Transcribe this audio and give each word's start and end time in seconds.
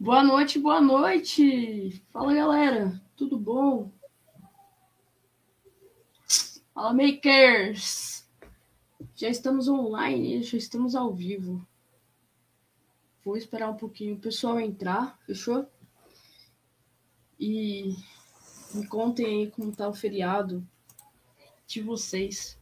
Boa 0.00 0.22
noite, 0.22 0.60
boa 0.60 0.80
noite. 0.80 2.00
Fala, 2.12 2.32
galera. 2.32 3.02
Tudo 3.16 3.36
bom? 3.36 3.90
Fala, 6.72 6.94
makers. 6.94 8.24
Já 9.16 9.28
estamos 9.28 9.66
online, 9.66 10.40
já 10.44 10.56
estamos 10.56 10.94
ao 10.94 11.12
vivo. 11.12 11.66
Vou 13.24 13.36
esperar 13.36 13.70
um 13.70 13.76
pouquinho 13.76 14.14
o 14.14 14.20
pessoal 14.20 14.60
entrar, 14.60 15.18
fechou? 15.26 15.66
E 17.36 17.96
me 18.72 18.86
contem 18.86 19.26
aí 19.26 19.50
como 19.50 19.74
tá 19.74 19.88
o 19.88 19.94
feriado 19.94 20.64
de 21.66 21.82
vocês. 21.82 22.57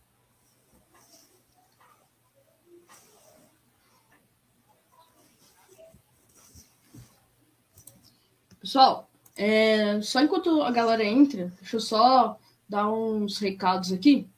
Pessoal, 8.67 9.09
é, 9.37 10.01
só 10.03 10.21
enquanto 10.21 10.61
a 10.61 10.73
galera 10.73 11.05
entra, 11.05 11.53
deixa 11.61 11.77
eu 11.77 11.81
só 11.81 12.37
dar 12.69 12.91
uns 12.91 13.39
recados 13.39 13.93
aqui. 13.93 14.29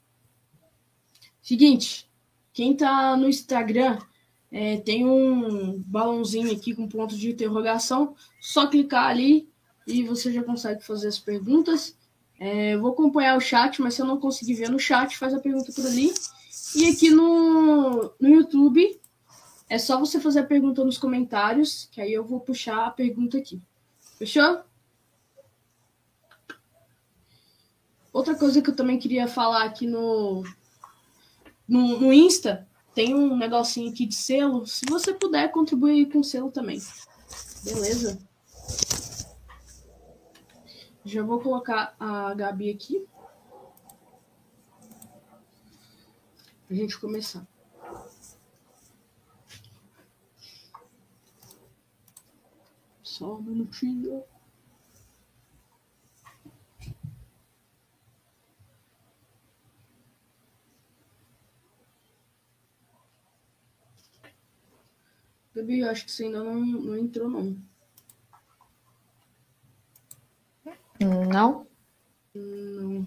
Seguinte, 1.41 2.07
quem 2.53 2.77
tá 2.77 3.17
no 3.17 3.27
Instagram 3.27 3.99
é, 4.53 4.77
tem 4.77 5.07
um 5.09 5.83
balãozinho 5.87 6.53
aqui 6.53 6.75
com 6.75 6.87
ponto 6.87 7.17
de 7.17 7.31
interrogação. 7.31 8.15
Só 8.39 8.67
clicar 8.67 9.07
ali 9.07 9.49
e 9.87 10.03
você 10.03 10.31
já 10.31 10.43
consegue 10.43 10.85
fazer 10.85 11.09
as 11.09 11.19
perguntas. 11.19 11.97
É, 12.39 12.75
eu 12.75 12.83
vou 12.83 12.91
acompanhar 12.91 13.35
o 13.35 13.41
chat, 13.41 13.81
mas 13.81 13.95
se 13.95 14.03
eu 14.03 14.07
não 14.07 14.21
conseguir 14.21 14.57
ver 14.57 14.69
no 14.69 14.79
chat, 14.79 15.17
faz 15.17 15.33
a 15.33 15.41
pergunta 15.41 15.73
por 15.73 15.87
ali. 15.87 16.13
E 16.77 16.87
aqui 16.91 17.09
no, 17.09 18.13
no 18.21 18.29
YouTube, 18.29 19.01
é 19.71 19.79
só 19.79 19.99
você 19.99 20.21
fazer 20.21 20.41
a 20.41 20.47
pergunta 20.47 20.85
nos 20.85 20.99
comentários, 20.99 21.89
que 21.91 21.99
aí 21.99 22.13
eu 22.13 22.27
vou 22.27 22.41
puxar 22.41 22.89
a 22.89 22.91
pergunta 22.91 23.39
aqui. 23.39 23.59
Fechou? 24.19 24.65
Outra 28.13 28.35
coisa 28.35 28.61
que 28.61 28.69
eu 28.69 28.75
também 28.75 28.99
queria 28.99 29.29
falar 29.29 29.63
aqui 29.63 29.87
no, 29.87 30.43
no, 31.69 32.01
no 32.01 32.13
Insta, 32.13 32.69
tem 32.93 33.15
um 33.15 33.37
negocinho 33.37 33.93
aqui 33.93 34.05
de 34.07 34.17
selo. 34.17 34.67
Se 34.67 34.85
você 34.87 35.15
puder, 35.15 35.53
contribuir 35.53 36.11
com 36.11 36.21
selo 36.21 36.51
também. 36.51 36.83
Beleza? 37.63 38.19
Já 41.05 41.23
vou 41.23 41.41
colocar 41.41 41.95
a 42.01 42.35
Gabi 42.35 42.71
aqui. 42.71 43.07
Pra 46.67 46.77
gente 46.77 46.99
começar. 46.99 47.47
Só 53.19 53.35
um 53.35 53.43
minutinho. 53.43 54.23
Gabi, 65.53 65.83
acho 65.83 66.05
que 66.05 66.13
você 66.13 66.27
ainda 66.27 66.45
não, 66.45 66.61
não 66.61 66.97
entrou, 66.97 67.29
não. 67.29 67.61
Não? 71.01 71.67
Não. 72.33 73.07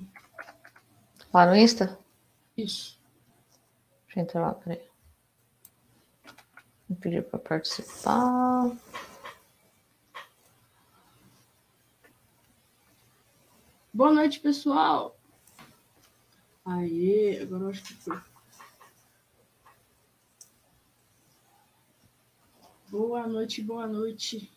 Lá 1.33 1.45
no 1.45 1.55
Insta? 1.55 1.97
Isso. 2.57 2.99
Deixa 4.07 4.19
eu 4.19 4.23
entrar 4.23 4.41
lá, 4.41 4.53
peraí. 4.55 4.85
Vou 6.89 6.97
pedir 6.97 7.23
para 7.23 7.39
participar. 7.39 8.75
Boa 13.93 14.11
noite, 14.13 14.39
pessoal. 14.39 15.17
Aê, 16.65 17.39
agora 17.41 17.63
eu 17.63 17.69
acho 17.69 17.83
que 17.83 17.93
foi. 17.95 18.17
Boa 22.89 23.27
noite, 23.27 23.61
boa 23.61 23.87
noite. 23.87 24.51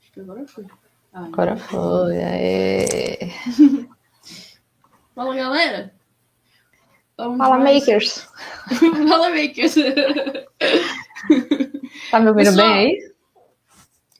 Acho 0.00 0.12
que 0.12 0.20
agora 0.20 0.46
foi. 0.46 0.64
Aê. 1.12 1.24
Agora 1.26 1.56
foi. 1.56 2.16
Aê. 2.22 3.18
Fala, 5.14 5.34
galera. 5.34 5.94
Vamos 7.16 7.38
Fala, 7.38 7.58
mais- 7.58 7.80
makers. 7.86 8.28
Fala, 9.08 9.30
makers. 9.30 9.74
Tá 12.10 12.20
me 12.20 12.28
ouvindo 12.28 12.46
Pessoal, 12.50 12.68
bem 12.68 12.76
aí? 12.76 13.07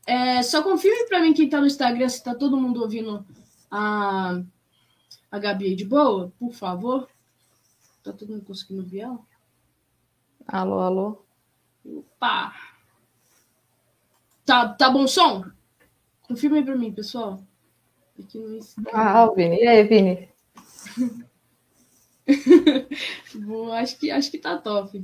É, 0.08 0.42
só 0.42 0.62
confirme 0.62 1.06
pra 1.06 1.20
mim 1.20 1.34
quem 1.34 1.50
tá 1.50 1.60
no 1.60 1.66
Instagram 1.66 2.08
se 2.08 2.24
tá 2.24 2.34
todo 2.34 2.56
mundo 2.56 2.80
ouvindo 2.80 3.26
a, 3.70 4.40
a 5.30 5.38
Gabi 5.38 5.74
de 5.74 5.84
boa, 5.84 6.32
por 6.38 6.54
favor. 6.54 7.06
Tá 8.02 8.10
todo 8.14 8.32
mundo 8.32 8.42
conseguindo 8.42 8.80
ouvir 8.80 9.00
ela? 9.00 9.18
Alô, 10.46 10.80
alô. 10.80 11.22
Opa! 11.84 12.54
Tá, 14.46 14.70
tá 14.70 14.88
bom 14.88 15.06
som? 15.06 15.44
Confirma 16.26 16.56
aí 16.56 16.64
pra 16.64 16.74
mim, 16.74 16.90
pessoal. 16.90 17.42
Aqui 18.18 18.38
no. 18.38 18.60
Ah, 18.90 19.26
o 19.26 19.34
Vini. 19.34 19.56
E 19.56 19.68
aí, 19.68 19.84
Vini? 19.84 20.28
Bom, 23.46 23.70
acho 23.74 23.98
que, 23.98 24.10
acho 24.10 24.30
que 24.30 24.38
tá 24.38 24.56
top. 24.56 25.02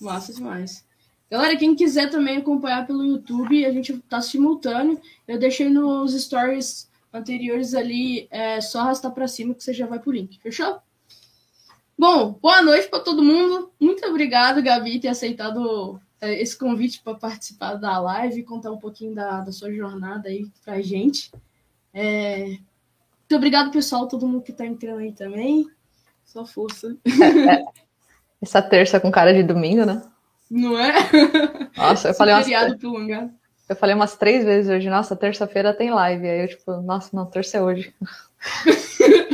Massa 0.00 0.32
demais. 0.32 0.86
Galera, 1.30 1.56
quem 1.56 1.74
quiser 1.74 2.10
também 2.10 2.38
acompanhar 2.38 2.86
pelo 2.86 3.04
YouTube, 3.04 3.64
a 3.66 3.72
gente 3.72 3.98
tá 4.08 4.20
simultâneo. 4.20 5.00
Eu 5.26 5.38
deixei 5.38 5.68
nos 5.68 6.14
stories 6.14 6.88
anteriores 7.12 7.74
ali, 7.74 8.26
é 8.30 8.60
só 8.60 8.80
arrastar 8.80 9.12
pra 9.12 9.28
cima 9.28 9.54
que 9.54 9.62
você 9.62 9.72
já 9.72 9.86
vai 9.86 9.98
pro 9.98 10.12
link. 10.12 10.40
Fechou? 10.40 10.78
Bom, 11.98 12.32
boa 12.40 12.62
noite 12.62 12.88
para 12.88 13.00
todo 13.00 13.22
mundo. 13.22 13.70
Muito 13.78 14.06
obrigado, 14.06 14.62
Gabi, 14.62 15.00
ter 15.00 15.08
aceitado 15.08 16.00
é, 16.20 16.40
esse 16.40 16.56
convite 16.56 17.02
para 17.02 17.14
participar 17.14 17.74
da 17.74 17.98
live 17.98 18.40
e 18.40 18.44
contar 18.44 18.70
um 18.70 18.78
pouquinho 18.78 19.14
da, 19.14 19.40
da 19.40 19.52
sua 19.52 19.72
jornada 19.72 20.28
aí 20.28 20.46
pra 20.64 20.80
gente. 20.80 21.30
É, 21.92 22.46
muito 22.46 23.36
obrigado, 23.36 23.70
pessoal, 23.70 24.08
todo 24.08 24.26
mundo 24.26 24.42
que 24.42 24.52
tá 24.52 24.64
entrando 24.64 25.00
aí 25.00 25.12
também. 25.12 25.68
Só 26.24 26.46
força. 26.46 26.96
Essa 28.40 28.62
terça 28.62 29.00
com 29.00 29.10
cara 29.10 29.34
de 29.34 29.42
domingo, 29.42 29.84
né? 29.84 30.02
Não 30.50 30.78
é? 30.78 30.92
Nossa, 31.76 32.08
eu 32.08 32.14
falei, 32.14 32.34
umas, 32.34 32.48
eu 33.68 33.76
falei 33.76 33.94
umas 33.94 34.16
três 34.16 34.44
vezes 34.44 34.70
hoje. 34.70 34.88
Nossa, 34.88 35.14
terça-feira 35.14 35.74
tem 35.74 35.90
live. 35.90 36.28
Aí 36.28 36.42
eu, 36.42 36.48
tipo, 36.48 36.80
nossa, 36.80 37.14
não, 37.14 37.26
terça 37.26 37.58
é 37.58 37.62
hoje. 37.62 37.94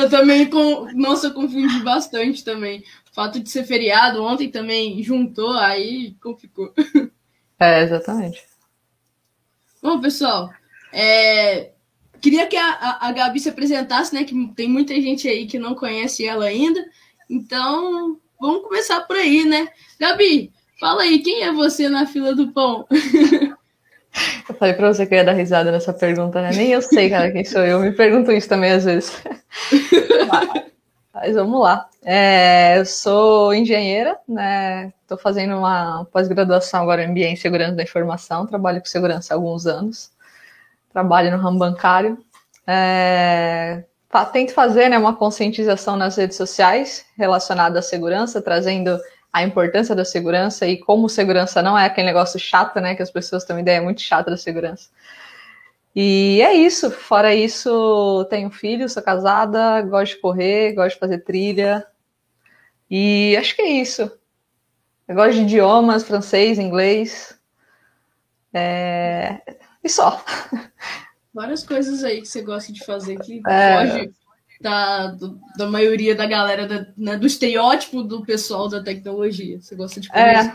Eu 0.00 0.08
também, 0.08 0.48
com... 0.48 0.90
nossa, 0.94 1.26
eu 1.26 1.34
confundi 1.34 1.82
bastante 1.82 2.42
também. 2.42 2.82
O 3.10 3.14
fato 3.14 3.38
de 3.38 3.50
ser 3.50 3.64
feriado, 3.64 4.22
ontem 4.22 4.50
também 4.50 5.02
juntou, 5.02 5.52
aí 5.52 6.16
complicou. 6.22 6.72
É, 7.58 7.82
exatamente. 7.82 8.42
Bom, 9.82 10.00
pessoal, 10.00 10.50
é, 10.90 11.72
queria 12.20 12.46
que 12.46 12.56
a, 12.56 12.98
a 13.00 13.12
Gabi 13.12 13.38
se 13.38 13.50
apresentasse, 13.50 14.14
né? 14.14 14.24
Que 14.24 14.34
tem 14.54 14.66
muita 14.66 14.94
gente 14.94 15.28
aí 15.28 15.46
que 15.46 15.58
não 15.58 15.74
conhece 15.74 16.24
ela 16.24 16.46
ainda. 16.46 16.82
Então, 17.28 18.18
vamos 18.40 18.62
começar 18.62 19.00
por 19.02 19.16
aí, 19.16 19.44
né? 19.44 19.68
Gabi, 19.98 20.52
fala 20.78 21.02
aí, 21.02 21.18
quem 21.20 21.42
é 21.42 21.52
você 21.52 21.88
na 21.88 22.06
fila 22.06 22.34
do 22.34 22.52
pão? 22.52 22.86
Eu 24.48 24.54
falei 24.56 24.74
pra 24.74 24.92
você 24.92 25.06
que 25.06 25.14
eu 25.14 25.18
ia 25.18 25.24
dar 25.24 25.32
risada 25.32 25.70
nessa 25.70 25.92
pergunta, 25.92 26.42
né? 26.42 26.50
Nem 26.52 26.72
eu 26.72 26.82
sei, 26.82 27.08
cara, 27.08 27.30
quem 27.30 27.44
sou 27.44 27.62
eu. 27.62 27.78
Me 27.78 27.92
pergunto 27.92 28.32
isso 28.32 28.48
também 28.48 28.72
às 28.72 28.84
vezes. 28.84 29.22
Mas, 31.14 31.34
vamos 31.34 31.60
lá. 31.60 31.88
É, 32.02 32.78
eu 32.78 32.86
sou 32.86 33.54
engenheira, 33.54 34.18
né? 34.28 34.92
Estou 35.02 35.16
fazendo 35.16 35.56
uma 35.56 36.04
pós-graduação 36.06 36.82
agora 36.82 37.04
em 37.04 37.08
MBA 37.08 37.26
em 37.26 37.36
Segurança 37.36 37.76
da 37.76 37.82
Informação. 37.82 38.46
Trabalho 38.46 38.80
com 38.80 38.86
segurança 38.86 39.32
há 39.32 39.36
alguns 39.36 39.66
anos. 39.66 40.10
Trabalho 40.92 41.30
no 41.30 41.38
ramo 41.38 41.58
bancário. 41.58 42.18
É, 42.66 43.84
tento 44.32 44.52
fazer 44.52 44.88
né, 44.88 44.98
uma 44.98 45.14
conscientização 45.14 45.96
nas 45.96 46.16
redes 46.16 46.36
sociais 46.36 47.04
relacionada 47.16 47.78
à 47.78 47.82
segurança, 47.82 48.42
trazendo 48.42 48.98
a 49.32 49.44
importância 49.44 49.94
da 49.94 50.04
segurança 50.04 50.66
e 50.66 50.78
como 50.78 51.08
segurança 51.08 51.62
não 51.62 51.78
é 51.78 51.86
aquele 51.86 52.08
negócio 52.08 52.38
chato, 52.38 52.80
né? 52.80 52.94
Que 52.96 53.02
as 53.02 53.10
pessoas 53.10 53.44
têm 53.44 53.54
uma 53.54 53.62
ideia 53.62 53.80
muito 53.80 54.00
chata 54.00 54.30
da 54.30 54.36
segurança. 54.36 54.90
E 55.94 56.40
é 56.42 56.52
isso. 56.54 56.90
Fora 56.90 57.34
isso, 57.34 58.26
tenho 58.30 58.50
filho, 58.50 58.88
sou 58.88 59.02
casada, 59.02 59.82
gosto 59.82 60.16
de 60.16 60.20
correr, 60.20 60.72
gosto 60.72 60.94
de 60.94 61.00
fazer 61.00 61.18
trilha. 61.18 61.86
E 62.90 63.36
acho 63.38 63.54
que 63.54 63.62
é 63.62 63.68
isso. 63.68 64.10
Eu 65.06 65.14
gosto 65.14 65.34
de 65.34 65.42
idiomas, 65.42 66.02
francês, 66.02 66.58
inglês. 66.58 67.38
É... 68.52 69.40
E 69.82 69.88
só. 69.88 70.22
Várias 71.32 71.62
coisas 71.62 72.02
aí 72.02 72.20
que 72.20 72.28
você 72.28 72.42
gosta 72.42 72.72
de 72.72 72.84
fazer 72.84 73.18
que 73.18 73.40
É. 73.46 73.86
foge 73.86 74.10
da, 74.60 75.06
do, 75.08 75.40
da 75.56 75.66
maioria 75.66 76.14
da 76.14 76.26
galera, 76.26 76.66
da, 76.66 76.86
né, 76.96 77.16
do 77.16 77.26
estereótipo 77.26 78.02
do 78.02 78.24
pessoal 78.24 78.68
da 78.68 78.82
tecnologia. 78.82 79.60
Você 79.60 79.74
gosta 79.74 80.00
de 80.00 80.08
é, 80.12 80.52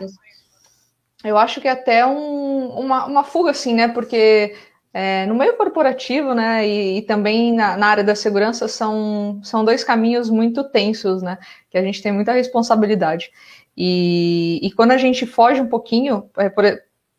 Eu 1.24 1.38
acho 1.38 1.60
que 1.60 1.68
é 1.68 1.72
até 1.72 2.06
um, 2.06 2.68
uma, 2.70 3.06
uma 3.06 3.24
fuga, 3.24 3.52
assim, 3.52 3.74
né? 3.74 3.88
Porque 3.88 4.56
é, 4.94 5.26
no 5.26 5.34
meio 5.34 5.58
corporativo, 5.58 6.34
né, 6.34 6.68
e, 6.68 7.00
e 7.00 7.02
também 7.02 7.54
na, 7.54 7.76
na, 7.76 7.88
área 7.88 8.04
da 8.04 8.16
segurança 8.16 8.68
são, 8.68 9.40
são 9.44 9.66
dois 9.66 9.84
caminhos 9.84 10.30
muito 10.30 10.64
tensos, 10.64 11.24
né? 11.24 11.38
Que 11.70 11.78
a 11.78 11.82
gente 11.82 12.02
tem 12.02 12.12
muita 12.12 12.32
responsabilidade. 12.32 13.32
E, 13.76 14.60
e 14.62 14.72
quando 14.72 14.92
a 14.92 14.98
gente 14.98 15.26
foge 15.26 15.60
um 15.60 15.68
pouquinho, 15.68 16.30
é, 16.38 16.48
por, 16.48 16.64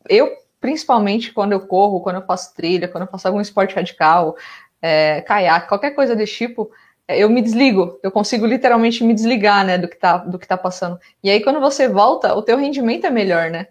eu 0.09 0.31
principalmente 0.67 1.33
quando 1.33 1.53
eu 1.53 1.61
corro, 1.61 2.01
quando 2.01 2.17
eu 2.17 2.27
faço 2.27 2.53
trilha, 2.53 2.89
quando 2.89 3.05
eu 3.05 3.09
faço 3.09 3.29
algum 3.29 3.41
esporte 3.41 3.77
radical, 3.77 4.37
é, 4.83 5.21
caiaque, 5.21 5.69
qualquer 5.69 5.93
coisa 5.93 6.17
desse 6.17 6.35
tipo, 6.35 6.73
é, 7.07 7.23
eu 7.23 7.31
me 7.31 7.41
desligo, 7.41 8.01
eu 8.03 8.11
consigo 8.11 8.45
literalmente 8.45 9.05
me 9.05 9.15
desligar, 9.15 9.65
né, 9.65 9.79
do 9.79 9.87
que 9.87 9.95
tá, 9.95 10.17
do 10.19 10.41
que 10.41 10.49
tá 10.49 10.57
passando. 10.57 10.99
E 11.23 11.31
aí, 11.31 11.41
quando 11.41 11.61
você 11.61 11.87
volta, 11.87 12.35
o 12.35 12.43
teu 12.43 12.59
rendimento 12.59 13.07
é 13.07 13.11
melhor, 13.11 13.49
né? 13.49 13.69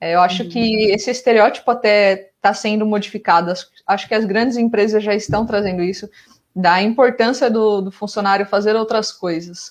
É, 0.00 0.16
eu 0.16 0.20
acho 0.20 0.42
uhum. 0.42 0.48
que 0.48 0.90
esse 0.90 1.12
estereótipo 1.12 1.70
até 1.70 2.30
está 2.34 2.52
sendo 2.52 2.84
modificado. 2.84 3.52
Acho 3.86 4.08
que 4.08 4.14
as 4.16 4.24
grandes 4.24 4.56
empresas 4.56 5.04
já 5.04 5.14
estão 5.14 5.46
trazendo 5.46 5.80
isso, 5.80 6.10
da 6.56 6.82
importância 6.82 7.48
do, 7.48 7.82
do 7.82 7.92
funcionário 7.92 8.46
fazer 8.46 8.74
outras 8.74 9.12
coisas. 9.12 9.70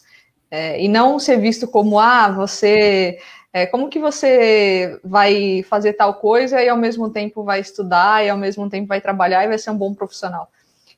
É, 0.50 0.81
e 0.81 0.88
não 0.88 1.19
ser 1.19 1.38
visto 1.38 1.67
como, 1.67 2.00
ah, 2.00 2.29
você 2.29 3.17
é, 3.53 3.65
como 3.65 3.89
que 3.89 4.00
você 4.00 5.00
vai 5.03 5.63
fazer 5.63 5.94
tal 5.94 6.15
coisa 6.15 6.62
e 6.63 6.69
ao 6.69 6.77
mesmo 6.77 7.09
tempo 7.09 7.44
vai 7.44 7.59
estudar 7.59 8.25
e 8.25 8.30
ao 8.30 8.38
mesmo 8.38 8.69
tempo 8.69 8.88
vai 8.88 9.01
trabalhar 9.01 9.44
e 9.44 9.48
vai 9.48 9.57
ser 9.57 9.71
um 9.71 9.77
bom 9.77 9.94
profissional? 9.94 10.50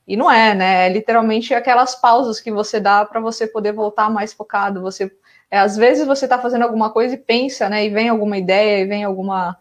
E 0.07 0.15
não 0.15 0.29
é, 0.29 0.53
né? 0.53 0.85
É 0.85 0.89
literalmente 0.89 1.53
aquelas 1.53 1.95
pausas 1.95 2.39
que 2.39 2.51
você 2.51 2.79
dá 2.79 3.05
para 3.05 3.19
você 3.19 3.47
poder 3.47 3.71
voltar 3.71 4.09
mais 4.09 4.33
focado. 4.33 4.81
Você, 4.81 5.11
é, 5.49 5.57
às 5.59 5.77
vezes 5.77 6.05
você 6.05 6.25
está 6.25 6.37
fazendo 6.37 6.63
alguma 6.63 6.91
coisa 6.91 7.15
e 7.15 7.17
pensa, 7.17 7.69
né? 7.69 7.85
E 7.85 7.89
vem 7.89 8.09
alguma 8.09 8.37
ideia 8.37 8.81
e 8.81 8.85
vem 8.85 9.03
alguma, 9.03 9.57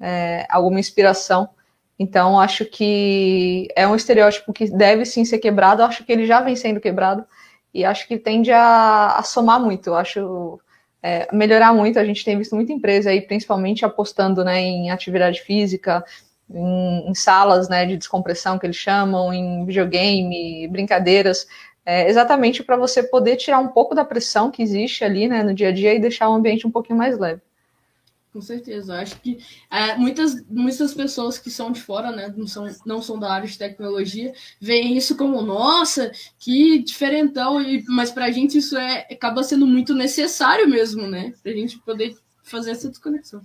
é, 0.00 0.46
alguma 0.50 0.80
inspiração. 0.80 1.48
Então, 1.98 2.40
acho 2.40 2.64
que 2.64 3.68
é 3.76 3.86
um 3.86 3.94
estereótipo 3.94 4.52
que 4.52 4.68
deve 4.70 5.04
sim 5.04 5.24
ser 5.24 5.38
quebrado. 5.38 5.82
Acho 5.82 6.02
que 6.04 6.10
ele 6.12 6.26
já 6.26 6.40
vem 6.40 6.56
sendo 6.56 6.80
quebrado 6.80 7.24
e 7.72 7.84
acho 7.84 8.08
que 8.08 8.18
tende 8.18 8.50
a, 8.50 9.16
a 9.18 9.22
somar 9.22 9.60
muito. 9.60 9.94
Acho 9.94 10.58
é, 11.04 11.28
melhorar 11.30 11.74
muito. 11.74 11.98
A 11.98 12.04
gente 12.04 12.24
tem 12.24 12.38
visto 12.38 12.54
muita 12.54 12.72
empresa 12.72 13.10
aí, 13.10 13.20
principalmente 13.20 13.84
apostando 13.84 14.42
né, 14.42 14.58
em 14.58 14.90
atividade 14.90 15.42
física, 15.42 16.02
em, 16.50 17.10
em, 17.10 17.14
salas 17.14 17.68
né, 17.68 17.84
de 17.84 17.98
descompressão 17.98 18.58
que 18.58 18.64
eles 18.64 18.76
chamam, 18.76 19.30
em 19.30 19.66
videogame, 19.66 20.66
brincadeiras, 20.68 21.46
é, 21.84 22.08
exatamente 22.08 22.62
para 22.64 22.78
você 22.78 23.02
poder 23.02 23.36
tirar 23.36 23.58
um 23.58 23.68
pouco 23.68 23.94
da 23.94 24.02
pressão 24.02 24.50
que 24.50 24.62
existe 24.62 25.04
ali 25.04 25.28
né, 25.28 25.42
no 25.42 25.52
dia 25.52 25.68
a 25.68 25.72
dia 25.72 25.92
e 25.92 26.00
deixar 26.00 26.30
o 26.30 26.32
ambiente 26.32 26.66
um 26.66 26.70
pouquinho 26.70 26.96
mais 26.98 27.18
leve. 27.18 27.42
Com 28.34 28.40
certeza. 28.40 28.96
Acho 28.96 29.20
que 29.20 29.38
é, 29.70 29.94
muitas, 29.94 30.44
muitas 30.50 30.92
pessoas 30.92 31.38
que 31.38 31.48
são 31.48 31.70
de 31.70 31.80
fora, 31.80 32.10
né, 32.10 32.34
não 32.36 32.48
são, 32.48 32.66
não 32.84 33.00
são 33.00 33.16
da 33.16 33.32
área 33.32 33.46
de 33.46 33.56
tecnologia, 33.56 34.32
veem 34.60 34.96
isso 34.96 35.16
como, 35.16 35.40
nossa, 35.40 36.10
que 36.36 36.80
diferentão, 36.80 37.62
e, 37.62 37.84
mas 37.86 38.10
para 38.10 38.24
a 38.24 38.32
gente 38.32 38.58
isso 38.58 38.76
é, 38.76 39.06
acaba 39.08 39.44
sendo 39.44 39.68
muito 39.68 39.94
necessário 39.94 40.68
mesmo, 40.68 41.06
né? 41.06 41.32
Para 41.40 41.52
a 41.52 41.54
gente 41.54 41.78
poder 41.78 42.16
fazer 42.42 42.72
essa 42.72 42.88
desconexão. 42.88 43.40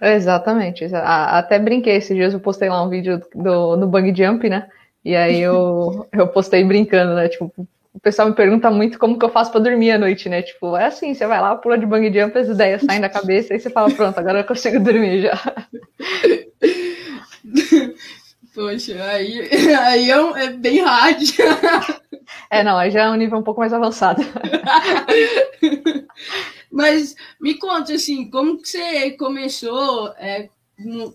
Exatamente. 0.00 0.86
Até 0.94 1.58
brinquei 1.58 1.96
esses 1.96 2.16
dias, 2.16 2.32
eu 2.32 2.40
postei 2.40 2.70
lá 2.70 2.82
um 2.82 2.88
vídeo 2.88 3.20
do, 3.34 3.76
do 3.76 3.86
Bug 3.86 4.14
Jump, 4.16 4.48
né? 4.48 4.70
E 5.04 5.14
aí 5.14 5.38
eu, 5.38 6.08
eu 6.10 6.28
postei 6.28 6.64
brincando, 6.64 7.14
né? 7.14 7.28
Tipo, 7.28 7.52
o 7.92 8.00
pessoal 8.00 8.28
me 8.28 8.34
pergunta 8.34 8.70
muito 8.70 8.98
como 8.98 9.18
que 9.18 9.24
eu 9.24 9.30
faço 9.30 9.50
para 9.50 9.60
dormir 9.60 9.90
à 9.90 9.98
noite, 9.98 10.28
né? 10.28 10.42
Tipo, 10.42 10.76
é 10.76 10.86
assim, 10.86 11.12
você 11.12 11.26
vai 11.26 11.40
lá, 11.40 11.56
pula 11.56 11.76
de 11.76 11.86
bang 11.86 12.12
jump, 12.12 12.38
as 12.38 12.48
ideias 12.48 12.82
saem 12.82 13.00
da 13.00 13.08
cabeça, 13.08 13.52
aí 13.52 13.60
você 13.60 13.68
fala, 13.68 13.90
pronto, 13.90 14.18
agora 14.18 14.40
eu 14.40 14.44
consigo 14.44 14.78
dormir 14.80 15.22
já. 15.22 15.32
Poxa, 18.54 19.02
aí, 19.04 19.48
aí 19.76 20.10
é, 20.10 20.20
um, 20.20 20.36
é 20.36 20.50
bem 20.50 20.82
hard. 20.82 21.22
É, 22.50 22.62
não, 22.62 22.76
aí 22.76 22.90
já 22.90 23.04
é 23.04 23.10
um 23.10 23.14
nível 23.14 23.38
um 23.38 23.42
pouco 23.42 23.60
mais 23.60 23.72
avançado. 23.72 24.22
Mas 26.70 27.14
me 27.40 27.54
conta, 27.54 27.94
assim, 27.94 28.28
como 28.28 28.60
que 28.60 28.68
você 28.68 29.12
começou, 29.12 30.08
é, 30.18 30.48
no, 30.78 31.14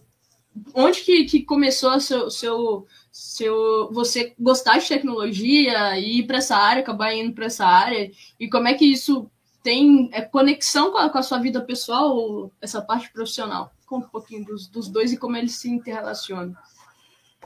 onde 0.73 1.01
que, 1.01 1.25
que 1.25 1.43
começou 1.43 1.95
o 1.95 1.99
seu, 1.99 2.29
seu 2.29 2.87
se 3.15 3.45
você 3.91 4.33
gostar 4.37 4.77
de 4.77 4.89
tecnologia 4.89 5.97
e 5.97 6.19
ir 6.19 6.23
para 6.27 6.39
essa 6.39 6.57
área, 6.57 6.81
acabar 6.81 7.13
indo 7.13 7.31
para 7.31 7.45
essa 7.45 7.65
área, 7.65 8.11
e 8.37 8.49
como 8.49 8.67
é 8.67 8.73
que 8.73 8.83
isso 8.83 9.31
tem 9.63 10.09
é, 10.11 10.21
conexão 10.21 10.91
com 10.91 10.97
a, 10.97 11.09
com 11.09 11.17
a, 11.17 11.23
sua 11.23 11.39
vida 11.39 11.61
pessoal, 11.61 12.51
essa 12.61 12.81
parte 12.81 13.09
profissional? 13.13 13.71
Conta 13.85 14.07
um 14.07 14.09
pouquinho 14.09 14.43
dos, 14.43 14.67
dos 14.67 14.89
dois 14.89 15.13
e 15.13 15.17
como 15.17 15.37
eles 15.37 15.55
se 15.55 15.69
interrelacionam. 15.69 16.53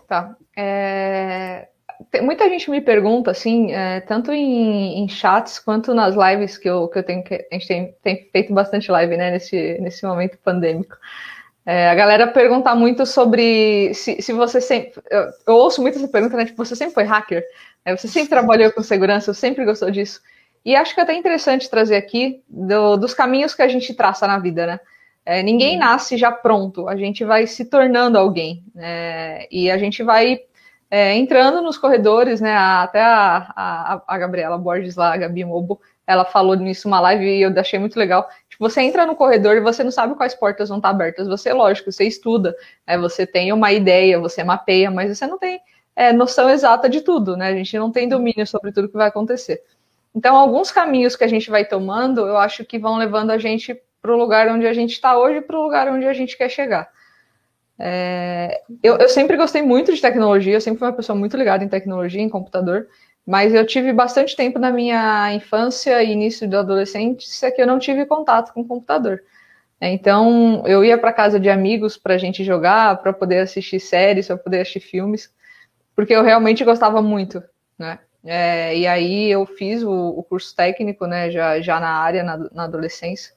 Tá. 0.07 0.36
É... 0.57 1.69
Muita 2.19 2.50
gente 2.50 2.71
me 2.71 2.81
pergunta, 2.81 3.30
assim, 3.30 3.71
é, 3.71 4.01
tanto 4.01 4.31
em, 4.31 5.04
em, 5.04 5.07
chats 5.07 5.60
quanto 5.60 5.94
nas 5.94 6.16
lives 6.16 6.57
que 6.57 6.68
eu, 6.68 6.88
que 6.88 6.98
eu 6.98 7.04
tenho, 7.04 7.24
que 7.24 7.36
a 7.36 7.54
gente 7.54 7.68
tem, 7.68 7.95
tem 8.01 8.30
feito 8.31 8.51
bastante 8.56 8.89
live, 8.89 9.16
né, 9.16 9.30
nesse, 9.30 9.77
nesse 9.80 10.04
momento 10.04 10.36
pandêmico. 10.39 10.98
É, 11.71 11.88
a 11.88 11.94
galera 11.94 12.25
pergunta 12.25 12.74
muito 12.74 13.06
sobre 13.06 13.94
se, 13.94 14.19
se 14.24 14.33
você 14.33 14.60
sempre. 14.60 15.00
Eu, 15.07 15.25
eu, 15.45 15.54
ouço 15.54 15.83
muito 15.83 16.00
essa 16.00 16.07
pergunta, 16.07 16.36
né? 16.36 16.45
Tipo, 16.45 16.66
você 16.66 16.75
sempre 16.75 16.95
foi 16.95 17.04
hacker? 17.04 17.44
É, 17.86 17.95
você 17.95 18.07
sempre 18.07 18.27
trabalhou 18.27 18.71
com 18.71 18.81
segurança, 18.81 19.31
você 19.31 19.39
sempre 19.39 19.63
gostou 19.63 19.92
disso. 19.92 20.19
E 20.66 20.75
acho 20.75 20.95
que 20.95 21.00
é 21.00 21.04
até 21.04 21.13
interessante 21.13 21.69
trazer 21.69 21.95
aqui 21.95 22.42
do, 22.50 22.98
dos 22.98 23.13
caminhos 23.13 23.54
que 23.54 23.62
a 23.62 23.68
gente 23.68 23.94
traça 23.94 24.25
na 24.25 24.39
vida, 24.39 24.66
né? 24.66 24.80
É, 25.24 25.44
ninguém 25.44 25.77
nasce 25.77 26.18
já 26.18 26.31
pronto, 26.31 26.88
a 26.89 26.95
gente 26.95 27.24
vai 27.24 27.45
se 27.45 27.63
tornando 27.66 28.18
alguém. 28.18 28.63
É, 28.75 29.48
e 29.51 29.69
a 29.69 29.77
gente 29.77 30.01
vai 30.01 30.39
é, 30.89 31.13
entrando 31.13 31.62
nos 31.62 31.77
corredores, 31.77 32.42
né? 32.42 32.57
Até 32.57 33.00
a, 33.00 33.54
a, 33.56 34.04
a 34.07 34.18
Gabriela 34.18 34.57
Borges 34.57 34.95
lá, 34.95 35.13
a 35.13 35.18
Gabi 35.18 35.45
Mobo, 35.45 35.80
ela 36.10 36.26
falou 36.26 36.56
nisso 36.56 36.88
uma 36.88 37.00
live 37.00 37.24
e 37.24 37.44
eu 37.44 37.54
achei 37.60 37.78
muito 37.78 37.96
legal. 37.96 38.28
Tipo, 38.50 38.68
você 38.68 38.82
entra 38.82 39.06
no 39.06 39.16
corredor 39.16 39.56
e 39.56 39.62
você 39.62 39.84
não 39.84 39.92
sabe 39.92 40.16
quais 40.16 40.34
portas 40.34 40.68
vão 40.68 40.80
estar 40.80 40.90
abertas. 40.90 41.28
Você, 41.28 41.54
lógico, 41.54 41.92
você 41.92 42.04
estuda, 42.04 42.56
né? 42.88 42.98
você 42.98 43.28
tem 43.28 43.54
uma 43.54 43.72
ideia, 43.72 44.20
você 44.20 44.44
mapeia, 44.44 44.90
mas 44.90 45.16
você 45.16 45.28
não 45.28 45.38
tem 45.38 45.62
é, 45.96 46.12
noção 46.12 46.50
exata 46.50 46.90
de 46.90 47.02
tudo, 47.02 47.38
né? 47.38 47.50
A 47.50 47.54
gente 47.54 47.78
não 47.78 47.92
tem 47.92 48.10
domínio 48.10 48.48
sobre 48.48 48.72
tudo 48.72 48.90
que 48.90 48.98
vai 48.98 49.08
acontecer. 49.08 49.62
Então, 50.16 50.36
alguns 50.36 50.72
caminhos 50.72 51.16
que 51.16 51.24
a 51.24 51.28
gente 51.28 51.48
vai 51.48 51.64
tomando, 51.64 52.22
eu 52.22 52.38
acho 52.38 52.66
que 52.66 52.80
vão 52.80 52.98
levando 52.98 53.30
a 53.30 53.38
gente 53.38 53.80
para 54.02 54.12
o 54.12 54.18
lugar 54.18 54.48
onde 54.48 54.66
a 54.66 54.74
gente 54.74 54.94
está 54.94 55.16
hoje, 55.16 55.42
para 55.42 55.60
o 55.60 55.62
lugar 55.62 55.88
onde 55.90 56.07
a 56.07 56.14
gente 56.14 56.36
quer 56.36 56.50
chegar. 56.50 56.90
É, 57.78 58.64
eu, 58.81 58.98
eu, 58.98 59.10
sempre 59.10 59.38
gostei 59.38 59.62
muito 59.62 59.94
de 59.94 60.02
tecnologia, 60.02 60.56
eu 60.56 60.62
sempre 60.62 60.80
fui 60.80 60.88
uma 60.88 60.95
pessoa 60.95 61.16
muito 61.16 61.38
ligada 61.38 61.64
em 61.64 61.69
tecnologia, 61.69 62.19
em 62.19 62.30
computador. 62.30 62.88
Mas 63.26 63.54
eu 63.54 63.66
tive 63.66 63.94
bastante 63.94 64.35
tempo 64.35 64.57
na 64.57 64.71
minha 64.71 65.33
infância 65.33 66.02
e 66.02 66.11
início 66.11 66.49
da 66.49 66.61
adolescência 66.61 67.52
que 67.52 67.61
eu 67.61 67.68
não 67.68 67.78
tive 67.78 68.06
contato 68.06 68.54
com 68.54 68.61
o 68.61 68.68
computador. 68.68 69.21
Então, 69.81 70.64
eu 70.66 70.83
ia 70.83 70.97
para 70.97 71.14
casa 71.14 71.40
de 71.40 71.49
amigos 71.49 71.95
para 71.97 72.16
a 72.16 72.18
gente 72.18 72.44
jogar, 72.44 72.97
para 73.02 73.14
poder 73.14 73.40
assistir 73.40 73.80
séries, 73.80 74.28
para 74.28 74.38
poder 74.38 74.61
assistir 74.61 74.81
filmes, 74.81 75.31
porque 75.95 76.14
eu 76.14 76.23
realmente 76.23 76.66
gostava 76.66 77.02
muito, 77.02 77.42
né? 77.78 77.99
É, 78.26 78.76
e 78.78 78.85
aí 78.85 79.31
eu 79.31 79.45
fiz 79.45 79.81
o, 79.81 79.92
o, 79.92 80.23
curso 80.23 80.54
técnico, 80.54 81.06
né, 81.06 81.31
já, 81.31 81.61
já 81.61 81.80
na 81.80 81.90
área, 81.90 82.21
na, 82.21 82.38
na 82.52 82.64
adolescência. 82.66 83.33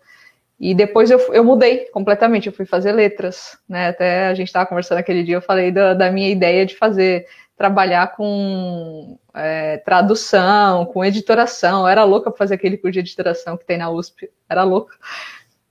E 0.59 0.75
depois 0.75 1.11
eu, 1.11 1.19
eu 1.33 1.45
mudei 1.45 1.87
completamente, 1.91 2.47
eu 2.47 2.53
fui 2.53 2.67
fazer 2.67 2.93
letras, 2.93 3.59
né? 3.69 3.89
Até 3.89 4.27
a 4.27 4.35
gente 4.35 4.49
estava 4.49 4.67
conversando 4.67 4.99
aquele 4.99 5.23
dia, 5.23 5.37
eu 5.37 5.43
falei 5.43 5.71
da, 5.71 5.95
da 5.95 6.11
minha 6.11 6.29
ideia 6.29 6.67
de 6.67 6.77
fazer 6.77 7.27
trabalhar 7.63 8.17
com 8.17 9.17
é, 9.33 9.77
tradução, 9.79 10.85
com 10.85 11.05
editoração. 11.05 11.83
Eu 11.83 11.87
era 11.87 12.03
louca 12.03 12.29
para 12.29 12.37
fazer 12.37 12.57
aquele 12.57 12.77
curso 12.77 12.95
de 12.95 12.99
editoração 12.99 13.57
que 13.57 13.65
tem 13.65 13.79
na 13.79 13.89
USP, 13.89 14.29
era 14.49 14.65
louca. 14.65 14.97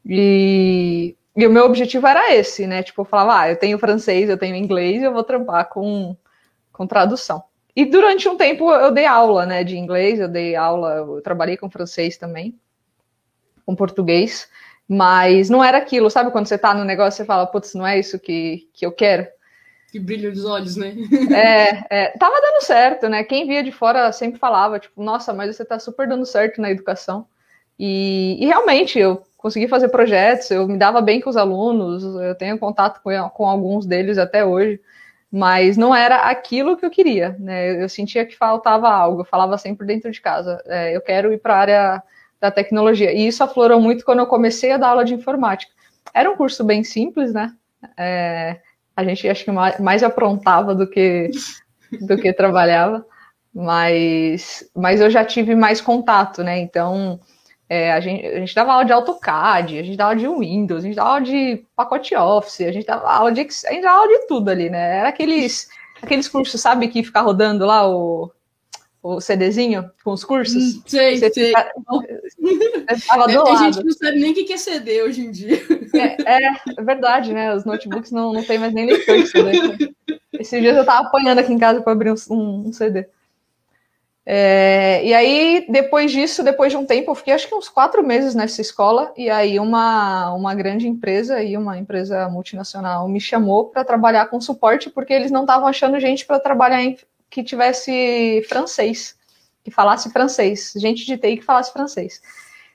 E, 0.05 1.17
e, 1.35 1.45
o 1.45 1.51
meu 1.51 1.65
objetivo 1.65 2.07
era 2.07 2.33
esse, 2.33 2.65
né? 2.65 2.81
Tipo, 2.81 3.01
eu 3.01 3.05
falava, 3.05 3.41
ah, 3.41 3.49
eu 3.49 3.57
tenho 3.57 3.77
francês, 3.77 4.29
eu 4.29 4.37
tenho 4.37 4.55
inglês, 4.55 5.03
eu 5.03 5.11
vou 5.11 5.21
trampar 5.21 5.67
com, 5.67 6.15
com 6.71 6.87
tradução. 6.87 7.43
E 7.75 7.83
durante 7.83 8.29
um 8.29 8.37
tempo 8.37 8.71
eu 8.71 8.91
dei 8.91 9.05
aula, 9.05 9.45
né, 9.45 9.61
de 9.61 9.77
inglês, 9.77 10.17
eu 10.17 10.29
dei 10.29 10.55
aula, 10.55 10.93
eu 10.93 11.21
trabalhei 11.21 11.57
com 11.57 11.69
francês 11.69 12.15
também, 12.15 12.57
com 13.65 13.75
português, 13.75 14.49
mas 14.87 15.49
não 15.49 15.61
era 15.61 15.77
aquilo, 15.77 16.09
sabe 16.09 16.31
quando 16.31 16.47
você 16.47 16.57
tá 16.57 16.73
no 16.73 16.85
negócio 16.85 17.21
e 17.21 17.25
fala, 17.25 17.45
putz, 17.45 17.73
não 17.73 17.85
é 17.85 17.99
isso 17.99 18.17
que, 18.17 18.69
que 18.73 18.85
eu 18.85 18.93
quero? 18.93 19.27
Que 19.91 19.99
brilha 19.99 20.31
os 20.31 20.45
olhos, 20.45 20.77
né? 20.77 20.95
É, 21.31 21.85
é, 21.89 22.17
tava 22.17 22.39
dando 22.41 22.63
certo, 22.63 23.09
né? 23.09 23.23
Quem 23.23 23.45
via 23.45 23.61
de 23.61 23.71
fora 23.71 24.11
sempre 24.11 24.39
falava, 24.39 24.79
tipo, 24.79 25.03
nossa, 25.03 25.33
mas 25.33 25.55
você 25.55 25.65
tá 25.65 25.77
super 25.77 26.07
dando 26.07 26.25
certo 26.25 26.61
na 26.61 26.71
educação. 26.71 27.27
E, 27.77 28.37
e 28.39 28.45
realmente, 28.45 28.97
eu 28.97 29.21
consegui 29.37 29.67
fazer 29.67 29.89
projetos, 29.89 30.49
eu 30.51 30.67
me 30.67 30.77
dava 30.77 31.01
bem 31.01 31.19
com 31.19 31.29
os 31.29 31.35
alunos, 31.35 32.03
eu 32.03 32.35
tenho 32.35 32.57
contato 32.57 33.01
com, 33.03 33.11
com 33.29 33.47
alguns 33.49 33.85
deles 33.85 34.17
até 34.17 34.45
hoje. 34.45 34.79
mas 35.31 35.77
não 35.77 35.95
era 35.95 36.29
aquilo 36.29 36.75
que 36.77 36.85
eu 36.85 36.89
queria, 36.89 37.35
né? 37.39 37.81
Eu 37.81 37.87
sentia 37.89 38.25
que 38.25 38.35
faltava 38.37 38.89
algo, 38.89 39.21
eu 39.21 39.25
falava 39.25 39.57
sempre 39.57 39.87
dentro 39.87 40.11
de 40.11 40.21
casa, 40.21 40.61
é, 40.65 40.95
eu 40.95 41.01
quero 41.01 41.31
ir 41.31 41.39
para 41.39 41.55
a 41.55 41.57
área 41.57 42.03
da 42.39 42.51
tecnologia. 42.51 43.13
E 43.13 43.27
isso 43.27 43.43
aflorou 43.43 43.79
muito 43.79 44.03
quando 44.03 44.19
eu 44.19 44.27
comecei 44.27 44.71
a 44.71 44.77
dar 44.77 44.89
aula 44.89 45.05
de 45.05 45.13
informática. 45.13 45.71
Era 46.13 46.29
um 46.29 46.35
curso 46.35 46.63
bem 46.63 46.83
simples, 46.83 47.33
né? 47.33 47.53
É, 47.97 48.59
a 48.95 49.03
gente 49.03 49.27
acho 49.27 49.45
que 49.45 49.51
mais, 49.51 50.03
aprontava 50.03 50.75
do 50.75 50.87
que 50.87 51.31
do 52.01 52.17
que 52.17 52.31
trabalhava, 52.31 53.05
mas, 53.53 54.69
mas 54.75 55.01
eu 55.01 55.09
já 55.09 55.25
tive 55.25 55.55
mais 55.55 55.81
contato, 55.81 56.43
né? 56.43 56.59
Então 56.59 57.19
é, 57.67 57.91
a, 57.91 57.99
gente, 57.99 58.25
a 58.25 58.39
gente 58.39 58.55
dava 58.55 58.73
aula 58.73 58.85
de 58.85 58.93
AutoCAD, 58.93 59.79
a 59.79 59.83
gente 59.83 59.97
dava 59.97 60.11
aula 60.11 60.19
de 60.19 60.27
Windows, 60.27 60.83
a 60.83 60.87
gente 60.87 60.95
dava 60.95 61.09
aula 61.09 61.21
de 61.21 61.65
pacote 61.75 62.15
Office, 62.15 62.61
a 62.61 62.71
gente 62.71 62.85
dava 62.85 63.09
aula 63.09 63.31
de 63.31 63.41
a 63.41 63.43
gente 63.43 63.81
dava 63.81 63.99
aula 63.99 64.07
de 64.07 64.27
tudo 64.27 64.49
ali, 64.49 64.69
né? 64.69 64.99
Era 64.99 65.09
aqueles, 65.09 65.69
aqueles 66.01 66.27
cursos, 66.27 66.59
sabe, 66.59 66.87
que 66.87 67.03
fica 67.03 67.21
rodando 67.21 67.65
lá 67.65 67.89
o, 67.89 68.31
o 69.01 69.19
CDzinho 69.19 69.89
com 70.03 70.11
os 70.11 70.23
cursos? 70.23 70.75
Hum, 70.75 70.83
sei, 70.85 71.17
você 71.17 71.33
sei. 71.33 71.53
Fica, 71.55 71.71
tava 73.07 73.27
do 73.27 73.43
Tem 73.43 73.57
gente 73.57 73.77
que 73.79 73.83
não 73.83 73.93
sabe 73.93 74.19
nem 74.19 74.31
o 74.31 74.35
que 74.35 74.53
é 74.53 74.57
CD 74.57 75.03
hoje 75.03 75.21
em 75.21 75.31
dia. 75.31 75.59
É, 75.93 76.45
é, 76.45 76.51
é 76.77 76.83
verdade, 76.83 77.33
né? 77.33 77.53
Os 77.53 77.65
notebooks 77.65 78.11
não, 78.11 78.31
não 78.31 78.43
tem 78.43 78.57
mais 78.57 78.73
nem 78.73 78.85
leitor 78.85 79.17
de 79.17 79.27
CD. 79.27 79.93
Esses 80.33 80.61
dias 80.61 80.77
eu 80.77 80.85
tava 80.85 81.07
apanhando 81.07 81.39
aqui 81.39 81.51
em 81.51 81.57
casa 81.57 81.81
para 81.81 81.91
abrir 81.91 82.11
um, 82.11 82.15
um, 82.29 82.67
um 82.67 82.73
CD. 82.73 83.07
É, 84.23 85.03
e 85.03 85.13
aí, 85.13 85.65
depois 85.67 86.11
disso, 86.11 86.43
depois 86.43 86.71
de 86.71 86.77
um 86.77 86.85
tempo, 86.85 87.11
eu 87.11 87.15
fiquei 87.15 87.33
acho 87.33 87.47
que 87.47 87.55
uns 87.55 87.67
quatro 87.67 88.03
meses 88.03 88.35
nessa 88.35 88.61
escola, 88.61 89.11
e 89.17 89.29
aí 89.29 89.59
uma, 89.59 90.31
uma 90.33 90.53
grande 90.53 90.87
empresa 90.87 91.41
e 91.41 91.57
uma 91.57 91.77
empresa 91.77 92.29
multinacional 92.29 93.07
me 93.07 93.19
chamou 93.19 93.65
para 93.65 93.83
trabalhar 93.83 94.27
com 94.27 94.39
suporte, 94.39 94.89
porque 94.91 95.11
eles 95.11 95.31
não 95.31 95.41
estavam 95.41 95.67
achando 95.67 95.99
gente 95.99 96.25
para 96.25 96.39
trabalhar 96.39 96.83
em, 96.83 96.95
que 97.31 97.43
tivesse 97.43 98.45
francês, 98.47 99.17
que 99.63 99.71
falasse 99.71 100.11
francês, 100.11 100.73
gente 100.75 101.05
de 101.05 101.17
TI 101.17 101.37
que 101.37 101.43
falasse 101.43 101.73
francês. 101.73 102.21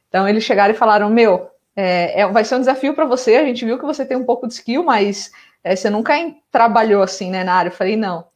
Então 0.09 0.27
eles 0.27 0.43
chegaram 0.43 0.75
e 0.75 0.77
falaram: 0.77 1.11
Meu, 1.11 1.49
é, 1.77 2.23
é 2.23 2.27
vai 2.27 2.45
ser 2.45 2.57
um 2.57 2.61
desafio 2.61 2.95
para 2.95 3.05
você, 3.05 3.37
a 3.37 3.45
gente 3.45 3.65
viu 3.65 3.79
que 3.79 3.85
você 3.85 4.05
tem 4.05 4.17
um 4.17 4.25
pouco 4.25 4.49
de 4.49 4.55
skill, 4.55 4.83
mas 4.83 5.31
é, 5.63 5.77
você 5.77 5.91
nunca 5.91 6.15
trabalhou 6.51 7.03
assim 7.03 7.31
né, 7.31 7.45
na 7.45 7.55
área. 7.55 7.69
Eu 7.69 7.75
falei: 7.75 7.97
Não. 7.97 8.27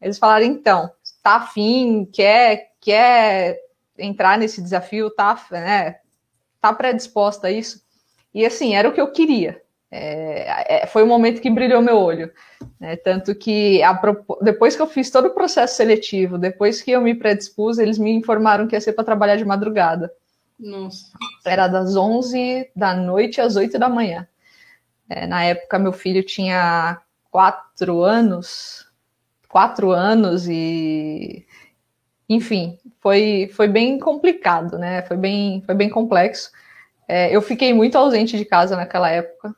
Eles 0.00 0.18
falaram: 0.18 0.44
Então 0.44 0.92
tá 1.22 1.36
afim, 1.36 2.08
quer, 2.12 2.72
quer 2.80 3.58
entrar 3.98 4.38
nesse 4.38 4.62
desafio, 4.62 5.10
tá, 5.10 5.44
né, 5.50 5.96
tá 6.60 6.72
predisposta 6.72 7.48
a 7.48 7.50
isso. 7.50 7.82
E 8.32 8.46
assim, 8.46 8.74
era 8.74 8.88
o 8.88 8.92
que 8.92 9.00
eu 9.00 9.10
queria. 9.10 9.60
É, 9.90 10.82
é, 10.82 10.86
foi 10.86 11.02
o 11.02 11.06
momento 11.06 11.40
que 11.40 11.50
brilhou 11.50 11.80
meu 11.80 11.96
olho. 11.96 12.30
Né? 12.78 12.96
Tanto 12.96 13.34
que 13.34 13.82
a, 13.82 13.98
depois 14.42 14.76
que 14.76 14.82
eu 14.82 14.86
fiz 14.86 15.10
todo 15.10 15.28
o 15.28 15.34
processo 15.34 15.76
seletivo, 15.76 16.36
depois 16.36 16.82
que 16.82 16.90
eu 16.90 17.00
me 17.00 17.14
predispus, 17.14 17.78
eles 17.78 17.98
me 17.98 18.10
informaram 18.10 18.66
que 18.66 18.76
ia 18.76 18.80
ser 18.80 18.92
para 18.92 19.04
trabalhar 19.04 19.36
de 19.36 19.44
madrugada. 19.44 20.12
Nossa. 20.58 21.06
Era 21.44 21.68
das 21.68 21.96
11 21.96 22.70
da 22.74 22.94
noite 22.94 23.40
às 23.40 23.56
8 23.56 23.78
da 23.78 23.88
manhã. 23.88 24.26
É, 25.08 25.26
na 25.26 25.44
época, 25.44 25.78
meu 25.78 25.92
filho 25.92 26.22
tinha 26.22 27.00
quatro 27.30 28.02
anos, 28.02 28.86
quatro 29.48 29.90
anos 29.90 30.46
e 30.48 31.46
enfim, 32.28 32.78
foi, 33.00 33.48
foi 33.54 33.66
bem 33.68 33.98
complicado, 33.98 34.76
né? 34.76 35.00
Foi 35.02 35.16
bem, 35.16 35.62
foi 35.64 35.74
bem 35.74 35.88
complexo. 35.88 36.50
É, 37.06 37.34
eu 37.34 37.40
fiquei 37.40 37.72
muito 37.72 37.96
ausente 37.96 38.36
de 38.36 38.44
casa 38.44 38.76
naquela 38.76 39.08
época, 39.08 39.54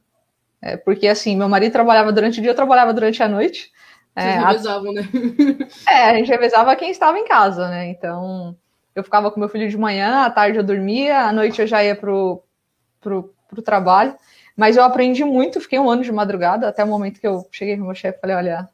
é, 0.63 0.77
porque 0.77 1.09
assim, 1.09 1.37
meu 1.37 1.49
marido 1.49 1.73
trabalhava 1.73 2.13
durante 2.13 2.39
o 2.39 2.43
dia, 2.43 2.51
eu 2.51 2.57
trabalhava 2.57 2.93
durante 2.93 3.23
a 3.23 3.29
noite. 3.29 3.71
É, 4.15 4.33
Vocês 4.33 4.45
revezavam, 4.45 4.91
a... 4.91 4.95
né? 4.95 5.09
é, 5.89 6.11
a 6.11 6.15
gente 6.15 6.29
revezava 6.29 6.77
quem 6.77 6.91
estava 6.91 7.19
em 7.19 7.25
casa, 7.25 7.69
né? 7.69 7.89
Então, 7.89 8.57
eu 8.95 9.03
ficava 9.03 9.31
com 9.31 9.41
meu 9.41 9.49
filho 9.49 9.69
de 9.69 9.79
manhã, 9.79 10.25
à 10.25 10.31
tarde 10.31 10.59
eu 10.59 10.65
dormia, 10.65 11.21
à 11.21 11.33
noite 11.33 11.61
eu 11.61 11.67
já 11.67 11.83
ia 11.83 11.97
pro, 11.97 12.43
pro, 13.01 13.33
pro 13.49 13.63
trabalho. 13.63 14.15
Mas 14.57 14.77
eu 14.77 14.85
aprendi 14.85 15.25
muito, 15.25 15.61
fiquei 15.61 15.79
um 15.79 15.89
ano 15.89 16.03
de 16.03 16.13
madrugada, 16.13 16.69
até 16.69 16.85
o 16.85 16.89
momento 16.89 17.21
que 17.21 17.27
eu 17.27 17.47
cheguei 17.51 17.77
com 17.79 17.85
meu 17.85 17.95
chefe 17.95 18.19
e 18.19 18.21
falei, 18.21 18.37
olha, 18.37 18.69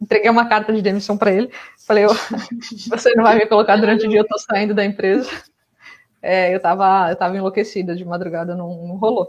entreguei 0.00 0.30
uma 0.30 0.48
carta 0.48 0.72
de 0.72 0.80
demissão 0.80 1.18
para 1.18 1.32
ele. 1.32 1.50
Falei, 1.86 2.06
você 2.88 3.14
não 3.14 3.24
vai 3.24 3.36
me 3.36 3.46
colocar 3.46 3.76
durante 3.76 4.06
o 4.06 4.08
dia, 4.08 4.20
eu 4.20 4.26
tô 4.26 4.38
saindo 4.38 4.74
da 4.74 4.84
empresa. 4.84 5.30
É, 6.22 6.54
eu 6.54 6.60
tava, 6.60 7.10
eu 7.10 7.16
tava 7.16 7.36
enlouquecida 7.36 7.94
de 7.94 8.04
madrugada, 8.04 8.56
não, 8.56 8.86
não 8.86 8.96
rolou. 8.96 9.28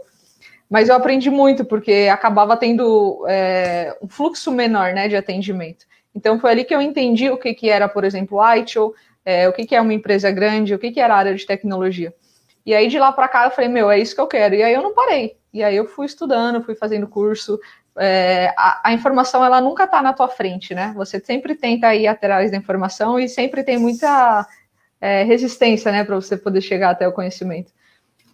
Mas 0.70 0.88
eu 0.88 0.94
aprendi 0.94 1.28
muito, 1.28 1.64
porque 1.64 2.08
acabava 2.10 2.56
tendo 2.56 3.26
é, 3.28 3.96
um 4.00 4.08
fluxo 4.08 4.52
menor 4.52 4.92
né, 4.92 5.08
de 5.08 5.16
atendimento. 5.16 5.84
Então 6.14 6.38
foi 6.38 6.52
ali 6.52 6.64
que 6.64 6.74
eu 6.74 6.80
entendi 6.80 7.28
o 7.28 7.36
que, 7.36 7.52
que 7.52 7.68
era, 7.68 7.88
por 7.88 8.04
exemplo, 8.04 8.38
o 8.38 8.54
ITIL, 8.54 8.94
é, 9.24 9.48
o 9.48 9.52
que, 9.52 9.66
que 9.66 9.74
é 9.74 9.80
uma 9.80 9.92
empresa 9.92 10.30
grande, 10.30 10.74
o 10.74 10.78
que, 10.78 10.92
que 10.92 11.00
era 11.00 11.14
a 11.14 11.18
área 11.18 11.34
de 11.34 11.44
tecnologia. 11.44 12.14
E 12.64 12.72
aí 12.72 12.86
de 12.86 12.98
lá 12.98 13.10
para 13.10 13.26
cá 13.26 13.46
eu 13.46 13.50
falei, 13.50 13.68
meu, 13.68 13.90
é 13.90 13.98
isso 13.98 14.14
que 14.14 14.20
eu 14.20 14.28
quero. 14.28 14.54
E 14.54 14.62
aí 14.62 14.72
eu 14.72 14.82
não 14.82 14.94
parei. 14.94 15.36
E 15.52 15.62
aí 15.62 15.74
eu 15.74 15.86
fui 15.86 16.06
estudando, 16.06 16.62
fui 16.62 16.76
fazendo 16.76 17.08
curso, 17.08 17.58
é, 17.98 18.54
a, 18.56 18.90
a, 18.90 18.92
informação 18.92 19.44
ela 19.44 19.60
nunca 19.60 19.84
está 19.84 20.00
na 20.00 20.12
tua 20.12 20.28
frente, 20.28 20.74
né? 20.74 20.92
Você 20.96 21.18
sempre 21.18 21.56
tenta 21.56 21.92
ir 21.94 22.06
atrás 22.06 22.50
da 22.50 22.56
informação 22.56 23.18
e 23.18 23.28
sempre 23.28 23.64
tem 23.64 23.78
muita 23.78 24.46
é, 25.00 25.24
resistência, 25.24 25.90
né, 25.90 26.04
para 26.04 26.14
você 26.14 26.36
poder 26.36 26.60
chegar 26.60 26.90
até 26.90 27.08
o 27.08 27.12
conhecimento. 27.12 27.72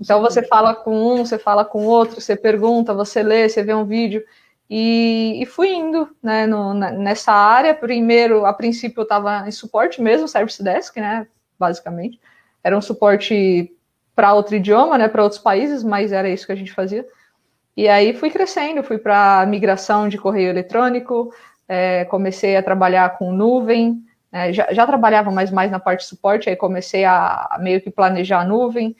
Então 0.00 0.20
você 0.20 0.42
fala 0.42 0.74
com 0.74 1.14
um, 1.14 1.24
você 1.24 1.38
fala 1.38 1.64
com 1.64 1.86
outro, 1.86 2.20
você 2.20 2.36
pergunta, 2.36 2.92
você 2.94 3.22
lê, 3.22 3.48
você 3.48 3.62
vê 3.62 3.74
um 3.74 3.84
vídeo 3.84 4.22
e, 4.68 5.38
e 5.40 5.46
fui 5.46 5.72
indo, 5.72 6.08
né, 6.22 6.46
no, 6.46 6.74
nessa 6.74 7.32
área. 7.32 7.74
Primeiro, 7.74 8.44
a 8.44 8.52
princípio 8.52 9.00
eu 9.00 9.04
estava 9.04 9.48
em 9.48 9.52
suporte 9.52 10.02
mesmo, 10.02 10.28
service 10.28 10.62
desk, 10.62 10.96
né, 10.98 11.26
basicamente. 11.58 12.20
Era 12.62 12.76
um 12.76 12.82
suporte 12.82 13.72
para 14.14 14.34
outro 14.34 14.56
idioma, 14.56 14.98
né, 14.98 15.08
para 15.08 15.22
outros 15.22 15.40
países, 15.40 15.82
mas 15.82 16.12
era 16.12 16.28
isso 16.28 16.46
que 16.46 16.52
a 16.52 16.56
gente 16.56 16.72
fazia. 16.72 17.06
E 17.76 17.88
aí 17.88 18.14
fui 18.14 18.30
crescendo, 18.30 18.82
fui 18.82 18.98
para 18.98 19.44
migração 19.46 20.08
de 20.08 20.18
correio 20.18 20.48
eletrônico, 20.48 21.32
é, 21.68 22.04
comecei 22.06 22.56
a 22.56 22.62
trabalhar 22.62 23.18
com 23.18 23.32
nuvem, 23.32 24.02
é, 24.32 24.52
já, 24.52 24.72
já, 24.72 24.86
trabalhava 24.86 25.30
mais, 25.30 25.50
mais 25.50 25.70
na 25.70 25.78
parte 25.78 26.00
de 26.00 26.06
suporte, 26.06 26.48
aí 26.48 26.56
comecei 26.56 27.04
a, 27.04 27.46
a 27.50 27.58
meio 27.60 27.80
que 27.80 27.90
planejar 27.90 28.40
a 28.40 28.44
nuvem, 28.44 28.96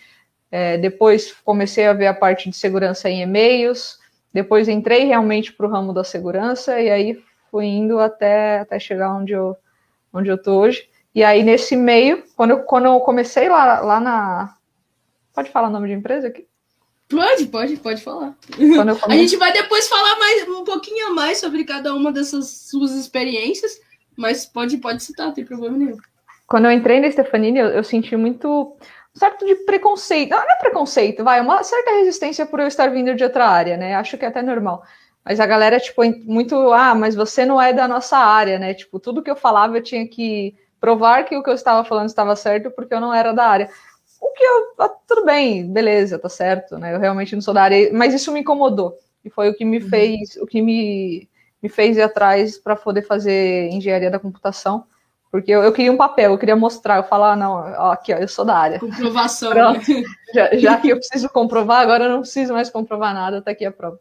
é, 0.50 0.79
depois 0.79 1.33
comecei 1.45 1.87
a 1.87 1.93
ver 1.93 2.07
a 2.07 2.15
parte 2.15 2.49
de 2.49 2.57
segurança 2.57 3.09
em 3.09 3.23
e-mails, 3.23 3.99
depois 4.33 4.69
entrei 4.69 5.05
realmente 5.05 5.53
para 5.53 5.67
o 5.67 5.71
ramo 5.71 5.93
da 5.93 6.05
segurança, 6.05 6.81
e 6.81 6.91
aí 6.91 7.23
fui 7.50 7.67
indo 7.67 7.99
até, 7.99 8.61
até 8.61 8.79
chegar 8.79 9.15
onde 9.15 9.33
eu, 9.33 9.57
onde 10.12 10.29
eu 10.29 10.41
tô 10.41 10.61
hoje. 10.61 10.88
E 11.15 11.25
aí, 11.25 11.43
nesse 11.43 11.75
meio, 11.75 12.23
quando 12.37 12.50
eu, 12.50 12.59
quando 12.61 12.85
eu 12.85 13.00
comecei 13.00 13.49
lá, 13.49 13.81
lá 13.81 13.99
na. 13.99 14.55
Pode 15.35 15.50
falar 15.50 15.69
o 15.69 15.71
nome 15.71 15.88
de 15.88 15.95
empresa 15.95 16.29
aqui? 16.29 16.47
Pode, 17.09 17.47
pode, 17.47 17.76
pode 17.76 18.03
falar. 18.03 18.37
A 19.09 19.17
gente 19.17 19.37
vai 19.37 19.53
depois 19.53 19.88
falar 19.88 20.19
mais 20.19 20.49
um 20.49 20.65
pouquinho 20.65 21.15
mais 21.15 21.38
sobre 21.38 21.65
cada 21.65 21.95
uma 21.95 22.12
dessas 22.12 22.49
suas 22.69 22.93
experiências, 22.93 23.81
mas 24.17 24.45
pode, 24.45 24.76
pode 24.79 25.03
citar, 25.03 25.29
não 25.29 25.35
tem 25.35 25.45
problema 25.45 25.79
nenhum. 25.79 25.97
Quando 26.47 26.67
eu 26.67 26.73
entrei 26.73 27.00
na 27.00 27.11
Stefanini, 27.11 27.59
eu, 27.59 27.69
eu 27.69 27.83
senti 27.83 28.17
muito 28.17 28.76
certo 29.16 29.46
de 29.46 29.54
preconceito. 29.56 30.30
Não, 30.30 30.38
não 30.38 30.50
é 30.50 30.56
preconceito, 30.56 31.25
vai, 31.25 31.40
uma 31.40 31.62
certa 31.62 31.90
resistência 31.92 32.46
por 32.46 32.61
eu 32.61 32.66
estar 32.66 32.88
vindo 32.88 33.14
de 33.14 33.25
outra 33.25 33.49
área, 33.49 33.76
né? 33.76 33.94
Acho 33.94 34.16
que 34.18 34.25
é 34.25 34.28
até 34.28 34.42
normal. 34.42 34.82
Mas 35.25 35.40
a 35.40 35.46
galera, 35.46 35.80
tipo, 35.80 36.02
muito, 36.25 36.73
ah, 36.73 36.94
mas 36.94 37.14
você 37.14 37.44
não 37.44 37.61
é 37.61 37.73
da 37.73 37.88
nossa 37.88 38.16
área, 38.16 38.58
né? 38.58 38.75
Tipo, 38.75 39.00
tudo 39.00 39.23
que 39.23 39.30
eu 39.30 39.37
falava 39.37 39.76
eu 39.76 39.82
tinha 39.82 40.06
que 40.06 40.54
provar 40.80 41.25
que 41.25 41.37
o 41.37 41.42
que 41.42 41.50
eu 41.50 41.54
estava 41.54 41.85
falando 41.85 42.08
estava 42.08 42.37
certo 42.37 42.70
porque 42.70 42.94
eu 42.94 43.00
não 43.00 43.12
era 43.12 43.32
da 43.32 43.44
área. 43.44 43.68
O 44.20 44.32
que 44.32 44.44
eu. 44.44 44.75
Ah, 44.78 44.88
tudo 45.06 45.25
bem, 45.25 45.70
beleza, 45.73 46.18
tá 46.18 46.28
certo, 46.28 46.78
né? 46.78 46.94
Eu 46.94 47.00
realmente 47.00 47.35
não 47.35 47.42
sou 47.42 47.54
da 47.54 47.62
área, 47.62 47.90
mas 47.92 48.14
isso 48.14 48.30
me 48.32 48.40
incomodou. 48.40 48.96
E 49.25 49.30
foi 49.30 49.49
o 49.49 49.54
que 49.54 49.64
me 49.64 49.78
uhum. 49.78 49.88
fez, 49.88 50.37
o 50.37 50.46
que 50.46 50.62
me, 50.62 51.28
me 51.61 51.68
fez 51.68 51.96
ir 51.96 52.02
atrás 52.02 52.56
para 52.58 52.76
poder 52.76 53.02
fazer 53.02 53.68
engenharia 53.73 54.11
da 54.11 54.20
computação. 54.20 54.85
Porque 55.37 55.50
eu, 55.50 55.62
eu, 55.62 55.71
queria 55.71 55.93
um 55.93 55.99
papel, 55.99 56.33
eu 56.33 56.38
queria 56.38 56.57
mostrar, 56.57 56.97
eu 56.97 57.02
falar, 57.02 57.33
ah, 57.33 57.37
não, 57.37 57.52
ó, 57.52 57.93
aqui, 57.93 58.11
ó, 58.11 58.16
eu 58.16 58.26
sou 58.26 58.43
da 58.43 58.57
área. 58.57 58.81
Comprovação. 58.81 59.52
Né? 59.52 60.02
já, 60.35 60.57
já, 60.57 60.76
que 60.78 60.88
eu 60.88 60.97
preciso 60.97 61.28
comprovar, 61.28 61.83
agora 61.83 62.05
eu 62.05 62.11
não 62.11 62.21
preciso 62.21 62.55
mais 62.55 62.71
comprovar 62.71 63.12
nada, 63.12 63.43
tá 63.43 63.50
aqui 63.50 63.66
a 63.66 63.71
prova. 63.71 64.00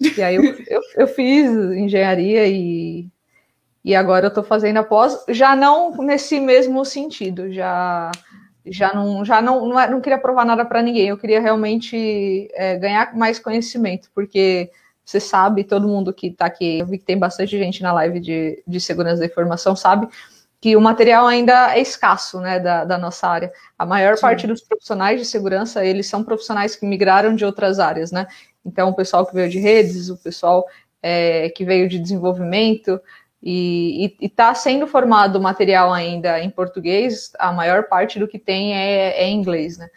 E 0.00 0.22
aí 0.22 0.36
eu, 0.36 0.42
eu, 0.66 0.80
eu 0.96 1.06
fiz 1.06 1.50
engenharia 1.50 2.46
e, 2.48 3.10
e 3.84 3.94
agora 3.94 4.24
eu 4.24 4.28
estou 4.28 4.42
fazendo 4.42 4.78
a 4.78 4.82
pós, 4.82 5.22
já 5.28 5.54
não 5.54 5.94
nesse 5.98 6.40
mesmo 6.40 6.82
sentido, 6.82 7.52
já 7.52 8.10
já 8.64 8.94
não 8.94 9.22
já 9.22 9.42
não, 9.42 9.68
não, 9.68 9.78
é, 9.78 9.90
não 9.90 10.00
queria 10.00 10.18
provar 10.18 10.46
nada 10.46 10.64
para 10.64 10.80
ninguém, 10.80 11.08
eu 11.08 11.18
queria 11.18 11.42
realmente 11.42 12.48
é, 12.54 12.78
ganhar 12.78 13.14
mais 13.14 13.38
conhecimento, 13.38 14.10
porque 14.14 14.70
você 15.04 15.20
sabe, 15.20 15.62
todo 15.62 15.86
mundo 15.86 16.10
que 16.10 16.28
está 16.28 16.46
aqui, 16.46 16.78
eu 16.78 16.86
vi 16.86 16.96
que 16.96 17.04
tem 17.04 17.18
bastante 17.18 17.58
gente 17.58 17.82
na 17.82 17.92
live 17.92 18.18
de, 18.18 18.62
de 18.66 18.80
segurança 18.80 19.20
da 19.20 19.26
informação, 19.26 19.76
sabe 19.76 20.08
que 20.60 20.76
o 20.76 20.80
material 20.80 21.26
ainda 21.26 21.74
é 21.74 21.80
escasso, 21.80 22.40
né, 22.40 22.60
da, 22.60 22.84
da 22.84 22.98
nossa 22.98 23.26
área. 23.26 23.50
A 23.78 23.86
maior 23.86 24.16
Sim. 24.16 24.22
parte 24.22 24.46
dos 24.46 24.60
profissionais 24.60 25.18
de 25.18 25.26
segurança, 25.26 25.84
eles 25.84 26.06
são 26.06 26.22
profissionais 26.22 26.76
que 26.76 26.84
migraram 26.84 27.34
de 27.34 27.44
outras 27.44 27.78
áreas, 27.78 28.12
né, 28.12 28.26
então 28.64 28.90
o 28.90 28.94
pessoal 28.94 29.24
que 29.24 29.34
veio 29.34 29.48
de 29.48 29.58
redes, 29.58 30.10
o 30.10 30.16
pessoal 30.16 30.66
é, 31.02 31.48
que 31.50 31.64
veio 31.64 31.88
de 31.88 31.98
desenvolvimento, 31.98 33.00
E 33.42 34.14
está 34.20 34.54
sendo 34.54 34.86
formado 34.86 35.40
material 35.40 35.90
ainda 35.94 36.38
em 36.38 36.50
português, 36.50 37.32
a 37.38 37.50
maior 37.50 37.84
parte 37.84 38.18
do 38.18 38.28
que 38.28 38.38
tem 38.38 38.76
é, 38.76 39.22
é 39.22 39.28
em 39.28 39.40
inglês, 39.40 39.78
né? 39.78 39.88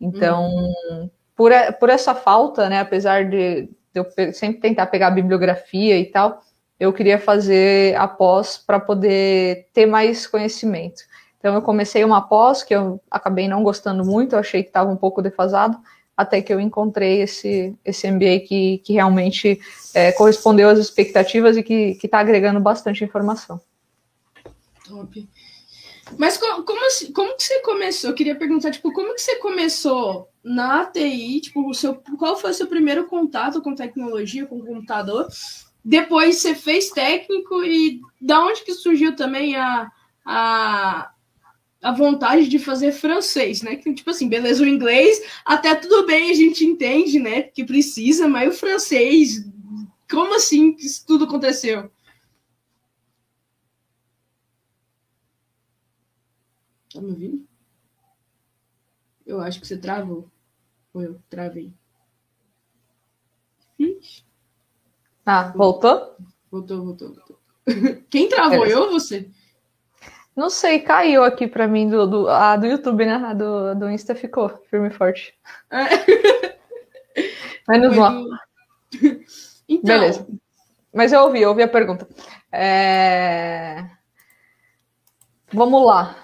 Então, 0.00 0.50
uhum. 0.50 1.10
por, 1.36 1.52
por 1.78 1.90
essa 1.90 2.12
falta, 2.12 2.68
né, 2.68 2.80
apesar 2.80 3.24
de, 3.30 3.62
de 3.66 3.70
eu 3.94 4.32
sempre 4.32 4.60
tentar 4.60 4.86
pegar 4.86 5.08
a 5.08 5.12
bibliografia 5.12 5.96
e 5.96 6.06
tal, 6.06 6.42
eu 6.78 6.92
queria 6.92 7.18
fazer 7.18 7.96
a 7.96 8.06
pós 8.06 8.56
para 8.56 8.78
poder 8.78 9.66
ter 9.72 9.86
mais 9.86 10.26
conhecimento. 10.26 11.02
Então, 11.38 11.54
eu 11.54 11.62
comecei 11.62 12.04
uma 12.04 12.20
pós 12.20 12.62
que 12.62 12.74
eu 12.74 13.00
acabei 13.10 13.48
não 13.48 13.62
gostando 13.62 14.04
muito, 14.04 14.34
eu 14.34 14.38
achei 14.38 14.62
que 14.62 14.70
estava 14.70 14.90
um 14.90 14.96
pouco 14.96 15.22
defasado, 15.22 15.78
até 16.16 16.42
que 16.42 16.52
eu 16.52 16.58
encontrei 16.58 17.22
esse, 17.22 17.76
esse 17.84 18.10
MBA 18.10 18.40
que, 18.40 18.78
que 18.78 18.92
realmente 18.94 19.60
é, 19.94 20.10
correspondeu 20.12 20.68
às 20.68 20.78
expectativas 20.78 21.56
e 21.56 21.62
que 21.62 21.96
está 22.02 22.18
agregando 22.18 22.58
bastante 22.58 23.04
informação. 23.04 23.60
Top. 24.84 25.28
Mas 26.16 26.38
como, 26.38 26.64
como, 26.64 26.86
assim, 26.86 27.12
como 27.12 27.36
que 27.36 27.42
você 27.42 27.60
começou? 27.60 28.10
Eu 28.10 28.16
queria 28.16 28.34
perguntar, 28.34 28.70
tipo, 28.70 28.92
como 28.92 29.14
que 29.14 29.20
você 29.20 29.36
começou 29.36 30.28
na 30.42 30.86
TI? 30.86 31.40
Tipo, 31.42 31.68
o 31.68 31.74
seu, 31.74 31.94
qual 32.18 32.36
foi 32.36 32.50
o 32.50 32.54
seu 32.54 32.66
primeiro 32.66 33.06
contato 33.06 33.60
com 33.60 33.74
tecnologia, 33.74 34.46
com 34.46 34.60
computador? 34.60 35.28
Depois 35.88 36.36
você 36.36 36.54
fez 36.54 36.90
técnico 36.90 37.64
e 37.64 38.02
da 38.20 38.44
onde 38.44 38.62
que 38.62 38.74
surgiu 38.74 39.16
também 39.16 39.56
a, 39.56 39.90
a, 40.22 41.14
a 41.82 41.92
vontade 41.92 42.46
de 42.46 42.58
fazer 42.58 42.92
francês, 42.92 43.62
né? 43.62 43.76
Que, 43.76 43.94
tipo 43.94 44.10
assim, 44.10 44.28
beleza, 44.28 44.62
o 44.62 44.66
inglês, 44.66 45.18
até 45.46 45.74
tudo 45.74 46.04
bem, 46.04 46.30
a 46.30 46.34
gente 46.34 46.62
entende, 46.62 47.18
né? 47.18 47.40
Que 47.40 47.64
precisa, 47.64 48.28
mas 48.28 48.54
o 48.54 48.58
francês, 48.58 49.42
como 50.10 50.34
assim 50.34 50.74
que 50.74 50.84
isso 50.84 51.06
tudo 51.06 51.24
aconteceu? 51.24 51.90
Tá 56.92 57.00
me 57.00 57.12
ouvindo? 57.12 57.48
Eu 59.24 59.40
acho 59.40 59.58
que 59.58 59.66
você 59.66 59.78
travou. 59.78 60.30
Ou 60.92 61.02
eu 61.02 61.22
travei. 61.30 61.72
Ixi. 63.78 64.27
Ah, 65.30 65.52
voltou? 65.54 66.16
Voltou, 66.50 66.86
voltou, 66.86 67.14
voltou. 67.14 67.38
Quem 68.08 68.30
travou, 68.30 68.64
eu 68.64 68.84
ou 68.84 68.92
você? 68.92 69.28
Não 70.34 70.48
sei, 70.48 70.80
caiu 70.80 71.22
aqui 71.22 71.46
para 71.46 71.68
mim 71.68 71.86
do, 71.86 72.06
do, 72.06 72.28
a 72.30 72.56
do 72.56 72.64
YouTube, 72.64 73.04
né? 73.04 73.16
A 73.16 73.34
do, 73.34 73.74
do 73.74 73.90
Insta 73.90 74.14
ficou 74.14 74.48
firme 74.70 74.88
e 74.88 74.90
forte. 74.90 75.38
É. 75.70 75.84
Menos 77.68 77.94
lá. 77.94 78.22
Então... 79.70 79.98
Beleza. 79.98 80.26
Mas 80.94 81.12
eu 81.12 81.20
ouvi, 81.20 81.42
eu 81.42 81.50
ouvi 81.50 81.62
a 81.62 81.68
pergunta. 81.68 82.08
É... 82.50 83.84
Vamos 85.52 85.84
lá. 85.84 86.16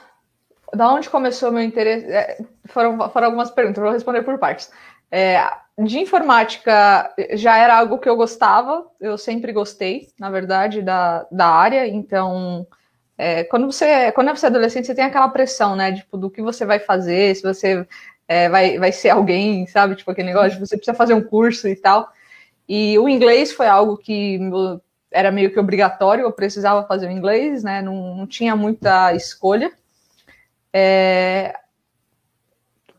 Da 0.72 0.90
onde 0.90 1.10
começou 1.10 1.52
meu 1.52 1.62
interesse? 1.62 2.06
É, 2.06 2.38
foram, 2.68 3.10
foram 3.10 3.26
algumas 3.26 3.50
perguntas, 3.50 3.82
vou 3.82 3.92
responder 3.92 4.22
por 4.22 4.38
partes. 4.38 4.72
É, 5.10 5.46
de 5.78 5.98
informática 5.98 7.12
já 7.32 7.56
era 7.56 7.78
algo 7.78 7.98
que 7.98 8.08
eu 8.08 8.16
gostava, 8.16 8.86
eu 9.00 9.18
sempre 9.18 9.52
gostei, 9.52 10.08
na 10.18 10.30
verdade, 10.30 10.80
da, 10.80 11.26
da 11.30 11.48
área, 11.48 11.86
então 11.88 12.66
é, 13.18 13.44
quando 13.44 13.70
você 13.70 14.12
quando 14.12 14.28
você 14.28 14.46
é 14.46 14.48
adolescente, 14.48 14.86
você 14.86 14.94
tem 14.94 15.04
aquela 15.04 15.28
pressão, 15.28 15.76
né? 15.76 15.92
Tipo, 15.92 16.16
do 16.16 16.30
que 16.30 16.42
você 16.42 16.64
vai 16.64 16.78
fazer, 16.78 17.34
se 17.34 17.42
você 17.42 17.86
é, 18.28 18.48
vai, 18.48 18.78
vai 18.78 18.92
ser 18.92 19.10
alguém, 19.10 19.66
sabe? 19.66 19.96
Tipo, 19.96 20.10
aquele 20.10 20.28
negócio, 20.28 20.58
você 20.58 20.76
precisa 20.76 20.96
fazer 20.96 21.14
um 21.14 21.22
curso 21.22 21.68
e 21.68 21.76
tal. 21.76 22.10
E 22.68 22.98
o 22.98 23.08
inglês 23.08 23.52
foi 23.52 23.66
algo 23.66 23.96
que 23.96 24.38
era 25.10 25.30
meio 25.30 25.52
que 25.52 25.60
obrigatório, 25.60 26.22
eu 26.24 26.32
precisava 26.32 26.86
fazer 26.86 27.08
o 27.08 27.10
inglês, 27.10 27.62
né? 27.62 27.82
Não, 27.82 28.16
não 28.16 28.26
tinha 28.26 28.56
muita 28.56 29.14
escolha. 29.14 29.72
É, 30.72 31.54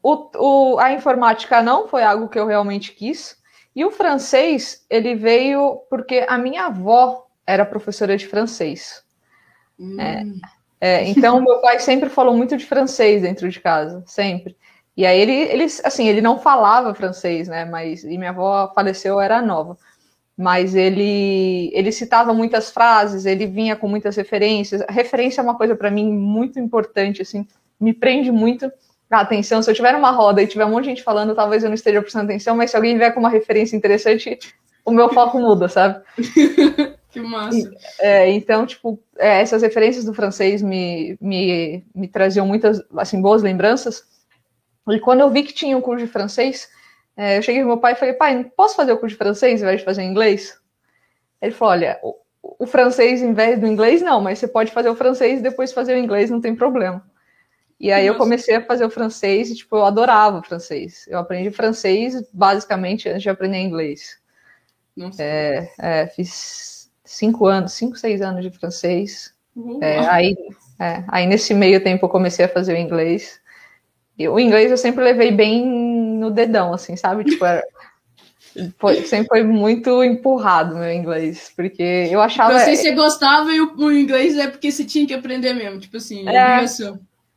o, 0.06 0.30
o, 0.36 0.80
a 0.80 0.94
informática 0.94 1.64
não 1.64 1.88
foi 1.88 2.04
algo 2.04 2.30
que 2.30 2.38
eu 2.38 2.46
realmente 2.46 2.92
quis. 2.92 3.36
E 3.76 3.84
o 3.84 3.90
francês, 3.90 4.86
ele 4.88 5.16
veio 5.16 5.82
porque 5.90 6.24
a 6.30 6.38
minha 6.38 6.68
avó 6.68 7.26
era 7.46 7.66
professora 7.66 8.16
de 8.16 8.28
francês. 8.28 9.04
Hum. 9.80 10.00
É, 10.00 10.24
é, 10.80 11.10
então, 11.10 11.42
meu 11.42 11.60
pai 11.60 11.80
sempre 11.80 12.08
falou 12.08 12.38
muito 12.38 12.56
de 12.56 12.68
francês 12.68 13.24
dentro 13.24 13.50
de 13.50 13.60
casa, 13.60 14.04
sempre. 14.06 14.56
E 14.96 15.08
aí 15.08 15.20
ele, 15.20 15.34
ele, 15.34 15.64
assim, 15.64 16.08
ele 16.08 16.22
não 16.22 16.38
falava 16.38 16.94
francês, 16.94 17.48
né? 17.48 17.66
Mas 17.66 18.04
e 18.04 18.16
minha 18.16 18.30
avó 18.30 18.72
faleceu, 18.76 19.20
era 19.20 19.42
nova. 19.42 19.76
Mas 20.38 20.76
ele, 20.76 21.72
ele 21.74 21.92
citava 21.92 22.32
muitas 22.32 22.70
frases, 22.70 23.26
ele 23.26 23.48
vinha 23.48 23.76
com 23.76 23.88
muitas 23.88 24.16
referências. 24.16 24.84
A 24.84 24.92
referência 24.92 25.42
é 25.42 25.44
uma 25.44 25.58
coisa 25.58 25.76
para 25.76 25.90
mim 25.90 26.14
muito 26.14 26.60
importante, 26.60 27.24
assim, 27.24 27.48
me 27.80 27.92
prende 27.92 28.32
muito 28.32 28.72
atenção. 29.12 29.62
Se 29.62 29.70
eu 29.70 29.76
tiver 29.76 29.94
numa 29.94 30.12
roda 30.12 30.42
e 30.42 30.48
tiver 30.48 30.66
um 30.66 30.72
monte 30.72 30.86
de 30.86 30.90
gente 30.90 31.04
falando, 31.04 31.36
talvez 31.36 31.64
eu 31.64 31.70
não 31.70 31.76
esteja 31.76 32.02
prestando 32.02 32.26
atenção, 32.26 32.56
mas 32.56 32.72
se 32.72 32.78
alguém 32.78 32.98
vier 32.98 33.14
com 33.14 33.20
uma 33.20 33.30
referência 33.30 33.76
interessante, 33.76 34.38
o 34.84 34.92
meu 34.92 35.10
foco 35.14 35.40
muda, 35.40 35.68
sabe? 35.68 36.04
Que 37.16 37.22
massa. 37.22 37.72
É, 38.02 38.30
então, 38.30 38.66
tipo, 38.66 39.00
é, 39.18 39.40
essas 39.40 39.62
referências 39.62 40.04
do 40.04 40.14
francês 40.14 40.62
me, 40.62 41.18
me, 41.22 41.82
me 41.96 42.10
traziam 42.10 42.46
muitas, 42.46 42.84
assim, 42.98 43.22
boas 43.22 43.42
lembranças. 43.42 44.04
E 44.90 45.00
quando 45.00 45.22
eu 45.22 45.30
vi 45.30 45.44
que 45.44 45.54
tinha 45.54 45.78
um 45.78 45.82
curso 45.82 46.06
de 46.06 46.12
francês, 46.12 46.68
é, 47.16 47.38
eu 47.38 47.42
cheguei 47.42 47.62
pro 47.62 47.70
meu 47.70 47.78
pai 47.78 47.94
e 47.94 47.96
falei, 47.96 48.14
pai, 48.16 48.52
posso 48.58 48.76
fazer 48.76 48.92
o 48.92 48.98
curso 48.98 49.14
de 49.14 49.18
francês 49.18 49.62
ao 49.62 49.68
invés 49.68 49.80
de 49.80 49.86
fazer 49.86 50.04
inglês? 50.04 50.60
Ele 51.42 51.54
falou, 51.54 51.72
olha, 51.72 51.98
o, 52.04 52.16
o 52.60 52.68
francês 52.68 53.22
em 53.22 53.32
vez 53.32 53.58
do 53.58 53.66
inglês, 53.66 54.02
não, 54.02 54.20
mas 54.20 54.40
você 54.40 54.48
pode 54.50 54.74
fazer 54.74 54.90
o 54.90 54.96
francês 54.96 55.40
e 55.40 55.44
depois 55.44 55.72
fazer 55.72 55.96
o 55.96 55.98
inglês, 55.98 56.30
não 56.30 56.42
tem 56.42 56.54
problema. 56.54 57.02
E 57.80 57.92
aí 57.92 58.08
Nossa. 58.08 58.16
eu 58.16 58.18
comecei 58.18 58.56
a 58.56 58.66
fazer 58.66 58.86
o 58.86 58.90
francês 58.90 59.50
e, 59.50 59.56
tipo, 59.56 59.76
eu 59.76 59.86
adorava 59.86 60.40
o 60.40 60.44
francês. 60.44 61.06
Eu 61.08 61.20
aprendi 61.20 61.52
francês, 61.52 62.24
basicamente, 62.32 63.10
antes 63.10 63.22
de 63.22 63.30
aprender 63.30 63.60
inglês. 63.60 64.18
Nossa. 64.96 65.22
É, 65.22 65.70
é, 65.78 66.08
fiz 66.08 66.90
cinco 67.04 67.46
anos, 67.46 67.74
cinco, 67.74 67.98
seis 67.98 68.22
anos 68.22 68.44
de 68.44 68.58
francês. 68.58 69.34
Uhum. 69.56 69.80
É, 69.82 70.08
aí, 70.08 70.38
é, 70.80 71.04
aí 71.08 71.28
nesse 71.28 71.54
meio 71.54 71.84
tempo 71.84 72.06
eu 72.06 72.10
comecei 72.10 72.46
a 72.46 72.50
fazer 72.50 72.74
o 72.74 72.78
inglês. 72.78 73.40
E 74.18 74.28
o 74.30 74.40
inglês 74.40 74.72
eu 74.72 74.78
sempre 74.78 75.04
levei 75.04 75.32
bem 75.32 75.66
no 75.66 76.32
dedão, 76.32 76.74
assim, 76.74 76.96
sabe? 76.96 77.26
Tipo, 77.26 77.44
era, 77.44 77.62
foi, 78.78 79.04
sempre 79.04 79.28
foi 79.28 79.44
muito 79.44 80.02
empurrado 80.02 80.78
meu 80.78 80.92
inglês, 80.92 81.52
porque 81.56 82.08
eu 82.10 82.22
achava. 82.22 82.54
Não 82.54 82.60
sei 82.62 82.78
se 82.78 82.84
você 82.84 82.92
gostava 82.92 83.52
e 83.52 83.60
o, 83.60 83.76
o, 83.76 83.92
inglês 83.92 84.38
é 84.38 84.48
porque 84.48 84.72
você 84.72 84.86
tinha 84.86 85.06
que 85.06 85.14
aprender 85.14 85.54
mesmo, 85.54 85.80
tipo 85.80 85.98
assim, 85.98 86.28
é, 86.28 86.66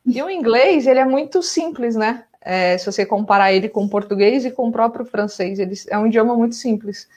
E 0.05 0.21
o 0.21 0.29
inglês, 0.29 0.87
ele 0.87 0.99
é 0.99 1.05
muito 1.05 1.43
simples, 1.43 1.95
né? 1.95 2.23
É, 2.41 2.77
se 2.77 2.85
você 2.85 3.05
comparar 3.05 3.51
ele 3.53 3.67
com 3.67 3.83
o 3.83 3.89
português 3.89 4.45
e 4.45 4.51
com 4.51 4.69
o 4.69 4.71
próprio 4.71 5.05
francês, 5.05 5.59
ele 5.59 5.73
é 5.89 5.97
um 5.97 6.07
idioma 6.07 6.35
muito 6.35 6.55
simples. 6.55 7.07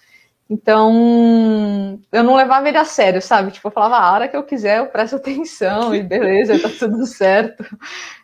Então, 0.51 1.99
eu 2.12 2.23
não 2.23 2.37
levava 2.37 2.68
ele 2.68 2.77
a 2.77 2.85
sério, 2.85 3.23
sabe? 3.23 3.53
Tipo, 3.53 3.68
eu 3.68 3.73
falava, 3.73 3.97
a 3.97 4.12
hora 4.12 4.29
que 4.29 4.37
eu 4.37 4.42
quiser, 4.42 4.79
eu 4.79 4.87
presto 4.87 5.16
atenção 5.16 5.95
e 5.95 6.03
beleza, 6.03 6.59
tá 6.59 6.68
tudo 6.68 7.07
certo. 7.07 7.64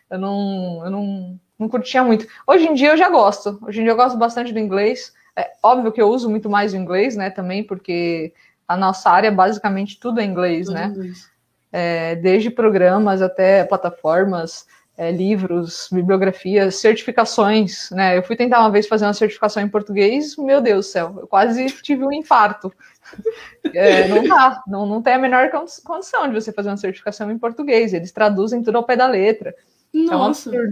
Eu 0.09 0.19
não, 0.19 0.81
eu 0.85 0.91
não, 0.91 1.39
não 1.57 1.69
curtia 1.69 2.03
muito. 2.03 2.27
Hoje 2.45 2.67
em 2.67 2.73
dia 2.73 2.89
eu 2.89 2.97
já 2.97 3.09
gosto. 3.09 3.57
Hoje 3.63 3.79
em 3.79 3.83
dia 3.83 3.93
eu 3.93 3.97
gosto 3.97 4.17
bastante 4.17 4.53
do 4.53 4.59
inglês. 4.59 5.13
É 5.35 5.51
óbvio 5.63 5.91
que 5.91 6.01
eu 6.01 6.09
uso 6.09 6.29
muito 6.29 6.49
mais 6.49 6.73
o 6.73 6.77
inglês, 6.77 7.15
né? 7.15 7.29
Também 7.31 7.63
porque 7.63 8.33
a 8.67 8.77
nossa 8.77 9.09
área 9.09 9.31
basicamente 9.31 9.99
tudo 9.99 10.19
é 10.19 10.23
inglês, 10.23 10.67
tudo 10.67 10.75
né? 10.75 10.85
Inglês. 10.85 11.31
É, 11.71 12.15
desde 12.15 12.49
programas 12.49 13.21
até 13.21 13.63
plataformas 13.63 14.65
é, 14.99 15.11
livros, 15.11 15.87
bibliografias, 15.89 16.75
certificações, 16.75 17.89
né? 17.91 18.17
Eu 18.17 18.23
fui 18.23 18.35
tentar 18.35 18.59
uma 18.59 18.69
vez 18.69 18.85
fazer 18.85 19.05
uma 19.05 19.13
certificação 19.13 19.63
em 19.63 19.69
português, 19.69 20.35
meu 20.35 20.59
Deus 20.59 20.87
do 20.87 20.89
céu, 20.89 21.15
eu 21.21 21.27
quase 21.27 21.65
tive 21.81 22.05
um 22.05 22.11
infarto. 22.11 22.71
É, 23.73 24.07
não 24.07 24.23
dá, 24.23 24.63
não, 24.67 24.85
não 24.85 25.01
tem 25.01 25.13
a 25.13 25.19
menor 25.19 25.49
condição 25.83 26.27
de 26.27 26.33
você 26.33 26.51
fazer 26.51 26.69
uma 26.69 26.77
certificação 26.77 27.29
em 27.31 27.37
português, 27.37 27.93
eles 27.93 28.11
traduzem 28.11 28.61
tudo 28.61 28.77
ao 28.77 28.83
pé 28.83 28.95
da 28.95 29.07
letra. 29.07 29.53
Nossa, 29.93 30.55
é 30.55 30.61
um 30.61 30.71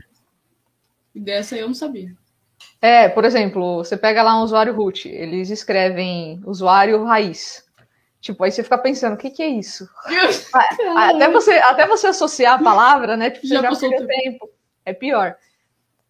dessa 1.19 1.57
eu 1.57 1.67
não 1.67 1.73
sabia. 1.73 2.15
É, 2.81 3.09
por 3.09 3.25
exemplo, 3.25 3.77
você 3.77 3.97
pega 3.97 4.21
lá 4.21 4.39
um 4.39 4.43
usuário 4.43 4.73
root, 4.73 5.09
eles 5.09 5.49
escrevem 5.49 6.41
usuário 6.45 7.03
raiz. 7.03 7.66
Tipo, 8.19 8.43
aí 8.43 8.51
você 8.51 8.63
fica 8.63 8.77
pensando, 8.77 9.13
o 9.13 9.17
que, 9.17 9.29
que 9.29 9.43
é 9.43 9.47
isso? 9.47 9.87
até, 10.97 11.29
você, 11.29 11.51
até 11.53 11.87
você 11.87 12.07
associar 12.07 12.59
a 12.59 12.63
palavra, 12.63 13.15
né? 13.15 13.29
Tipo, 13.29 13.47
você 13.47 13.55
já, 13.55 13.61
já 13.61 13.79
perdeu 13.79 14.07
tempo. 14.07 14.49
É 14.85 14.93
pior. 14.93 15.35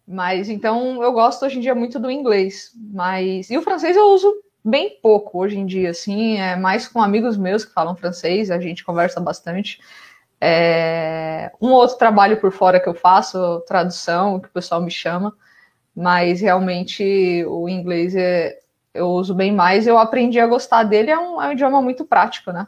Mas 0.06 0.48
então 0.48 1.02
eu 1.02 1.12
gosto 1.12 1.44
hoje 1.44 1.58
em 1.58 1.60
dia 1.60 1.74
muito 1.74 1.98
do 1.98 2.10
inglês. 2.10 2.72
Mas. 2.74 3.50
E 3.50 3.58
o 3.58 3.62
francês 3.62 3.94
eu 3.94 4.06
uso 4.06 4.32
bem 4.64 4.98
pouco 5.02 5.38
hoje 5.38 5.58
em 5.58 5.66
dia, 5.66 5.90
assim. 5.90 6.38
É 6.38 6.56
mais 6.56 6.88
com 6.88 7.02
amigos 7.02 7.36
meus 7.36 7.64
que 7.64 7.74
falam 7.74 7.94
francês, 7.94 8.50
a 8.50 8.58
gente 8.58 8.84
conversa 8.84 9.20
bastante. 9.20 9.78
É... 10.40 11.52
Um 11.60 11.72
outro 11.72 11.98
trabalho 11.98 12.40
por 12.40 12.50
fora 12.52 12.80
que 12.80 12.88
eu 12.88 12.94
faço, 12.94 13.60
tradução, 13.66 14.40
que 14.40 14.48
o 14.48 14.52
pessoal 14.52 14.80
me 14.80 14.90
chama. 14.90 15.36
Mas 15.94 16.40
realmente 16.40 17.44
o 17.46 17.68
inglês 17.68 18.14
é, 18.16 18.58
eu 18.98 19.08
uso 19.08 19.34
bem 19.34 19.52
mais, 19.52 19.86
eu 19.86 19.98
aprendi 19.98 20.38
a 20.40 20.46
gostar 20.46 20.82
dele, 20.82 21.10
é 21.10 21.18
um, 21.18 21.40
é 21.40 21.48
um 21.48 21.52
idioma 21.52 21.80
muito 21.80 22.04
prático, 22.04 22.52
né? 22.52 22.66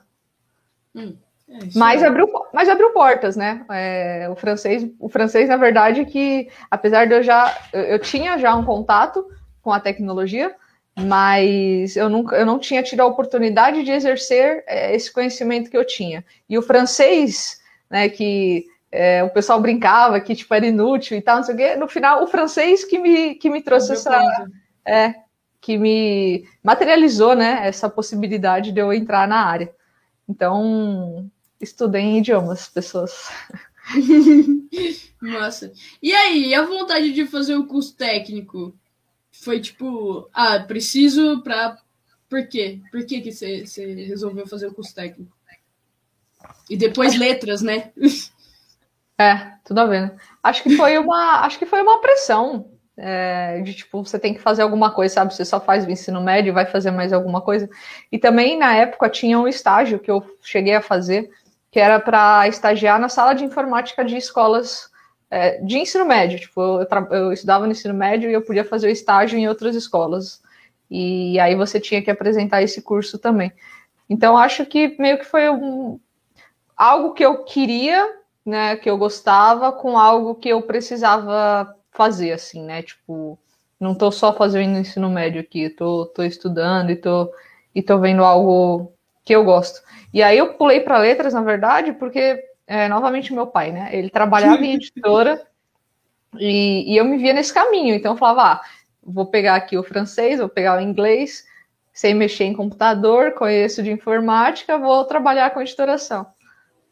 Hum, 0.95 1.17
É, 1.49 1.59
mas, 1.75 2.03
abriu, 2.03 2.29
mas 2.53 2.69
abriu 2.69 2.91
portas, 2.91 3.37
né? 3.37 3.65
É, 3.71 4.29
o 4.31 4.37
francês, 4.37 4.89
o 4.99 5.09
francês, 5.09 5.49
na 5.49 5.57
verdade, 5.57 6.05
que 6.05 6.49
apesar 6.71 7.07
de 7.07 7.15
eu 7.15 7.23
já 7.23 7.57
eu, 7.73 7.83
eu 7.83 7.99
tinha 7.99 8.39
já 8.39 8.55
um 8.55 8.65
contato 8.65 9.27
com 9.61 9.73
a 9.73 9.81
tecnologia, 9.81 10.55
mas 10.99 11.97
eu, 11.97 12.09
nunca, 12.09 12.37
eu 12.37 12.47
não 12.47 12.59
tinha 12.59 12.83
tido 12.83 13.01
a 13.01 13.07
oportunidade 13.07 13.83
de 13.85 13.91
exercer 13.91 14.65
é, 14.67 14.95
esse 14.95 15.13
conhecimento 15.13 15.71
que 15.71 15.77
eu 15.77 15.85
tinha. 15.87 16.25
E 16.49 16.59
o 16.59 16.63
francês, 16.63 17.61
né, 17.91 18.09
que 18.09 18.67
é, 18.93 19.23
o 19.23 19.31
pessoal 19.31 19.61
brincava 19.61 20.21
que 20.21 20.35
tipo, 20.35 20.53
era 20.55 20.67
inútil 20.67 21.17
e 21.17 21.23
tal, 21.23 21.37
não 21.37 21.45
sei 21.45 21.55
o 21.55 21.59
quê, 21.59 21.77
no 21.77 21.89
final, 21.89 22.23
o 22.23 22.27
francês 22.27 22.85
que 22.85 22.99
me, 22.99 23.35
que 23.37 23.49
me 23.49 23.63
trouxe 23.63 23.93
essa. 23.93 24.21
É, 24.87 25.15
que 25.61 25.77
me 25.77 26.49
materializou 26.63 27.35
né, 27.35 27.67
essa 27.67 27.89
possibilidade 27.89 28.73
de 28.73 28.81
eu 28.81 28.93
entrar 28.93 29.29
na 29.29 29.45
área. 29.45 29.73
Então, 30.29 31.31
estudem 31.61 32.19
idiomas, 32.19 32.69
pessoas. 32.69 33.29
Massa. 35.21 35.73
E 36.03 36.13
aí, 36.13 36.55
a 36.55 36.65
vontade 36.65 37.13
de 37.13 37.27
fazer 37.27 37.57
o 37.57 37.67
curso 37.67 37.95
técnico? 37.95 38.75
Foi 39.33 39.61
tipo, 39.61 40.29
ah, 40.33 40.61
preciso 40.61 41.43
pra. 41.43 41.77
Por 42.29 42.47
quê? 42.47 42.81
Por 42.91 43.05
que, 43.05 43.21
que 43.21 43.33
você, 43.33 43.67
você 43.67 43.95
resolveu 44.05 44.47
fazer 44.47 44.69
o 44.69 44.75
curso 44.75 44.95
técnico? 44.95 45.37
E 46.69 46.77
depois 46.77 47.17
letras, 47.17 47.61
né? 47.61 47.93
É, 49.19 49.53
tudo 49.67 49.81
a 49.81 49.85
ver, 49.85 50.01
né? 50.01 50.17
Acho 50.43 50.63
que 50.63 50.75
foi 50.79 50.97
uma, 50.97 51.45
acho 51.45 51.59
que 51.59 51.67
foi 51.67 51.83
uma 51.83 52.01
pressão 52.01 52.70
é, 53.03 53.63
de 53.63 53.73
tipo, 53.73 54.05
você 54.05 54.19
tem 54.19 54.35
que 54.35 54.41
fazer 54.41 54.61
alguma 54.61 54.91
coisa, 54.91 55.15
sabe? 55.15 55.35
Você 55.35 55.45
só 55.45 55.59
faz 55.59 55.87
o 55.87 55.91
ensino 55.91 56.21
médio, 56.21 56.53
vai 56.53 56.67
fazer 56.67 56.91
mais 56.91 57.15
alguma 57.15 57.41
coisa. 57.41 57.69
E 58.13 58.19
também 58.19 58.59
na 58.59 58.77
época 58.77 59.09
tinha 59.09 59.39
um 59.39 59.49
estágio 59.49 59.99
que 59.99 60.11
eu 60.11 60.23
cheguei 60.43 60.75
a 60.75 60.83
fazer, 60.83 61.31
que 61.71 61.81
era 61.81 61.99
para 61.99 62.47
estagiar 62.47 63.01
na 63.01 63.09
sala 63.09 63.33
de 63.33 63.43
informática 63.43 64.05
de 64.05 64.19
escolas 64.19 64.91
é, 65.31 65.63
de 65.63 65.79
ensino 65.79 66.05
médio. 66.05 66.39
Tipo, 66.39 66.61
eu, 66.61 66.87
eu, 67.11 67.33
estudava 67.33 67.65
no 67.65 67.73
ensino 67.73 67.95
médio 67.95 68.29
e 68.29 68.35
eu 68.35 68.43
podia 68.43 68.65
fazer 68.65 68.89
o 68.89 68.91
estágio 68.91 69.39
em 69.39 69.49
outras 69.49 69.75
escolas. 69.75 70.43
E 70.91 71.41
aí 71.41 71.55
você 71.55 71.81
tinha 71.81 72.03
que 72.03 72.11
apresentar 72.11 72.63
esse 72.63 72.83
curso 72.83 73.19
também. 73.19 73.51
Então 74.11 74.37
acho 74.37 74.67
que 74.67 74.95
meio 74.99 75.17
que 75.17 75.25
foi 75.25 75.49
um, 75.49 75.99
algo 76.77 77.15
que 77.15 77.25
eu 77.25 77.45
queria, 77.45 78.07
né, 78.45 78.77
que 78.77 78.91
eu 78.91 78.99
gostava, 78.99 79.73
com 79.73 79.97
algo 79.97 80.35
que 80.35 80.51
eu 80.51 80.61
precisava 80.61 81.75
fazer, 81.91 82.33
assim, 82.33 82.63
né? 82.63 82.83
Tipo, 82.83 83.39
não 83.79 83.95
tô 83.95 84.11
só 84.11 84.33
fazendo 84.33 84.79
ensino 84.79 85.09
médio 85.09 85.41
aqui, 85.41 85.71
tô, 85.71 86.07
tô 86.07 86.23
estudando 86.23 86.91
e 86.91 86.97
tô, 86.97 87.33
e 87.75 87.83
tô 87.83 87.99
vendo 87.99 88.25
algo 88.25 88.93
que 89.25 89.35
eu 89.35 89.45
gosto. 89.45 89.81
E 90.13 90.23
aí 90.23 90.39
eu 90.39 90.55
pulei 90.55 90.81
para 90.81 90.99
letras, 90.99 91.35
na 91.35 91.43
verdade, 91.43 91.93
porque 91.93 92.43
é, 92.67 92.89
novamente 92.89 93.33
meu 93.33 93.47
pai, 93.47 93.73
né? 93.73 93.91
Ele 93.93 94.11
trabalhava 94.11 94.65
em 94.65 94.75
editora 94.75 95.45
e, 96.39 96.93
e, 96.93 96.97
eu 96.97 97.05
me 97.05 97.17
via 97.17 97.33
nesse 97.33 97.53
caminho. 97.53 97.95
Então 97.95 98.13
eu 98.13 98.19
falava, 98.19 98.43
ah, 98.43 98.61
vou 99.03 99.27
pegar 99.27 99.55
aqui 99.55 99.77
o 99.79 99.83
francês, 99.83 100.39
vou 100.39 100.49
pegar 100.49 100.79
o 100.79 100.81
inglês, 100.81 101.45
sem 101.93 102.15
mexer 102.15 102.45
em 102.45 102.55
computador, 102.55 103.33
conheço 103.33 103.83
de 103.83 103.91
informática, 103.91 104.79
vou 104.79 105.05
trabalhar 105.05 105.51
com 105.51 105.61
editoração. 105.61 106.27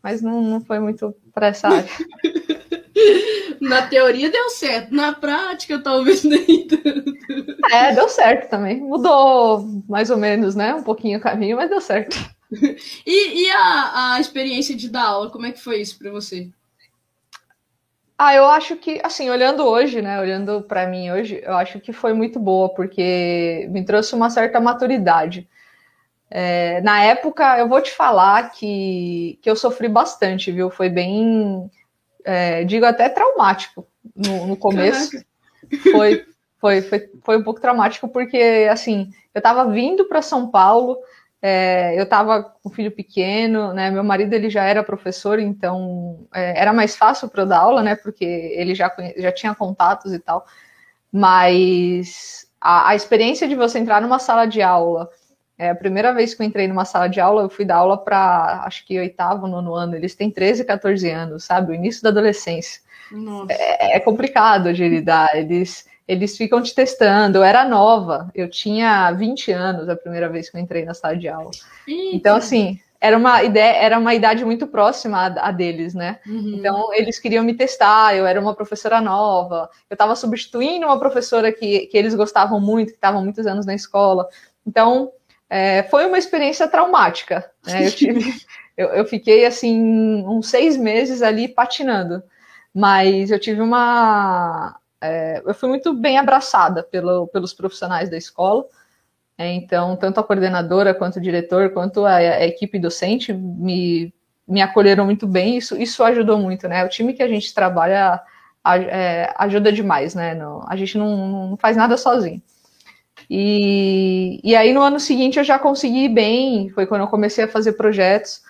Mas 0.03 0.23
não, 0.23 0.41
não 0.41 0.61
foi 0.61 0.79
muito 0.79 1.15
para 1.33 1.49
essa 1.49 1.69
área. 1.69 1.89
Na 3.61 3.87
teoria 3.87 4.31
deu 4.31 4.51
certo, 4.51 4.95
na 4.95 5.13
prática 5.13 5.79
talvez 5.79 6.23
nem 6.25 6.67
tanto. 6.67 7.17
É, 7.71 7.95
deu 7.95 8.09
certo 8.09 8.49
também. 8.49 8.81
Mudou 8.81 9.65
mais 9.89 10.11
ou 10.11 10.17
menos, 10.17 10.55
né? 10.55 10.75
Um 10.75 10.83
pouquinho 10.83 11.19
o 11.19 11.23
caminho, 11.23 11.57
mas 11.57 11.69
deu 11.69 11.81
certo. 11.81 12.17
E, 13.07 13.45
e 13.45 13.51
a, 13.51 14.15
a 14.15 14.21
experiência 14.21 14.75
de 14.75 14.89
dar 14.89 15.05
aula, 15.05 15.31
como 15.31 15.47
é 15.47 15.53
que 15.53 15.61
foi 15.61 15.81
isso 15.81 15.99
para 15.99 16.11
você? 16.11 16.51
Ah, 18.17 18.35
eu 18.35 18.47
acho 18.47 18.77
que, 18.77 19.01
assim, 19.05 19.31
olhando 19.31 19.65
hoje, 19.65 20.03
né, 20.03 20.19
olhando 20.21 20.63
para 20.63 20.89
mim 20.89 21.11
hoje, 21.11 21.41
eu 21.41 21.55
acho 21.55 21.79
que 21.79 21.93
foi 21.93 22.13
muito 22.13 22.41
boa, 22.41 22.69
porque 22.69 23.69
me 23.71 23.85
trouxe 23.85 24.13
uma 24.15 24.29
certa 24.29 24.61
maturidade. 24.61 25.49
É, 26.31 26.81
na 26.83 27.01
época, 27.03 27.59
eu 27.59 27.69
vou 27.69 27.81
te 27.81 27.93
falar 27.93 28.51
que, 28.51 29.39
que 29.41 29.49
eu 29.49 29.55
sofri 29.55 29.89
bastante, 29.89 30.51
viu? 30.51 30.69
Foi 30.69 30.89
bem, 30.89 31.71
é, 32.25 32.65
digo 32.65 32.85
até 32.85 33.09
traumático 33.09 33.87
no, 34.15 34.47
no 34.47 34.57
começo. 34.57 35.11
Foi, 35.91 36.25
foi, 36.61 36.83
foi, 36.83 37.11
foi 37.23 37.37
um 37.37 37.43
pouco 37.43 37.61
traumático, 37.61 38.09
porque, 38.09 38.69
assim, 38.71 39.11
eu 39.35 39.39
estava 39.39 39.71
vindo 39.71 40.07
para 40.07 40.23
São 40.23 40.51
Paulo, 40.51 40.99
é, 41.41 41.99
eu 41.99 42.05
estava 42.05 42.43
com 42.43 42.69
um 42.69 42.73
filho 42.73 42.91
pequeno, 42.91 43.73
né? 43.73 43.91
Meu 43.91 44.03
marido 44.03 44.33
ele 44.33 44.51
já 44.51 44.65
era 44.65 44.83
professor, 44.83 45.39
então 45.39 46.27
é, 46.35 46.61
era 46.61 46.73
mais 46.73 46.97
fácil 46.97 47.29
para 47.29 47.43
eu 47.43 47.47
dar 47.47 47.61
aula, 47.61 47.83
né? 47.83 47.95
Porque 47.95 48.25
ele 48.25 48.75
já, 48.75 48.93
já 49.17 49.31
tinha 49.31 49.55
contatos 49.55 50.13
e 50.13 50.19
tal. 50.19 50.45
Mas 51.13 52.49
a, 52.61 52.91
a 52.91 52.97
experiência 52.97 53.47
de 53.47 53.55
você 53.55 53.79
entrar 53.79 54.03
numa 54.03 54.19
sala 54.19 54.47
de 54.47 54.61
aula, 54.61 55.09
é 55.59 55.71
a 55.71 55.75
primeira 55.75 56.15
vez 56.15 56.35
que 56.35 56.43
eu 56.43 56.47
entrei 56.47 56.69
numa 56.69 56.85
sala 56.85 57.09
de 57.09 57.21
aula, 57.21 57.43
eu 57.43 57.51
fui 57.51 57.65
dar 57.65 57.77
aula 57.77 57.99
para 57.99 58.63
acho 58.65 58.87
que 58.87 58.99
oitavo, 58.99 59.49
nono 59.49 59.75
ano. 59.75 59.97
Eles 59.97 60.15
têm 60.15 60.31
13, 60.31 60.65
14 60.65 61.11
anos, 61.11 61.45
sabe? 61.45 61.73
O 61.73 61.75
início 61.75 62.03
da 62.03 62.11
adolescência. 62.11 62.81
É, 63.51 63.97
é, 63.97 64.01
complicado 64.01 64.73
de 64.73 64.89
lidar. 64.89 65.35
Eles 65.35 65.87
eles 66.07 66.37
ficam 66.39 66.63
te 66.63 66.75
testando. 66.75 67.39
Eu 67.39 67.45
era 67.45 67.69
nova, 67.69 68.31
eu 68.35 68.49
tinha 68.49 69.11
20 69.13 69.53
anos 69.53 69.89
a 69.91 69.97
primeira 69.97 70.29
vez 70.29 70.49
que 70.49 70.57
eu 70.57 70.61
entrei 70.61 70.85
na 70.85 70.95
sala 70.95 71.17
de 71.17 71.29
aula. 71.29 71.51
Eita. 71.87 72.17
Então, 72.17 72.37
assim, 72.37 72.81
era 72.99 73.17
uma 73.19 73.43
ideia, 73.43 73.77
era 73.77 73.99
uma 73.99 74.15
idade 74.15 74.43
muito 74.43 74.67
próxima 74.67 75.19
a, 75.19 75.49
a 75.49 75.53
deles, 75.53 75.93
né? 75.93 76.19
Uhum. 76.27 76.55
Então, 76.57 76.95
eles 76.95 77.19
queriam 77.19 77.45
me 77.45 77.53
testar, 77.53 78.17
eu 78.17 78.27
era 78.27 78.41
uma 78.41 78.55
professora 78.55 79.03
nova, 79.03 79.69
eu 79.91 79.95
estava 79.95 80.17
substituindo 80.17 80.87
uma 80.87 80.99
professora 80.99 81.53
que, 81.53 81.87
que 81.89 81.99
eles 81.99 82.15
gostavam 82.15 82.59
muito, 82.59 82.89
que 82.89 82.95
estavam 82.95 83.23
muitos 83.23 83.47
anos 83.47 83.67
na 83.67 83.75
escola. 83.75 84.27
Então, 84.67 85.13
é, 85.51 85.83
foi 85.85 86.07
uma 86.07 86.19
experiência 86.19 86.69
traumática. 86.69 87.51
Né? 87.67 87.87
Eu, 87.87 87.93
tive, 87.93 88.35
eu, 88.77 88.89
eu 88.89 89.05
fiquei, 89.05 89.47
assim, 89.47 90.25
uns 90.27 90.49
seis 90.49 90.77
meses 90.77 91.23
ali 91.23 91.49
patinando. 91.49 92.23
Mas 92.75 93.31
eu 93.31 93.39
tive 93.39 93.61
uma, 93.61 94.79
é, 95.01 95.43
eu 95.45 95.55
fui 95.55 95.69
muito 95.69 95.95
bem 95.95 96.19
abraçada 96.19 96.83
pelo, 96.83 97.27
pelos 97.29 97.53
profissionais 97.53 98.11
da 98.11 98.17
escola. 98.17 98.65
É, 99.37 99.53
então, 99.53 99.97
tanto 99.97 100.19
a 100.19 100.25
coordenadora, 100.25 100.95
quanto 100.95 101.17
o 101.17 101.23
diretor, 101.23 101.71
quanto 101.71 102.05
a, 102.05 102.17
a, 102.17 102.47
equipe 102.47 102.79
docente 102.79 103.33
me, 103.33 104.13
me 104.47 104.61
acolheram 104.61 105.05
muito 105.05 105.27
bem. 105.27 105.57
Isso, 105.57 105.77
isso 105.77 106.03
ajudou 106.03 106.39
muito, 106.39 106.67
né? 106.69 106.85
O 106.85 106.89
time 106.89 107.15
que 107.15 107.23
a 107.23 107.29
gente 107.29 107.55
trabalha 107.55 108.21
a, 108.65 108.79
é, 108.79 109.33
ajuda 109.37 109.73
demais, 109.73 110.15
né? 110.15 110.37
A 110.67 110.77
gente 110.77 110.99
não, 110.99 111.51
não 111.51 111.57
faz 111.57 111.77
nada 111.77 111.97
sozinho. 111.97 112.43
E, 113.31 114.41
e 114.43 114.57
aí, 114.57 114.73
no 114.73 114.81
ano 114.81 114.99
seguinte, 114.99 115.39
eu 115.39 115.45
já 115.45 115.59
consegui 115.59 116.05
ir 116.05 116.09
bem. 116.09 116.71
Foi 116.71 116.87
quando 116.87 117.03
eu 117.03 117.09
comecei 117.09 117.45
a 117.45 117.49
fazer 117.49 117.73
projetos. 117.73 118.43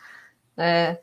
Né? 0.56 0.98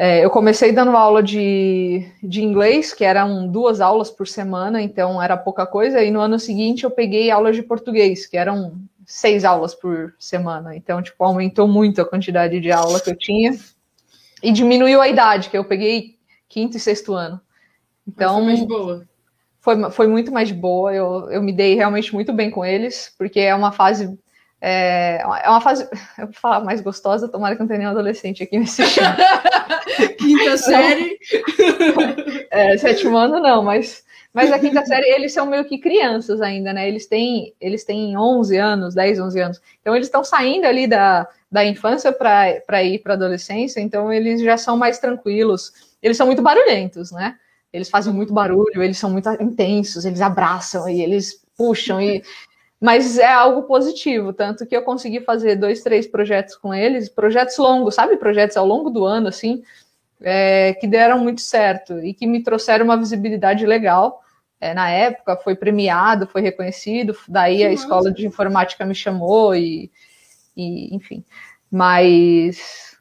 É, 0.00 0.24
eu 0.24 0.30
comecei 0.30 0.70
dando 0.70 0.96
aula 0.96 1.20
de, 1.20 2.08
de 2.22 2.40
inglês, 2.40 2.94
que 2.94 3.04
eram 3.04 3.48
duas 3.48 3.80
aulas 3.80 4.08
por 4.08 4.28
semana, 4.28 4.80
então 4.80 5.20
era 5.20 5.36
pouca 5.36 5.66
coisa, 5.66 6.00
e 6.00 6.08
no 6.08 6.20
ano 6.20 6.38
seguinte 6.38 6.84
eu 6.84 6.90
peguei 6.90 7.32
aulas 7.32 7.56
de 7.56 7.64
português, 7.64 8.24
que 8.24 8.36
eram 8.36 8.80
seis 9.04 9.44
aulas 9.44 9.74
por 9.74 10.14
semana. 10.16 10.76
Então, 10.76 11.02
tipo, 11.02 11.24
aumentou 11.24 11.66
muito 11.66 12.00
a 12.00 12.04
quantidade 12.04 12.60
de 12.60 12.70
aula 12.70 13.00
que 13.00 13.10
eu 13.10 13.16
tinha. 13.16 13.58
E 14.40 14.52
diminuiu 14.52 15.00
a 15.00 15.08
idade, 15.08 15.50
que 15.50 15.58
eu 15.58 15.64
peguei 15.64 16.16
quinto 16.48 16.76
e 16.76 16.80
sexto 16.80 17.14
ano. 17.14 17.40
Então. 18.06 18.44
boa. 18.66 19.07
Foi, 19.68 19.90
foi 19.90 20.06
muito 20.06 20.32
mais 20.32 20.50
boa. 20.50 20.94
Eu, 20.94 21.30
eu 21.30 21.42
me 21.42 21.52
dei 21.52 21.74
realmente 21.74 22.14
muito 22.14 22.32
bem 22.32 22.50
com 22.50 22.64
eles, 22.64 23.14
porque 23.18 23.38
é 23.38 23.54
uma 23.54 23.70
fase 23.70 24.18
é, 24.62 25.20
é 25.20 25.50
uma 25.50 25.60
fase, 25.60 25.86
eu 26.16 26.24
vou 26.24 26.32
falar 26.32 26.60
mais 26.60 26.80
gostosa, 26.80 27.28
tomara 27.28 27.54
que 27.54 27.60
não 27.60 27.68
tenha 27.68 27.80
nenhum 27.80 27.90
adolescente 27.90 28.42
aqui 28.42 28.56
me 28.58 28.64
assistindo. 28.64 29.04
quinta 30.16 30.56
série? 30.56 31.18
é, 32.50 32.78
sétimo 32.78 33.14
ano 33.14 33.40
não, 33.40 33.62
mas, 33.62 34.02
mas 34.32 34.50
a 34.50 34.58
quinta 34.58 34.82
série 34.86 35.10
eles 35.10 35.34
são 35.34 35.44
meio 35.44 35.66
que 35.66 35.76
crianças 35.76 36.40
ainda, 36.40 36.72
né? 36.72 36.88
Eles 36.88 37.06
têm, 37.06 37.54
eles 37.60 37.84
têm 37.84 38.16
11 38.16 38.56
anos, 38.56 38.94
10, 38.94 39.20
11 39.20 39.40
anos. 39.40 39.60
Então 39.82 39.94
eles 39.94 40.08
estão 40.08 40.24
saindo 40.24 40.66
ali 40.66 40.86
da, 40.86 41.28
da 41.52 41.62
infância 41.62 42.10
para 42.10 42.82
ir 42.82 43.00
para 43.00 43.12
adolescência, 43.12 43.80
então 43.80 44.10
eles 44.10 44.40
já 44.40 44.56
são 44.56 44.78
mais 44.78 44.98
tranquilos. 44.98 45.74
Eles 46.02 46.16
são 46.16 46.26
muito 46.26 46.40
barulhentos, 46.40 47.12
né? 47.12 47.36
Eles 47.72 47.90
fazem 47.90 48.12
muito 48.12 48.32
barulho, 48.32 48.82
eles 48.82 48.98
são 48.98 49.10
muito 49.10 49.28
intensos, 49.42 50.04
eles 50.04 50.20
abraçam 50.20 50.88
e 50.88 51.02
eles 51.02 51.42
puxam 51.56 52.00
e 52.00 52.22
mas 52.80 53.18
é 53.18 53.32
algo 53.32 53.62
positivo, 53.62 54.32
tanto 54.32 54.64
que 54.64 54.76
eu 54.76 54.82
consegui 54.82 55.20
fazer 55.20 55.56
dois, 55.56 55.82
três 55.82 56.06
projetos 56.06 56.54
com 56.54 56.72
eles, 56.72 57.08
projetos 57.08 57.58
longos, 57.58 57.96
sabe? 57.96 58.16
Projetos 58.16 58.56
ao 58.56 58.64
longo 58.64 58.88
do 58.88 59.04
ano, 59.04 59.26
assim, 59.26 59.62
é, 60.20 60.74
que 60.74 60.86
deram 60.86 61.18
muito 61.18 61.40
certo 61.40 61.98
e 61.98 62.14
que 62.14 62.26
me 62.26 62.42
trouxeram 62.42 62.84
uma 62.84 62.96
visibilidade 62.96 63.66
legal. 63.66 64.22
É, 64.60 64.74
na 64.74 64.90
época 64.90 65.36
foi 65.36 65.56
premiado, 65.56 66.26
foi 66.26 66.40
reconhecido, 66.40 67.16
daí 67.28 67.64
a 67.64 67.72
escola 67.72 68.12
de 68.12 68.26
informática 68.26 68.84
me 68.84 68.94
chamou 68.94 69.54
e, 69.54 69.90
e 70.56 70.94
enfim. 70.94 71.24
Mas 71.70 72.96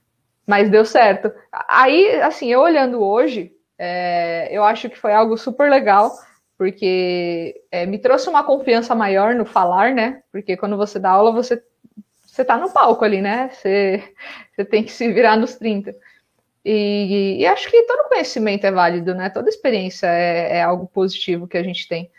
mas 0.46 0.70
deu 0.70 0.86
certo. 0.86 1.30
Aí, 1.68 2.22
assim, 2.22 2.48
eu 2.48 2.62
olhando 2.62 3.04
hoje, 3.04 3.52
é, 3.78 4.50
eu 4.52 4.64
acho 4.64 4.90
que 4.90 4.98
foi 4.98 5.14
algo 5.14 5.38
super 5.38 5.70
legal, 5.70 6.12
porque 6.58 7.62
é, 7.72 7.86
me 7.86 8.00
trouxe 8.00 8.28
uma 8.30 8.44
confiança 8.44 8.96
maior 8.96 9.36
no 9.36 9.46
falar, 9.46 9.94
né? 9.94 10.24
Porque 10.32 10.58
quando 10.58 10.76
você 10.76 10.98
dá 10.98 11.12
aula, 11.12 11.32
você, 11.32 11.62
você 12.26 12.44
tá 12.44 12.58
no 12.58 12.72
palco 12.72 13.06
ali, 13.06 13.22
né? 13.22 13.50
Você, 13.54 14.04
você 14.56 14.66
tem 14.66 14.84
que 14.84 14.92
se 14.92 15.12
virar 15.12 15.38
nos 15.38 15.56
30. 15.56 15.96
E, 16.66 17.38
e, 17.40 17.46
acho 17.46 17.70
que 17.70 17.84
todo 17.84 18.10
conhecimento 18.10 18.66
é 18.66 18.72
válido, 18.72 19.16
né? 19.16 19.30
Toda 19.30 19.48
experiência 19.48 20.08
é, 20.08 20.58
é 20.58 20.64
algo 20.64 20.88
positivo 20.88 21.48
que 21.48 21.58
a 21.58 21.64
gente 21.64 21.88
tem. 21.88 22.12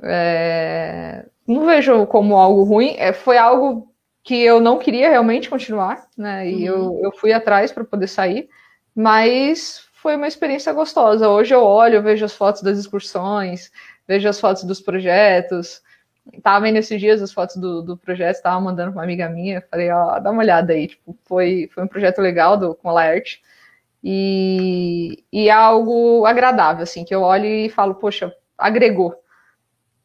É, 0.00 1.24
não 1.46 1.66
vejo 1.66 2.06
como 2.06 2.36
algo 2.36 2.62
ruim. 2.62 2.94
É, 2.98 3.12
foi 3.12 3.38
algo 3.38 3.92
que 4.22 4.40
eu 4.40 4.60
não 4.60 4.78
queria 4.78 5.08
realmente 5.08 5.50
continuar, 5.50 6.06
né? 6.16 6.48
E 6.48 6.70
uhum. 6.70 7.00
eu, 7.00 7.00
eu 7.04 7.12
fui 7.12 7.32
atrás 7.32 7.72
para 7.72 7.84
poder 7.84 8.06
sair, 8.06 8.48
mas 8.94 9.88
foi 10.02 10.16
uma 10.16 10.26
experiência 10.26 10.72
gostosa. 10.72 11.28
Hoje 11.28 11.54
eu 11.54 11.62
olho, 11.62 11.94
eu 11.94 12.02
vejo 12.02 12.24
as 12.24 12.34
fotos 12.34 12.60
das 12.60 12.76
excursões, 12.76 13.70
vejo 14.06 14.28
as 14.28 14.40
fotos 14.40 14.64
dos 14.64 14.80
projetos. 14.80 15.80
Tava 16.42 16.64
vendo 16.64 16.76
esses 16.76 17.00
dias 17.00 17.22
as 17.22 17.32
fotos 17.32 17.54
do, 17.56 17.82
do 17.82 17.96
projeto, 17.96 18.36
estava 18.36 18.60
mandando 18.60 18.90
para 18.90 18.98
uma 18.98 19.04
amiga 19.04 19.28
minha, 19.28 19.64
falei, 19.70 19.90
ó, 19.90 20.18
dá 20.18 20.32
uma 20.32 20.42
olhada 20.42 20.72
aí, 20.72 20.88
tipo, 20.88 21.16
foi, 21.24 21.70
foi 21.72 21.84
um 21.84 21.88
projeto 21.88 22.20
legal 22.20 22.56
do, 22.56 22.74
com 22.74 22.88
a 22.88 22.92
Laerte. 22.92 23.40
E, 24.02 25.24
e 25.32 25.48
é 25.48 25.52
algo 25.52 26.26
agradável, 26.26 26.82
assim, 26.82 27.04
que 27.04 27.14
eu 27.14 27.22
olho 27.22 27.46
e 27.46 27.68
falo, 27.70 27.94
poxa, 27.94 28.34
agregou. 28.58 29.14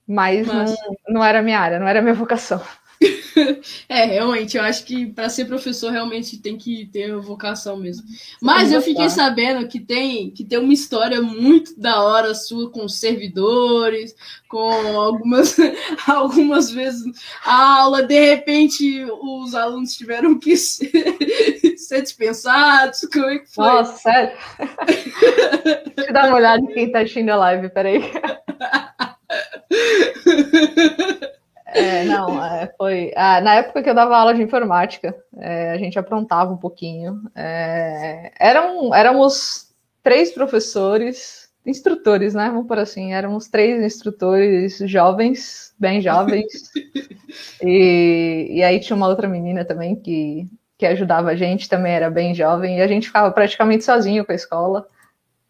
Mas, 0.07 0.45
Mas... 0.45 0.75
Não, 1.07 1.15
não 1.15 1.23
era 1.23 1.41
minha 1.41 1.59
área, 1.59 1.79
não 1.79 1.87
era 1.87 2.03
minha 2.03 2.13
vocação. 2.13 2.61
é, 3.87 4.05
realmente, 4.05 4.57
eu 4.57 4.63
acho 4.63 4.83
que 4.83 5.05
para 5.07 5.29
ser 5.29 5.45
professor 5.45 5.91
realmente 5.91 6.37
tem 6.37 6.57
que 6.57 6.85
ter 6.87 7.15
vocação 7.17 7.77
mesmo. 7.77 8.03
Mas 8.41 8.71
eu 8.71 8.81
fiquei 8.81 9.09
sabendo 9.09 9.67
que 9.67 9.79
tem 9.79 10.31
que 10.31 10.43
tem 10.43 10.57
uma 10.57 10.73
história 10.73 11.21
muito 11.21 11.79
da 11.79 12.03
hora 12.03 12.33
sua 12.33 12.71
com 12.71 12.87
servidores, 12.87 14.15
com 14.47 14.97
algumas 14.97 15.55
algumas 16.07 16.71
vezes 16.71 17.03
a 17.45 17.81
aula 17.81 18.01
de 18.03 18.19
repente 18.19 19.05
os 19.21 19.53
alunos 19.53 19.95
tiveram 19.95 20.39
que 20.39 20.57
ser, 20.57 20.91
ser 21.77 22.01
dispensados. 22.01 23.01
Como 23.11 23.25
é 23.25 23.39
que 23.39 23.53
foi? 23.53 23.65
Nossa, 23.65 23.97
sério? 23.97 24.37
Deixa 25.95 26.09
eu 26.09 26.13
dar 26.13 26.27
uma 26.27 26.37
olhada 26.37 26.61
em 26.61 26.73
quem 26.73 26.91
tá 26.91 26.99
assistindo 26.99 27.29
a 27.29 27.35
live, 27.35 27.69
peraí. 27.69 28.01
É, 31.77 32.03
não, 32.05 32.43
é, 32.43 32.73
foi. 32.77 33.11
Ah, 33.15 33.39
na 33.39 33.55
época 33.55 33.83
que 33.83 33.89
eu 33.89 33.93
dava 33.93 34.17
aula 34.17 34.33
de 34.33 34.41
informática, 34.41 35.15
é, 35.37 35.71
a 35.71 35.77
gente 35.77 35.97
aprontava 35.97 36.51
um 36.51 36.57
pouquinho. 36.57 37.21
É, 37.35 38.31
eram, 38.39 38.93
éramos 38.93 39.73
três 40.01 40.31
professores, 40.31 41.49
instrutores, 41.65 42.33
né? 42.33 42.49
Vamos 42.49 42.67
por 42.67 42.79
assim, 42.79 43.13
éramos 43.13 43.47
três 43.47 43.83
instrutores 43.83 44.77
jovens, 44.85 45.73
bem 45.77 46.01
jovens. 46.01 46.71
e, 47.61 48.47
e 48.49 48.63
aí 48.63 48.79
tinha 48.79 48.95
uma 48.95 49.07
outra 49.07 49.27
menina 49.27 49.63
também 49.63 49.95
que, 49.95 50.47
que 50.77 50.85
ajudava 50.85 51.29
a 51.29 51.35
gente, 51.35 51.69
também 51.69 51.93
era 51.93 52.09
bem 52.09 52.33
jovem, 52.33 52.77
e 52.77 52.81
a 52.81 52.87
gente 52.87 53.07
ficava 53.07 53.29
praticamente 53.31 53.83
sozinho 53.83 54.25
com 54.25 54.31
a 54.31 54.35
escola. 54.35 54.87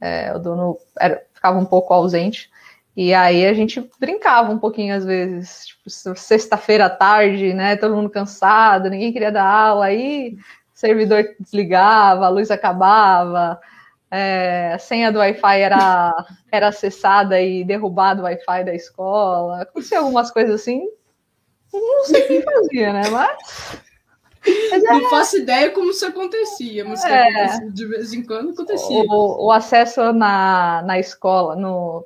É, 0.01 0.35
o 0.35 0.39
dono 0.39 0.77
era, 0.99 1.23
ficava 1.33 1.57
um 1.57 1.65
pouco 1.65 1.93
ausente. 1.93 2.49
E 2.97 3.13
aí 3.13 3.45
a 3.45 3.53
gente 3.53 3.87
brincava 3.99 4.51
um 4.51 4.57
pouquinho 4.57 4.95
às 4.95 5.05
vezes, 5.05 5.67
tipo, 5.67 6.15
sexta-feira 6.15 6.87
à 6.87 6.89
tarde, 6.89 7.53
né? 7.53 7.75
Todo 7.75 7.95
mundo 7.95 8.09
cansado, 8.09 8.89
ninguém 8.89 9.13
queria 9.13 9.31
dar 9.31 9.45
aula, 9.45 9.85
aí 9.85 10.33
o 10.33 10.37
servidor 10.73 11.23
desligava, 11.39 12.25
a 12.25 12.29
luz 12.29 12.49
acabava, 12.49 13.61
é, 14.09 14.71
a 14.73 14.79
senha 14.79 15.11
do 15.11 15.19
Wi-Fi 15.19 15.61
era, 15.61 16.25
era 16.51 16.69
acessada 16.69 17.39
e 17.39 17.63
derrubado 17.63 18.21
o 18.21 18.25
Wi-Fi 18.25 18.63
da 18.63 18.73
escola. 18.73 19.61
Acontecia 19.61 19.99
algumas 19.99 20.31
coisas 20.31 20.59
assim. 20.59 20.83
Não 21.71 22.03
sei 22.03 22.21
quem 22.23 22.41
fazia, 22.41 22.93
né? 22.93 23.03
Mas. 23.11 23.37
Mas. 24.71 24.83
Não 24.83 25.07
faço 25.11 25.37
ideia 25.37 25.69
como 25.69 25.91
isso 25.91 26.05
acontecia, 26.05 26.83
mas 26.83 27.05
é... 27.05 27.59
de 27.69 27.85
vez 27.85 28.11
em 28.11 28.25
quando 28.25 28.53
acontecia. 28.53 29.03
O, 29.03 29.45
o 29.45 29.51
acesso 29.51 30.11
na, 30.13 30.81
na 30.83 30.97
escola, 30.97 31.55
no 31.55 32.03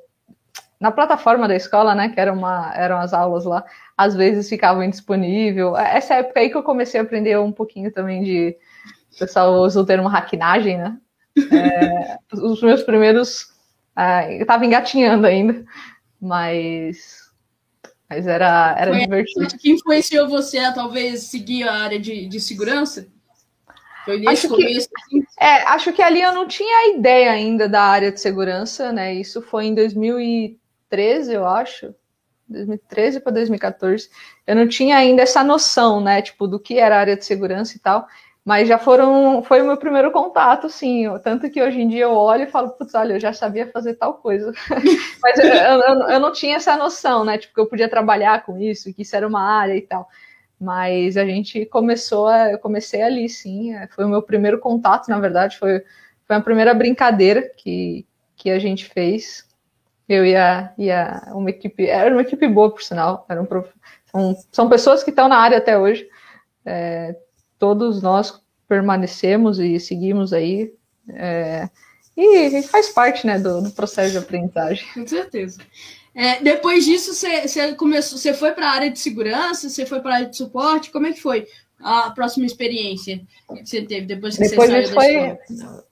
na 0.82 0.90
plataforma 0.90 1.46
da 1.46 1.54
escola, 1.54 1.94
né, 1.94 2.08
que 2.08 2.18
era 2.18 2.32
uma, 2.32 2.72
eram 2.74 2.98
as 2.98 3.14
aulas 3.14 3.44
lá, 3.44 3.64
às 3.96 4.16
vezes 4.16 4.48
ficavam 4.48 4.82
indisponível. 4.82 5.76
Essa 5.76 6.14
época 6.14 6.40
aí 6.40 6.50
que 6.50 6.56
eu 6.56 6.62
comecei 6.64 6.98
a 6.98 7.04
aprender 7.04 7.38
um 7.38 7.52
pouquinho 7.52 7.92
também 7.92 8.24
de. 8.24 8.56
O 9.14 9.18
pessoal 9.20 9.54
usa 9.60 9.80
o 9.80 9.86
termo 9.86 10.08
hacknagem, 10.08 10.78
né? 10.78 10.98
É, 11.52 12.16
os 12.34 12.60
meus 12.60 12.82
primeiros. 12.82 13.52
É, 13.96 14.38
eu 14.38 14.42
estava 14.42 14.66
engatinhando 14.66 15.24
ainda, 15.24 15.64
mas. 16.20 17.30
Mas 18.10 18.26
era, 18.26 18.74
era 18.76 18.90
Foi 18.90 19.00
divertido. 19.02 19.58
Que 19.58 19.70
influenciou 19.70 20.28
você 20.28 20.58
a 20.58 20.72
talvez 20.72 21.22
seguir 21.22 21.62
a 21.62 21.74
área 21.74 22.00
de, 22.00 22.26
de 22.26 22.40
segurança? 22.40 23.06
Foi 24.04 24.18
nesse 24.18 24.46
acho 24.46 24.48
começo? 24.48 24.88
Que, 24.88 25.20
assim? 25.20 25.26
é, 25.38 25.62
acho 25.68 25.92
que 25.92 26.02
ali 26.02 26.20
eu 26.20 26.34
não 26.34 26.48
tinha 26.48 26.92
ideia 26.96 27.30
ainda 27.30 27.68
da 27.68 27.82
área 27.82 28.10
de 28.10 28.20
segurança, 28.20 28.92
né? 28.92 29.14
Isso 29.14 29.40
foi 29.40 29.66
em 29.66 29.74
2013. 29.76 30.60
2013, 30.92 31.32
eu 31.32 31.46
acho. 31.46 31.94
2013 32.48 33.20
para 33.20 33.32
2014, 33.32 34.10
eu 34.46 34.54
não 34.54 34.68
tinha 34.68 34.96
ainda 34.96 35.22
essa 35.22 35.42
noção, 35.42 36.00
né, 36.00 36.20
tipo, 36.20 36.46
do 36.46 36.60
que 36.60 36.78
era 36.78 36.98
área 36.98 37.16
de 37.16 37.24
segurança 37.24 37.76
e 37.76 37.80
tal, 37.80 38.06
mas 38.44 38.68
já 38.68 38.76
foram, 38.76 39.42
foi 39.42 39.62
o 39.62 39.66
meu 39.66 39.76
primeiro 39.76 40.10
contato, 40.10 40.68
sim, 40.68 41.06
tanto 41.22 41.48
que 41.48 41.62
hoje 41.62 41.80
em 41.80 41.88
dia 41.88 42.04
eu 42.04 42.12
olho 42.12 42.42
e 42.42 42.50
falo, 42.50 42.70
putz, 42.70 42.94
olha, 42.94 43.14
eu 43.14 43.20
já 43.20 43.32
sabia 43.32 43.70
fazer 43.70 43.94
tal 43.94 44.14
coisa, 44.14 44.52
mas 45.22 45.38
eu, 45.38 45.46
eu, 45.46 45.80
eu, 46.10 46.20
não 46.20 46.32
tinha 46.32 46.56
essa 46.56 46.76
noção, 46.76 47.24
né, 47.24 47.38
tipo, 47.38 47.54
que 47.54 47.60
eu 47.60 47.66
podia 47.66 47.88
trabalhar 47.88 48.44
com 48.44 48.58
isso, 48.58 48.92
que 48.92 49.02
isso 49.02 49.16
era 49.16 49.26
uma 49.26 49.42
área 49.42 49.76
e 49.76 49.82
tal, 49.82 50.08
mas 50.60 51.16
a 51.16 51.24
gente 51.24 51.64
começou, 51.66 52.26
a, 52.26 52.50
eu 52.50 52.58
comecei 52.58 53.02
ali, 53.02 53.28
sim, 53.28 53.74
é, 53.74 53.86
foi 53.86 54.04
o 54.04 54.08
meu 54.08 54.20
primeiro 54.20 54.58
contato, 54.58 55.08
na 55.08 55.18
verdade, 55.18 55.58
foi, 55.58 55.82
foi 56.26 56.36
a 56.36 56.40
primeira 56.40 56.74
brincadeira 56.74 57.50
que, 57.56 58.04
que 58.36 58.50
a 58.50 58.58
gente 58.58 58.84
fez, 58.84 59.46
eu 60.12 60.26
e 60.26 60.36
a, 60.36 60.72
e 60.76 60.90
a 60.90 61.30
uma 61.32 61.50
equipe, 61.50 61.86
era 61.86 62.12
uma 62.12 62.22
equipe 62.22 62.46
boa, 62.48 62.70
por 62.70 62.82
sinal, 62.82 63.24
eram 63.28 63.48
são, 64.10 64.36
são 64.52 64.68
pessoas 64.68 65.02
que 65.02 65.10
estão 65.10 65.28
na 65.28 65.38
área 65.38 65.58
até 65.58 65.78
hoje. 65.78 66.06
É, 66.64 67.16
todos 67.58 68.02
nós 68.02 68.40
permanecemos 68.68 69.58
e 69.58 69.80
seguimos 69.80 70.32
aí. 70.32 70.72
É, 71.08 71.68
e, 72.16 72.62
faz 72.64 72.90
parte 72.90 73.26
né, 73.26 73.38
do, 73.38 73.62
do, 73.62 73.70
processo 73.70 74.12
de 74.12 74.18
aprendizagem. 74.18 74.86
Com 74.92 75.06
certeza. 75.06 75.60
É, 76.14 76.42
depois 76.42 76.84
disso, 76.84 77.14
você 77.14 77.74
começou, 77.74 78.18
você 78.18 78.34
foi 78.34 78.52
para 78.52 78.68
a 78.68 78.72
área 78.72 78.90
de 78.90 78.98
segurança, 78.98 79.70
você 79.70 79.86
foi 79.86 80.00
para 80.00 80.10
a 80.10 80.14
área 80.16 80.28
de 80.28 80.36
suporte, 80.36 80.90
como 80.90 81.06
é 81.06 81.12
que 81.12 81.22
foi 81.22 81.46
a 81.80 82.10
próxima 82.10 82.44
experiência 82.44 83.22
que 83.48 83.66
você 83.66 83.82
teve 83.82 84.06
depois 84.06 84.36
que 84.36 84.46
depois 84.46 84.70
você 84.70 84.86
saiu 84.86 85.28
da 85.28 85.36
foi, 85.46 85.84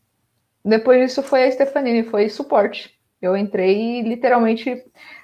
Depois 0.62 1.00
disso 1.00 1.22
foi 1.22 1.44
a 1.44 1.50
Stefanini, 1.50 2.04
foi 2.04 2.28
suporte. 2.28 2.99
Eu 3.20 3.37
entrei 3.37 4.02
literalmente. 4.02 4.83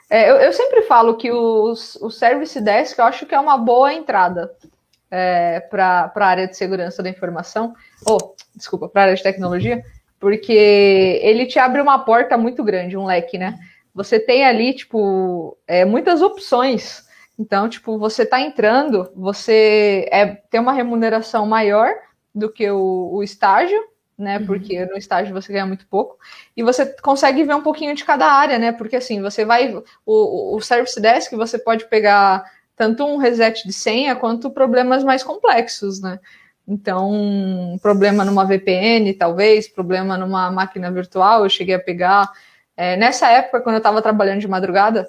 É, 0.08 0.30
eu, 0.30 0.36
eu, 0.36 0.52
sempre 0.52 0.82
falo 0.82 1.16
que 1.16 1.30
os, 1.32 1.96
o 1.96 2.10
Service 2.10 2.60
Desk 2.60 2.98
eu 2.98 3.04
acho 3.04 3.26
que 3.26 3.34
é 3.34 3.40
uma 3.40 3.58
boa 3.58 3.92
entrada 3.92 4.54
é, 5.10 5.60
para 5.60 6.12
a 6.14 6.26
área 6.26 6.46
de 6.46 6.56
segurança 6.56 7.02
da 7.02 7.10
informação, 7.10 7.74
ou, 8.04 8.36
desculpa, 8.54 8.88
para 8.88 9.02
a 9.02 9.04
área 9.04 9.16
de 9.16 9.22
tecnologia, 9.22 9.82
porque 10.20 11.20
ele 11.22 11.46
te 11.46 11.58
abre 11.58 11.80
uma 11.80 11.98
porta 11.98 12.36
muito 12.36 12.62
grande, 12.62 12.96
um 12.96 13.06
leque, 13.06 13.38
né? 13.38 13.58
Você 13.94 14.20
tem 14.20 14.44
ali, 14.44 14.74
tipo, 14.74 15.56
é, 15.66 15.84
muitas 15.84 16.20
opções. 16.20 17.06
Então, 17.38 17.68
tipo, 17.68 17.98
você 17.98 18.22
está 18.22 18.40
entrando, 18.40 19.10
você 19.14 20.08
é, 20.10 20.26
tem 20.50 20.60
uma 20.60 20.72
remuneração 20.72 21.46
maior 21.46 21.94
do 22.34 22.50
que 22.50 22.70
o, 22.70 23.10
o 23.12 23.22
estágio, 23.22 23.78
né? 24.18 24.38
Uhum. 24.38 24.46
Porque 24.46 24.84
no 24.86 24.96
estágio 24.96 25.34
você 25.34 25.52
ganha 25.52 25.66
muito 25.66 25.86
pouco. 25.86 26.18
E 26.56 26.62
você 26.62 26.86
consegue 27.02 27.44
ver 27.44 27.54
um 27.54 27.62
pouquinho 27.62 27.94
de 27.94 28.04
cada 28.04 28.26
área, 28.26 28.58
né? 28.58 28.72
Porque 28.72 28.96
assim, 28.96 29.20
você 29.20 29.44
vai. 29.44 29.74
O, 30.04 30.56
o 30.56 30.60
Service 30.60 31.00
Desk 31.00 31.34
você 31.36 31.58
pode 31.58 31.86
pegar 31.88 32.44
tanto 32.76 33.04
um 33.04 33.16
reset 33.16 33.66
de 33.66 33.72
senha 33.72 34.16
quanto 34.16 34.50
problemas 34.50 35.02
mais 35.04 35.22
complexos, 35.22 36.00
né? 36.00 36.20
Então, 36.68 37.78
problema 37.80 38.24
numa 38.24 38.44
VPN, 38.44 39.14
talvez, 39.14 39.68
problema 39.68 40.18
numa 40.18 40.50
máquina 40.50 40.90
virtual, 40.90 41.44
eu 41.44 41.50
cheguei 41.50 41.74
a 41.74 41.80
pegar. 41.80 42.30
É, 42.76 42.96
nessa 42.96 43.30
época, 43.30 43.60
quando 43.60 43.76
eu 43.76 43.78
estava 43.78 44.02
trabalhando 44.02 44.40
de 44.40 44.48
madrugada, 44.48 45.08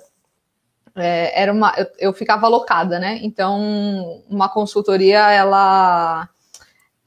é, 0.96 1.41
era 1.41 1.52
uma, 1.52 1.74
eu, 1.78 1.88
eu 2.00 2.13
ficava 2.13 2.46
alocada, 2.46 3.00
né? 3.00 3.20
Então, 3.24 4.24
uma 4.30 4.48
consultoria, 4.48 5.32
ela 5.32 6.30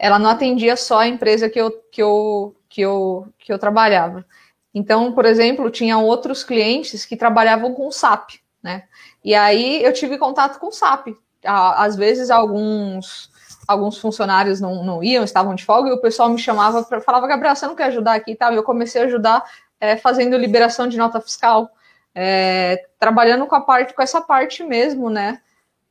ela 0.00 0.18
não 0.18 0.30
atendia 0.30 0.76
só 0.76 1.00
a 1.00 1.06
empresa 1.06 1.50
que 1.50 1.60
eu, 1.60 1.70
que 1.92 2.02
eu, 2.02 2.56
que 2.70 2.80
eu, 2.80 3.28
que 3.38 3.52
eu 3.52 3.58
trabalhava. 3.58 4.24
Então, 4.72 5.12
por 5.12 5.26
exemplo, 5.26 5.70
tinha 5.70 5.98
outros 5.98 6.42
clientes 6.42 7.04
que 7.04 7.18
trabalhavam 7.18 7.74
com 7.74 7.92
SAP, 7.92 8.30
né? 8.62 8.84
E 9.22 9.34
aí 9.34 9.84
eu 9.84 9.92
tive 9.92 10.16
contato 10.16 10.58
com 10.58 10.72
SAP. 10.72 11.08
Às 11.44 11.96
vezes, 11.96 12.30
alguns, 12.30 13.30
alguns 13.68 13.98
funcionários 13.98 14.58
não, 14.58 14.82
não 14.82 15.04
iam, 15.04 15.22
estavam 15.22 15.54
de 15.54 15.66
folga, 15.66 15.90
e 15.90 15.92
o 15.92 16.00
pessoal 16.00 16.30
me 16.30 16.38
chamava, 16.38 16.82
pra, 16.82 17.02
falava, 17.02 17.26
Gabriel, 17.26 17.54
você 17.54 17.66
não 17.66 17.76
quer 17.76 17.84
ajudar 17.84 18.14
aqui 18.14 18.32
e 18.32 18.36
tal? 18.36 18.54
E 18.54 18.56
eu 18.56 18.62
comecei 18.62 19.02
a 19.02 19.04
ajudar 19.04 19.44
é, 19.78 19.98
fazendo 19.98 20.36
liberação 20.38 20.88
de 20.88 20.96
nota 20.96 21.20
fiscal, 21.20 21.68
é, 22.14 22.86
trabalhando 22.98 23.46
com 23.46 23.54
a 23.54 23.60
parte, 23.60 23.92
com 23.92 24.00
essa 24.00 24.22
parte 24.22 24.64
mesmo, 24.64 25.10
né? 25.10 25.42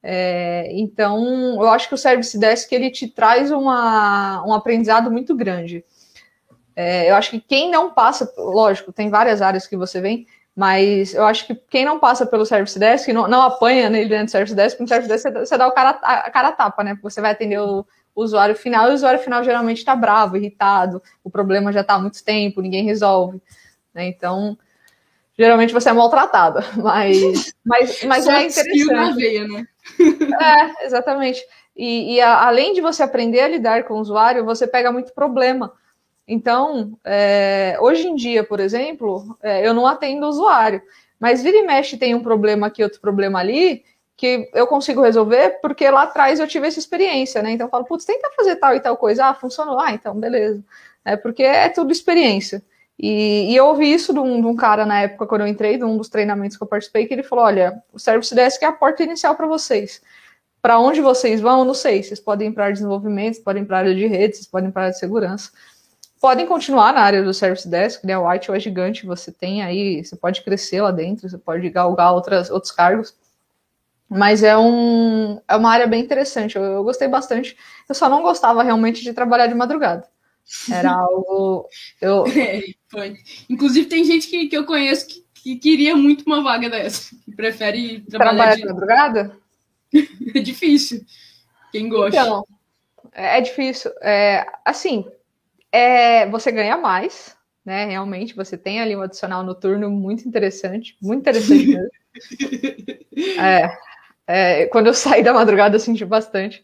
É, 0.02 0.70
então, 0.72 1.62
eu 1.62 1.70
acho 1.70 1.88
que 1.88 1.94
o 1.94 1.98
Service 1.98 2.38
Desk 2.38 2.74
ele 2.74 2.90
te 2.90 3.08
traz 3.08 3.52
uma, 3.52 4.44
um 4.46 4.54
aprendizado 4.54 5.12
muito 5.12 5.36
grande. 5.36 5.84
É, 6.76 7.10
eu 7.10 7.16
acho 7.16 7.32
que 7.32 7.42
quem 7.42 7.70
não 7.70 7.92
passa, 7.92 8.32
lógico, 8.38 8.94
tem 8.94 9.10
várias 9.10 9.42
áreas 9.42 9.68
que 9.68 9.76
você 9.76 10.00
vem, 10.00 10.26
mas 10.56 11.14
eu 11.14 11.26
acho 11.26 11.46
que 11.46 11.56
quem 11.56 11.84
não 11.84 12.00
passa 12.00 12.26
pelo 12.26 12.46
Service 12.46 12.78
Desk, 12.80 13.12
não, 13.12 13.28
não 13.28 13.42
apanha 13.42 13.90
nele 13.90 14.10
dentro 14.10 14.26
do 14.26 14.32
Service 14.32 14.56
Desk, 14.56 14.80
no 14.80 14.88
Service 14.88 15.10
Desk 15.10 15.30
você, 15.30 15.46
você 15.46 15.58
dá 15.58 15.68
o 15.68 15.72
cara, 15.72 15.92
a, 16.02 16.32
cara 16.32 16.52
tapa, 16.52 16.84
né? 16.84 16.98
Você 17.02 17.20
vai 17.20 17.32
atender 17.32 17.60
o, 17.60 17.86
o 18.16 18.24
usuário 18.24 18.56
final, 18.56 18.88
e 18.88 18.92
o 18.92 18.94
usuário 18.94 19.20
final 19.20 19.44
geralmente 19.44 19.80
está 19.80 19.96
bravo, 19.96 20.38
irritado, 20.38 21.02
o 21.24 21.30
problema 21.30 21.72
já 21.72 21.82
está 21.82 21.96
há 21.96 22.00
muito 22.00 22.24
tempo, 22.24 22.62
ninguém 22.62 22.86
resolve. 22.86 23.42
Né? 23.94 24.08
Então, 24.08 24.58
geralmente 25.38 25.74
você 25.74 25.90
é 25.90 25.94
maltratada, 25.94 26.64
mas, 26.76 27.54
mas, 27.66 28.04
mas 28.04 28.28
é 28.28 28.48
interessante. 28.48 28.86
Na 28.86 29.12
veia, 29.12 29.48
né? 29.48 29.68
é, 30.41 30.86
exatamente. 30.86 31.41
E, 31.75 32.15
e 32.15 32.21
a, 32.21 32.47
além 32.47 32.73
de 32.73 32.82
você 32.82 33.04
aprender 33.04 33.41
a 33.41 33.47
lidar 33.47 33.84
com 33.84 33.95
o 33.95 33.99
usuário, 33.99 34.45
você 34.45 34.67
pega 34.67 34.91
muito 34.91 35.13
problema. 35.13 35.73
Então, 36.28 36.97
é, 37.04 37.78
hoje 37.82 38.08
em 38.08 38.15
dia, 38.15 38.43
por 38.43 38.60
exemplo, 38.60 39.38
é, 39.41 39.65
eu 39.67 39.73
não 39.73 39.88
atendo 39.88 40.25
o 40.25 40.30
usuário, 40.30 40.82
mas 41.19 41.41
vira 41.41 41.58
e 41.58 41.63
mexe 41.63 41.97
tem 41.97 42.13
um 42.13 42.21
problema 42.21 42.67
aqui, 42.67 42.84
outro 42.84 43.02
problema 43.02 43.39
ali, 43.39 43.84
que 44.15 44.49
eu 44.54 44.67
consigo 44.67 45.02
resolver 45.02 45.60
porque 45.62 45.89
lá 45.89 46.04
atrás 46.04 46.39
eu 46.39 46.47
tive 46.47 46.67
essa 46.67 46.78
experiência, 46.78 47.41
né? 47.41 47.52
Então 47.52 47.67
eu 47.67 47.71
falo, 47.71 47.86
putz, 47.86 48.04
tenta 48.06 48.30
fazer 48.36 48.58
tal 48.58 48.75
e 48.75 48.80
tal 48.82 48.97
coisa. 48.97 49.25
Ah, 49.28 49.34
funcionou. 49.34 49.80
Ah, 49.80 49.93
então, 49.93 50.13
beleza. 50.13 50.63
É 51.06 51.15
porque 51.15 51.41
é 51.41 51.69
tudo 51.69 51.91
experiência. 51.91 52.62
E, 53.02 53.52
e, 53.52 53.56
eu 53.56 53.68
ouvi 53.68 53.94
isso 53.94 54.12
de 54.12 54.20
um, 54.20 54.42
de 54.42 54.48
um, 54.48 54.56
cara 54.58 54.86
na 54.86 55.02
época, 55.02 55.26
quando 55.26 55.42
eu 55.42 55.48
entrei, 55.48 55.78
de 55.78 55.86
um 55.86 55.96
dos 55.96 56.10
treinamentos 56.10 56.58
que 56.58 56.64
eu 56.64 56.68
participei, 56.68 57.06
que 57.08 57.14
ele 57.14 57.24
falou: 57.24 57.46
olha, 57.46 57.82
o 57.94 58.00
Service 58.00 58.36
Desk 58.36 58.62
é 58.62 58.68
a 58.68 58.74
porta 58.74 59.04
inicial 59.04 59.36
para 59.36 59.48
vocês. 59.48 60.02
Para 60.62 60.78
onde 60.78 61.00
vocês 61.00 61.40
vão, 61.40 61.64
não 61.64 61.74
sei. 61.74 62.04
Vocês 62.04 62.20
podem 62.20 62.50
ir 62.50 62.52
para 62.52 62.70
desenvolvimento, 62.70 63.42
podem 63.42 63.64
ir 63.64 63.66
para 63.66 63.78
área 63.78 63.96
de 63.96 64.06
redes, 64.06 64.40
vocês 64.40 64.48
podem 64.48 64.70
ir 64.70 64.74
para 64.74 64.82
área 64.84 64.94
de 64.94 65.00
segurança. 65.00 65.50
Podem 66.20 66.46
continuar 66.46 66.94
na 66.94 67.00
área 67.00 67.24
do 67.24 67.34
Service 67.34 67.66
Desk, 67.66 68.06
né? 68.06 68.18
O 68.18 68.30
White 68.30 68.52
é 68.52 68.60
gigante, 68.60 69.06
você 69.06 69.32
tem 69.32 69.64
aí, 69.64 70.04
você 70.04 70.18
pode 70.18 70.44
crescer 70.44 70.82
lá 70.82 70.92
dentro, 70.92 71.30
você 71.30 71.38
pode 71.38 71.70
galgar 71.70 72.14
outras, 72.14 72.50
outros 72.50 72.74
cargos. 72.74 73.16
Mas 74.10 74.44
é, 74.44 74.58
um, 74.58 75.40
é 75.48 75.56
uma 75.56 75.72
área 75.72 75.88
bem 75.88 76.02
interessante, 76.02 76.58
eu, 76.58 76.64
eu 76.64 76.84
gostei 76.84 77.08
bastante. 77.08 77.56
Eu 77.88 77.96
só 77.96 78.10
não 78.10 78.22
gostava 78.22 78.62
realmente 78.62 79.02
de 79.04 79.14
trabalhar 79.14 79.48
de 79.48 79.56
madrugada. 79.56 80.06
Era 80.72 80.92
algo. 80.92 81.68
Eu... 82.02 82.26
É. 82.96 83.14
Inclusive, 83.48 83.88
tem 83.88 84.04
gente 84.04 84.28
que, 84.28 84.48
que 84.48 84.58
eu 84.58 84.66
conheço 84.66 85.06
que, 85.06 85.24
que 85.36 85.56
queria 85.58 85.96
muito 85.96 86.24
uma 86.26 86.42
vaga 86.42 86.72
dessa, 86.72 87.16
que 87.24 87.36
prefere 87.36 88.00
trabalhar, 88.10 88.32
trabalhar 88.32 88.56
de 88.56 88.66
madrugada. 88.66 89.38
é 90.34 90.40
difícil. 90.40 91.06
Quem 91.72 91.88
gosta. 91.88 92.20
Então, 92.20 92.44
é, 93.14 93.38
é 93.38 93.42
difícil. 93.42 93.92
É, 94.02 94.44
assim, 94.66 95.06
é, 95.72 96.28
você 96.30 96.52
ganha 96.52 96.78
mais, 96.78 97.36
né? 97.64 97.86
Realmente, 97.86 98.36
você 98.36 98.58
tem 98.58 98.82
ali 98.82 98.96
um 98.96 99.02
adicional 99.02 99.44
noturno 99.44 99.90
muito 99.90 100.28
interessante, 100.28 100.98
muito 101.02 101.22
interessante 101.22 101.68
mesmo. 101.68 101.90
é, 103.40 103.78
é, 104.28 104.66
quando 104.68 104.88
eu 104.88 104.94
saí 104.94 105.24
da 105.24 105.34
madrugada, 105.34 105.76
eu 105.76 105.80
senti 105.80 106.04
bastante. 106.06 106.64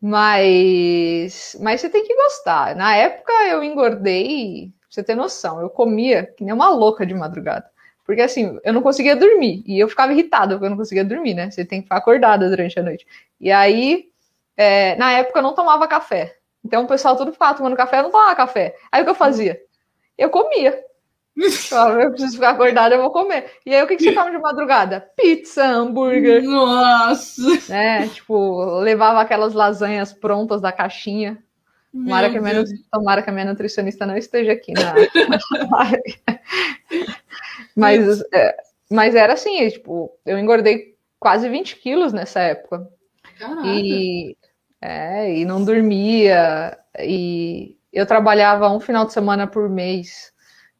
Mas, 0.00 1.56
mas 1.60 1.80
você 1.80 1.88
tem 1.88 2.04
que 2.04 2.14
gostar. 2.14 2.76
Na 2.76 2.94
época 2.96 3.32
eu 3.48 3.62
engordei, 3.64 4.72
você 4.88 5.02
ter 5.02 5.14
noção, 5.14 5.60
eu 5.60 5.70
comia 5.70 6.26
que 6.36 6.44
nem 6.44 6.54
uma 6.54 6.68
louca 6.68 7.06
de 7.06 7.14
madrugada. 7.14 7.66
Porque 8.04 8.22
assim, 8.22 8.58
eu 8.62 8.72
não 8.72 8.82
conseguia 8.82 9.16
dormir. 9.16 9.64
E 9.66 9.78
eu 9.80 9.88
ficava 9.88 10.12
irritada 10.12 10.54
porque 10.54 10.66
eu 10.66 10.70
não 10.70 10.76
conseguia 10.76 11.04
dormir, 11.04 11.34
né? 11.34 11.50
Você 11.50 11.64
tem 11.64 11.80
que 11.80 11.86
ficar 11.86 11.96
acordada 11.96 12.48
durante 12.48 12.78
a 12.78 12.82
noite. 12.82 13.06
E 13.40 13.50
aí, 13.50 14.10
é, 14.56 14.94
na 14.96 15.12
época 15.12 15.38
eu 15.40 15.42
não 15.42 15.54
tomava 15.54 15.88
café. 15.88 16.36
Então 16.64 16.84
o 16.84 16.86
pessoal 16.88 17.16
tudo 17.16 17.32
ficava 17.32 17.56
tomando 17.56 17.76
café, 17.76 17.98
eu 17.98 18.04
não 18.04 18.10
tomava 18.10 18.34
café. 18.36 18.76
Aí 18.92 19.02
o 19.02 19.04
que 19.04 19.10
eu 19.10 19.14
fazia? 19.14 19.60
Eu 20.16 20.30
comia. 20.30 20.78
Eu 22.00 22.10
preciso 22.10 22.34
ficar 22.34 22.50
acordada, 22.50 22.94
eu 22.94 23.02
vou 23.02 23.10
comer. 23.10 23.50
E 23.66 23.74
aí, 23.74 23.82
o 23.82 23.86
que, 23.86 23.96
que 23.96 24.04
você 24.04 24.12
come 24.12 24.30
de 24.30 24.38
madrugada? 24.38 25.06
Pizza, 25.16 25.64
hambúrguer. 25.64 26.42
Nossa! 26.42 27.42
Né? 27.68 28.08
Tipo, 28.08 28.78
levava 28.80 29.20
aquelas 29.20 29.52
lasanhas 29.52 30.14
prontas 30.14 30.62
da 30.62 30.72
caixinha. 30.72 31.38
Tomara 31.92 32.30
que, 32.30 32.40
minha, 32.40 32.64
tomara 32.90 33.22
que 33.22 33.30
a 33.30 33.32
minha 33.32 33.46
nutricionista 33.46 34.06
não 34.06 34.16
esteja 34.16 34.52
aqui 34.52 34.72
na, 34.74 34.94
mas, 37.74 38.20
é, 38.32 38.54
mas 38.90 39.14
era 39.14 39.32
assim, 39.32 39.66
tipo, 39.70 40.10
eu 40.26 40.38
engordei 40.38 40.94
quase 41.18 41.48
20 41.48 41.76
quilos 41.76 42.12
nessa 42.12 42.40
época. 42.40 42.86
Caraca. 43.38 43.66
E, 43.66 44.36
é, 44.80 45.38
e 45.38 45.44
não 45.46 45.64
dormia. 45.64 46.76
E 47.00 47.78
eu 47.92 48.04
trabalhava 48.04 48.70
um 48.70 48.80
final 48.80 49.06
de 49.06 49.14
semana 49.14 49.46
por 49.46 49.70
mês. 49.70 50.35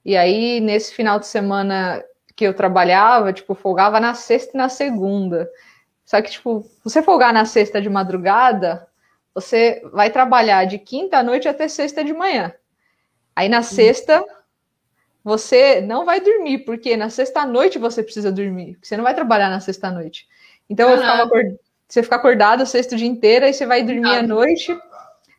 E 0.07 0.17
aí, 0.17 0.61
nesse 0.61 0.95
final 0.95 1.19
de 1.19 1.27
semana 1.27 2.01
que 2.37 2.47
eu 2.47 2.55
trabalhava, 2.55 3.33
tipo, 3.33 3.57
folgava 3.57 3.99
na 3.99 4.15
sexta 4.15 4.53
e 4.55 4.57
na 4.57 4.69
segunda. 4.69 5.51
Só 6.05 6.23
que, 6.23 6.31
tipo, 6.31 6.65
você 6.85 7.03
folgar 7.03 7.33
na 7.33 7.45
sexta 7.45 7.83
de 7.83 7.91
madrugada, 7.91 8.87
você 9.35 9.83
vai 9.93 10.09
trabalhar 10.09 10.65
de 10.65 10.79
quinta 10.79 11.19
à 11.19 11.25
noite 11.25 11.49
até 11.49 11.67
sexta 11.67 12.05
de 12.05 12.13
manhã. 12.13 12.55
Aí 13.35 13.49
na 13.49 13.63
sexta, 13.63 14.25
você 15.25 15.81
não 15.81 16.05
vai 16.05 16.21
dormir, 16.21 16.59
porque 16.59 16.97
na 16.97 17.11
sexta 17.11 17.45
noite 17.45 17.77
você 17.77 18.01
precisa 18.01 18.31
dormir, 18.31 18.79
você 18.81 18.97
não 18.97 19.03
vai 19.03 19.13
trabalhar 19.13 19.51
na 19.51 19.59
sexta 19.59 19.91
noite. 19.91 20.29
Então 20.71 20.89
eu 20.89 20.99
ficava 20.99 21.25
acord... 21.25 21.57
você 21.89 22.01
fica 22.05 22.15
acordado 22.15 22.65
sexta 22.65 22.95
o 22.95 22.99
dia 22.99 23.09
inteiro, 23.09 23.45
aí 23.45 23.53
você 23.53 23.67
vai 23.67 23.83
dormir 23.83 24.19
à 24.19 24.23
noite. 24.23 24.79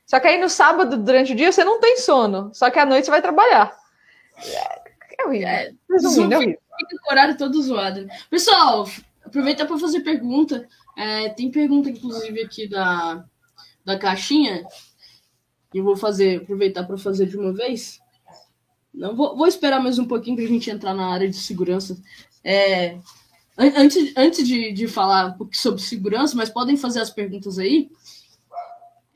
Só 0.06 0.20
que 0.20 0.28
aí 0.28 0.38
no 0.38 0.50
sábado, 0.50 0.98
durante 0.98 1.32
o 1.32 1.36
dia, 1.38 1.54
você 1.54 1.64
não 1.64 1.80
tem 1.80 1.96
sono. 1.96 2.52
Só 2.54 2.70
que 2.70 2.80
à 2.80 2.86
noite 2.86 3.06
você 3.06 3.12
vai 3.12 3.22
trabalhar. 3.22 3.74
É 5.18 5.26
horrível. 5.26 5.48
É, 5.48 5.74
Resumindo, 5.90 6.34
é 6.34 6.38
horrível. 6.38 6.60
Fica 6.78 6.98
com 7.02 7.10
o 7.10 7.12
horário 7.12 7.38
todo 7.38 7.62
zoado. 7.62 8.08
Pessoal, 8.30 8.88
aproveita 9.24 9.66
para 9.66 9.78
fazer 9.78 10.02
pergunta. 10.02 10.68
É, 10.96 11.30
tem 11.30 11.50
pergunta, 11.52 11.90
inclusive, 11.90 12.42
aqui 12.42 12.68
da, 12.68 13.26
da 13.84 13.98
caixinha. 13.98 14.66
E 15.74 15.78
eu 15.78 15.84
vou 15.84 15.96
fazer, 15.96 16.42
aproveitar 16.42 16.84
para 16.84 16.98
fazer 16.98 17.26
de 17.26 17.38
uma 17.38 17.54
vez. 17.54 18.00
Não, 18.94 19.16
vou, 19.16 19.36
vou 19.36 19.48
esperar 19.48 19.82
mais 19.82 20.00
um 20.00 20.06
pouquinho 20.06 20.36
para 20.36 20.46
a 20.46 20.50
gente 20.50 20.70
entrar 20.70 20.94
na 20.94 21.08
área 21.08 21.30
de 21.30 21.36
segurança. 21.36 21.98
É, 22.44 22.98
antes 23.58 24.14
antes 24.16 24.48
de, 24.48 24.72
de 24.72 24.88
falar 24.88 25.28
um 25.28 25.34
pouquinho 25.34 25.62
sobre 25.62 25.82
segurança, 25.82 26.36
mas 26.36 26.50
podem 26.50 26.78
fazer 26.78 27.00
as 27.00 27.10
perguntas 27.10 27.60
aí. 27.60 27.90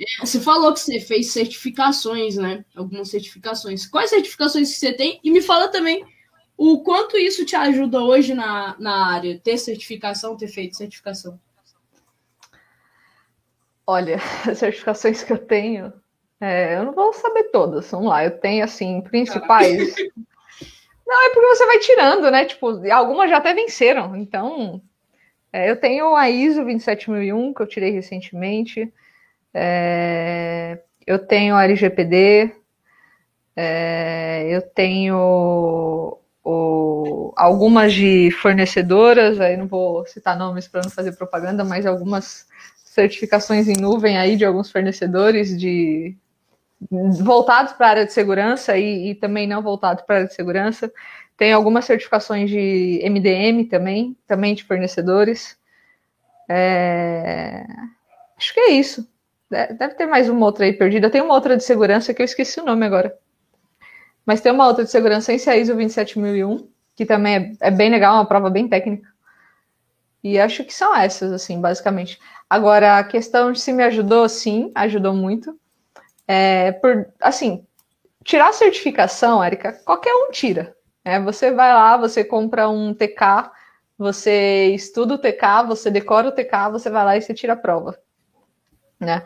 É, 0.01 0.25
você 0.25 0.39
falou 0.39 0.73
que 0.73 0.79
você 0.79 0.99
fez 0.99 1.31
certificações, 1.31 2.35
né? 2.35 2.65
Algumas 2.75 3.09
certificações. 3.09 3.85
Quais 3.85 4.09
certificações 4.09 4.71
que 4.71 4.79
você 4.79 4.93
tem? 4.93 5.19
E 5.23 5.29
me 5.29 5.41
fala 5.41 5.67
também 5.67 6.03
o 6.57 6.81
quanto 6.81 7.17
isso 7.17 7.45
te 7.45 7.55
ajuda 7.55 8.01
hoje 8.01 8.33
na, 8.33 8.75
na 8.79 9.13
área, 9.13 9.39
ter 9.39 9.57
certificação, 9.57 10.35
ter 10.35 10.47
feito 10.47 10.75
certificação. 10.75 11.39
Olha, 13.85 14.17
as 14.49 14.57
certificações 14.57 15.23
que 15.23 15.33
eu 15.33 15.37
tenho, 15.37 15.93
é, 16.39 16.77
eu 16.77 16.85
não 16.85 16.93
vou 16.93 17.13
saber 17.13 17.51
todas. 17.51 17.91
Vamos 17.91 18.09
lá, 18.09 18.25
eu 18.25 18.31
tenho 18.39 18.63
assim, 18.63 19.01
principais. 19.01 19.93
Caraca. 19.93 20.13
Não, 21.11 21.25
é 21.25 21.33
porque 21.33 21.47
você 21.47 21.65
vai 21.65 21.79
tirando, 21.79 22.31
né? 22.31 22.45
Tipo, 22.45 22.89
algumas 22.89 23.29
já 23.29 23.35
até 23.35 23.53
venceram. 23.53 24.15
Então, 24.15 24.81
é, 25.51 25.69
eu 25.69 25.75
tenho 25.75 26.15
a 26.15 26.29
ISO 26.29 26.63
27001, 26.63 27.53
que 27.53 27.61
eu 27.61 27.67
tirei 27.67 27.91
recentemente. 27.91 28.89
É, 29.53 30.79
eu 31.05 31.19
tenho 31.19 31.57
LGPD, 31.57 32.55
é, 33.55 34.47
eu 34.49 34.61
tenho 34.61 36.17
o, 36.43 37.33
algumas 37.35 37.93
de 37.93 38.31
fornecedoras, 38.31 39.39
aí 39.39 39.57
não 39.57 39.67
vou 39.67 40.05
citar 40.05 40.37
nomes 40.37 40.67
para 40.67 40.81
não 40.83 40.89
fazer 40.89 41.13
propaganda, 41.13 41.63
mas 41.63 41.85
algumas 41.85 42.47
certificações 42.77 43.67
em 43.67 43.79
nuvem 43.79 44.17
aí 44.17 44.35
de 44.35 44.45
alguns 44.45 44.71
fornecedores 44.71 45.57
de 45.57 46.15
voltados 46.89 47.73
para 47.73 47.87
a 47.87 47.89
área 47.89 48.05
de 48.05 48.13
segurança 48.13 48.77
e, 48.77 49.11
e 49.11 49.15
também 49.15 49.47
não 49.47 49.61
voltados 49.61 50.03
para 50.03 50.15
a 50.15 50.17
área 50.19 50.27
de 50.27 50.33
segurança. 50.33 50.91
Tem 51.37 51.53
algumas 51.53 51.85
certificações 51.85 52.49
de 52.49 53.01
MDM 53.03 53.65
também, 53.65 54.17
também 54.27 54.53
de 54.53 54.63
fornecedores. 54.63 55.57
É... 56.49 57.65
Acho 58.37 58.53
que 58.53 58.59
é 58.59 58.71
isso. 58.71 59.07
Deve 59.51 59.95
ter 59.95 60.05
mais 60.05 60.29
uma 60.29 60.45
outra 60.45 60.63
aí 60.63 60.71
perdida. 60.71 61.09
Tem 61.09 61.21
uma 61.21 61.33
outra 61.33 61.57
de 61.57 61.63
segurança 61.65 62.13
que 62.13 62.21
eu 62.21 62.25
esqueci 62.25 62.61
o 62.61 62.65
nome 62.65 62.85
agora. 62.85 63.13
Mas 64.25 64.39
tem 64.39 64.49
uma 64.49 64.65
outra 64.65 64.85
de 64.85 64.89
segurança 64.89 65.33
em 65.33 65.35
ISO 65.35 65.75
27001, 65.75 66.69
que 66.95 67.05
também 67.05 67.57
é, 67.61 67.67
é 67.67 67.71
bem 67.71 67.89
legal, 67.89 68.15
uma 68.15 68.25
prova 68.25 68.49
bem 68.49 68.69
técnica. 68.69 69.09
E 70.23 70.39
acho 70.39 70.63
que 70.63 70.73
são 70.73 70.95
essas, 70.95 71.33
assim, 71.33 71.59
basicamente. 71.59 72.17
Agora, 72.49 72.97
a 72.97 73.03
questão 73.03 73.51
de 73.51 73.59
se 73.59 73.73
me 73.73 73.83
ajudou, 73.83 74.29
sim, 74.29 74.71
ajudou 74.73 75.13
muito. 75.13 75.59
É, 76.25 76.71
por, 76.71 77.07
assim, 77.19 77.65
tirar 78.23 78.49
a 78.49 78.53
certificação, 78.53 79.43
Érica, 79.43 79.73
qualquer 79.83 80.13
um 80.13 80.31
tira. 80.31 80.73
É, 81.03 81.19
você 81.19 81.51
vai 81.51 81.73
lá, 81.73 81.97
você 81.97 82.23
compra 82.23 82.69
um 82.69 82.93
TK, 82.93 83.51
você 83.97 84.67
estuda 84.73 85.15
o 85.15 85.17
TK, 85.17 85.67
você 85.67 85.91
decora 85.91 86.29
o 86.29 86.31
TK, 86.31 86.71
você 86.71 86.89
vai 86.89 87.03
lá 87.03 87.17
e 87.17 87.21
você 87.21 87.33
tira 87.33 87.53
a 87.53 87.57
prova. 87.57 87.97
Né? 89.01 89.23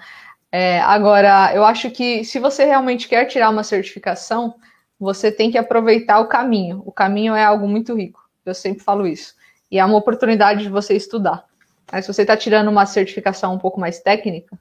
É, 0.51 0.79
agora, 0.79 1.53
eu 1.53 1.65
acho 1.65 1.91
que 1.91 2.23
se 2.23 2.39
você 2.39 2.63
realmente 2.63 3.09
quer 3.09 3.25
tirar 3.25 3.49
uma 3.49 3.63
certificação, 3.63 4.55
você 4.97 5.29
tem 5.31 5.51
que 5.51 5.57
aproveitar 5.57 6.19
o 6.19 6.27
caminho. 6.27 6.81
O 6.85 6.91
caminho 6.91 7.35
é 7.35 7.43
algo 7.43 7.67
muito 7.67 7.93
rico. 7.93 8.21
Eu 8.45 8.53
sempre 8.53 8.81
falo 8.81 9.05
isso. 9.05 9.35
E 9.69 9.77
é 9.77 9.85
uma 9.85 9.97
oportunidade 9.97 10.63
de 10.63 10.69
você 10.69 10.95
estudar. 10.95 11.43
Mas 11.91 12.05
se 12.05 12.13
você 12.13 12.21
está 12.21 12.37
tirando 12.37 12.69
uma 12.69 12.85
certificação 12.85 13.53
um 13.53 13.59
pouco 13.59 13.79
mais 13.79 13.99
técnica, 13.99 14.57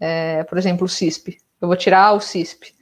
é, 0.00 0.44
por 0.44 0.56
exemplo, 0.56 0.84
o 0.84 0.88
CISP, 0.88 1.38
eu 1.60 1.66
vou 1.66 1.76
tirar 1.76 2.12
o 2.12 2.20
CISP. 2.20 2.72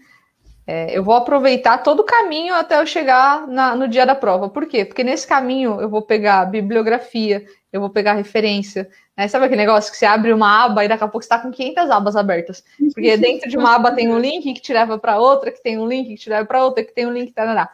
É, 0.67 0.97
eu 0.97 1.03
vou 1.03 1.15
aproveitar 1.15 1.79
todo 1.79 2.01
o 2.01 2.05
caminho 2.05 2.55
até 2.55 2.79
eu 2.81 2.87
chegar 2.87 3.47
na, 3.47 3.75
no 3.75 3.89
dia 3.89 4.05
da 4.05 4.15
prova. 4.15 4.51
Por 4.51 4.67
quê? 4.67 4.85
Porque 4.85 5.05
nesse 5.05 5.27
caminho 5.27 5.81
eu 5.81 5.89
vou 5.89 6.03
pegar 6.03 6.45
bibliografia, 6.45 7.47
eu 7.73 7.81
vou 7.81 7.91
pegar 7.91 8.15
referência. 8.15 8.89
Né? 9.17 9.29
Sabe 9.29 9.47
aquele 9.47 9.63
negócio 9.63 9.91
que 9.91 9.99
você 9.99 10.07
abre 10.07 10.33
uma 10.33 10.65
aba 10.65 10.85
e 10.85 10.89
daqui 10.89 11.05
a 11.05 11.09
pouco 11.09 11.25
está 11.25 11.39
com 11.39 11.51
500 11.51 11.91
abas 11.91 12.17
abertas? 12.17 12.65
Porque 12.95 13.17
dentro 13.19 13.49
de 13.49 13.57
uma 13.57 13.75
aba 13.75 13.93
tem 13.93 14.09
um 14.09 14.19
link 14.19 14.53
que 14.55 14.61
te 14.61 14.73
leva 14.73 14.99
para 14.99 15.19
outra, 15.19 15.51
que 15.51 15.63
tem 15.63 15.79
um 15.79 15.87
link 15.87 16.09
que 16.09 16.17
te 16.17 16.31
leva 16.31 16.47
para 16.47 16.65
outra, 16.65 16.85
que 16.85 16.95
tem 16.95 17.07
um 17.07 17.13
link. 17.13 17.33
Tarará. 17.33 17.71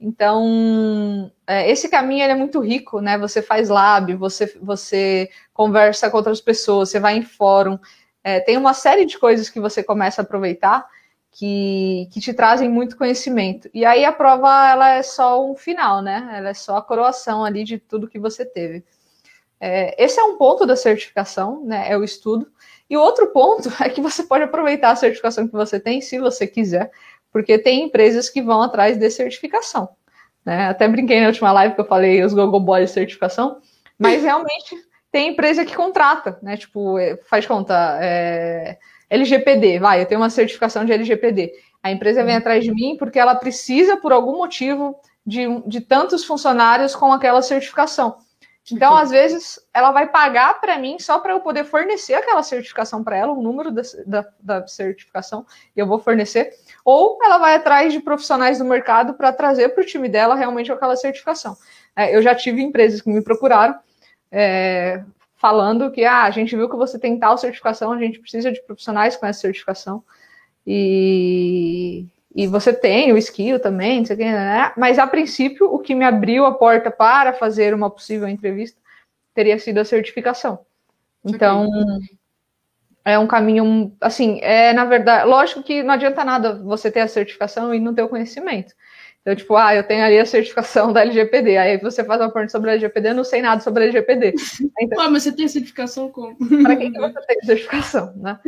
Então, 0.00 1.30
é, 1.46 1.70
esse 1.70 1.88
caminho 1.88 2.24
é 2.24 2.34
muito 2.34 2.58
rico, 2.60 3.00
né? 3.00 3.18
Você 3.18 3.42
faz 3.42 3.68
lab, 3.68 4.14
você, 4.14 4.46
você 4.62 5.28
conversa 5.52 6.08
com 6.08 6.16
outras 6.16 6.40
pessoas, 6.40 6.88
você 6.88 6.98
vai 6.98 7.18
em 7.18 7.22
fórum. 7.22 7.78
É, 8.24 8.40
tem 8.40 8.56
uma 8.56 8.72
série 8.72 9.04
de 9.04 9.18
coisas 9.18 9.50
que 9.50 9.60
você 9.60 9.82
começa 9.82 10.22
a 10.22 10.24
aproveitar 10.24 10.86
que, 11.30 12.08
que 12.12 12.20
te 12.20 12.32
trazem 12.32 12.68
muito 12.68 12.96
conhecimento. 12.96 13.68
E 13.74 13.84
aí 13.84 14.04
a 14.04 14.12
prova 14.12 14.68
ela 14.68 14.90
é 14.90 15.02
só 15.02 15.44
um 15.44 15.54
final, 15.54 16.02
né? 16.02 16.30
Ela 16.32 16.50
é 16.50 16.54
só 16.54 16.78
a 16.78 16.82
coroação 16.82 17.44
ali 17.44 17.62
de 17.62 17.78
tudo 17.78 18.08
que 18.08 18.18
você 18.18 18.44
teve. 18.44 18.84
É, 19.60 20.02
esse 20.02 20.18
é 20.18 20.24
um 20.24 20.36
ponto 20.38 20.64
da 20.64 20.74
certificação, 20.74 21.62
né? 21.64 21.90
É 21.90 21.96
o 21.96 22.02
estudo. 22.02 22.50
E 22.88 22.96
o 22.96 23.00
outro 23.00 23.28
ponto 23.28 23.70
é 23.82 23.88
que 23.88 24.00
você 24.00 24.22
pode 24.22 24.44
aproveitar 24.44 24.90
a 24.90 24.96
certificação 24.96 25.46
que 25.46 25.52
você 25.52 25.78
tem, 25.78 26.00
se 26.00 26.18
você 26.18 26.46
quiser, 26.46 26.90
porque 27.30 27.58
tem 27.58 27.84
empresas 27.84 28.28
que 28.28 28.42
vão 28.42 28.62
atrás 28.62 28.96
de 28.96 29.10
certificação. 29.10 29.90
Né? 30.44 30.68
Até 30.68 30.88
brinquei 30.88 31.20
na 31.20 31.28
última 31.28 31.52
live 31.52 31.74
que 31.74 31.80
eu 31.80 31.86
falei 31.86 32.24
os 32.24 32.32
Google 32.32 32.60
Boys 32.60 32.88
de 32.88 32.94
certificação, 32.94 33.60
mas 33.98 34.22
realmente 34.22 34.74
tem 35.12 35.28
empresa 35.28 35.64
que 35.64 35.76
contrata, 35.76 36.38
né? 36.42 36.56
Tipo, 36.56 36.98
é, 36.98 37.18
faz 37.28 37.46
conta, 37.46 37.98
é, 38.00 38.78
LGPD, 39.10 39.78
vai, 39.78 40.00
eu 40.00 40.06
tenho 40.06 40.20
uma 40.20 40.30
certificação 40.30 40.84
de 40.84 40.92
LGPD. 40.92 41.52
A 41.82 41.90
empresa 41.90 42.24
vem 42.24 42.34
uhum. 42.34 42.38
atrás 42.38 42.64
de 42.64 42.72
mim 42.72 42.96
porque 42.98 43.18
ela 43.18 43.34
precisa, 43.34 43.96
por 43.96 44.12
algum 44.12 44.36
motivo, 44.38 44.96
de, 45.26 45.46
de 45.66 45.80
tantos 45.80 46.24
funcionários 46.24 46.94
com 46.94 47.12
aquela 47.12 47.42
certificação. 47.42 48.16
Então, 48.72 48.96
às 48.96 49.10
vezes, 49.10 49.58
ela 49.72 49.90
vai 49.90 50.08
pagar 50.08 50.60
para 50.60 50.78
mim 50.78 50.98
só 50.98 51.18
para 51.18 51.32
eu 51.32 51.40
poder 51.40 51.64
fornecer 51.64 52.14
aquela 52.14 52.42
certificação 52.42 53.02
para 53.02 53.16
ela, 53.16 53.32
o 53.32 53.42
número 53.42 53.70
da, 53.70 53.82
da, 54.06 54.28
da, 54.40 54.66
certificação, 54.66 55.44
e 55.76 55.80
eu 55.80 55.86
vou 55.86 55.98
fornecer. 55.98 56.52
Ou 56.84 57.18
ela 57.22 57.38
vai 57.38 57.54
atrás 57.54 57.92
de 57.92 58.00
profissionais 58.00 58.58
do 58.58 58.64
mercado 58.64 59.14
para 59.14 59.32
trazer 59.32 59.70
para 59.70 59.82
o 59.82 59.86
time 59.86 60.08
dela 60.08 60.34
realmente 60.34 60.70
aquela 60.70 60.96
certificação. 60.96 61.56
É, 61.96 62.14
eu 62.14 62.22
já 62.22 62.34
tive 62.34 62.62
empresas 62.62 63.00
que 63.00 63.10
me 63.10 63.22
procuraram 63.22 63.78
é, 64.30 65.02
falando 65.36 65.90
que 65.90 66.04
ah, 66.04 66.24
a 66.24 66.30
gente 66.30 66.54
viu 66.54 66.68
que 66.68 66.76
você 66.76 66.98
tem 66.98 67.18
tal 67.18 67.36
certificação, 67.38 67.92
a 67.92 67.98
gente 67.98 68.20
precisa 68.20 68.52
de 68.52 68.62
profissionais 68.62 69.16
com 69.16 69.26
essa 69.26 69.40
certificação. 69.40 70.04
E, 70.66 72.06
e 72.34 72.46
você 72.46 72.72
tem 72.72 73.12
o 73.12 73.18
skill 73.18 73.58
também, 73.58 74.02
não 74.08 74.16
né? 74.16 74.72
mas 74.76 74.98
a 74.98 75.06
princípio 75.06 75.66
o 75.66 75.78
que 75.78 75.94
me 75.94 76.04
abriu 76.04 76.46
a 76.46 76.54
porta 76.54 76.90
para 76.90 77.32
fazer 77.32 77.74
uma 77.74 77.90
possível 77.90 78.28
entrevista 78.28 78.80
teria 79.34 79.58
sido 79.58 79.78
a 79.78 79.84
certificação. 79.84 80.60
Então, 81.24 81.68
é 83.04 83.18
um 83.18 83.26
caminho, 83.26 83.94
assim, 84.00 84.38
é 84.42 84.72
na 84.72 84.84
verdade, 84.84 85.28
lógico 85.28 85.62
que 85.62 85.82
não 85.82 85.94
adianta 85.94 86.24
nada 86.24 86.54
você 86.62 86.90
ter 86.90 87.00
a 87.00 87.08
certificação 87.08 87.74
e 87.74 87.80
não 87.80 87.94
ter 87.94 88.02
o 88.02 88.08
conhecimento. 88.08 88.74
Então, 89.20 89.36
tipo, 89.36 89.54
ah, 89.54 89.74
eu 89.74 89.82
tenho 89.84 90.02
ali 90.02 90.18
a 90.18 90.24
certificação 90.24 90.92
da 90.94 91.02
LGPD. 91.02 91.56
Aí 91.58 91.76
você 91.76 92.02
faz 92.02 92.20
uma 92.20 92.30
pergunta 92.30 92.52
sobre 92.52 92.70
a 92.70 92.72
LGPD, 92.72 93.10
eu 93.10 93.14
não 93.14 93.24
sei 93.24 93.42
nada 93.42 93.60
sobre 93.60 93.82
a 93.82 93.86
LGPD. 93.86 94.34
Então, 94.80 95.00
ah, 95.00 95.10
mas 95.10 95.24
você 95.24 95.32
tem 95.32 95.44
a 95.44 95.48
certificação 95.48 96.10
como? 96.10 96.36
Para 96.62 96.76
quem 96.76 96.90
que 96.90 96.98
você 96.98 97.20
tem 97.26 97.36
a 97.42 97.46
certificação, 97.46 98.14
né? 98.16 98.38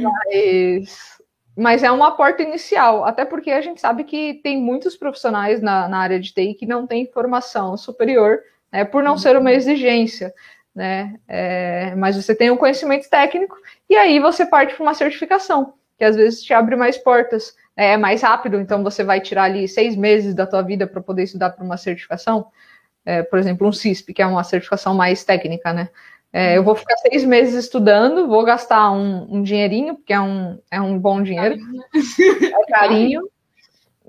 mas, 0.00 1.15
mas 1.56 1.82
é 1.82 1.90
uma 1.90 2.12
porta 2.12 2.42
inicial, 2.42 3.04
até 3.04 3.24
porque 3.24 3.50
a 3.50 3.60
gente 3.60 3.80
sabe 3.80 4.04
que 4.04 4.34
tem 4.42 4.60
muitos 4.60 4.96
profissionais 4.96 5.62
na, 5.62 5.88
na 5.88 5.98
área 5.98 6.20
de 6.20 6.32
TI 6.32 6.54
que 6.54 6.66
não 6.66 6.86
têm 6.86 7.10
formação 7.10 7.76
superior, 7.76 8.40
né, 8.70 8.84
por 8.84 9.02
não 9.02 9.16
ser 9.16 9.36
uma 9.36 9.52
exigência. 9.52 10.34
Né? 10.74 11.18
É, 11.26 11.94
mas 11.94 12.16
você 12.16 12.34
tem 12.34 12.50
um 12.50 12.56
conhecimento 12.56 13.08
técnico 13.08 13.56
e 13.88 13.96
aí 13.96 14.20
você 14.20 14.44
parte 14.44 14.74
para 14.74 14.82
uma 14.82 14.92
certificação, 14.92 15.72
que 15.96 16.04
às 16.04 16.14
vezes 16.14 16.42
te 16.42 16.52
abre 16.52 16.76
mais 16.76 16.98
portas 16.98 17.54
é 17.76 17.96
mais 17.96 18.22
rápido, 18.22 18.58
então 18.58 18.82
você 18.82 19.04
vai 19.04 19.20
tirar 19.20 19.44
ali 19.44 19.68
seis 19.68 19.94
meses 19.94 20.34
da 20.34 20.46
tua 20.46 20.62
vida 20.62 20.86
para 20.86 21.02
poder 21.02 21.24
estudar 21.24 21.50
para 21.50 21.62
uma 21.62 21.76
certificação, 21.76 22.46
é, 23.04 23.22
por 23.22 23.38
exemplo, 23.38 23.68
um 23.68 23.72
CISP, 23.72 24.14
que 24.14 24.22
é 24.22 24.26
uma 24.26 24.42
certificação 24.42 24.94
mais 24.94 25.22
técnica, 25.22 25.72
né? 25.74 25.90
É, 26.36 26.58
eu 26.58 26.62
vou 26.62 26.74
ficar 26.74 26.98
seis 26.98 27.24
meses 27.24 27.54
estudando, 27.54 28.28
vou 28.28 28.44
gastar 28.44 28.90
um, 28.90 29.36
um, 29.36 29.42
dinheirinho, 29.42 29.94
porque 29.94 30.12
é 30.12 30.20
um, 30.20 30.58
é 30.70 30.78
um 30.78 30.98
bom 30.98 31.22
dinheiro, 31.22 31.56
é 31.94 32.70
carinho, 32.70 33.22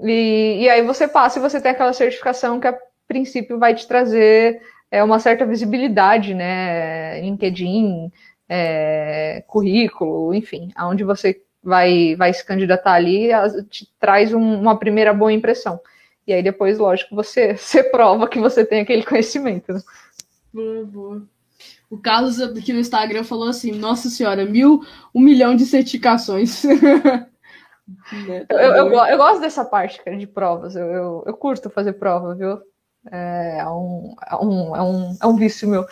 e, 0.04 0.64
e 0.64 0.70
aí 0.70 0.82
você 0.82 1.08
passa 1.08 1.40
e 1.40 1.42
você 1.42 1.62
tem 1.62 1.72
aquela 1.72 1.94
certificação 1.94 2.60
que 2.60 2.68
a 2.68 2.78
princípio 3.08 3.58
vai 3.58 3.74
te 3.74 3.88
trazer 3.88 4.62
é, 4.92 5.02
uma 5.02 5.20
certa 5.20 5.46
visibilidade, 5.46 6.34
né? 6.34 7.22
LinkedIn, 7.22 8.12
é, 8.50 9.42
currículo, 9.48 10.34
enfim, 10.34 10.70
aonde 10.76 11.06
você 11.06 11.42
vai, 11.64 12.14
vai 12.18 12.34
se 12.34 12.46
candidatar 12.46 12.92
ali, 12.92 13.30
te 13.70 13.88
traz 13.98 14.34
um, 14.34 14.60
uma 14.60 14.78
primeira 14.78 15.14
boa 15.14 15.32
impressão. 15.32 15.80
E 16.28 16.34
aí 16.34 16.44
depois, 16.44 16.78
lógico, 16.78 17.16
você, 17.16 17.56
você 17.56 17.84
prova 17.84 18.28
que 18.28 18.38
você 18.38 18.66
tem 18.66 18.82
aquele 18.82 19.06
conhecimento. 19.06 19.72
Né? 19.72 19.80
Boa, 20.54 20.84
boa. 20.84 21.37
O 21.90 21.98
Carlos 21.98 22.42
aqui 22.42 22.74
no 22.74 22.80
Instagram 22.80 23.24
falou 23.24 23.48
assim: 23.48 23.72
Nossa 23.72 24.10
senhora, 24.10 24.46
mil, 24.46 24.82
um 25.14 25.22
milhão 25.22 25.56
de 25.56 25.66
certificações. 25.66 26.64
né, 28.28 28.46
tá 28.46 28.56
eu, 28.56 28.76
eu, 28.76 29.06
eu, 29.06 29.18
gosto 29.18 29.40
dessa 29.40 29.64
parte, 29.64 30.04
cara, 30.04 30.18
de 30.18 30.28
provas. 30.28 30.76
Eu, 30.76 30.86
eu, 30.88 31.24
eu 31.26 31.34
curto 31.34 31.70
fazer 31.70 31.94
prova, 31.94 32.36
viu? 32.36 32.60
É, 33.12 33.60
é, 33.60 33.70
um, 33.70 34.16
é, 34.30 34.36
um, 34.36 34.76
é, 34.76 34.82
um, 34.82 35.18
é 35.22 35.28
um 35.28 35.36
vício 35.36 35.68
meu. 35.68 35.86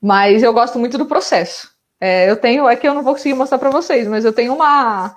Mas 0.00 0.42
eu 0.42 0.52
gosto 0.52 0.78
muito 0.78 0.98
do 0.98 1.06
processo. 1.06 1.74
É, 2.00 2.28
eu 2.28 2.36
tenho, 2.36 2.68
é 2.68 2.76
que 2.76 2.86
eu 2.86 2.94
não 2.94 3.02
vou 3.02 3.14
conseguir 3.14 3.34
mostrar 3.34 3.58
para 3.58 3.70
vocês, 3.70 4.06
mas 4.06 4.24
eu 4.24 4.32
tenho 4.32 4.54
uma, 4.54 5.16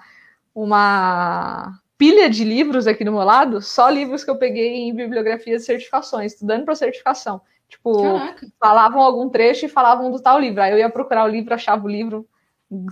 uma 0.55 1.79
pilha 1.97 2.29
de 2.29 2.43
livros 2.43 2.87
aqui 2.87 3.03
do 3.03 3.11
meu 3.11 3.23
lado, 3.23 3.61
só 3.61 3.89
livros 3.89 4.23
que 4.23 4.29
eu 4.29 4.37
peguei 4.37 4.75
em 4.75 4.95
bibliografia 4.95 5.57
de 5.57 5.63
certificações, 5.63 6.33
estudando 6.33 6.63
para 6.63 6.75
certificação. 6.75 7.41
Tipo, 7.69 8.01
Caraca. 8.01 8.47
falavam 8.59 9.01
algum 9.01 9.29
trecho 9.29 9.65
e 9.65 9.69
falavam 9.69 10.11
do 10.11 10.19
tal 10.19 10.39
livro. 10.39 10.61
Aí 10.61 10.71
eu 10.71 10.79
ia 10.79 10.89
procurar 10.89 11.23
o 11.23 11.29
livro, 11.29 11.53
achava 11.53 11.85
o 11.85 11.89
livro, 11.89 12.27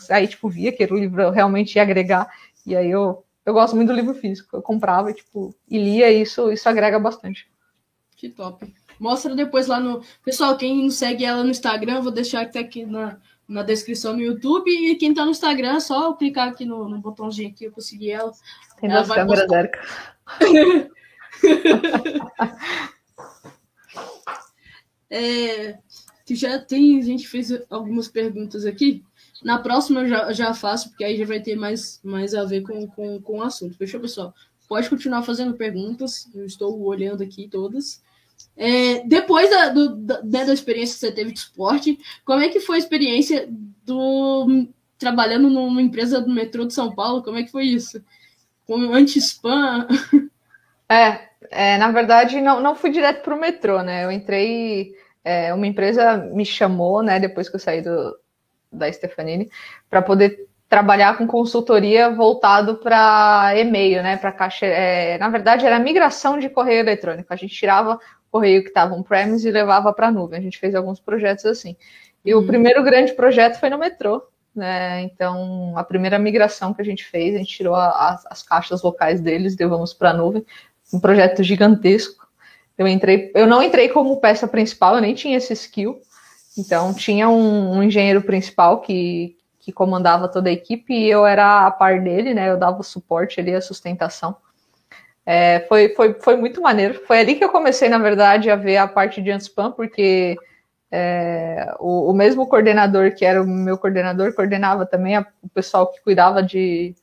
aí, 0.10 0.28
tipo, 0.28 0.48
via 0.48 0.72
que 0.72 0.84
o 0.86 0.98
livro 0.98 1.32
realmente 1.32 1.76
ia 1.76 1.82
agregar. 1.82 2.30
E 2.66 2.76
aí 2.76 2.92
eu, 2.92 3.26
eu 3.44 3.54
gosto 3.54 3.76
muito 3.76 3.90
do 3.90 3.96
livro 3.96 4.14
físico. 4.14 4.56
Eu 4.56 4.62
comprava, 4.62 5.12
tipo, 5.12 5.54
e 5.68 5.78
lia, 5.80 6.12
e 6.12 6.22
isso, 6.22 6.52
isso 6.52 6.70
agrega 6.70 7.00
bastante. 7.00 7.50
Que 8.16 8.30
top. 8.30 8.72
Mostra 9.00 9.36
depois 9.36 9.68
lá 9.68 9.80
no. 9.80 10.02
Pessoal, 10.24 10.56
quem 10.58 10.84
não 10.84 10.90
segue 10.92 11.26
ela 11.26 11.44
no 11.44 11.50
Instagram, 11.50 12.02
vou 12.02 12.12
deixar 12.12 12.42
até 12.42 12.60
aqui 12.60 12.86
na, 12.86 13.18
na 13.48 13.64
descrição 13.64 14.14
no 14.14 14.22
YouTube. 14.22 14.70
E 14.70 14.96
quem 14.96 15.14
tá 15.14 15.26
no 15.26 15.32
Instagram, 15.32 15.76
é 15.76 15.80
só 15.80 16.14
clicar 16.14 16.50
aqui 16.50 16.66
no, 16.66 16.88
no 16.88 17.00
botãozinho 17.00 17.50
aqui, 17.50 17.66
eu 17.66 17.72
consegui 17.72 18.12
ela. 18.12 18.32
Tem 18.80 18.90
duas 18.90 19.08
câmeras, 19.08 19.52
Erika. 19.52 19.82
é, 25.10 25.78
que 26.26 26.36
já 26.36 26.60
tem, 26.60 26.99
a 26.99 27.03
gente 27.03 27.28
fez 27.28 27.51
algumas 27.70 28.08
perguntas 28.08 28.66
aqui. 28.66 29.03
Na 29.43 29.60
próxima 29.60 30.01
eu 30.01 30.08
já, 30.08 30.34
já 30.34 30.53
faço, 30.53 30.89
porque 30.89 31.03
aí 31.03 31.18
já 31.18 31.26
vai 31.26 31.39
ter 31.39 31.55
mais, 31.55 31.99
mais 32.03 32.34
a 32.34 32.43
ver 32.43 32.62
com, 32.62 32.88
com, 32.88 33.22
com 33.22 33.38
o 33.39 33.43
assunto. 33.43 33.78
Fechou, 33.78 33.99
pessoal? 33.99 34.34
Pode 34.68 34.89
continuar 34.89 35.24
fazendo 35.24 35.53
perguntas, 35.53 36.28
eu 36.36 36.45
estou 36.45 36.82
olhando 36.82 37.24
aqui 37.24 37.47
todas. 37.47 38.01
É, 38.55 39.03
depois 39.08 39.49
da, 39.49 39.70
do, 39.70 39.95
da, 39.95 40.22
né, 40.24 40.45
da, 40.45 40.53
experiência 40.53 40.95
que 40.95 40.99
você 40.99 41.12
teve 41.12 41.32
de 41.32 41.39
esporte, 41.39 41.97
como 42.26 42.41
é 42.41 42.49
que 42.49 42.60
foi 42.60 42.76
a 42.76 42.80
experiência 42.80 43.47
do 43.86 44.68
trabalhando 44.97 45.49
numa 45.49 45.82
empresa 45.82 46.20
do 46.20 46.34
metrô 46.34 46.66
de 46.66 46.74
São 46.74 46.93
Paulo? 46.93 47.24
Como 47.24 47.38
é 47.38 47.43
que 47.43 47.51
foi 47.51 47.66
isso? 47.66 48.03
Com 48.66 48.93
anti-spam? 48.93 49.88
É, 50.89 51.27
é, 51.50 51.78
na 51.78 51.92
verdade, 51.92 52.42
não, 52.42 52.60
não 52.60 52.76
fui 52.76 52.90
direto 52.90 53.24
para 53.24 53.36
o 53.36 53.40
metrô, 53.40 53.82
né? 53.82 54.06
Eu 54.06 54.12
entrei 54.12 54.94
é, 55.24 55.54
uma 55.54 55.68
empresa 55.68 56.18
me 56.18 56.46
chamou, 56.46 57.04
né, 57.04 57.20
depois 57.20 57.50
que 57.50 57.56
eu 57.58 57.60
saí 57.60 57.82
do, 57.82 58.18
da 58.72 58.92
Stefanini, 58.92 59.50
para 59.90 60.02
poder 60.02 60.48
trabalhar 60.70 61.18
com 61.18 61.28
consultoria 61.28 62.10
voltado 62.10 62.78
para 62.78 63.54
e-mail, 63.58 64.02
né, 64.04 64.16
para 64.16 64.32
caixa. 64.32 64.66
É, 64.66 65.18
na 65.18 65.30
verdade, 65.30 65.66
era 65.66 65.80
migração 65.80 66.40
de 66.40 66.50
correio 66.50 66.80
eletrônico. 66.80 67.34
A 67.34 67.36
gente 67.36 67.54
tirava 67.54 67.96
o 67.96 68.32
correio 68.32 68.62
que 68.62 68.70
estava 68.70 68.96
on-premise 68.96 69.48
e 69.48 69.52
levava 69.52 69.92
para 69.94 70.08
a 70.08 70.12
nuvem. 70.12 70.40
A 70.40 70.42
gente 70.42 70.58
fez 70.58 70.74
alguns 70.76 71.00
projetos 71.00 71.46
assim. 71.46 71.76
E 72.24 72.34
o 72.34 72.40
uhum. 72.40 72.48
primeiro 72.48 72.84
grande 72.84 73.14
projeto 73.14 73.60
foi 73.60 73.70
no 73.70 73.78
metrô, 73.78 74.22
né? 74.56 75.02
Então, 75.02 75.78
a 75.78 75.84
primeira 75.84 76.18
migração 76.18 76.74
que 76.74 76.82
a 76.82 76.86
gente 76.86 77.06
fez, 77.06 77.36
a 77.36 77.38
gente 77.38 77.56
tirou 77.56 77.76
a, 77.76 77.88
a, 77.88 78.20
as 78.30 78.44
caixas 78.44 78.82
locais 78.82 79.22
deles, 79.22 79.58
levamos 79.58 79.94
para 79.94 80.12
a 80.12 80.14
nuvem, 80.14 80.46
um 80.94 81.00
projeto 81.00 81.44
gigantesco. 81.44 82.28
Eu 82.78 82.88
entrei, 82.88 83.32
eu 83.34 83.48
não 83.48 83.62
entrei 83.62 83.90
como 83.90 84.20
peça 84.20 84.48
principal, 84.48 84.96
eu 84.96 85.02
nem 85.02 85.16
tinha 85.16 85.38
esse 85.38 85.54
skill. 85.54 86.00
Então, 86.58 86.94
tinha 86.94 87.30
um, 87.30 87.78
um 87.78 87.84
engenheiro 87.84 88.22
principal 88.22 88.82
que, 88.82 89.36
que 89.60 89.72
comandava 89.72 90.28
toda 90.28 90.50
a 90.50 90.54
equipe 90.54 90.94
e 90.94 91.10
eu 91.10 91.26
era 91.26 91.68
a 91.68 91.72
par 91.72 92.02
dele, 92.02 92.34
né? 92.34 92.50
Eu 92.50 92.58
dava 92.58 92.80
o 92.80 92.84
suporte 92.84 93.40
ali, 93.40 93.54
a 93.54 93.62
sustentação. 93.62 94.36
É, 95.26 95.66
foi, 95.68 95.90
foi, 95.90 96.14
foi 96.14 96.38
muito 96.38 96.62
maneiro. 96.62 97.02
Foi 97.06 97.20
ali 97.20 97.36
que 97.36 97.44
eu 97.44 97.50
comecei, 97.50 97.90
na 97.90 97.98
verdade, 97.98 98.50
a 98.50 98.56
ver 98.56 98.78
a 98.78 98.88
parte 98.88 99.22
de 99.22 99.30
anti-spam, 99.30 99.72
porque 99.72 100.38
é, 100.90 101.76
o, 101.80 102.10
o, 102.10 102.14
mesmo 102.14 102.48
coordenador 102.48 103.14
que 103.14 103.26
era 103.26 103.42
o 103.44 103.46
meu 103.46 103.78
coordenador 103.78 104.34
coordenava 104.34 104.86
também 104.86 105.18
a, 105.18 105.28
o 105.44 105.50
pessoal 105.50 105.92
que 105.92 106.02
cuidava 106.02 106.42
de, 106.42 106.96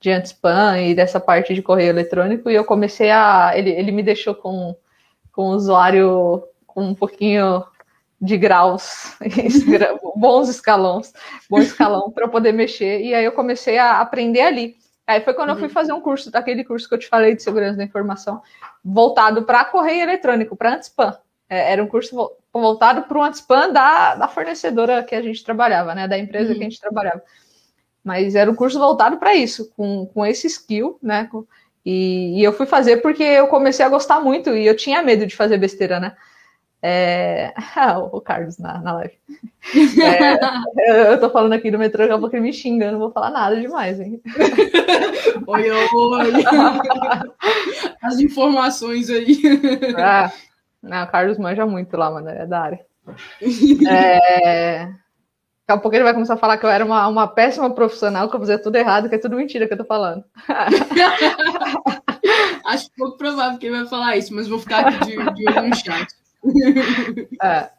de 0.00 0.10
anti-spam 0.10 0.78
e 0.78 0.94
dessa 0.94 1.20
parte 1.20 1.52
de 1.52 1.62
correio 1.62 1.90
eletrônico, 1.90 2.50
e 2.50 2.54
eu 2.54 2.64
comecei 2.64 3.10
a. 3.10 3.52
Ele, 3.54 3.70
ele 3.70 3.92
me 3.92 4.02
deixou 4.02 4.34
com, 4.34 4.74
com 5.30 5.48
o 5.48 5.54
usuário 5.54 6.42
com 6.66 6.84
um 6.84 6.94
pouquinho 6.94 7.64
de 8.20 8.36
graus, 8.36 9.16
bons 10.16 10.48
escalões, 10.48 11.12
bom 11.48 11.58
escalão 11.58 12.10
para 12.10 12.28
poder 12.28 12.52
mexer, 12.52 13.00
e 13.00 13.14
aí 13.14 13.24
eu 13.24 13.32
comecei 13.32 13.78
a 13.78 14.00
aprender 14.00 14.42
ali. 14.42 14.76
Aí 15.06 15.20
foi 15.20 15.34
quando 15.34 15.48
uhum. 15.48 15.54
eu 15.54 15.58
fui 15.58 15.68
uhum. 15.68 15.74
fazer 15.74 15.92
um 15.92 16.00
curso, 16.00 16.30
daquele 16.30 16.62
curso 16.62 16.88
que 16.88 16.94
eu 16.94 16.98
te 16.98 17.08
falei 17.08 17.34
de 17.34 17.42
segurança 17.42 17.76
da 17.76 17.84
informação, 17.84 18.40
voltado 18.84 19.42
para 19.42 19.64
correio 19.64 20.02
eletrônico, 20.02 20.56
para 20.56 20.74
anti-spam. 20.74 21.16
É, 21.48 21.72
era 21.72 21.82
um 21.82 21.88
curso 21.88 22.30
voltado 22.52 23.02
para 23.02 23.18
o 23.18 23.22
anti-spam 23.22 23.72
da, 23.72 24.14
da 24.14 24.28
fornecedora 24.28 25.02
que 25.02 25.14
a 25.14 25.22
gente 25.22 25.42
trabalhava, 25.42 25.94
né? 25.94 26.06
Da 26.06 26.16
empresa 26.16 26.52
uhum. 26.52 26.58
que 26.58 26.60
a 26.60 26.68
gente 26.68 26.80
trabalhava. 26.80 27.22
Mas 28.02 28.34
era 28.34 28.50
um 28.50 28.54
curso 28.54 28.78
voltado 28.78 29.18
para 29.18 29.34
isso, 29.34 29.70
com, 29.76 30.06
com 30.06 30.24
esse 30.24 30.46
skill, 30.46 30.98
né? 31.02 31.28
E, 31.84 32.38
e, 32.38 32.44
eu 32.44 32.52
fui 32.52 32.66
fazer 32.66 32.98
porque 32.98 33.22
eu 33.22 33.46
comecei 33.46 33.84
a 33.84 33.88
gostar 33.88 34.20
muito 34.20 34.50
e 34.50 34.66
eu 34.66 34.76
tinha 34.76 35.02
medo 35.02 35.26
de 35.26 35.36
fazer 35.36 35.58
besteira, 35.58 36.00
né? 36.00 36.16
É... 36.82 37.52
Ah, 37.76 37.98
o 37.98 38.20
Carlos 38.20 38.58
na, 38.58 38.78
na 38.78 38.92
live. 38.94 39.14
É, 40.78 41.12
eu 41.12 41.20
tô 41.20 41.28
falando 41.30 41.52
aqui 41.52 41.70
do 41.70 41.78
metrô, 41.78 42.02
daqui 42.02 42.14
a 42.14 42.18
pouco 42.18 42.34
ele 42.34 42.42
me 42.42 42.52
xinga, 42.52 42.86
eu 42.86 42.92
não 42.92 42.98
vou 42.98 43.10
falar 43.10 43.30
nada 43.30 43.60
demais, 43.60 44.00
hein? 44.00 44.20
oi, 45.46 45.70
oi! 45.70 46.44
As 48.02 48.18
informações 48.18 49.10
aí. 49.10 49.40
Ah, 49.98 50.32
não, 50.82 51.04
o 51.04 51.06
Carlos 51.08 51.38
manja 51.38 51.66
muito 51.66 51.94
lá, 51.96 52.10
mano, 52.10 52.30
é 52.30 52.46
da 52.46 52.60
área. 52.60 52.80
É... 53.88 54.88
Daqui 55.70 55.78
a 55.78 55.82
pouco 55.82 55.96
ele 55.96 56.02
vai 56.02 56.12
começar 56.12 56.34
a 56.34 56.36
falar 56.36 56.58
que 56.58 56.66
eu 56.66 56.70
era 56.70 56.84
uma, 56.84 57.06
uma 57.06 57.28
péssima 57.28 57.72
profissional, 57.72 58.28
que 58.28 58.34
eu 58.34 58.40
fazia 58.40 58.60
tudo 58.60 58.74
errado, 58.74 59.08
que 59.08 59.14
é 59.14 59.18
tudo 59.18 59.36
mentira 59.36 59.68
que 59.68 59.74
eu 59.74 59.78
tô 59.78 59.84
falando. 59.84 60.24
Acho 62.66 62.90
pouco 62.98 63.16
provável 63.16 63.56
que 63.56 63.66
ele 63.66 63.76
vai 63.76 63.86
falar 63.86 64.16
isso, 64.16 64.34
mas 64.34 64.48
vou 64.48 64.58
ficar 64.58 64.88
aqui 64.88 65.06
de, 65.06 65.16
olho 65.16 65.68
no 65.68 65.76
chat. 65.76 66.08
É. 67.40 67.70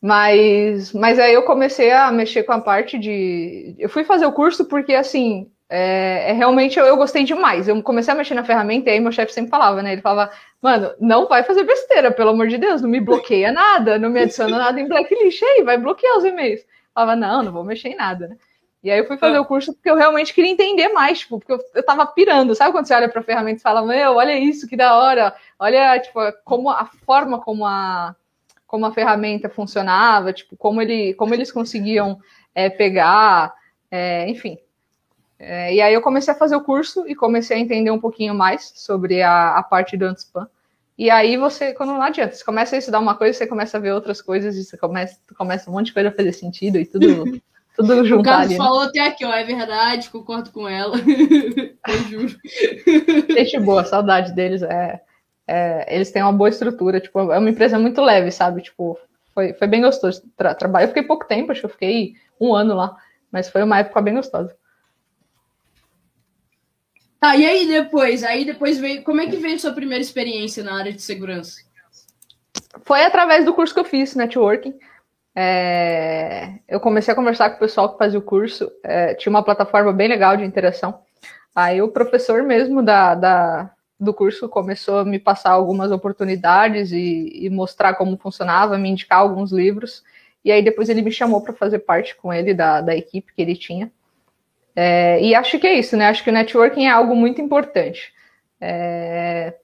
Mas, 0.00 0.92
mas 0.92 1.18
aí 1.18 1.32
eu 1.32 1.42
comecei 1.44 1.90
a 1.90 2.12
mexer 2.12 2.42
com 2.42 2.52
a 2.52 2.60
parte 2.60 2.98
de. 2.98 3.74
Eu 3.78 3.88
fui 3.88 4.04
fazer 4.04 4.26
o 4.26 4.32
curso 4.32 4.66
porque, 4.66 4.94
assim, 4.94 5.50
é, 5.70 6.30
é, 6.30 6.32
realmente 6.32 6.78
eu, 6.78 6.84
eu, 6.84 6.96
gostei 6.96 7.24
demais. 7.24 7.66
Eu 7.66 7.82
comecei 7.82 8.12
a 8.12 8.16
mexer 8.16 8.34
na 8.34 8.44
ferramenta 8.44 8.90
e 8.90 8.92
aí 8.92 9.00
meu 9.00 9.12
chefe 9.12 9.32
sempre 9.32 9.50
falava, 9.50 9.82
né? 9.82 9.92
Ele 9.92 10.02
falava, 10.02 10.30
mano, 10.60 10.92
não 11.00 11.26
vai 11.26 11.42
fazer 11.42 11.64
besteira, 11.64 12.10
pelo 12.10 12.30
amor 12.30 12.48
de 12.48 12.58
Deus, 12.58 12.82
não 12.82 12.90
me 12.90 13.00
bloqueia 13.00 13.50
nada, 13.50 13.98
não 13.98 14.10
me 14.10 14.20
adiciona 14.20 14.58
nada 14.58 14.78
em 14.78 14.86
blacklist 14.86 15.42
aí, 15.42 15.62
vai 15.62 15.78
bloquear 15.78 16.18
os 16.18 16.24
e-mails. 16.24 16.60
Eu 16.98 17.06
falava, 17.06 17.16
não, 17.16 17.42
não 17.42 17.52
vou 17.52 17.64
mexer 17.64 17.88
em 17.88 17.96
nada, 17.96 18.28
né? 18.28 18.36
E 18.82 18.90
aí 18.90 18.98
eu 18.98 19.06
fui 19.06 19.16
fazer 19.18 19.36
ah. 19.36 19.40
o 19.40 19.44
curso 19.44 19.72
porque 19.72 19.90
eu 19.90 19.96
realmente 19.96 20.32
queria 20.32 20.50
entender 20.50 20.88
mais, 20.88 21.20
tipo, 21.20 21.38
porque 21.38 21.52
eu, 21.52 21.58
eu 21.74 21.84
tava 21.84 22.06
pirando. 22.06 22.54
Sabe 22.54 22.72
quando 22.72 22.86
você 22.86 22.94
olha 22.94 23.08
pra 23.08 23.22
ferramenta 23.22 23.58
e 23.58 23.62
fala, 23.62 23.84
meu, 23.84 24.14
olha 24.14 24.38
isso, 24.38 24.68
que 24.68 24.76
da 24.76 24.96
hora, 24.96 25.34
olha, 25.58 25.98
tipo, 26.00 26.20
como 26.44 26.70
a 26.70 26.86
forma 27.04 27.40
como 27.40 27.66
a, 27.66 28.14
como 28.66 28.86
a 28.86 28.92
ferramenta 28.92 29.48
funcionava, 29.48 30.32
tipo, 30.32 30.56
como, 30.56 30.80
ele, 30.80 31.14
como 31.14 31.34
eles 31.34 31.50
conseguiam 31.50 32.18
é, 32.54 32.70
pegar, 32.70 33.52
é, 33.90 34.28
enfim, 34.28 34.58
é, 35.38 35.74
e 35.74 35.80
aí 35.80 35.94
eu 35.94 36.02
comecei 36.02 36.34
a 36.34 36.36
fazer 36.36 36.56
o 36.56 36.64
curso 36.64 37.06
e 37.06 37.14
comecei 37.14 37.56
a 37.56 37.60
entender 37.60 37.90
um 37.90 38.00
pouquinho 38.00 38.34
mais 38.34 38.72
sobre 38.74 39.22
a, 39.22 39.56
a 39.56 39.62
parte 39.62 39.96
do 39.96 40.04
anti-spam. 40.04 40.48
E 40.98 41.10
aí 41.10 41.36
você, 41.36 41.72
quando 41.72 41.90
não 41.90 42.02
adianta, 42.02 42.34
você 42.34 42.44
começa 42.44 42.74
a 42.74 42.78
estudar 42.80 42.98
uma 42.98 43.14
coisa, 43.14 43.38
você 43.38 43.46
começa 43.46 43.76
a 43.76 43.80
ver 43.80 43.92
outras 43.92 44.20
coisas 44.20 44.56
e 44.56 44.64
você 44.64 44.76
começa, 44.76 45.16
começa 45.36 45.70
um 45.70 45.72
monte 45.72 45.86
de 45.86 45.92
coisa 45.94 46.08
a 46.08 46.12
fazer 46.12 46.32
sentido 46.32 46.76
e 46.76 46.84
tudo, 46.84 47.06
tudo 47.76 48.04
junto. 48.04 48.22
O 48.22 48.24
Carlos 48.24 48.46
ali, 48.46 48.58
né? 48.58 48.64
falou 48.64 48.80
até 48.80 49.06
aqui, 49.06 49.24
ó, 49.24 49.32
é 49.32 49.44
verdade, 49.44 50.10
concordo 50.10 50.50
com 50.50 50.68
ela. 50.68 50.96
eu 51.86 51.98
juro. 52.08 52.36
Gente 53.32 53.60
boa, 53.60 53.84
saudade 53.84 54.32
deles. 54.32 54.60
É, 54.62 55.00
é, 55.46 55.94
eles 55.94 56.10
têm 56.10 56.20
uma 56.20 56.32
boa 56.32 56.50
estrutura, 56.50 57.00
tipo, 57.00 57.20
é 57.32 57.38
uma 57.38 57.50
empresa 57.50 57.78
muito 57.78 58.02
leve, 58.02 58.32
sabe? 58.32 58.60
Tipo, 58.62 58.98
foi, 59.32 59.52
foi 59.52 59.68
bem 59.68 59.82
gostoso 59.82 60.24
tra 60.36 60.52
trabalhar. 60.52 60.86
Eu 60.86 60.88
fiquei 60.88 61.04
pouco 61.04 61.28
tempo, 61.28 61.52
acho 61.52 61.60
que 61.60 61.66
eu 61.66 61.70
fiquei 61.70 62.14
um 62.40 62.52
ano 62.52 62.74
lá, 62.74 62.96
mas 63.30 63.48
foi 63.48 63.62
uma 63.62 63.78
época 63.78 64.02
bem 64.02 64.14
gostosa. 64.14 64.52
Tá, 67.20 67.36
e 67.36 67.44
aí 67.44 67.66
depois? 67.66 68.22
Aí 68.22 68.44
depois 68.44 68.78
veio. 68.78 69.02
Como 69.02 69.20
é 69.20 69.26
que 69.26 69.36
veio 69.36 69.58
sua 69.58 69.72
primeira 69.72 70.02
experiência 70.02 70.62
na 70.62 70.78
área 70.78 70.92
de 70.92 71.02
segurança? 71.02 71.60
Foi 72.82 73.02
através 73.02 73.44
do 73.44 73.52
curso 73.52 73.74
que 73.74 73.80
eu 73.80 73.84
fiz, 73.84 74.14
networking. 74.14 74.74
É, 75.34 76.54
eu 76.68 76.80
comecei 76.80 77.12
a 77.12 77.16
conversar 77.16 77.50
com 77.50 77.56
o 77.56 77.60
pessoal 77.60 77.92
que 77.92 77.98
fazia 77.98 78.18
o 78.18 78.22
curso. 78.22 78.70
É, 78.82 79.14
tinha 79.14 79.30
uma 79.30 79.42
plataforma 79.42 79.92
bem 79.92 80.08
legal 80.08 80.36
de 80.36 80.44
interação. 80.44 81.00
Aí 81.54 81.82
o 81.82 81.88
professor 81.88 82.42
mesmo 82.42 82.82
da, 82.82 83.14
da 83.14 83.70
do 83.98 84.14
curso 84.14 84.48
começou 84.48 85.00
a 85.00 85.04
me 85.04 85.18
passar 85.18 85.50
algumas 85.50 85.90
oportunidades 85.90 86.92
e, 86.92 87.30
e, 87.34 87.50
mostrar 87.50 87.94
como 87.94 88.16
funcionava, 88.16 88.78
me 88.78 88.88
indicar 88.88 89.18
alguns 89.18 89.50
livros. 89.50 90.04
E 90.44 90.52
aí 90.52 90.62
depois 90.62 90.88
ele 90.88 91.02
me 91.02 91.10
chamou 91.10 91.40
para 91.40 91.52
fazer 91.52 91.80
parte 91.80 92.14
com 92.14 92.32
ele 92.32 92.54
da, 92.54 92.80
da 92.80 92.96
equipe 92.96 93.32
que 93.34 93.42
ele 93.42 93.56
tinha. 93.56 93.90
É, 94.80 95.20
e 95.20 95.34
acho 95.34 95.58
que 95.58 95.66
é 95.66 95.76
isso, 95.76 95.96
né? 95.96 96.06
Acho 96.06 96.22
que 96.22 96.30
o 96.30 96.32
networking 96.32 96.86
é 96.86 96.90
algo 96.90 97.16
muito 97.16 97.42
importante. 97.42 98.12
É, 98.60 99.56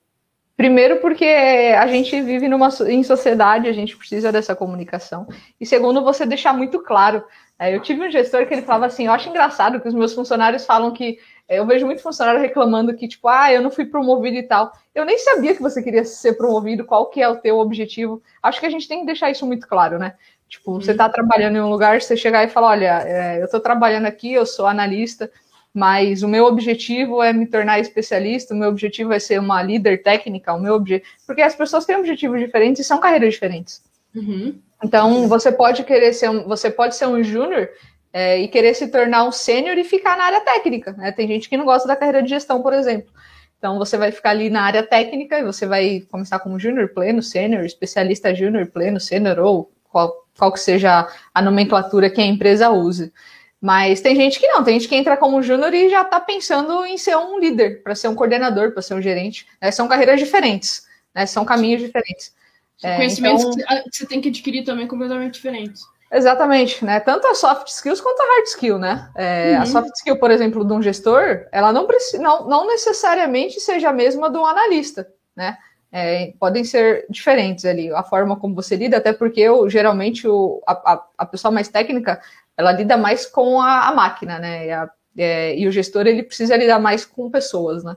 primeiro, 0.56 0.96
porque 0.96 1.24
a 1.24 1.86
gente 1.86 2.20
vive 2.20 2.48
numa, 2.48 2.68
em 2.88 3.00
sociedade, 3.04 3.68
a 3.68 3.72
gente 3.72 3.96
precisa 3.96 4.32
dessa 4.32 4.56
comunicação. 4.56 5.28
E 5.60 5.64
segundo, 5.64 6.02
você 6.02 6.26
deixar 6.26 6.52
muito 6.52 6.80
claro. 6.80 7.24
É, 7.56 7.72
eu 7.72 7.80
tive 7.80 8.04
um 8.04 8.10
gestor 8.10 8.44
que 8.48 8.54
ele 8.54 8.62
falava 8.62 8.86
assim: 8.86 9.06
eu 9.06 9.12
acho 9.12 9.28
engraçado 9.28 9.80
que 9.80 9.86
os 9.86 9.94
meus 9.94 10.12
funcionários 10.12 10.66
falam 10.66 10.90
que. 10.92 11.20
É, 11.46 11.60
eu 11.60 11.66
vejo 11.66 11.86
muito 11.86 12.02
funcionário 12.02 12.40
reclamando 12.40 12.96
que, 12.96 13.06
tipo, 13.06 13.28
ah, 13.28 13.52
eu 13.52 13.62
não 13.62 13.70
fui 13.70 13.84
promovido 13.84 14.36
e 14.36 14.42
tal. 14.42 14.72
Eu 14.92 15.04
nem 15.04 15.18
sabia 15.18 15.54
que 15.54 15.62
você 15.62 15.80
queria 15.80 16.04
ser 16.04 16.32
promovido, 16.32 16.84
qual 16.84 17.08
que 17.08 17.22
é 17.22 17.28
o 17.28 17.36
teu 17.36 17.58
objetivo. 17.58 18.20
Acho 18.42 18.58
que 18.58 18.66
a 18.66 18.70
gente 18.70 18.88
tem 18.88 19.00
que 19.00 19.06
deixar 19.06 19.30
isso 19.30 19.46
muito 19.46 19.68
claro, 19.68 19.96
né? 19.96 20.14
Tipo, 20.48 20.74
você 20.74 20.92
está 20.92 21.08
trabalhando 21.08 21.56
em 21.56 21.60
um 21.60 21.70
lugar, 21.70 22.00
você 22.00 22.16
chegar 22.16 22.44
e 22.44 22.48
falar, 22.48 22.68
olha, 22.68 23.02
é, 23.06 23.40
eu 23.40 23.46
estou 23.46 23.60
trabalhando 23.60 24.06
aqui, 24.06 24.32
eu 24.32 24.46
sou 24.46 24.66
analista, 24.66 25.30
mas 25.72 26.22
o 26.22 26.28
meu 26.28 26.44
objetivo 26.44 27.22
é 27.22 27.32
me 27.32 27.46
tornar 27.46 27.80
especialista, 27.80 28.54
o 28.54 28.56
meu 28.56 28.68
objetivo 28.68 29.12
é 29.12 29.18
ser 29.18 29.40
uma 29.40 29.62
líder 29.62 30.02
técnica, 30.02 30.54
o 30.54 30.60
meu 30.60 30.74
objetivo... 30.74 31.10
Porque 31.26 31.42
as 31.42 31.56
pessoas 31.56 31.84
têm 31.84 31.96
objetivos 31.96 32.38
diferentes 32.38 32.80
e 32.80 32.84
são 32.84 33.00
carreiras 33.00 33.34
diferentes. 33.34 33.82
Uhum. 34.14 34.56
Então, 34.82 35.26
você 35.28 35.50
pode 35.50 35.82
querer 35.82 36.12
ser 36.12 36.30
um, 36.30 36.44
você 36.46 36.70
pode 36.70 36.94
ser 36.94 37.06
um 37.06 37.22
júnior 37.24 37.68
é, 38.12 38.38
e 38.38 38.46
querer 38.46 38.74
se 38.74 38.86
tornar 38.88 39.24
um 39.24 39.32
sênior 39.32 39.76
e 39.76 39.82
ficar 39.82 40.16
na 40.16 40.24
área 40.24 40.40
técnica. 40.42 40.92
Né? 40.92 41.10
Tem 41.10 41.26
gente 41.26 41.48
que 41.48 41.56
não 41.56 41.64
gosta 41.64 41.88
da 41.88 41.96
carreira 41.96 42.22
de 42.22 42.28
gestão, 42.28 42.62
por 42.62 42.72
exemplo. 42.72 43.10
Então, 43.58 43.78
você 43.78 43.96
vai 43.96 44.12
ficar 44.12 44.30
ali 44.30 44.50
na 44.50 44.62
área 44.62 44.82
técnica 44.82 45.38
e 45.38 45.42
você 45.42 45.66
vai 45.66 46.04
começar 46.10 46.38
como 46.38 46.58
júnior, 46.60 46.90
pleno, 46.90 47.22
sênior, 47.22 47.64
especialista 47.64 48.34
júnior, 48.34 48.66
pleno, 48.66 49.00
sênior 49.00 49.38
ou 49.38 49.72
qual, 49.90 50.23
qual 50.38 50.52
que 50.52 50.60
seja 50.60 51.08
a 51.32 51.42
nomenclatura 51.42 52.10
que 52.10 52.20
a 52.20 52.24
empresa 52.24 52.70
use. 52.70 53.12
Mas 53.60 54.00
tem 54.00 54.14
gente 54.14 54.38
que 54.38 54.46
não, 54.46 54.62
tem 54.62 54.78
gente 54.78 54.88
que 54.88 54.94
entra 54.94 55.16
como 55.16 55.42
júnior 55.42 55.72
e 55.72 55.88
já 55.88 56.02
está 56.02 56.20
pensando 56.20 56.84
em 56.84 56.98
ser 56.98 57.16
um 57.16 57.38
líder, 57.38 57.82
para 57.82 57.94
ser 57.94 58.08
um 58.08 58.14
coordenador, 58.14 58.72
para 58.72 58.82
ser 58.82 58.94
um 58.94 59.00
gerente. 59.00 59.46
Né? 59.60 59.70
São 59.70 59.88
carreiras 59.88 60.20
diferentes, 60.20 60.86
né? 61.14 61.24
são 61.24 61.44
caminhos 61.44 61.80
diferentes. 61.80 62.34
É, 62.82 62.96
conhecimentos 62.96 63.44
então... 63.44 63.82
que 63.84 63.96
você 63.96 64.06
tem 64.06 64.20
que 64.20 64.28
adquirir 64.28 64.64
também 64.64 64.86
completamente 64.86 65.34
diferentes. 65.34 65.82
Exatamente, 66.12 66.84
né? 66.84 67.00
Tanto 67.00 67.26
a 67.26 67.34
soft 67.34 67.66
skills 67.68 68.00
quanto 68.00 68.20
a 68.20 68.24
hard 68.24 68.46
skill, 68.46 68.78
né? 68.78 69.10
É, 69.16 69.54
uhum. 69.56 69.62
A 69.62 69.66
soft 69.66 69.90
skill, 69.96 70.16
por 70.18 70.30
exemplo, 70.30 70.64
de 70.64 70.72
um 70.72 70.82
gestor, 70.82 71.46
ela 71.50 71.72
não, 71.72 71.88
não, 72.20 72.48
não 72.48 72.66
necessariamente 72.66 73.58
seja 73.58 73.88
a 73.88 73.92
mesma 73.92 74.30
de 74.30 74.38
um 74.38 74.46
analista, 74.46 75.08
né? 75.34 75.56
É, 75.96 76.34
podem 76.40 76.64
ser 76.64 77.06
diferentes 77.08 77.64
ali, 77.64 77.88
a 77.92 78.02
forma 78.02 78.34
como 78.34 78.52
você 78.52 78.74
lida, 78.74 78.96
até 78.96 79.12
porque 79.12 79.40
eu, 79.40 79.70
geralmente 79.70 80.26
o, 80.26 80.60
a, 80.66 81.06
a 81.16 81.24
pessoa 81.24 81.52
mais 81.52 81.68
técnica, 81.68 82.20
ela 82.56 82.72
lida 82.72 82.96
mais 82.96 83.26
com 83.26 83.60
a, 83.60 83.86
a 83.86 83.94
máquina, 83.94 84.40
né? 84.40 84.66
E, 84.66 84.72
a, 84.72 84.90
é, 85.16 85.56
e, 85.56 85.68
o 85.68 85.70
gestor, 85.70 86.08
ele 86.08 86.24
precisa 86.24 86.56
lidar 86.56 86.80
mais 86.80 87.04
com 87.04 87.30
pessoas, 87.30 87.84
né? 87.84 87.96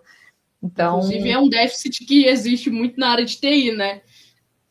Então... 0.61 0.97
Inclusive, 0.99 1.31
é 1.31 1.39
um 1.39 1.49
déficit 1.49 2.05
que 2.05 2.27
existe 2.27 2.69
muito 2.69 2.99
na 2.99 3.09
área 3.09 3.25
de 3.25 3.35
TI, 3.37 3.71
né? 3.71 4.01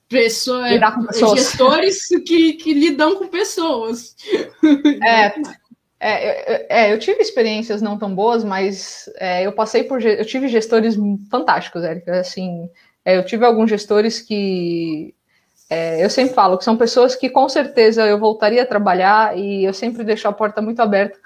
Pessoa, 0.09 0.68
lidar 0.68 0.95
com 0.95 1.07
pessoas. 1.07 1.41
Gestores 1.41 2.07
que, 2.24 2.53
que 2.53 2.72
lidam 2.72 3.16
com 3.16 3.27
pessoas. 3.27 4.14
É, 5.03 5.35
é, 5.99 6.85
é, 6.85 6.93
eu 6.93 6.99
tive 7.01 7.20
experiências 7.20 7.83
não 7.83 7.99
tão 7.99 8.14
boas, 8.14 8.45
mas 8.45 9.11
é, 9.16 9.45
eu 9.45 9.51
passei 9.51 9.83
por. 9.83 10.01
Eu 10.01 10.24
tive 10.24 10.47
gestores 10.47 10.97
fantásticos, 11.29 11.83
Érica. 11.83 12.20
Assim, 12.20 12.70
é, 13.07 13.16
eu 13.16 13.24
tive 13.24 13.46
alguns 13.46 13.70
gestores 13.70 14.20
que. 14.20 15.14
É, 15.70 16.04
eu 16.04 16.11
sempre 16.11 16.34
falo 16.34 16.59
que 16.59 16.64
são 16.64 16.76
pessoas 16.76 17.14
que 17.14 17.30
com 17.30 17.48
certeza 17.48 18.04
eu 18.07 18.18
voltaria 18.18 18.62
a 18.62 18.66
trabalhar 18.66 19.36
e 19.38 19.64
eu 19.64 19.72
sempre 19.72 20.04
deixo 20.04 20.28
a 20.28 20.32
porta 20.32 20.61
muito 20.61 20.80
aberta, 20.80 21.18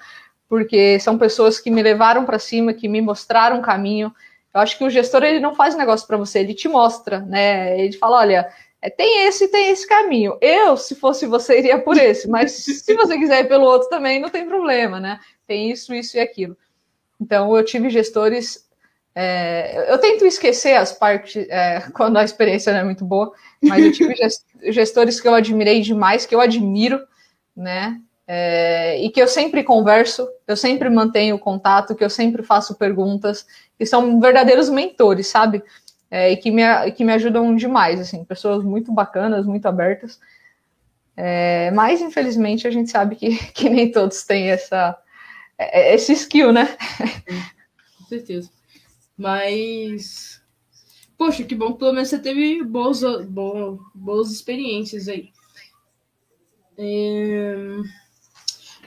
porque 0.49 0.99
são 1.01 1.19
pessoas 1.19 1.59
que 1.59 1.71
me 1.71 1.83
levaram 1.83 2.27
para 2.27 2.39
cima, 2.39 2.75
que 2.75 2.87
me 2.89 3.01
mostraram 3.01 3.59
o 3.59 3.63
caminho. 3.63 4.13
Eu 4.53 4.61
acho 4.61 4.77
que 4.77 4.85
o 4.85 4.91
gestor 4.91 5.25
ele 5.25 5.41
não 5.41 5.55
faz 5.55 5.75
negócio 5.75 6.07
para 6.07 6.19
você, 6.19 6.41
ele 6.41 6.55
te 6.55 6.69
mostra, 6.69 7.21
né? 7.21 7.81
Ele 7.81 7.97
fala, 7.97 8.19
olha, 8.19 8.51
é, 8.83 8.91
tem 8.91 9.27
esse 9.27 9.49
tem 9.49 9.71
esse 9.71 9.87
caminho. 9.87 10.37
Eu, 10.41 10.77
se 10.77 10.95
fosse 10.95 11.27
você, 11.27 11.59
iria 11.61 11.79
por 11.79 11.97
esse, 11.97 12.29
mas 12.29 12.53
se 12.53 12.95
você 12.95 13.19
quiser 13.19 13.41
ir 13.41 13.49
pelo 13.49 13.65
outro 13.65 13.89
também, 13.89 14.21
não 14.21 14.29
tem 14.29 14.47
problema, 14.47 15.01
né? 15.01 15.19
Tem 15.47 15.71
isso, 15.71 15.95
isso 15.95 16.17
e 16.19 16.21
aquilo. 16.21 16.57
Então, 17.19 17.57
eu 17.57 17.65
tive 17.65 17.89
gestores. 17.91 18.69
É, 19.15 19.93
eu 19.93 19.99
tento 19.99 20.25
esquecer 20.25 20.75
as 20.75 20.93
partes 20.93 21.47
é, 21.49 21.81
quando 21.93 22.17
a 22.17 22.25
experiência 22.25 22.73
não 22.73 22.81
é 22.81 22.85
muito 22.85 23.05
boa, 23.05 23.33
mas 23.63 23.85
eu 23.85 23.93
tive 23.93 24.15
gestores 24.73 25.21
que 25.21 25.29
eu 25.29 25.35
admirei 25.35 25.81
demais, 25.81 26.27
que 26.27 26.35
eu 26.35 26.41
admiro, 26.41 27.01
né? 27.57 28.01
É, 28.27 29.03
e 29.03 29.11
que 29.11 29.21
eu 29.21 29.27
sempre 29.27 29.65
converso, 29.65 30.29
eu 30.47 30.57
sempre 30.57 30.89
mantenho 30.89 31.37
contato, 31.37 31.97
que 31.97 32.05
eu 32.05 32.11
sempre 32.11 32.45
faço 32.45 32.77
perguntas, 32.77 33.45
que 33.77 33.85
são 33.85 34.21
verdadeiros 34.21 34.71
mentores, 34.71 35.27
sabe? 35.27 35.65
é, 36.11 36.33
e 36.33 36.37
que 36.37 36.51
me, 36.51 36.63
que 36.93 37.05
me 37.05 37.13
ajudam 37.13 37.55
demais, 37.55 38.01
assim, 38.01 38.25
pessoas 38.25 38.65
muito 38.65 38.93
bacanas, 38.93 39.47
muito 39.47 39.67
abertas. 39.67 40.19
É, 41.17 41.71
mas, 41.71 42.01
infelizmente, 42.01 42.67
a 42.67 42.71
gente 42.71 42.91
sabe 42.91 43.15
que, 43.15 43.37
que 43.53 43.71
nem 43.71 43.93
todos 43.93 44.25
têm 44.25 44.51
essa, 44.51 44.99
é, 45.57 45.95
esse 45.95 46.13
skill, 46.13 46.53
né? 46.53 46.77
Com 47.99 48.05
certeza. 48.07 48.51
Mas, 49.21 50.43
poxa, 51.19 51.45
que 51.45 51.55
bom 51.55 51.75
que 51.75 51.81
pelo 51.81 51.93
menos 51.93 52.09
você 52.09 52.19
teve 52.19 52.65
boas, 52.65 53.03
boas, 53.27 53.79
boas 53.95 54.31
experiências 54.31 55.09
aí. 55.09 55.31
É... 56.79 57.55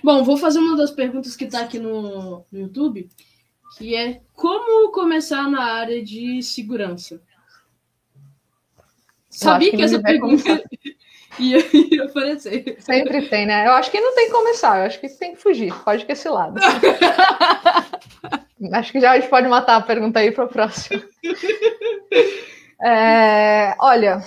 Bom, 0.03 0.23
vou 0.23 0.35
fazer 0.35 0.57
uma 0.57 0.75
das 0.75 0.89
perguntas 0.89 1.35
que 1.35 1.43
está 1.43 1.61
aqui 1.61 1.77
no, 1.77 2.47
no 2.51 2.59
YouTube 2.59 3.07
que 3.77 3.95
é 3.95 4.21
como 4.33 4.91
começar 4.91 5.47
na 5.47 5.63
área 5.63 6.03
de 6.03 6.41
segurança. 6.41 7.21
Sabia 9.29 9.69
que, 9.69 9.77
que 9.77 9.83
essa 9.83 10.01
pergunta 10.01 10.63
ia, 11.37 11.59
ia 11.73 12.05
aparecer. 12.05 12.77
Sempre 12.79 13.29
tem, 13.29 13.45
né? 13.45 13.67
Eu 13.67 13.73
acho 13.73 13.91
que 13.91 14.01
não 14.01 14.15
tem 14.15 14.25
que 14.25 14.31
começar, 14.31 14.79
eu 14.79 14.85
acho 14.85 14.99
que 14.99 15.09
tem 15.09 15.35
que 15.35 15.41
fugir. 15.41 15.71
Pode 15.83 16.07
que 16.07 16.11
esse 16.11 16.27
lado. 16.27 16.59
acho 18.71 18.91
que 18.91 18.99
já 18.99 19.11
a 19.11 19.19
gente 19.19 19.29
pode 19.29 19.47
matar 19.47 19.75
a 19.75 19.81
pergunta 19.81 20.19
aí 20.19 20.31
para 20.31 20.45
o 20.45 20.49
próximo. 20.49 21.01
É, 22.85 23.75
olha, 23.79 24.21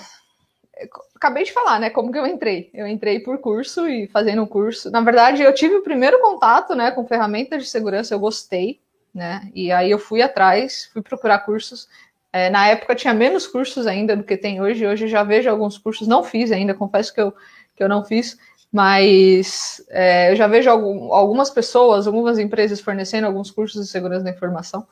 acabei 1.15 1.43
de 1.43 1.53
falar, 1.53 1.79
né? 1.79 1.91
Como 1.91 2.11
que 2.11 2.17
eu 2.17 2.25
entrei? 2.25 2.71
Eu 2.73 2.87
entrei 2.87 3.19
por 3.19 3.37
curso 3.37 3.87
e 3.87 4.07
fazendo 4.07 4.41
um 4.41 4.47
curso. 4.47 4.89
Na 4.89 4.99
verdade, 4.99 5.43
eu 5.43 5.53
tive 5.53 5.75
o 5.75 5.83
primeiro 5.83 6.19
contato, 6.19 6.73
né, 6.73 6.89
com 6.89 7.05
ferramentas 7.05 7.61
de 7.61 7.69
segurança. 7.69 8.15
Eu 8.15 8.19
gostei 8.19 8.79
né? 9.17 9.49
E 9.55 9.71
aí 9.71 9.89
eu 9.89 9.97
fui 9.97 10.21
atrás, 10.21 10.89
fui 10.93 11.01
procurar 11.01 11.39
cursos. 11.39 11.89
É, 12.31 12.51
na 12.51 12.67
época 12.67 12.93
tinha 12.93 13.15
menos 13.15 13.47
cursos 13.47 13.87
ainda 13.87 14.15
do 14.15 14.23
que 14.23 14.37
tem 14.37 14.61
hoje. 14.61 14.85
Hoje 14.85 15.07
já 15.07 15.23
vejo 15.23 15.49
alguns 15.49 15.77
cursos, 15.77 16.07
não 16.07 16.23
fiz 16.23 16.51
ainda, 16.51 16.75
confesso 16.75 17.11
que 17.11 17.19
eu, 17.19 17.33
que 17.75 17.83
eu 17.83 17.89
não 17.89 18.05
fiz, 18.05 18.37
mas 18.71 19.83
é, 19.89 20.31
eu 20.31 20.35
já 20.35 20.47
vejo 20.47 20.69
algum, 20.69 21.13
algumas 21.13 21.49
pessoas, 21.49 22.05
algumas 22.05 22.37
empresas 22.37 22.79
fornecendo 22.79 23.27
alguns 23.27 23.49
cursos 23.49 23.85
de 23.85 23.91
segurança 23.91 24.23
da 24.23 24.31
informação, 24.31 24.85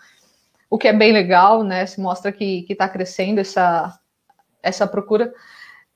o 0.70 0.78
que 0.78 0.88
é 0.88 0.94
bem 0.94 1.12
legal, 1.12 1.64
né? 1.64 1.86
Se 1.86 2.00
mostra 2.00 2.32
que 2.32 2.66
está 2.70 2.90
crescendo 2.90 3.40
essa, 3.40 3.98
essa 4.62 4.88
procura. 4.88 5.34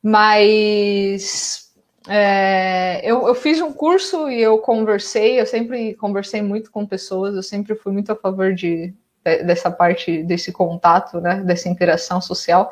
Mas 0.01 1.73
é, 2.07 3.01
eu, 3.03 3.27
eu, 3.27 3.36
fiz 3.36 3.59
um 3.61 3.73
curso 3.73 4.30
e 4.30 4.41
eu 4.41 4.57
conversei, 4.59 5.39
eu 5.39 5.45
sempre 5.45 5.93
conversei 5.95 6.41
muito 6.41 6.71
com 6.71 6.86
pessoas, 6.86 7.36
eu 7.36 7.43
sempre 7.43 7.75
fui 7.75 7.91
muito 7.91 8.11
a 8.11 8.15
favor 8.15 8.53
de, 8.53 8.93
de 9.25 9.43
dessa 9.43 9.69
parte, 9.69 10.23
desse 10.23 10.51
contato, 10.51 11.19
né, 11.19 11.41
dessa 11.41 11.67
interação 11.67 12.21
social. 12.21 12.71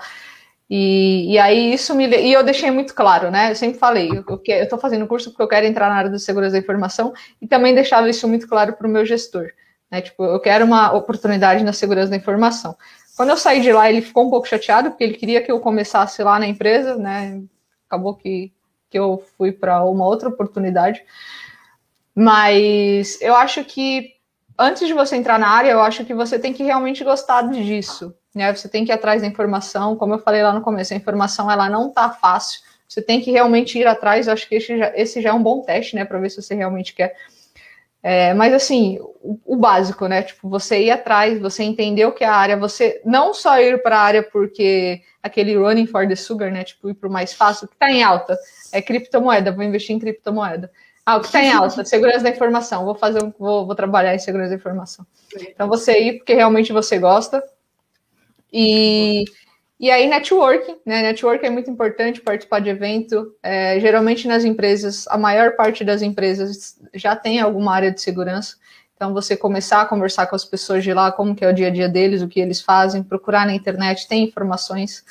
E, 0.69 1.33
e, 1.33 1.39
aí 1.39 1.73
isso 1.73 1.95
me 1.95 2.07
e 2.07 2.33
eu 2.33 2.43
deixei 2.43 2.69
muito 2.69 2.93
claro, 2.93 3.31
né? 3.31 3.51
Eu 3.51 3.55
sempre 3.55 3.79
falei, 3.79 4.09
eu, 4.11 4.41
estou 4.63 4.77
fazendo 4.77 5.07
curso 5.07 5.29
porque 5.29 5.43
eu 5.43 5.47
quero 5.47 5.65
entrar 5.65 5.89
na 5.89 5.95
área 5.95 6.09
de 6.09 6.19
segurança 6.19 6.53
da 6.53 6.59
informação 6.59 7.13
e 7.41 7.47
também 7.47 7.73
deixava 7.73 8.09
isso 8.09 8.27
muito 8.27 8.47
claro 8.47 8.73
para 8.73 8.85
o 8.85 8.89
meu 8.89 9.05
gestor, 9.05 9.47
né? 9.89 10.01
Tipo, 10.01 10.25
eu 10.25 10.39
quero 10.41 10.65
uma 10.65 10.91
oportunidade 10.93 11.63
na 11.63 11.71
segurança 11.71 12.09
da 12.09 12.17
informação. 12.17 12.75
Quando 13.15 13.29
eu 13.29 13.37
saí 13.37 13.61
de 13.61 13.71
lá, 13.71 13.89
ele 13.89 14.01
ficou 14.01 14.27
um 14.27 14.29
pouco 14.29 14.47
chateado 14.47 14.89
porque 14.91 15.03
ele 15.05 15.13
queria 15.13 15.41
que 15.41 15.51
eu 15.51 15.59
começasse 15.59 16.21
lá 16.21 16.37
na 16.37 16.47
empresa, 16.47 16.97
né? 16.97 17.41
Acabou 17.87 18.15
que 18.15 18.51
que 18.89 18.97
eu 18.97 19.23
fui 19.37 19.51
para 19.51 19.83
uma 19.83 20.05
outra 20.05 20.29
oportunidade. 20.29 21.03
Mas 22.15 23.21
eu 23.21 23.35
acho 23.35 23.63
que 23.63 24.13
antes 24.57 24.87
de 24.87 24.93
você 24.93 25.15
entrar 25.15 25.37
na 25.37 25.49
área, 25.49 25.69
eu 25.69 25.81
acho 25.81 26.03
que 26.05 26.13
você 26.13 26.39
tem 26.39 26.53
que 26.53 26.63
realmente 26.63 27.03
gostar 27.03 27.43
disso. 27.43 28.13
Né? 28.33 28.53
Você 28.53 28.69
tem 28.69 28.85
que 28.85 28.91
ir 28.91 28.93
atrás 28.93 29.21
da 29.21 29.27
informação, 29.27 29.95
como 29.95 30.13
eu 30.13 30.19
falei 30.19 30.43
lá 30.43 30.53
no 30.53 30.61
começo, 30.61 30.93
a 30.93 30.97
informação 30.97 31.49
ela 31.49 31.69
não 31.69 31.91
tá 31.91 32.09
fácil. 32.09 32.61
Você 32.87 33.01
tem 33.01 33.19
que 33.19 33.31
realmente 33.31 33.77
ir 33.77 33.87
atrás. 33.87 34.27
Eu 34.27 34.33
acho 34.33 34.47
que 34.47 34.55
esse 34.55 34.77
já, 34.77 34.91
esse 34.95 35.21
já 35.21 35.29
é 35.29 35.33
um 35.33 35.43
bom 35.43 35.61
teste, 35.61 35.95
né, 35.95 36.05
para 36.05 36.19
ver 36.19 36.29
se 36.29 36.41
você 36.41 36.55
realmente 36.55 36.93
quer. 36.93 37.15
É, 38.01 38.33
mas 38.33 38.53
assim, 38.53 38.99
o, 39.21 39.39
o, 39.45 39.55
básico, 39.57 40.07
né? 40.07 40.21
Tipo, 40.21 40.47
você 40.47 40.83
ir 40.83 40.91
atrás, 40.91 41.39
você 41.41 41.63
entender 41.63 42.05
o 42.05 42.11
que 42.11 42.23
é 42.23 42.27
a 42.27 42.35
área, 42.35 42.55
você 42.55 43.01
não 43.03 43.33
só 43.33 43.59
ir 43.59 43.81
para 43.81 43.97
a 43.97 44.01
área 44.01 44.23
porque 44.23 45.01
aquele 45.21 45.57
running 45.57 45.87
for 45.87 46.07
the 46.07 46.15
sugar, 46.15 46.51
né? 46.51 46.63
Tipo, 46.63 46.89
ir 46.89 46.93
para 46.93 47.09
o 47.09 47.11
mais 47.11 47.33
fácil, 47.33 47.65
o 47.65 47.67
que 47.67 47.75
está 47.75 47.91
em 47.91 48.03
alta 48.03 48.37
é 48.71 48.81
criptomoeda, 48.81 49.51
vou 49.51 49.63
investir 49.63 49.95
em 49.95 49.99
criptomoeda. 49.99 50.71
Ah, 51.05 51.17
o 51.17 51.19
que 51.19 51.25
está 51.25 51.41
em 51.41 51.51
alta? 51.51 51.83
Segurança 51.85 52.21
da 52.21 52.29
informação, 52.29 52.85
vou 52.85 52.95
fazer, 52.95 53.23
um, 53.23 53.33
vou, 53.37 53.65
vou 53.65 53.75
trabalhar 53.75 54.13
em 54.13 54.19
segurança 54.19 54.51
da 54.51 54.55
informação. 54.55 55.05
Então 55.41 55.67
você 55.67 55.99
ir 55.99 56.17
porque 56.19 56.33
realmente 56.33 56.71
você 56.71 56.97
gosta. 56.99 57.43
E, 58.59 59.23
e 59.79 59.91
aí, 59.91 60.07
networking, 60.07 60.77
né? 60.83 61.03
Networking 61.03 61.45
é 61.45 61.49
muito 61.51 61.69
importante, 61.69 62.21
participar 62.21 62.59
de 62.59 62.69
evento. 62.69 63.35
É, 63.43 63.79
geralmente 63.79 64.27
nas 64.27 64.43
empresas, 64.43 65.07
a 65.09 65.17
maior 65.17 65.55
parte 65.55 65.83
das 65.83 66.01
empresas 66.01 66.75
já 66.91 67.15
tem 67.15 67.39
alguma 67.39 67.75
área 67.75 67.91
de 67.91 68.01
segurança. 68.01 68.55
Então, 68.95 69.13
você 69.13 69.37
começar 69.37 69.81
a 69.81 69.85
conversar 69.85 70.25
com 70.25 70.35
as 70.35 70.43
pessoas 70.43 70.83
de 70.83 70.91
lá, 70.91 71.11
como 71.11 71.35
que 71.35 71.45
é 71.45 71.49
o 71.49 71.53
dia 71.53 71.67
a 71.67 71.69
dia 71.69 71.87
deles, 71.87 72.23
o 72.23 72.27
que 72.27 72.39
eles 72.39 72.59
fazem, 72.59 73.03
procurar 73.03 73.45
na 73.45 73.53
internet, 73.53 74.07
tem 74.07 74.23
informações. 74.23 75.05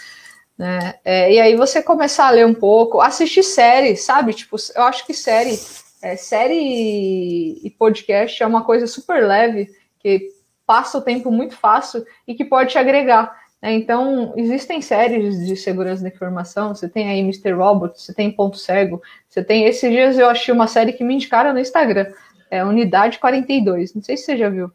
Né? 0.59 0.94
É, 1.05 1.32
e 1.32 1.40
aí 1.40 1.55
você 1.55 1.80
começar 1.80 2.26
a 2.26 2.30
ler 2.30 2.47
um 2.47 2.55
pouco, 2.55 3.01
assistir 3.01 3.44
séries, 3.44 4.03
sabe? 4.05 4.34
Tipo, 4.34 4.57
eu 4.74 4.82
acho 4.82 5.07
que 5.07 5.14
série, 5.14 5.57
é, 6.03 6.16
série 6.16 7.61
e 7.62 7.70
podcast 7.78 8.42
é 8.42 8.47
uma 8.47 8.64
coisa 8.64 8.88
super 8.88 9.24
leve, 9.24 9.68
que 10.01 10.34
passa 10.67 10.99
o 10.99 11.03
tempo 11.03 11.31
muito 11.31 11.55
fácil 11.55 12.05
e 12.27 12.35
que 12.35 12.45
pode 12.45 12.71
te 12.71 12.79
agregar. 12.79 13.35
Né? 13.62 13.75
Então, 13.75 14.35
existem 14.37 14.83
séries 14.83 15.47
de 15.47 15.57
segurança 15.57 16.03
da 16.03 16.09
informação, 16.09 16.75
você 16.75 16.89
tem 16.89 17.09
aí 17.09 17.21
Mr. 17.21 17.53
Robot, 17.53 18.01
você 18.01 18.12
tem 18.12 18.31
Ponto 18.31 18.57
Cego, 18.57 19.01
você 19.29 19.43
tem. 19.43 19.64
Esses 19.64 19.91
dias 19.91 20.19
eu 20.19 20.29
achei 20.29 20.53
uma 20.53 20.67
série 20.67 20.93
que 20.93 21.05
me 21.05 21.14
indicaram 21.14 21.53
no 21.53 21.61
Instagram, 21.61 22.07
é 22.51 22.64
Unidade 22.64 23.19
42, 23.19 23.95
não 23.95 24.03
sei 24.03 24.17
se 24.17 24.25
você 24.25 24.37
já 24.37 24.49
viu. 24.49 24.71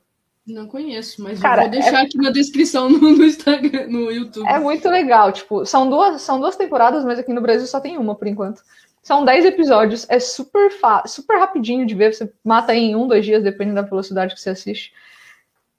Não 0.47 0.65
conheço, 0.65 1.21
mas 1.21 1.39
Cara, 1.39 1.63
vou 1.63 1.71
deixar 1.71 1.99
é... 1.99 2.01
aqui 2.03 2.17
na 2.17 2.31
descrição 2.31 2.89
no, 2.89 2.99
no, 2.99 3.23
Instagram, 3.23 3.87
no 3.87 4.11
YouTube. 4.11 4.47
É 4.49 4.59
muito 4.59 4.89
legal, 4.89 5.31
tipo, 5.31 5.65
são 5.65 5.87
duas, 5.87 6.21
são 6.21 6.39
duas 6.39 6.55
temporadas, 6.55 7.05
mas 7.05 7.19
aqui 7.19 7.31
no 7.31 7.41
Brasil 7.41 7.67
só 7.67 7.79
tem 7.79 7.97
uma 7.97 8.15
por 8.15 8.27
enquanto. 8.27 8.61
São 9.03 9.23
10 9.23 9.45
episódios, 9.45 10.05
é 10.09 10.19
super 10.19 10.69
super 11.05 11.39
rapidinho 11.39 11.85
de 11.85 11.95
ver, 11.95 12.13
você 12.13 12.31
mata 12.43 12.73
em 12.73 12.95
um, 12.95 13.07
dois 13.07 13.25
dias, 13.25 13.43
dependendo 13.43 13.75
da 13.75 13.81
velocidade 13.81 14.35
que 14.35 14.41
você 14.41 14.51
assiste. 14.51 14.93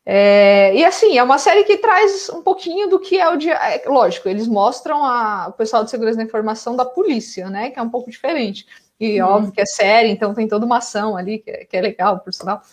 É, 0.05 0.75
e 0.75 0.85
assim, 0.85 1.17
é 1.17 1.23
uma 1.23 1.39
série 1.39 1.63
que 1.63 1.77
traz 1.77 2.29
um 2.31 2.43
pouquinho 2.43 2.89
do 2.89 2.99
que 2.99 3.19
é 3.19 3.29
o 3.29 3.37
dia. 3.37 3.55
É, 3.55 3.83
lógico, 3.87 4.29
eles 4.29 4.49
mostram 4.49 5.05
a, 5.05 5.49
o 5.49 5.53
pessoal 5.53 5.85
de 5.85 5.91
segurança 5.91 6.17
da 6.17 6.25
informação 6.25 6.75
da 6.75 6.85
polícia, 6.85 7.49
né? 7.49 7.71
Que 7.71 7.79
é 7.79 7.83
um 7.83 7.91
pouco 7.91 8.11
diferente. 8.11 8.67
E 8.99 9.23
hum. 9.23 9.27
óbvio 9.27 9.53
que 9.53 9.61
é 9.61 9.67
série, 9.67 10.09
então 10.09 10.35
tem 10.35 10.49
toda 10.49 10.67
uma 10.67 10.79
ação 10.79 11.17
ali, 11.17 11.39
que 11.39 11.51
é, 11.51 11.65
que 11.65 11.77
é 11.77 11.81
legal, 11.81 12.19
por 12.19 12.33
sinal. 12.33 12.63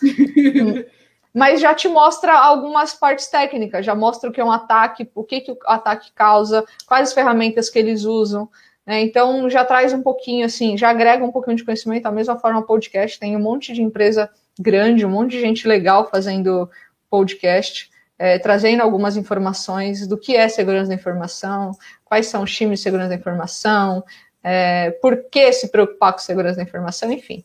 mas 1.32 1.60
já 1.60 1.72
te 1.74 1.88
mostra 1.88 2.36
algumas 2.36 2.94
partes 2.94 3.28
técnicas, 3.28 3.86
já 3.86 3.94
mostra 3.94 4.28
o 4.28 4.32
que 4.32 4.40
é 4.40 4.44
um 4.44 4.50
ataque, 4.50 5.08
o 5.14 5.22
que, 5.22 5.40
que 5.40 5.52
o 5.52 5.58
ataque 5.66 6.12
causa, 6.12 6.64
quais 6.86 7.08
as 7.08 7.14
ferramentas 7.14 7.70
que 7.70 7.78
eles 7.78 8.04
usam. 8.04 8.48
Né? 8.84 9.02
Então 9.02 9.48
já 9.48 9.64
traz 9.64 9.92
um 9.92 10.02
pouquinho 10.02 10.44
assim, 10.44 10.76
já 10.76 10.90
agrega 10.90 11.24
um 11.24 11.30
pouquinho 11.30 11.56
de 11.56 11.64
conhecimento, 11.64 12.02
da 12.02 12.10
mesma 12.10 12.36
forma 12.38 12.58
o 12.58 12.66
podcast, 12.66 13.20
tem 13.20 13.36
um 13.36 13.40
monte 13.40 13.72
de 13.72 13.82
empresa 13.82 14.28
grande, 14.58 15.06
um 15.06 15.10
monte 15.10 15.32
de 15.32 15.40
gente 15.40 15.68
legal 15.68 16.08
fazendo 16.10 16.68
podcast, 17.10 17.90
é, 18.18 18.38
trazendo 18.38 18.82
algumas 18.82 19.16
informações 19.16 20.06
do 20.06 20.16
que 20.16 20.36
é 20.36 20.48
segurança 20.48 20.88
da 20.88 20.94
informação, 20.94 21.72
quais 22.04 22.26
são 22.26 22.42
os 22.42 22.54
times 22.54 22.78
de 22.78 22.82
segurança 22.84 23.08
da 23.08 23.14
informação, 23.16 24.04
é, 24.42 24.90
por 25.02 25.24
que 25.30 25.52
se 25.52 25.68
preocupar 25.68 26.12
com 26.12 26.18
segurança 26.18 26.56
da 26.56 26.62
informação, 26.62 27.10
enfim. 27.10 27.44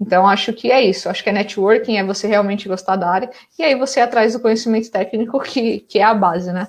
Então, 0.00 0.26
acho 0.26 0.52
que 0.52 0.72
é 0.72 0.82
isso. 0.82 1.08
Acho 1.08 1.22
que 1.22 1.30
é 1.30 1.32
networking, 1.32 1.96
é 1.96 2.04
você 2.04 2.26
realmente 2.26 2.68
gostar 2.68 2.96
da 2.96 3.08
área, 3.08 3.30
e 3.56 3.62
aí 3.62 3.74
você 3.76 4.00
é 4.00 4.02
atrás 4.02 4.32
do 4.32 4.40
conhecimento 4.40 4.90
técnico, 4.90 5.38
que, 5.40 5.80
que 5.80 5.98
é 6.00 6.02
a 6.02 6.12
base, 6.12 6.52
né? 6.52 6.68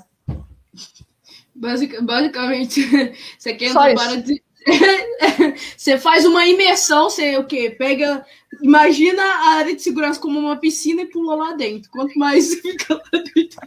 Basic, 1.55 2.01
basicamente, 2.01 2.81
você 3.37 3.53
quer 3.53 3.73
para 3.73 4.15
de. 4.17 4.43
você 5.77 5.97
faz 5.97 6.25
uma 6.25 6.45
imersão, 6.45 7.09
você 7.09 7.37
o 7.37 7.45
quê? 7.45 7.75
Pega. 7.77 8.25
Imagina 8.61 9.21
a 9.21 9.49
área 9.55 9.75
de 9.75 9.81
segurança 9.81 10.19
como 10.19 10.39
uma 10.39 10.57
piscina 10.57 11.01
e 11.01 11.09
pula 11.09 11.35
lá 11.35 11.53
dentro. 11.53 11.89
Quanto 11.89 12.17
mais 12.17 12.53
fica 12.61 12.95
lá 12.95 13.23
dentro. 13.35 13.59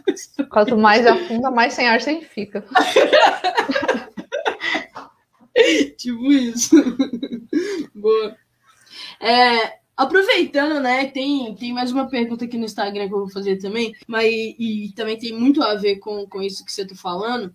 Quanto 0.49 0.77
mais 0.77 1.05
afunda, 1.05 1.51
mais 1.51 1.73
sem 1.73 1.87
ar 1.87 2.01
você 2.01 2.21
fica. 2.21 2.65
tipo 5.97 6.31
isso. 6.31 6.75
Boa. 7.93 8.35
É, 9.19 9.79
aproveitando, 9.95 10.79
né, 10.79 11.07
tem, 11.07 11.53
tem 11.55 11.73
mais 11.73 11.91
uma 11.91 12.07
pergunta 12.07 12.45
aqui 12.45 12.57
no 12.57 12.65
Instagram 12.65 13.07
que 13.07 13.13
eu 13.13 13.19
vou 13.19 13.29
fazer 13.29 13.57
também, 13.57 13.93
mas 14.07 14.27
e, 14.27 14.93
também 14.95 15.17
tem 15.17 15.33
muito 15.33 15.61
a 15.63 15.75
ver 15.75 15.97
com, 15.97 16.27
com 16.27 16.41
isso 16.41 16.63
que 16.63 16.71
você 16.71 16.83
está 16.83 16.95
falando. 16.95 17.53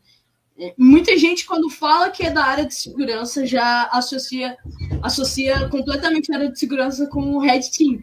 É, 0.62 0.74
muita 0.78 1.18
gente, 1.18 1.44
quando 1.44 1.68
fala 1.68 2.08
que 2.10 2.24
é 2.24 2.30
da 2.30 2.44
área 2.44 2.64
de 2.64 2.74
segurança, 2.74 3.44
já 3.44 3.88
associa, 3.90 4.56
associa 5.02 5.68
completamente 5.68 6.30
a 6.30 6.36
área 6.36 6.52
de 6.52 6.56
segurança 6.56 7.08
com 7.08 7.34
o 7.34 7.40
Red 7.40 7.62
Team. 7.76 8.00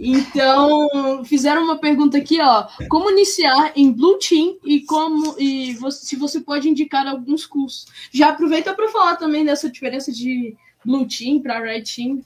Então, 0.00 1.22
fizeram 1.26 1.64
uma 1.64 1.78
pergunta 1.78 2.16
aqui, 2.16 2.40
ó. 2.40 2.66
Como 2.88 3.10
iniciar 3.10 3.72
em 3.76 3.92
Blue 3.92 4.18
Team 4.18 4.56
e 4.64 4.80
como 4.80 5.38
e 5.38 5.74
você, 5.74 6.06
se 6.06 6.16
você 6.16 6.40
pode 6.40 6.66
indicar 6.66 7.06
alguns 7.06 7.44
cursos. 7.44 7.86
Já 8.10 8.30
aproveita 8.30 8.72
para 8.72 8.88
falar 8.88 9.16
também 9.16 9.44
dessa 9.44 9.70
diferença 9.70 10.10
de 10.10 10.56
Blue 10.82 11.06
Team 11.06 11.42
para 11.42 11.60
Red 11.60 11.82
Team. 11.82 12.22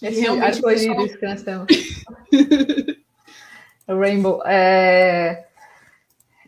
Esse 0.00 0.20
realmente 0.20 0.64
arco-íris 0.64 1.16
que 1.16 1.26
nós 1.26 1.42
temos. 1.42 1.66
Rainbow. 3.88 4.40
É... 4.46 5.44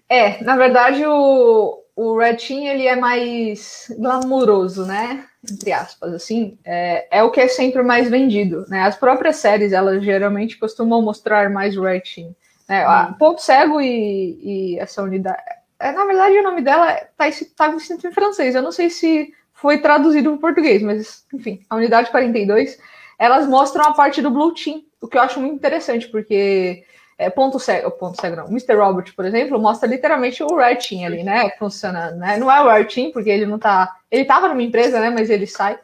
é, 0.09 0.45
na 0.45 0.57
verdade, 0.57 1.05
o, 1.05 1.80
o 2.01 2.17
Red 2.19 2.37
Team 2.37 2.67
ele 2.67 2.87
é 2.87 2.97
mais 2.97 3.93
glamuroso, 3.99 4.87
né? 4.87 5.27
Entre 5.51 5.71
aspas, 5.71 6.15
assim. 6.15 6.59
É, 6.65 7.19
é 7.19 7.23
o 7.23 7.31
que 7.31 7.41
é 7.41 7.49
sempre 7.49 7.83
mais 7.83 8.09
vendido, 8.09 8.65
né? 8.69 8.85
As 8.85 8.97
próprias 8.97 9.37
séries, 9.37 9.75
elas 9.75 10.03
geralmente 10.03 10.57
costumam 10.57 11.03
mostrar 11.03 11.51
mais 11.51 11.77
o 11.77 11.83
Red 11.83 12.01
Team. 12.01 12.35
Né? 12.67 12.89
Hum. 12.89 13.13
Ponto 13.19 13.43
Cego 13.43 13.83
e, 13.83 14.39
e 14.43 14.79
essa 14.79 15.03
unidade... 15.03 15.43
É, 15.79 15.93
na 15.93 16.07
verdade, 16.07 16.39
o 16.39 16.43
nome 16.43 16.63
dela 16.63 16.91
está 16.93 17.47
tá 17.55 17.77
escrito 17.77 18.07
em 18.07 18.13
francês. 18.13 18.55
Eu 18.55 18.63
não 18.63 18.73
sei 18.73 18.89
se 18.89 19.35
foi 19.53 19.79
traduzido 19.79 20.31
para 20.31 20.37
o 20.37 20.41
português, 20.41 20.81
mas, 20.81 21.27
enfim, 21.35 21.61
a 21.69 21.77
unidade 21.77 22.11
42 22.11 22.79
elas 23.19 23.47
mostram 23.47 23.85
a 23.85 23.93
parte 23.93 24.23
do 24.23 24.31
Blue 24.31 24.55
Team, 24.55 24.83
o 25.03 25.07
que 25.07 25.19
eu 25.19 25.21
acho 25.21 25.39
muito 25.39 25.55
interessante, 25.55 26.09
porque 26.09 26.83
é, 27.21 27.29
ponto 27.29 27.59
cego, 27.59 27.91
ponto 27.91 28.19
cego 28.19 28.35
não. 28.35 28.47
Mr. 28.47 28.75
Robert, 28.77 29.15
por 29.15 29.27
exemplo, 29.27 29.61
mostra 29.61 29.87
literalmente 29.87 30.43
o 30.43 30.49
Team 30.77 31.05
ali, 31.05 31.23
né? 31.23 31.51
Funcionando, 31.59 32.17
né? 32.17 32.39
Não 32.39 32.51
é 32.51 32.81
o 32.81 32.85
Team, 32.87 33.13
porque 33.13 33.29
ele 33.29 33.45
não 33.45 33.59
tá. 33.59 33.95
Ele 34.11 34.25
tava 34.25 34.49
numa 34.49 34.63
empresa, 34.63 34.99
né? 34.99 35.11
Mas 35.11 35.29
ele 35.29 35.47
sai. 35.47 35.79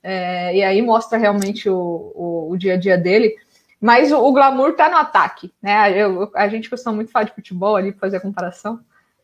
É, 0.00 0.54
e 0.54 0.62
aí 0.62 0.80
mostra 0.80 1.18
realmente 1.18 1.68
o, 1.68 2.12
o, 2.14 2.52
o, 2.52 2.56
dia 2.56 2.74
a 2.74 2.76
dia 2.76 2.96
dele. 2.96 3.34
Mas 3.80 4.12
o, 4.12 4.24
o 4.24 4.32
glamour 4.32 4.74
tá 4.76 4.88
no 4.88 4.96
ataque, 4.96 5.52
né? 5.60 6.00
Eu, 6.00 6.30
a 6.32 6.46
gente 6.46 6.70
costuma 6.70 6.94
muito 6.94 7.10
falar 7.10 7.24
de 7.24 7.34
futebol 7.34 7.74
ali 7.74 7.90
para 7.90 8.02
fazer 8.02 8.18
a 8.18 8.20
comparação. 8.20 8.78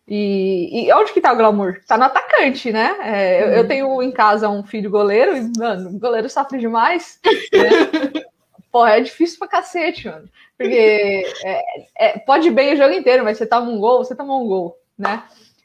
E, 0.08 0.88
e, 0.88 0.92
onde 0.92 1.12
que 1.12 1.20
tá 1.20 1.32
o 1.32 1.36
glamour? 1.36 1.80
Tá 1.86 1.96
no 1.96 2.02
atacante, 2.02 2.72
né? 2.72 2.96
É, 3.00 3.42
eu, 3.44 3.48
eu, 3.58 3.68
tenho 3.68 4.02
em 4.02 4.10
casa 4.10 4.48
um 4.48 4.64
filho 4.64 4.90
goleiro 4.90 5.36
e, 5.36 5.52
mano, 5.56 5.90
o 5.90 5.98
goleiro 6.00 6.28
sofre 6.28 6.58
demais. 6.58 7.20
Né? 7.24 8.24
Pô, 8.72 8.84
é 8.84 9.00
difícil 9.00 9.38
pra 9.38 9.46
cacete, 9.46 10.08
mano. 10.08 10.28
Porque 10.56 11.24
é, 11.44 11.62
é, 11.98 12.18
pode 12.18 12.50
bem 12.50 12.74
o 12.74 12.76
jogo 12.76 12.92
inteiro, 12.92 13.24
mas 13.24 13.38
você 13.38 13.46
toma 13.46 13.70
um 13.70 13.78
gol, 13.78 14.04
você 14.04 14.14
tomou 14.14 14.42
um 14.42 14.46
gol, 14.46 14.76
né? 14.96 15.24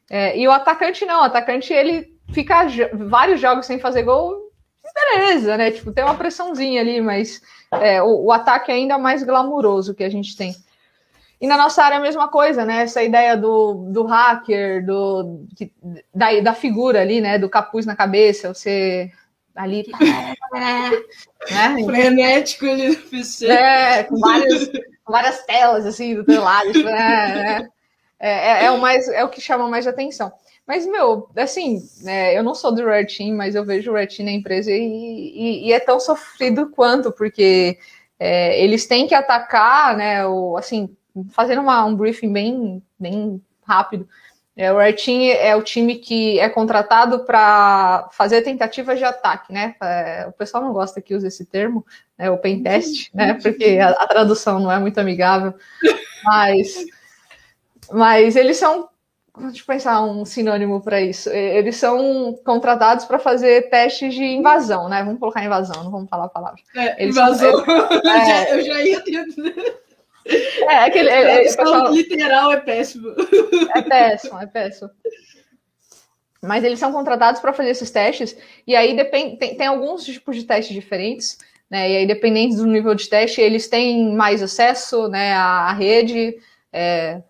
É, 0.09 0.37
e 0.37 0.47
o 0.47 0.51
atacante 0.51 1.05
não, 1.05 1.21
o 1.21 1.25
atacante 1.25 1.71
ele 1.71 2.17
fica 2.31 2.65
vários 2.93 3.39
jogos 3.39 3.65
sem 3.65 3.79
fazer 3.79 4.03
gol, 4.03 4.49
beleza, 4.93 5.55
né? 5.57 5.71
Tipo, 5.71 5.91
tem 5.91 6.03
uma 6.03 6.15
pressãozinha 6.15 6.81
ali, 6.81 7.01
mas 7.01 7.41
é, 7.73 8.01
o, 8.01 8.25
o 8.25 8.31
ataque 8.31 8.71
é 8.71 8.75
ainda 8.75 8.97
mais 8.97 9.23
glamuroso 9.23 9.93
que 9.93 10.03
a 10.03 10.09
gente 10.09 10.35
tem. 10.35 10.55
E 11.41 11.47
na 11.47 11.55
nossa 11.55 11.83
área 11.83 11.97
a 11.97 12.01
mesma 12.01 12.27
coisa, 12.27 12.65
né? 12.65 12.81
Essa 12.81 13.01
ideia 13.01 13.37
do, 13.37 13.89
do 13.91 14.03
hacker, 14.03 14.85
do, 14.85 15.45
da, 16.13 16.37
da 16.41 16.53
figura 16.53 17.01
ali, 17.01 17.21
né? 17.21 17.37
Do 17.37 17.47
capuz 17.47 17.85
na 17.85 17.95
cabeça, 17.95 18.53
você 18.53 19.11
ali. 19.59 19.85
né? 20.53 20.91
Frenético 21.85 22.65
ali 22.65 22.89
no 22.89 22.95
PC. 22.95 23.47
É, 23.47 24.03
com 24.03 24.17
várias, 24.17 24.67
com 25.03 25.11
várias 25.11 25.43
telas 25.45 25.85
assim 25.85 26.15
do 26.15 26.23
teu 26.23 26.41
lado. 26.41 26.71
Tipo, 26.71 26.87
é, 26.87 27.67
é, 28.19 28.29
é, 28.29 28.65
é, 28.65 28.71
o 28.71 28.79
mais, 28.79 29.07
é 29.09 29.23
o 29.23 29.29
que 29.29 29.41
chama 29.41 29.67
mais 29.67 29.85
atenção. 29.85 30.31
Mas, 30.65 30.85
meu, 30.85 31.29
assim, 31.35 31.81
é, 32.05 32.37
eu 32.37 32.43
não 32.43 32.53
sou 32.55 32.73
do 32.73 32.85
Red 32.85 33.07
Team, 33.07 33.35
mas 33.35 33.55
eu 33.55 33.65
vejo 33.65 33.91
o 33.91 33.95
Red 33.95 34.07
Team 34.07 34.25
na 34.25 34.31
empresa 34.31 34.71
e, 34.71 34.75
e, 34.75 35.67
e 35.67 35.73
é 35.73 35.79
tão 35.79 35.99
sofrido 35.99 36.69
quanto, 36.69 37.11
porque 37.11 37.77
é, 38.19 38.63
eles 38.63 38.85
têm 38.85 39.07
que 39.07 39.15
atacar, 39.15 39.97
né, 39.97 40.25
o, 40.27 40.55
assim, 40.57 40.95
fazendo 41.31 41.61
uma, 41.61 41.83
um 41.85 41.95
briefing 41.95 42.31
bem, 42.31 42.83
bem 42.99 43.41
rápido, 43.65 44.07
é, 44.59 44.73
o 44.73 44.93
Team 44.93 45.21
é 45.39 45.55
o 45.55 45.63
time 45.63 45.95
que 45.95 46.37
é 46.37 46.49
contratado 46.49 47.19
para 47.19 48.09
fazer 48.11 48.41
tentativas 48.41 48.97
de 48.97 49.05
ataque, 49.05 49.53
né? 49.53 49.73
É, 49.81 50.25
o 50.27 50.33
pessoal 50.33 50.61
não 50.61 50.73
gosta 50.73 51.01
que 51.01 51.15
use 51.15 51.25
esse 51.25 51.45
termo, 51.45 51.85
né, 52.17 52.29
o 52.29 52.37
pen 52.37 52.61
test, 52.61 53.09
né? 53.13 53.35
Porque 53.35 53.79
a, 53.81 53.91
a, 53.91 54.05
tradução 54.05 54.59
não 54.59 54.69
é 54.69 54.77
muito 54.77 54.99
amigável, 54.99 55.53
mas, 56.25 56.75
mas 57.89 58.35
eles 58.35 58.57
são, 58.57 58.89
deixa 59.37 59.61
eu 59.61 59.65
pensar 59.65 60.01
um 60.01 60.25
sinônimo 60.25 60.81
para 60.81 60.99
isso. 60.99 61.29
Eles 61.29 61.77
são 61.77 62.37
contratados 62.43 63.05
para 63.05 63.17
fazer 63.17 63.69
testes 63.69 64.13
de 64.13 64.25
invasão, 64.25 64.89
né? 64.89 65.01
Vamos 65.05 65.21
colocar 65.21 65.41
invasão, 65.41 65.85
não 65.85 65.91
vamos 65.91 66.09
falar 66.09 66.25
a 66.25 66.29
palavra. 66.29 66.59
É, 66.75 67.05
invasão. 67.05 67.63
São, 67.63 67.85
é, 68.11 68.59
eu 68.59 68.61
já 68.65 68.81
ia 68.81 68.99
ter 68.99 69.25
é, 70.69 70.75
aquele. 70.79 71.09
É, 71.09 71.21
é, 71.21 71.43
pessoal... 71.43 71.93
literal 71.93 72.51
é 72.51 72.57
péssimo. 72.57 73.15
É 73.75 73.81
péssimo, 73.81 74.39
é 74.39 74.45
péssimo. 74.45 74.89
Mas 76.41 76.63
eles 76.63 76.79
são 76.79 76.91
contratados 76.91 77.41
para 77.41 77.53
fazer 77.53 77.69
esses 77.69 77.91
testes, 77.91 78.35
e 78.65 78.75
aí 78.75 78.95
depend... 78.95 79.37
tem, 79.37 79.55
tem 79.55 79.67
alguns 79.67 80.05
tipos 80.05 80.35
de 80.35 80.45
testes 80.45 80.73
diferentes, 80.73 81.37
né? 81.69 81.89
E 81.89 81.97
aí, 81.97 82.07
dependendo 82.07 82.55
do 82.55 82.65
nível 82.65 82.95
de 82.95 83.07
teste, 83.07 83.41
eles 83.41 83.67
têm 83.67 84.13
mais 84.13 84.41
acesso 84.41 85.07
né, 85.07 85.33
à 85.33 85.71
rede. 85.73 86.35
É... 86.73 87.21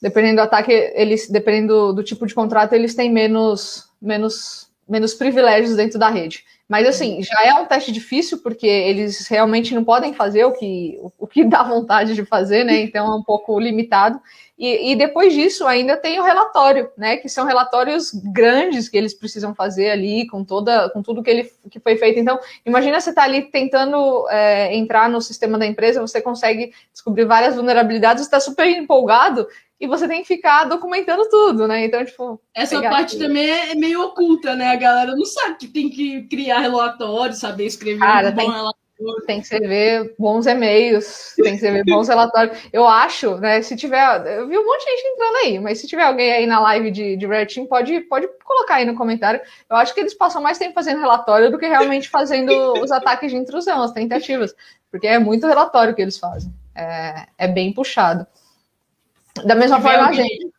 Dependendo 0.00 0.36
do 0.36 0.42
ataque, 0.42 0.70
eles, 0.94 1.28
dependendo 1.28 1.74
do, 1.74 1.92
do 1.94 2.04
tipo 2.04 2.26
de 2.26 2.34
contrato, 2.34 2.74
eles 2.74 2.94
têm 2.94 3.10
menos, 3.10 3.88
menos, 4.00 4.70
menos 4.86 5.14
privilégios 5.14 5.76
dentro 5.76 5.98
da 5.98 6.10
rede. 6.10 6.44
Mas 6.68 6.86
assim, 6.86 7.22
já 7.22 7.44
é 7.44 7.52
um 7.54 7.66
teste 7.66 7.92
difícil, 7.92 8.38
porque 8.42 8.66
eles 8.66 9.26
realmente 9.26 9.74
não 9.74 9.84
podem 9.84 10.14
fazer 10.14 10.44
o 10.44 10.52
que, 10.52 10.98
o 11.18 11.26
que 11.26 11.44
dá 11.44 11.62
vontade 11.62 12.14
de 12.14 12.24
fazer, 12.24 12.64
né? 12.64 12.80
Então 12.80 13.06
é 13.06 13.16
um 13.16 13.22
pouco 13.22 13.58
limitado. 13.60 14.18
E, 14.56 14.92
e, 14.92 14.96
depois 14.96 15.32
disso 15.32 15.66
ainda 15.66 15.96
tem 15.96 16.18
o 16.18 16.22
relatório, 16.22 16.88
né? 16.96 17.16
Que 17.16 17.28
são 17.28 17.44
relatórios 17.44 18.12
grandes 18.32 18.88
que 18.88 18.96
eles 18.96 19.12
precisam 19.12 19.52
fazer 19.52 19.90
ali, 19.90 20.26
com 20.28 20.44
toda, 20.44 20.88
com 20.90 21.02
tudo 21.02 21.22
que 21.22 21.30
ele 21.30 21.52
que 21.68 21.80
foi 21.80 21.96
feito. 21.96 22.20
Então, 22.20 22.38
imagina 22.64 23.00
você 23.00 23.12
tá 23.12 23.24
ali 23.24 23.42
tentando 23.42 24.26
é, 24.30 24.74
entrar 24.74 25.10
no 25.10 25.20
sistema 25.20 25.58
da 25.58 25.66
empresa, 25.66 26.00
você 26.00 26.22
consegue 26.22 26.72
descobrir 26.92 27.24
várias 27.24 27.56
vulnerabilidades, 27.56 28.22
está 28.22 28.38
super 28.38 28.66
empolgado 28.66 29.46
e 29.80 29.86
você 29.86 30.06
tem 30.06 30.22
que 30.22 30.28
ficar 30.28 30.64
documentando 30.64 31.28
tudo, 31.28 31.66
né? 31.66 31.84
Então, 31.84 32.04
tipo. 32.04 32.40
Essa 32.54 32.80
parte 32.80 33.16
aqui. 33.16 33.24
também 33.24 33.50
é 33.50 33.74
meio 33.74 34.02
oculta, 34.02 34.54
né? 34.54 34.68
A 34.68 34.76
galera 34.76 35.16
não 35.16 35.24
sabe 35.24 35.56
que 35.58 35.66
tem 35.66 35.90
que 35.90 36.22
criar 36.22 36.53
relatório, 36.58 37.34
saber 37.34 37.66
escrever 37.66 38.00
Cara, 38.00 38.30
um 38.30 38.34
tem, 38.34 38.46
bom 38.46 38.52
relatório. 38.52 38.84
Tem 39.26 39.38
que 39.38 39.44
escrever 39.44 40.14
bons 40.18 40.46
e-mails, 40.46 41.34
tem 41.36 41.50
que 41.50 41.54
escrever 41.56 41.84
bons 41.84 42.06
relatórios. 42.08 42.56
Eu 42.72 42.86
acho, 42.86 43.36
né? 43.38 43.60
Se 43.60 43.76
tiver. 43.76 44.24
Eu 44.38 44.48
vi 44.48 44.56
um 44.56 44.64
monte 44.64 44.84
de 44.84 44.90
gente 44.90 45.06
entrando 45.08 45.36
aí, 45.36 45.58
mas 45.58 45.78
se 45.78 45.88
tiver 45.88 46.04
alguém 46.04 46.32
aí 46.32 46.46
na 46.46 46.60
live 46.60 46.90
de, 46.90 47.16
de 47.16 47.26
Red 47.26 47.46
Team, 47.46 47.66
pode, 47.66 48.00
pode 48.02 48.28
colocar 48.44 48.76
aí 48.76 48.84
no 48.84 48.94
comentário. 48.94 49.40
Eu 49.68 49.76
acho 49.76 49.92
que 49.92 50.00
eles 50.00 50.14
passam 50.14 50.40
mais 50.40 50.58
tempo 50.58 50.74
fazendo 50.74 51.00
relatório 51.00 51.50
do 51.50 51.58
que 51.58 51.66
realmente 51.66 52.08
fazendo 52.08 52.52
os 52.80 52.92
ataques 52.92 53.30
de 53.30 53.36
intrusão, 53.36 53.82
as 53.82 53.92
tentativas. 53.92 54.54
Porque 54.90 55.08
é 55.08 55.18
muito 55.18 55.46
relatório 55.46 55.94
que 55.94 56.00
eles 56.00 56.16
fazem. 56.16 56.54
É, 56.74 57.26
é 57.36 57.48
bem 57.48 57.72
puxado. 57.72 58.26
Da 59.44 59.56
mesma 59.56 59.80
forma, 59.80 60.08
a 60.08 60.12
gente. 60.12 60.52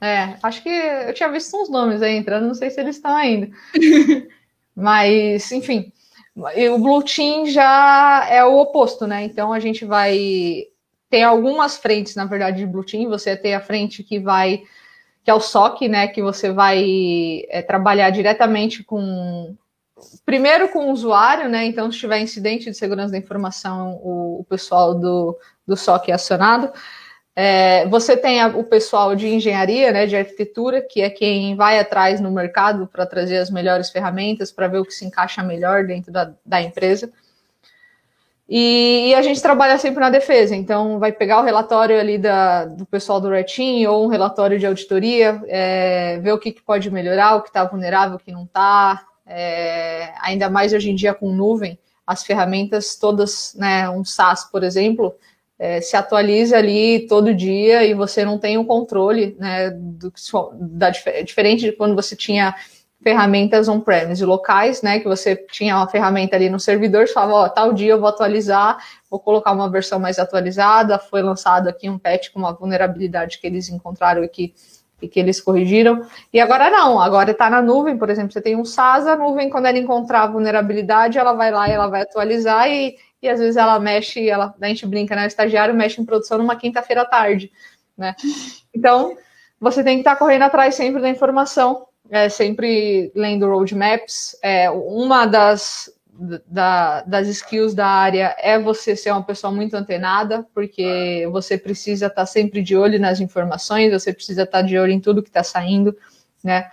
É, 0.00 0.36
acho 0.42 0.62
que 0.62 0.68
eu 0.68 1.12
tinha 1.12 1.28
visto 1.28 1.54
uns 1.56 1.68
nomes 1.68 2.00
aí 2.00 2.16
entrando, 2.16 2.46
não 2.46 2.54
sei 2.54 2.70
se 2.70 2.80
eles 2.80 2.96
estão 2.96 3.14
ainda. 3.14 3.50
Mas, 4.80 5.52
enfim, 5.52 5.92
o 6.34 6.78
Blue 6.78 7.02
Team 7.02 7.46
já 7.46 8.26
é 8.30 8.44
o 8.44 8.58
oposto, 8.58 9.06
né? 9.06 9.24
Então 9.24 9.52
a 9.52 9.60
gente 9.60 9.84
vai 9.84 10.64
ter 11.10 11.22
algumas 11.22 11.76
frentes, 11.76 12.14
na 12.14 12.24
verdade, 12.24 12.58
de 12.58 12.66
Blue 12.66 12.84
Team. 12.84 13.10
Você 13.10 13.36
tem 13.36 13.54
a 13.54 13.60
frente 13.60 14.02
que 14.02 14.18
vai, 14.18 14.62
que 15.22 15.30
é 15.30 15.34
o 15.34 15.40
SOC, 15.40 15.88
né? 15.88 16.08
Que 16.08 16.22
você 16.22 16.50
vai 16.50 17.42
é, 17.48 17.62
trabalhar 17.62 18.10
diretamente 18.10 18.82
com. 18.82 19.54
Primeiro 20.24 20.70
com 20.70 20.86
o 20.86 20.92
usuário, 20.92 21.46
né? 21.50 21.66
Então, 21.66 21.92
se 21.92 21.98
tiver 21.98 22.20
incidente 22.20 22.70
de 22.70 22.74
segurança 22.74 23.12
da 23.12 23.18
informação, 23.18 24.00
o, 24.02 24.40
o 24.40 24.44
pessoal 24.44 24.94
do, 24.94 25.38
do 25.66 25.76
SOC 25.76 26.08
é 26.08 26.14
acionado. 26.14 26.72
É, 27.34 27.86
você 27.88 28.16
tem 28.16 28.40
a, 28.40 28.48
o 28.48 28.64
pessoal 28.64 29.14
de 29.14 29.28
engenharia, 29.28 29.92
né, 29.92 30.06
de 30.06 30.16
arquitetura, 30.16 30.82
que 30.82 31.00
é 31.00 31.08
quem 31.08 31.54
vai 31.54 31.78
atrás 31.78 32.20
no 32.20 32.30
mercado 32.30 32.86
para 32.86 33.06
trazer 33.06 33.38
as 33.38 33.50
melhores 33.50 33.90
ferramentas, 33.90 34.50
para 34.50 34.68
ver 34.68 34.78
o 34.78 34.84
que 34.84 34.92
se 34.92 35.04
encaixa 35.04 35.42
melhor 35.42 35.84
dentro 35.84 36.12
da, 36.12 36.32
da 36.44 36.60
empresa. 36.60 37.10
E, 38.52 39.10
e, 39.10 39.14
a 39.14 39.22
gente 39.22 39.40
trabalha 39.40 39.78
sempre 39.78 40.00
na 40.00 40.10
defesa, 40.10 40.56
então 40.56 40.98
vai 40.98 41.12
pegar 41.12 41.38
o 41.40 41.44
relatório 41.44 42.00
ali 42.00 42.18
da, 42.18 42.64
do 42.64 42.84
pessoal 42.84 43.20
do 43.20 43.30
Team 43.44 43.88
ou 43.88 44.04
um 44.04 44.08
relatório 44.08 44.58
de 44.58 44.66
auditoria, 44.66 45.40
é, 45.46 46.18
ver 46.18 46.32
o 46.32 46.38
que, 46.38 46.50
que, 46.50 46.60
pode 46.60 46.90
melhorar, 46.90 47.36
o 47.36 47.42
que 47.42 47.48
está 47.48 47.64
vulnerável, 47.64 48.16
o 48.16 48.18
que 48.18 48.32
não 48.32 48.42
está. 48.42 49.06
É, 49.24 50.12
ainda 50.20 50.50
mais 50.50 50.72
hoje 50.72 50.90
em 50.90 50.96
dia 50.96 51.14
com 51.14 51.30
nuvem, 51.30 51.78
as 52.04 52.24
ferramentas 52.24 52.96
todas, 52.96 53.54
né, 53.54 53.88
um 53.88 54.04
SaaS, 54.04 54.50
por 54.50 54.64
exemplo, 54.64 55.14
é, 55.60 55.78
se 55.82 55.94
atualiza 55.94 56.56
ali 56.56 57.06
todo 57.06 57.34
dia 57.34 57.84
e 57.84 57.92
você 57.92 58.24
não 58.24 58.38
tem 58.38 58.56
o 58.56 58.62
um 58.62 58.64
controle, 58.64 59.36
né, 59.38 59.68
do, 59.70 60.10
da, 60.58 60.88
diferente 60.88 61.66
de 61.66 61.72
quando 61.72 61.94
você 61.94 62.16
tinha 62.16 62.54
ferramentas 63.02 63.68
on-premise 63.68 64.24
locais, 64.24 64.80
né, 64.80 65.00
que 65.00 65.06
você 65.06 65.36
tinha 65.36 65.76
uma 65.76 65.86
ferramenta 65.86 66.34
ali 66.34 66.48
no 66.48 66.58
servidor, 66.58 67.06
você 67.06 67.12
falava, 67.12 67.34
ó, 67.34 67.48
tal 67.50 67.74
dia 67.74 67.92
eu 67.92 68.00
vou 68.00 68.08
atualizar, 68.08 68.78
vou 69.10 69.20
colocar 69.20 69.52
uma 69.52 69.70
versão 69.70 69.98
mais 69.98 70.18
atualizada, 70.18 70.98
foi 70.98 71.20
lançado 71.20 71.68
aqui 71.68 71.90
um 71.90 71.98
patch 71.98 72.30
com 72.30 72.38
uma 72.38 72.54
vulnerabilidade 72.54 73.38
que 73.38 73.46
eles 73.46 73.68
encontraram 73.68 74.22
aqui 74.22 74.54
e 75.02 75.08
que 75.08 75.20
eles 75.20 75.42
corrigiram. 75.42 76.06
E 76.32 76.40
agora 76.40 76.70
não, 76.70 76.98
agora 76.98 77.32
está 77.32 77.50
na 77.50 77.60
nuvem, 77.60 77.98
por 77.98 78.08
exemplo, 78.08 78.32
você 78.32 78.40
tem 78.40 78.56
um 78.56 78.64
SaaS, 78.64 79.06
a 79.06 79.14
nuvem, 79.14 79.50
quando 79.50 79.66
ela 79.66 79.78
encontrar 79.78 80.22
a 80.22 80.26
vulnerabilidade, 80.26 81.18
ela 81.18 81.34
vai 81.34 81.50
lá 81.50 81.68
e 81.68 81.72
ela 81.72 81.88
vai 81.88 82.02
atualizar 82.02 82.66
e 82.66 82.96
e 83.22 83.28
às 83.28 83.38
vezes 83.38 83.56
ela 83.56 83.78
mexe, 83.78 84.28
ela, 84.28 84.54
a 84.60 84.66
gente 84.68 84.86
brinca, 84.86 85.14
né? 85.14 85.24
O 85.24 85.26
estagiário 85.26 85.74
mexe 85.74 86.00
em 86.00 86.04
produção 86.04 86.38
numa 86.38 86.56
quinta-feira 86.56 87.02
à 87.02 87.04
tarde, 87.04 87.52
né? 87.96 88.14
Então, 88.74 89.16
você 89.60 89.84
tem 89.84 89.96
que 89.96 90.00
estar 90.00 90.16
correndo 90.16 90.42
atrás 90.42 90.74
sempre 90.74 91.02
da 91.02 91.08
informação, 91.08 91.86
é, 92.10 92.28
sempre 92.28 93.12
lendo 93.14 93.46
roadmaps. 93.46 94.36
É, 94.42 94.70
uma 94.70 95.26
das, 95.26 95.92
da, 96.46 97.02
das 97.02 97.28
skills 97.28 97.74
da 97.74 97.86
área 97.86 98.34
é 98.38 98.58
você 98.58 98.96
ser 98.96 99.10
uma 99.10 99.22
pessoa 99.22 99.52
muito 99.52 99.74
antenada, 99.74 100.46
porque 100.54 101.28
você 101.30 101.58
precisa 101.58 102.06
estar 102.06 102.26
sempre 102.26 102.62
de 102.62 102.76
olho 102.76 102.98
nas 102.98 103.20
informações, 103.20 103.92
você 103.92 104.12
precisa 104.12 104.42
estar 104.44 104.62
de 104.62 104.78
olho 104.78 104.92
em 104.92 105.00
tudo 105.00 105.22
que 105.22 105.28
está 105.28 105.44
saindo, 105.44 105.96
né? 106.42 106.70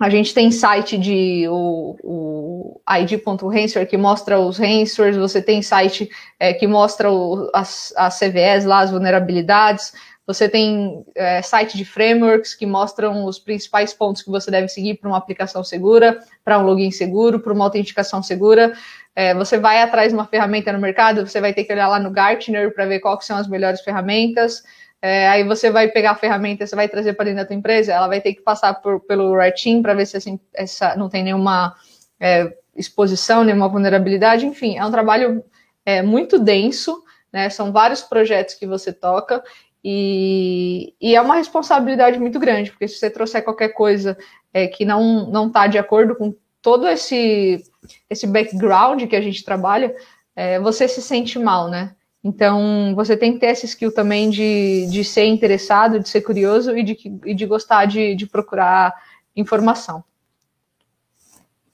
A 0.00 0.08
gente 0.08 0.32
tem 0.32 0.50
site 0.50 0.96
de 0.96 1.46
o, 1.48 1.94
o 2.02 2.80
id.ransomware 3.00 3.86
que 3.86 3.98
mostra 3.98 4.40
os 4.40 4.56
ransomwares, 4.56 5.18
você 5.18 5.42
tem 5.42 5.60
site 5.60 6.08
é, 6.38 6.54
que 6.54 6.66
mostra 6.66 7.12
o, 7.12 7.50
as, 7.54 7.92
as 7.94 8.18
CVEs 8.18 8.64
lá, 8.64 8.80
as 8.80 8.90
vulnerabilidades, 8.90 9.92
você 10.26 10.48
tem 10.48 11.04
é, 11.16 11.42
site 11.42 11.76
de 11.76 11.84
frameworks 11.84 12.54
que 12.54 12.64
mostram 12.64 13.24
os 13.24 13.38
principais 13.38 13.92
pontos 13.92 14.22
que 14.22 14.30
você 14.30 14.48
deve 14.48 14.68
seguir 14.68 14.94
para 14.94 15.08
uma 15.08 15.18
aplicação 15.18 15.64
segura, 15.64 16.20
para 16.44 16.58
um 16.58 16.62
login 16.62 16.92
seguro, 16.92 17.40
para 17.40 17.52
uma 17.52 17.64
autenticação 17.64 18.22
segura. 18.22 18.72
É, 19.14 19.34
você 19.34 19.58
vai 19.58 19.82
atrás 19.82 20.10
de 20.10 20.14
uma 20.14 20.24
ferramenta 20.24 20.72
no 20.72 20.78
mercado, 20.78 21.26
você 21.26 21.40
vai 21.40 21.52
ter 21.52 21.64
que 21.64 21.72
olhar 21.72 21.88
lá 21.88 21.98
no 21.98 22.12
Gartner 22.12 22.72
para 22.72 22.86
ver 22.86 23.00
quais 23.00 23.24
são 23.24 23.36
as 23.36 23.48
melhores 23.48 23.80
ferramentas. 23.80 24.62
É, 25.02 25.28
aí 25.28 25.44
você 25.44 25.70
vai 25.70 25.88
pegar 25.88 26.10
a 26.10 26.16
ferramenta, 26.16 26.66
você 26.66 26.76
vai 26.76 26.88
trazer 26.88 27.14
para 27.14 27.24
dentro 27.24 27.40
da 27.40 27.46
tua 27.46 27.56
empresa, 27.56 27.92
ela 27.92 28.06
vai 28.06 28.20
ter 28.20 28.34
que 28.34 28.42
passar 28.42 28.74
por, 28.74 29.00
pelo 29.00 29.34
Red 29.34 29.52
Team 29.52 29.80
para 29.80 29.94
ver 29.94 30.06
se 30.06 30.16
assim, 30.16 30.38
essa, 30.52 30.94
não 30.94 31.08
tem 31.08 31.22
nenhuma 31.22 31.74
é, 32.18 32.54
exposição, 32.76 33.42
nenhuma 33.42 33.68
vulnerabilidade. 33.68 34.46
Enfim, 34.46 34.76
é 34.76 34.84
um 34.84 34.90
trabalho 34.90 35.42
é, 35.86 36.02
muito 36.02 36.38
denso, 36.38 37.02
né? 37.32 37.48
São 37.48 37.72
vários 37.72 38.02
projetos 38.02 38.54
que 38.54 38.66
você 38.66 38.92
toca 38.92 39.42
e, 39.82 40.94
e, 41.00 41.14
é 41.16 41.20
uma 41.20 41.36
responsabilidade 41.36 42.18
muito 42.18 42.38
grande, 42.38 42.70
porque 42.70 42.86
se 42.86 42.96
você 42.96 43.08
trouxer 43.08 43.42
qualquer 43.42 43.70
coisa 43.70 44.16
é, 44.52 44.66
que 44.66 44.84
não 44.84 45.30
não 45.30 45.46
está 45.46 45.66
de 45.66 45.78
acordo 45.78 46.14
com 46.14 46.34
todo 46.60 46.86
esse 46.86 47.64
esse 48.08 48.26
background 48.26 49.06
que 49.06 49.16
a 49.16 49.20
gente 49.22 49.42
trabalha, 49.42 49.94
é, 50.36 50.60
você 50.60 50.86
se 50.86 51.00
sente 51.00 51.38
mal, 51.38 51.68
né? 51.70 51.94
Então, 52.22 52.94
você 52.94 53.16
tem 53.16 53.32
que 53.32 53.38
ter 53.38 53.46
essa 53.46 53.64
skill 53.64 53.92
também 53.92 54.28
de, 54.28 54.86
de 54.90 55.02
ser 55.02 55.24
interessado, 55.24 55.98
de 55.98 56.08
ser 56.08 56.20
curioso 56.20 56.76
e 56.76 56.82
de, 56.82 57.20
e 57.24 57.34
de 57.34 57.46
gostar 57.46 57.86
de, 57.86 58.14
de 58.14 58.26
procurar 58.26 58.94
informação. 59.34 60.04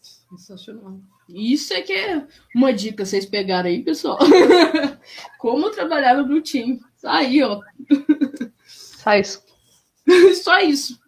Sensacional. 0.01 1.01
Isso 1.29 1.73
é 1.73 1.83
que 1.83 1.93
é 1.93 2.25
uma 2.55 2.73
dica 2.73 3.05
vocês 3.05 3.27
pegaram 3.27 3.69
aí, 3.69 3.83
pessoal. 3.83 4.19
Como 5.39 5.71
trabalhar 5.71 6.15
no 6.15 6.25
Blue 6.25 6.41
Team. 6.41 6.79
Aí, 7.05 7.43
ó. 7.43 7.61
Só 8.65 9.15
isso. 9.15 9.43
Só 10.43 10.61
isso. 10.61 11.01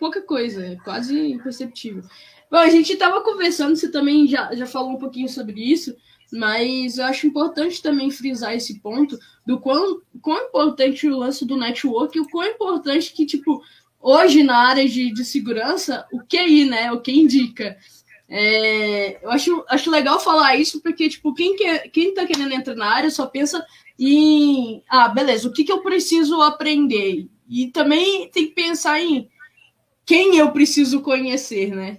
Pouca 0.00 0.22
coisa, 0.22 0.64
é 0.64 0.76
quase 0.76 1.16
imperceptível. 1.16 2.02
Bom, 2.50 2.56
a 2.56 2.68
gente 2.68 2.92
estava 2.92 3.22
conversando, 3.22 3.76
você 3.76 3.88
também 3.90 4.26
já, 4.26 4.52
já 4.56 4.66
falou 4.66 4.90
um 4.90 4.98
pouquinho 4.98 5.28
sobre 5.28 5.60
isso, 5.60 5.94
mas 6.32 6.98
eu 6.98 7.04
acho 7.04 7.26
importante 7.26 7.82
também 7.82 8.10
frisar 8.10 8.54
esse 8.54 8.80
ponto 8.80 9.18
do 9.46 9.58
quão, 9.58 10.00
quão 10.22 10.46
importante 10.46 11.08
o 11.08 11.18
lance 11.18 11.44
do 11.44 11.56
network 11.56 12.16
e 12.16 12.20
o 12.20 12.28
quão 12.28 12.46
importante 12.46 13.12
que, 13.12 13.26
tipo, 13.26 13.62
hoje 14.00 14.42
na 14.42 14.56
área 14.56 14.88
de, 14.88 15.12
de 15.12 15.24
segurança, 15.24 16.06
o 16.12 16.20
QI, 16.20 16.64
né? 16.64 16.92
O 16.92 17.00
que 17.00 17.12
indica. 17.12 17.76
É, 18.28 19.24
eu 19.24 19.30
acho, 19.30 19.64
acho 19.68 19.90
legal 19.90 20.20
falar 20.20 20.56
isso 20.56 20.80
porque, 20.80 21.08
tipo, 21.08 21.34
quem, 21.34 21.56
quer, 21.56 21.88
quem 21.90 22.14
tá 22.14 22.24
querendo 22.24 22.52
entrar 22.52 22.76
na 22.76 22.86
área 22.86 23.10
só 23.10 23.26
pensa 23.26 23.64
em, 23.98 24.82
ah, 24.88 25.08
beleza, 25.08 25.48
o 25.48 25.52
que, 25.52 25.64
que 25.64 25.72
eu 25.72 25.82
preciso 25.82 26.40
aprender? 26.40 27.28
E 27.48 27.66
também 27.66 28.30
tem 28.30 28.46
que 28.46 28.54
pensar 28.54 29.00
em 29.00 29.28
quem 30.06 30.36
eu 30.38 30.52
preciso 30.52 31.00
conhecer, 31.02 31.74
né? 31.74 31.98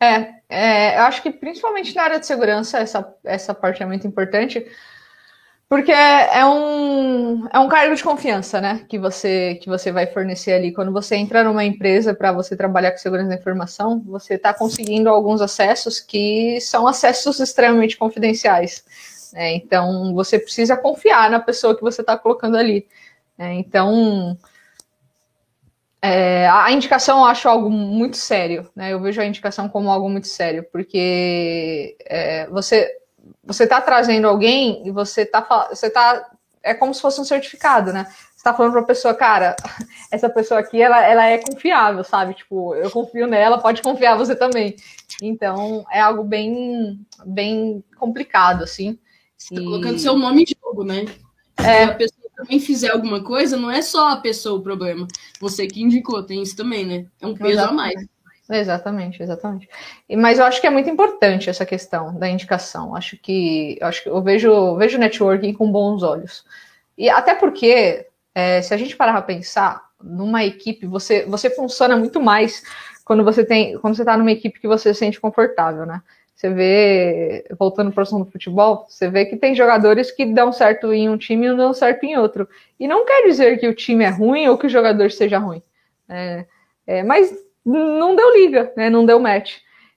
É, 0.00 0.34
é, 0.48 0.98
eu 0.98 1.02
acho 1.02 1.22
que 1.22 1.30
principalmente 1.30 1.94
na 1.94 2.02
área 2.02 2.20
de 2.20 2.26
segurança, 2.26 2.78
essa, 2.78 3.14
essa 3.24 3.52
parte 3.52 3.82
é 3.82 3.86
muito 3.86 4.06
importante, 4.06 4.64
porque 5.68 5.92
é, 5.92 6.46
um, 6.46 7.46
é 7.52 7.58
um 7.58 7.68
cargo 7.68 7.94
de 7.94 8.02
confiança, 8.02 8.58
né? 8.58 8.86
Que 8.88 8.98
você, 8.98 9.56
que 9.56 9.68
você 9.68 9.92
vai 9.92 10.06
fornecer 10.06 10.52
ali. 10.54 10.72
Quando 10.72 10.90
você 10.90 11.14
entra 11.16 11.44
numa 11.44 11.62
empresa 11.62 12.14
para 12.14 12.32
você 12.32 12.56
trabalhar 12.56 12.90
com 12.92 12.96
segurança 12.96 13.28
da 13.28 13.34
informação, 13.34 14.00
você 14.06 14.34
está 14.34 14.54
conseguindo 14.54 15.10
alguns 15.10 15.42
acessos 15.42 16.00
que 16.00 16.58
são 16.62 16.86
acessos 16.86 17.38
extremamente 17.38 17.98
confidenciais. 17.98 18.82
Né? 19.34 19.56
Então, 19.56 20.14
você 20.14 20.38
precisa 20.38 20.74
confiar 20.74 21.30
na 21.30 21.38
pessoa 21.38 21.76
que 21.76 21.82
você 21.82 22.00
está 22.00 22.16
colocando 22.16 22.56
ali. 22.56 22.86
Né? 23.36 23.54
Então, 23.56 24.38
é, 26.00 26.48
a 26.48 26.70
indicação 26.70 27.18
eu 27.18 27.24
acho 27.24 27.48
algo 27.48 27.68
muito 27.70 28.16
sério, 28.16 28.70
né? 28.74 28.92
Eu 28.92 29.00
vejo 29.00 29.20
a 29.20 29.26
indicação 29.26 29.68
como 29.68 29.90
algo 29.90 30.08
muito 30.08 30.28
sério, 30.28 30.64
porque 30.72 31.96
é, 32.06 32.46
você 32.48 32.88
você 33.44 33.64
está 33.64 33.80
trazendo 33.80 34.28
alguém 34.28 34.86
e 34.86 34.90
você 34.90 35.22
está 35.22 35.68
você 35.70 35.90
tá 35.90 36.30
é 36.62 36.74
como 36.74 36.94
se 36.94 37.00
fosse 37.00 37.20
um 37.20 37.24
certificado, 37.24 37.92
né? 37.92 38.04
Você 38.04 38.36
está 38.36 38.54
falando 38.54 38.72
para 38.72 38.82
a 38.82 38.86
pessoa, 38.86 39.14
cara, 39.14 39.56
essa 40.12 40.28
pessoa 40.30 40.60
aqui 40.60 40.80
ela, 40.80 41.04
ela 41.04 41.26
é 41.26 41.38
confiável, 41.38 42.04
sabe? 42.04 42.34
Tipo, 42.34 42.74
eu 42.76 42.90
confio 42.90 43.26
nela, 43.26 43.58
pode 43.58 43.82
confiar 43.82 44.16
você 44.16 44.36
também. 44.36 44.76
Então 45.20 45.84
é 45.90 46.00
algo 46.00 46.22
bem 46.22 47.04
bem 47.24 47.82
complicado 47.98 48.62
assim. 48.62 48.96
Você 49.36 49.54
tá 49.54 49.60
colocando 49.62 49.98
seu 49.98 50.16
nome 50.16 50.44
em 50.44 50.46
jogo, 50.62 50.84
né? 50.84 51.06
É. 51.56 51.84
a 51.84 51.94
pessoa 51.94 52.17
também 52.38 52.60
fizer 52.60 52.90
alguma 52.90 53.20
coisa, 53.20 53.56
não 53.56 53.68
é 53.68 53.82
só 53.82 54.12
a 54.12 54.16
pessoa 54.16 54.60
o 54.60 54.62
problema. 54.62 55.08
Você 55.40 55.66
que 55.66 55.82
indicou, 55.82 56.22
tem 56.22 56.40
isso 56.40 56.54
também, 56.56 56.86
né? 56.86 57.06
É 57.20 57.26
um 57.26 57.34
peso 57.34 57.50
exatamente. 57.50 57.72
a 57.72 57.74
mais. 57.74 58.08
Exatamente, 58.50 59.22
exatamente. 59.22 59.68
Mas 60.16 60.38
eu 60.38 60.44
acho 60.44 60.60
que 60.60 60.66
é 60.66 60.70
muito 60.70 60.88
importante 60.88 61.50
essa 61.50 61.66
questão 61.66 62.16
da 62.16 62.28
indicação. 62.28 62.94
Acho 62.94 63.18
que 63.18 63.76
eu 63.80 63.86
acho 63.88 64.02
que 64.04 64.08
eu 64.08 64.22
vejo 64.22 64.76
vejo 64.76 64.98
networking 64.98 65.52
com 65.52 65.70
bons 65.70 66.02
olhos. 66.02 66.44
E 66.96 67.10
até 67.10 67.34
porque 67.34 68.06
é, 68.34 68.62
se 68.62 68.72
a 68.72 68.76
gente 68.76 68.96
parar 68.96 69.12
para 69.14 69.22
pensar 69.22 69.82
numa 70.02 70.44
equipe, 70.44 70.86
você 70.86 71.26
você 71.26 71.50
funciona 71.50 71.96
muito 71.96 72.22
mais 72.22 72.62
quando 73.04 73.24
você 73.24 73.44
tem 73.44 73.76
quando 73.80 73.96
você 73.96 74.02
está 74.02 74.16
numa 74.16 74.32
equipe 74.32 74.60
que 74.60 74.68
você 74.68 74.94
se 74.94 75.00
sente 75.00 75.20
confortável, 75.20 75.84
né? 75.84 76.00
Você 76.38 76.50
vê, 76.50 77.44
voltando 77.58 77.90
para 77.90 78.00
o 78.00 78.02
assunto 78.02 78.26
do 78.26 78.30
futebol, 78.30 78.86
você 78.88 79.10
vê 79.10 79.26
que 79.26 79.36
tem 79.36 79.56
jogadores 79.56 80.12
que 80.12 80.24
dão 80.24 80.52
certo 80.52 80.92
em 80.92 81.08
um 81.08 81.18
time 81.18 81.46
e 81.46 81.48
não 81.48 81.56
dão 81.56 81.74
certo 81.74 82.04
em 82.04 82.16
outro. 82.16 82.48
E 82.78 82.86
não 82.86 83.04
quer 83.04 83.26
dizer 83.26 83.58
que 83.58 83.66
o 83.66 83.74
time 83.74 84.04
é 84.04 84.08
ruim 84.08 84.46
ou 84.46 84.56
que 84.56 84.68
o 84.68 84.70
jogador 84.70 85.10
seja 85.10 85.36
ruim. 85.36 85.60
É, 86.08 86.46
é, 86.86 87.02
mas 87.02 87.36
não 87.64 88.14
deu 88.14 88.32
liga, 88.34 88.72
né? 88.76 88.88
não 88.88 89.04
deu 89.04 89.18
match. 89.18 89.56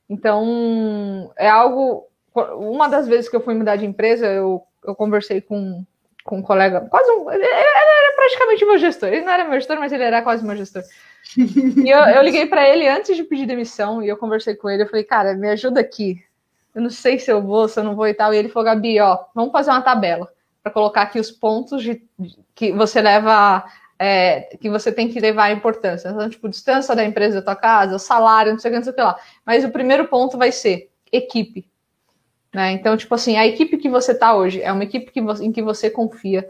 Então, 0.09 1.31
é 1.37 1.47
algo. 1.47 2.07
Uma 2.33 2.89
das 2.89 3.07
vezes 3.07 3.29
que 3.29 3.35
eu 3.35 3.41
fui 3.41 3.53
mudar 3.53 3.75
de 3.75 3.85
empresa, 3.85 4.25
eu, 4.25 4.63
eu 4.83 4.95
conversei 4.95 5.41
com, 5.41 5.85
com 6.23 6.39
um 6.39 6.41
colega, 6.41 6.81
quase 6.89 7.11
um. 7.11 7.31
Ele 7.31 7.45
era 7.45 8.15
praticamente 8.15 8.65
meu 8.65 8.79
gestor. 8.79 9.09
Ele 9.09 9.21
não 9.21 9.31
era 9.31 9.43
meu 9.43 9.59
gestor, 9.59 9.77
mas 9.77 9.91
ele 9.91 10.05
era 10.05 10.23
quase 10.23 10.43
meu 10.43 10.55
gestor. 10.55 10.81
E 11.37 11.87
eu, 11.87 11.99
eu 11.99 12.23
liguei 12.23 12.47
para 12.47 12.67
ele 12.67 12.87
antes 12.87 13.15
de 13.15 13.23
pedir 13.23 13.45
demissão 13.45 14.01
e 14.01 14.09
eu 14.09 14.17
conversei 14.17 14.55
com 14.55 14.67
ele. 14.67 14.81
Eu 14.81 14.87
falei, 14.87 15.03
cara, 15.03 15.35
me 15.35 15.47
ajuda 15.47 15.79
aqui. 15.79 16.19
Eu 16.73 16.81
não 16.81 16.89
sei 16.89 17.19
se 17.19 17.31
eu 17.31 17.41
vou, 17.41 17.67
se 17.67 17.79
eu 17.79 17.83
não 17.83 17.95
vou 17.95 18.07
e 18.07 18.13
tal. 18.13 18.33
E 18.33 18.37
ele 18.37 18.49
falou, 18.49 18.65
Gabi, 18.65 18.99
ó, 18.99 19.25
vamos 19.35 19.51
fazer 19.51 19.71
uma 19.71 19.81
tabela 19.81 20.31
para 20.63 20.71
colocar 20.71 21.03
aqui 21.03 21.19
os 21.19 21.31
pontos 21.31 21.81
de, 21.83 22.03
de 22.17 22.37
que 22.53 22.71
você 22.71 23.01
leva, 23.01 23.65
é, 23.97 24.55
que 24.59 24.69
você 24.69 24.91
tem 24.91 25.09
que 25.09 25.19
levar 25.19 25.45
a 25.45 25.51
importância. 25.51 26.09
Então, 26.09 26.29
tipo, 26.29 26.47
distância 26.47 26.95
da 26.95 27.03
empresa 27.03 27.35
da 27.35 27.41
tua 27.41 27.55
casa, 27.55 27.99
salário, 27.99 28.51
não 28.51 28.59
sei 28.59 28.69
o 28.69 28.73
que, 28.73 28.77
não 28.77 28.83
sei 28.83 28.93
o 28.93 28.95
que 28.95 29.01
lá. 29.01 29.17
Mas 29.45 29.63
o 29.65 29.69
primeiro 29.71 30.07
ponto 30.07 30.37
vai 30.37 30.51
ser 30.51 30.89
equipe. 31.11 31.69
Né? 32.53 32.73
Então, 32.73 32.95
tipo 32.97 33.13
assim, 33.15 33.37
a 33.37 33.47
equipe 33.47 33.77
que 33.77 33.89
você 33.89 34.13
tá 34.13 34.35
hoje 34.35 34.61
é 34.61 34.71
uma 34.71 34.83
equipe 34.83 35.11
que 35.11 35.21
você, 35.21 35.43
em 35.43 35.51
que 35.51 35.61
você 35.61 35.89
confia, 35.89 36.47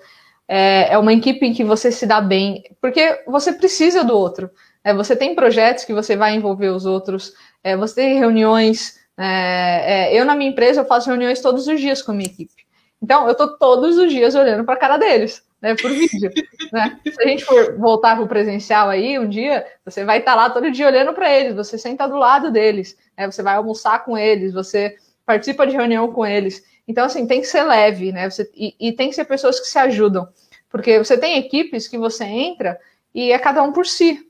é, 0.48 0.94
é 0.94 0.98
uma 0.98 1.14
equipe 1.14 1.46
em 1.46 1.54
que 1.54 1.64
você 1.64 1.92
se 1.92 2.06
dá 2.06 2.20
bem, 2.20 2.64
porque 2.82 3.24
você 3.26 3.54
precisa 3.54 4.04
do 4.04 4.18
outro. 4.18 4.50
É, 4.84 4.94
você 4.94 5.16
tem 5.16 5.36
projetos 5.36 5.86
que 5.86 5.94
você 5.94 6.16
vai 6.18 6.36
envolver 6.36 6.70
os 6.70 6.86
outros, 6.86 7.34
é, 7.64 7.78
você 7.78 7.96
tem 7.96 8.20
reuniões. 8.20 9.00
É, 9.22 10.10
é 10.14 10.20
eu, 10.20 10.26
na 10.26 10.36
minha 10.36 10.50
empresa, 10.50 10.82
eu 10.82 10.86
faço 10.86 11.10
reuniões 11.10 11.42
todos 11.42 11.68
os 11.68 11.80
dias 11.80 12.02
com 12.02 12.12
a 12.12 12.16
minha 12.16 12.30
equipe. 12.30 12.66
Então, 13.02 13.26
eu 13.26 13.32
estou 13.32 13.58
todos 13.58 13.98
os 13.98 14.12
dias 14.12 14.36
olhando 14.36 14.64
para 14.64 14.76
a 14.76 14.78
cara 14.78 14.98
deles, 14.98 15.44
né, 15.62 15.76
por 15.76 15.90
vídeo. 15.90 16.32
né? 16.72 17.00
Se 17.04 17.22
a 17.22 17.28
gente 17.28 17.44
for 17.44 17.78
voltar 17.78 18.16
para 18.16 18.24
o 18.24 18.28
presencial 18.28 18.90
aí 18.90 19.18
um 19.18 19.28
dia, 19.28 19.66
você 19.84 20.06
vai 20.06 20.20
estar 20.20 20.32
tá 20.32 20.38
lá 20.38 20.50
todo 20.50 20.72
dia 20.72 20.88
olhando 20.88 21.14
para 21.14 21.32
eles, 21.32 21.56
você 21.56 21.78
senta 21.78 22.08
do 22.08 22.18
lado 22.18 22.52
deles, 22.52 22.96
né, 23.18 23.30
você 23.30 23.42
vai 23.42 23.56
almoçar 23.56 24.06
com 24.06 24.18
eles, 24.18 24.54
você 24.54 24.96
participa 25.26 25.66
de 25.66 25.76
reunião 25.76 26.12
com 26.12 26.26
eles. 26.26 26.64
Então, 26.88 27.06
assim, 27.06 27.26
tem 27.26 27.42
que 27.42 27.48
ser 27.48 27.64
leve, 27.64 28.12
né? 28.12 28.30
Você, 28.30 28.50
e, 28.54 28.76
e 28.80 28.92
tem 28.92 29.10
que 29.10 29.16
ser 29.16 29.26
pessoas 29.26 29.60
que 29.60 29.68
se 29.68 29.78
ajudam. 29.80 30.28
Porque 30.70 30.98
você 30.98 31.18
tem 31.18 31.38
equipes 31.38 31.88
que 31.88 31.98
você 31.98 32.24
entra 32.24 32.80
e 33.14 33.32
é 33.32 33.40
cada 33.40 33.62
um 33.64 33.72
por 33.72 33.86
si. 33.86 34.28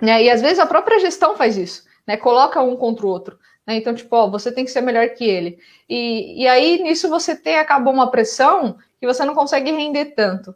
Né? 0.00 0.24
E 0.24 0.30
às 0.30 0.40
vezes 0.40 0.58
a 0.58 0.66
própria 0.66 0.98
gestão 0.98 1.36
faz 1.36 1.56
isso, 1.56 1.84
né? 2.06 2.16
Coloca 2.16 2.60
um 2.60 2.76
contra 2.76 3.06
o 3.06 3.08
outro. 3.08 3.38
Né? 3.66 3.76
Então, 3.76 3.94
tipo, 3.94 4.14
ó, 4.14 4.28
você 4.28 4.52
tem 4.52 4.64
que 4.64 4.70
ser 4.70 4.80
melhor 4.80 5.08
que 5.10 5.24
ele. 5.24 5.58
E, 5.88 6.42
e 6.42 6.48
aí, 6.48 6.82
nisso, 6.82 7.08
você 7.08 7.34
tem, 7.34 7.56
acaba 7.56 7.90
uma 7.90 8.10
pressão 8.10 8.76
que 9.00 9.06
você 9.06 9.24
não 9.24 9.34
consegue 9.34 9.70
render 9.70 10.06
tanto. 10.16 10.54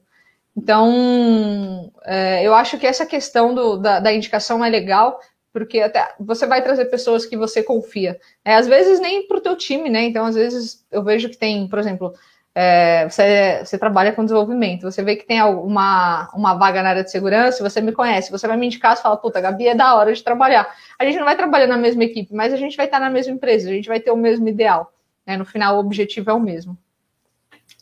Então, 0.57 1.93
é, 2.05 2.45
eu 2.45 2.53
acho 2.55 2.79
que 2.79 2.87
essa 2.87 3.07
questão 3.07 3.55
do, 3.55 3.77
da, 3.77 4.01
da, 4.01 4.13
indicação 4.13 4.65
é 4.65 4.69
legal, 4.69 5.21
porque 5.53 5.81
até 5.81 6.15
você 6.19 6.47
vai 6.47 6.63
trazer 6.63 6.87
pessoas 6.87 7.25
que 7.25 7.37
você 7.37 7.63
confia. 7.63 8.19
É, 8.45 8.57
às 8.57 8.67
vezes 8.67 8.99
nem 8.99 9.27
para 9.27 9.37
o 9.39 9.41
teu 9.41 9.55
time, 9.57 9.89
né? 9.89 10.03
Então, 10.03 10.27
às 10.27 10.35
vezes 10.35 10.85
eu 10.91 11.05
vejo 11.05 11.29
que 11.29 11.37
tem, 11.37 11.69
por 11.69 11.79
exemplo, 11.79 12.13
é, 12.61 13.09
você, 13.09 13.65
você, 13.65 13.79
trabalha 13.79 14.13
com 14.13 14.25
desenvolvimento, 14.25 14.83
você 14.83 15.01
vê 15.01 15.15
que 15.15 15.25
tem 15.25 15.41
uma, 15.41 16.29
uma 16.35 16.55
vaga 16.55 16.83
na 16.83 16.89
área 16.89 17.05
de 17.05 17.11
segurança, 17.13 17.63
você 17.63 17.81
me 17.81 17.93
conhece, 17.93 18.33
você 18.33 18.49
vai 18.49 18.57
me 18.57 18.67
indicar, 18.67 18.97
você 18.97 19.03
fala, 19.03 19.17
puta, 19.17 19.41
Gabi 19.41 19.69
é 19.69 19.77
da 19.77 19.95
hora 19.95 20.13
de 20.13 20.25
trabalhar. 20.25 20.69
A 20.99 21.05
gente 21.05 21.19
não 21.19 21.25
vai 21.25 21.37
trabalhar 21.37 21.69
na 21.69 21.77
mesma 21.77 22.03
equipe, 22.03 22.35
mas 22.35 22.53
a 22.53 22.57
gente 22.57 22.77
vai 22.77 22.87
estar 22.87 22.99
na 22.99 23.11
mesma 23.11 23.33
empresa, 23.33 23.71
a 23.71 23.73
gente 23.73 23.87
vai 23.87 24.01
ter 24.01 24.11
o 24.11 24.17
mesmo 24.17 24.49
ideal. 24.49 24.93
Né? 25.25 25.37
No 25.37 25.45
final, 25.45 25.77
o 25.77 25.79
objetivo 25.79 26.31
é 26.31 26.33
o 26.33 26.41
mesmo. 26.41 26.77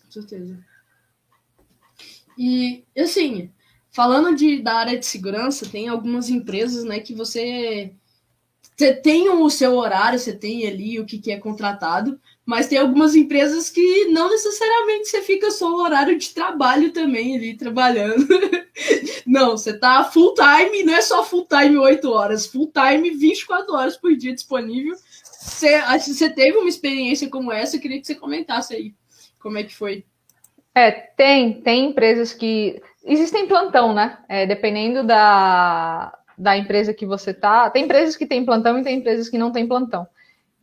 Com 0.05 0.11
certeza. 0.11 0.59
E, 2.37 2.85
assim, 2.99 3.51
falando 3.91 4.37
de, 4.37 4.61
da 4.61 4.75
área 4.75 4.99
de 4.99 5.07
segurança, 5.07 5.67
tem 5.67 5.89
algumas 5.89 6.29
empresas 6.29 6.85
né, 6.85 7.01
que 7.01 7.15
você, 7.15 7.95
você 8.77 8.93
tem 8.95 9.31
o 9.31 9.49
seu 9.49 9.75
horário, 9.75 10.19
você 10.19 10.35
tem 10.35 10.67
ali 10.67 11.01
o 11.01 11.07
que, 11.07 11.17
que 11.17 11.33
é 11.33 11.39
contratado, 11.39 12.21
mas 12.47 12.69
tem 12.69 12.79
algumas 12.79 13.17
empresas 13.17 13.69
que 13.69 14.05
não 14.05 14.31
necessariamente 14.31 15.09
você 15.09 15.21
fica 15.21 15.51
só 15.51 15.69
o 15.69 15.83
horário 15.83 16.17
de 16.17 16.31
trabalho 16.31 16.93
também 16.93 17.37
ali 17.37 17.57
trabalhando. 17.57 18.25
não, 19.27 19.57
você 19.57 19.77
tá 19.77 20.05
full 20.05 20.33
time, 20.35 20.85
não 20.85 20.95
é 20.95 21.03
só 21.03 21.25
full 21.25 21.45
time 21.45 21.77
8 21.77 22.09
horas, 22.09 22.47
full 22.47 22.73
time 22.73 23.11
24 23.11 23.75
horas 23.75 23.97
por 23.97 24.17
dia 24.17 24.33
disponível. 24.33 24.95
Você, 25.41 25.81
você 25.99 26.31
teve 26.31 26.57
uma 26.57 26.69
experiência 26.69 27.29
como 27.29 27.51
essa, 27.51 27.77
eu 27.77 27.81
queria 27.81 28.01
que 28.01 28.07
você 28.07 28.15
comentasse 28.15 28.75
aí 28.75 28.95
como 29.41 29.59
é 29.59 29.65
que 29.65 29.75
foi. 29.75 30.05
É, 30.73 30.91
tem, 30.91 31.61
tem 31.63 31.91
empresas 31.91 32.33
que. 32.33 32.81
Existem 33.05 33.47
plantão, 33.47 33.93
né? 33.93 34.19
É, 34.29 34.47
dependendo 34.47 35.03
da, 35.05 36.17
da 36.37 36.57
empresa 36.57 36.95
que 36.95 37.07
você 37.07 37.35
tá. 37.35 37.71
Tem 37.71 37.85
empresas 37.85 38.17
que 38.17 38.27
têm 38.27 38.45
plantão 38.45 38.79
e 38.79 38.85
tem 38.85 38.99
empresas 38.99 39.29
que 39.29 39.39
não 39.39 39.51
têm 39.51 39.67
plantão. 39.67 40.07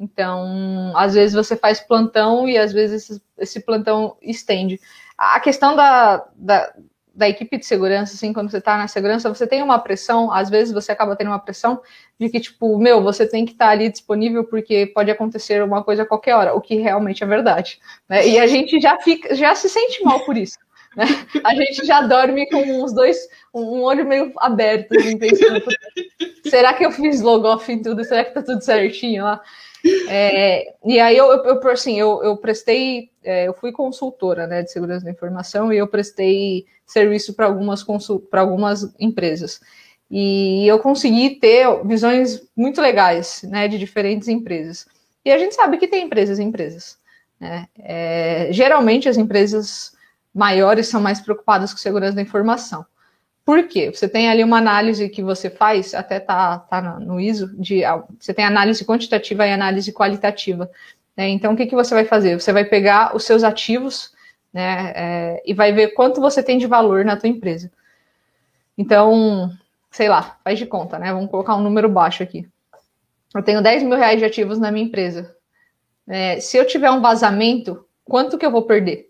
Então, 0.03 0.91
às 0.95 1.13
vezes 1.13 1.33
você 1.33 1.55
faz 1.55 1.79
plantão 1.79 2.47
e 2.47 2.57
às 2.57 2.73
vezes 2.73 3.09
esse, 3.09 3.21
esse 3.37 3.59
plantão 3.61 4.17
estende. 4.21 4.79
A 5.17 5.39
questão 5.39 5.77
da, 5.77 6.25
da, 6.35 6.73
da, 7.15 7.29
equipe 7.29 7.57
de 7.57 7.65
segurança, 7.65 8.13
assim, 8.13 8.33
quando 8.33 8.51
você 8.51 8.57
está 8.57 8.77
na 8.77 8.89
segurança, 8.89 9.33
você 9.33 9.47
tem 9.47 9.63
uma 9.63 9.79
pressão, 9.79 10.29
às 10.29 10.49
vezes 10.49 10.73
você 10.73 10.91
acaba 10.91 11.15
tendo 11.15 11.27
uma 11.27 11.39
pressão 11.39 11.81
de 12.19 12.27
que, 12.29 12.41
tipo, 12.41 12.77
meu, 12.77 13.01
você 13.01 13.25
tem 13.25 13.45
que 13.45 13.53
estar 13.53 13.67
tá 13.67 13.71
ali 13.71 13.89
disponível 13.89 14.43
porque 14.43 14.87
pode 14.87 15.09
acontecer 15.09 15.63
uma 15.63 15.81
coisa 15.81 16.03
a 16.03 16.05
qualquer 16.05 16.35
hora, 16.35 16.53
o 16.53 16.59
que 16.59 16.75
realmente 16.75 17.23
é 17.23 17.27
verdade. 17.27 17.79
Né? 18.09 18.27
E 18.27 18.37
a 18.37 18.45
gente 18.45 18.81
já 18.81 18.99
fica, 18.99 19.33
já 19.33 19.55
se 19.55 19.69
sente 19.69 20.03
mal 20.03 20.19
por 20.25 20.37
isso. 20.37 20.57
Né? 20.97 21.05
A 21.45 21.55
gente 21.55 21.85
já 21.85 22.01
dorme 22.01 22.47
com 22.49 22.83
os 22.83 22.93
dois, 22.93 23.17
um 23.53 23.81
olho 23.81 24.05
meio 24.05 24.33
aberto, 24.37 24.97
assim, 24.97 25.17
pensando, 25.17 25.63
será 26.45 26.73
que 26.73 26.85
eu 26.85 26.91
fiz 26.91 27.21
logoff 27.21 27.71
em 27.71 27.81
tudo? 27.81 28.03
Será 28.03 28.25
que 28.25 28.33
tá 28.33 28.41
tudo 28.41 28.61
certinho 28.61 29.23
lá? 29.23 29.41
É, 30.07 30.73
e 30.85 30.99
aí 30.99 31.17
eu, 31.17 31.27
eu, 31.27 31.69
assim, 31.69 31.99
eu, 31.99 32.23
eu 32.23 32.37
prestei, 32.37 33.09
é, 33.23 33.47
eu 33.47 33.53
fui 33.53 33.71
consultora 33.71 34.47
né, 34.47 34.61
de 34.61 34.71
segurança 34.71 35.03
da 35.03 35.11
informação 35.11 35.73
e 35.73 35.77
eu 35.77 35.87
prestei 35.87 36.65
serviço 36.85 37.33
para 37.33 37.47
algumas, 37.47 37.83
para 38.29 38.41
algumas 38.41 38.93
empresas. 38.99 39.59
E 40.09 40.67
eu 40.67 40.79
consegui 40.79 41.31
ter 41.31 41.67
visões 41.85 42.41
muito 42.55 42.79
legais 42.81 43.43
né, 43.43 43.67
de 43.67 43.77
diferentes 43.77 44.27
empresas. 44.27 44.85
E 45.25 45.31
a 45.31 45.37
gente 45.37 45.55
sabe 45.55 45.77
que 45.77 45.87
tem 45.87 46.05
empresas 46.05 46.39
e 46.39 46.43
empresas. 46.43 46.97
Né? 47.39 47.67
É, 47.79 48.47
geralmente 48.51 49.09
as 49.09 49.17
empresas 49.17 49.91
maiores 50.33 50.87
são 50.87 51.01
mais 51.01 51.19
preocupadas 51.19 51.71
com 51.71 51.79
segurança 51.79 52.15
da 52.15 52.21
informação. 52.21 52.85
Por 53.45 53.67
quê? 53.67 53.91
Você 53.93 54.07
tem 54.07 54.29
ali 54.29 54.43
uma 54.43 54.57
análise 54.57 55.09
que 55.09 55.21
você 55.21 55.49
faz, 55.49 55.93
até 55.93 56.19
tá, 56.19 56.59
tá 56.59 56.81
no 56.99 57.19
ISO, 57.19 57.53
de, 57.59 57.81
você 58.17 58.33
tem 58.33 58.45
análise 58.45 58.85
quantitativa 58.85 59.45
e 59.45 59.51
análise 59.51 59.91
qualitativa. 59.91 60.71
Né? 61.15 61.29
Então, 61.29 61.53
o 61.53 61.55
que, 61.55 61.65
que 61.65 61.75
você 61.75 61.93
vai 61.93 62.05
fazer? 62.05 62.39
Você 62.39 62.53
vai 62.53 62.63
pegar 62.63 63.15
os 63.15 63.25
seus 63.25 63.43
ativos 63.43 64.13
né, 64.53 64.93
é, 64.95 65.43
e 65.45 65.53
vai 65.53 65.73
ver 65.73 65.89
quanto 65.89 66.21
você 66.21 66.41
tem 66.41 66.57
de 66.57 66.67
valor 66.67 67.03
na 67.03 67.17
tua 67.17 67.27
empresa. 67.27 67.69
Então, 68.77 69.51
sei 69.91 70.07
lá, 70.07 70.37
faz 70.43 70.57
de 70.57 70.65
conta, 70.65 70.97
né? 70.97 71.11
Vamos 71.11 71.29
colocar 71.29 71.55
um 71.55 71.61
número 71.61 71.89
baixo 71.89 72.23
aqui. 72.23 72.47
Eu 73.35 73.43
tenho 73.43 73.61
10 73.61 73.83
mil 73.83 73.97
reais 73.97 74.19
de 74.19 74.25
ativos 74.25 74.57
na 74.57 74.71
minha 74.71 74.85
empresa. 74.85 75.35
É, 76.07 76.39
se 76.39 76.57
eu 76.57 76.65
tiver 76.65 76.91
um 76.91 77.01
vazamento, 77.01 77.85
quanto 78.05 78.37
que 78.37 78.45
eu 78.45 78.51
vou 78.51 78.63
perder? 78.63 79.09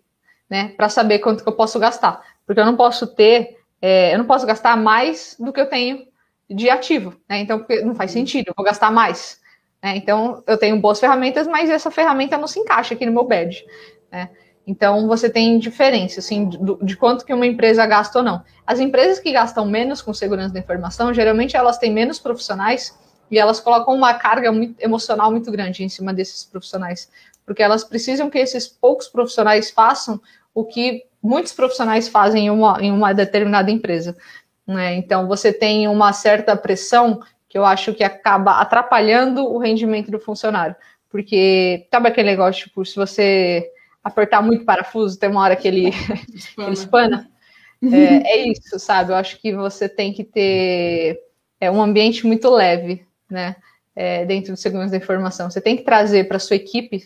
Né? 0.49 0.73
Para 0.75 0.89
saber 0.89 1.19
quanto 1.19 1.43
que 1.43 1.49
eu 1.49 1.55
posso 1.55 1.79
gastar. 1.79 2.21
Porque 2.45 2.59
eu 2.59 2.65
não 2.65 2.75
posso 2.75 3.07
ter 3.07 3.57
é, 3.85 4.13
eu 4.13 4.17
não 4.17 4.25
posso 4.25 4.45
gastar 4.45 4.77
mais 4.77 5.35
do 5.37 5.51
que 5.51 5.59
eu 5.59 5.65
tenho 5.65 6.07
de 6.49 6.69
ativo, 6.69 7.13
né? 7.29 7.39
Então, 7.39 7.65
não 7.83 7.93
faz 7.93 8.11
sentido, 8.11 8.47
eu 8.47 8.53
vou 8.55 8.65
gastar 8.65 8.89
mais. 8.89 9.41
Né? 9.83 9.97
Então, 9.97 10.41
eu 10.47 10.57
tenho 10.57 10.79
boas 10.79 11.01
ferramentas, 11.01 11.45
mas 11.45 11.69
essa 11.69 11.91
ferramenta 11.91 12.37
não 12.37 12.47
se 12.47 12.61
encaixa 12.61 12.93
aqui 12.93 13.05
no 13.05 13.11
meu 13.11 13.25
badge. 13.25 13.65
Né? 14.09 14.29
Então, 14.65 15.05
você 15.05 15.29
tem 15.29 15.59
diferença, 15.59 16.21
assim, 16.21 16.47
de, 16.47 16.57
de, 16.81 16.95
quanto 16.95 17.25
que 17.25 17.33
uma 17.33 17.45
empresa 17.45 17.85
gasta 17.85 18.19
ou 18.19 18.23
não. 18.23 18.41
As 18.65 18.79
empresas 18.79 19.19
que 19.19 19.33
gastam 19.33 19.65
menos 19.65 20.01
com 20.01 20.13
segurança 20.13 20.53
da 20.53 20.61
informação, 20.61 21.13
geralmente 21.13 21.57
elas 21.57 21.77
têm 21.77 21.91
menos 21.91 22.19
profissionais 22.19 22.97
e 23.29 23.37
elas 23.37 23.59
colocam 23.59 23.93
uma 23.93 24.13
carga 24.13 24.49
muito, 24.49 24.81
emocional 24.81 25.29
muito 25.29 25.51
grande 25.51 25.83
em 25.83 25.89
cima 25.89 26.13
desses 26.13 26.45
profissionais, 26.45 27.11
porque 27.45 27.61
elas 27.61 27.83
precisam 27.83 28.29
que 28.29 28.37
esses 28.37 28.65
poucos 28.65 29.09
profissionais 29.09 29.69
façam 29.69 30.21
o 30.53 30.63
que 30.63 31.03
muitos 31.23 31.53
profissionais 31.53 32.07
fazem 32.07 32.47
em 32.47 32.49
uma, 32.49 32.77
em 32.81 32.91
uma 32.91 33.13
determinada 33.13 33.71
empresa. 33.71 34.15
Né? 34.67 34.95
Então, 34.95 35.27
você 35.27 35.53
tem 35.53 35.87
uma 35.87 36.11
certa 36.13 36.55
pressão 36.55 37.21
que 37.47 37.57
eu 37.57 37.65
acho 37.65 37.93
que 37.93 38.03
acaba 38.03 38.59
atrapalhando 38.59 39.45
o 39.45 39.57
rendimento 39.57 40.11
do 40.11 40.19
funcionário. 40.19 40.75
Porque, 41.09 41.87
sabe 41.91 42.09
aquele 42.09 42.29
negócio, 42.29 42.65
tipo, 42.65 42.83
se 42.83 42.95
você 42.95 43.71
apertar 44.03 44.41
muito 44.41 44.65
parafuso, 44.65 45.17
tem 45.17 45.29
uma 45.29 45.41
hora 45.41 45.55
que 45.55 45.67
ele 45.67 45.89
espana. 46.33 46.67
ele 46.67 46.73
espana? 46.73 47.31
É, 47.83 47.87
é, 48.37 48.47
isso, 48.47 48.77
sabe? 48.79 49.11
Eu 49.11 49.15
acho 49.15 49.39
que 49.39 49.53
você 49.53 49.87
tem 49.87 50.11
que 50.11 50.23
ter 50.23 51.19
é, 51.61 51.71
um 51.71 51.81
ambiente 51.81 52.25
muito 52.25 52.49
leve, 52.49 53.05
né? 53.29 53.55
é, 53.95 54.25
dentro 54.25 54.53
do 54.53 54.57
segurança 54.57 54.91
da 54.91 54.97
informação. 54.97 55.49
Você 55.49 55.61
tem 55.61 55.77
que 55.77 55.83
trazer 55.83 56.27
para 56.27 56.39
sua 56.39 56.55
equipe 56.55 57.03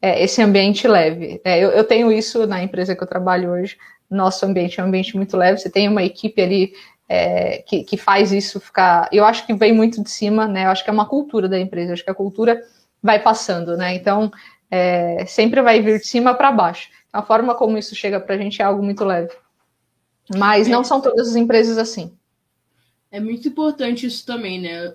é, 0.00 0.22
esse 0.22 0.42
ambiente 0.42 0.86
leve. 0.86 1.40
É, 1.44 1.58
eu, 1.58 1.70
eu, 1.70 1.84
tenho 1.84 2.12
isso 2.12 2.46
na 2.46 2.62
empresa 2.62 2.94
que 2.94 3.02
eu 3.02 3.06
trabalho 3.06 3.50
hoje. 3.50 3.76
Nosso 4.10 4.44
ambiente 4.44 4.78
é 4.78 4.82
um 4.82 4.86
ambiente 4.86 5.16
muito 5.16 5.36
leve. 5.36 5.58
Você 5.58 5.70
tem 5.70 5.88
uma 5.88 6.02
equipe 6.02 6.40
ali 6.40 6.72
é, 7.08 7.58
que, 7.66 7.84
que, 7.84 7.96
faz 7.96 8.32
isso 8.32 8.60
ficar. 8.60 9.08
Eu 9.12 9.24
acho 9.24 9.46
que 9.46 9.54
vem 9.54 9.72
muito 9.72 10.02
de 10.02 10.10
cima, 10.10 10.46
né? 10.46 10.66
Eu 10.66 10.70
acho 10.70 10.84
que 10.84 10.90
é 10.90 10.92
uma 10.92 11.06
cultura 11.08 11.48
da 11.48 11.58
empresa. 11.58 11.90
Eu 11.90 11.94
acho 11.94 12.04
que 12.04 12.10
a 12.10 12.14
cultura 12.14 12.62
vai 13.02 13.20
passando, 13.22 13.76
né? 13.76 13.94
Então 13.94 14.30
é, 14.70 15.24
sempre 15.26 15.62
vai 15.62 15.80
vir 15.80 15.98
de 15.98 16.06
cima 16.06 16.34
para 16.34 16.52
baixo. 16.52 16.90
A 17.12 17.22
forma 17.22 17.54
como 17.54 17.78
isso 17.78 17.94
chega 17.94 18.20
para 18.20 18.34
a 18.34 18.38
gente 18.38 18.60
é 18.60 18.64
algo 18.64 18.82
muito 18.82 19.04
leve. 19.04 19.32
Mas 20.36 20.68
não 20.68 20.82
são 20.82 21.00
todas 21.00 21.28
as 21.28 21.36
empresas 21.36 21.78
assim. 21.78 22.12
É 23.10 23.20
muito 23.20 23.48
importante 23.48 24.06
isso 24.06 24.26
também, 24.26 24.60
né? 24.60 24.94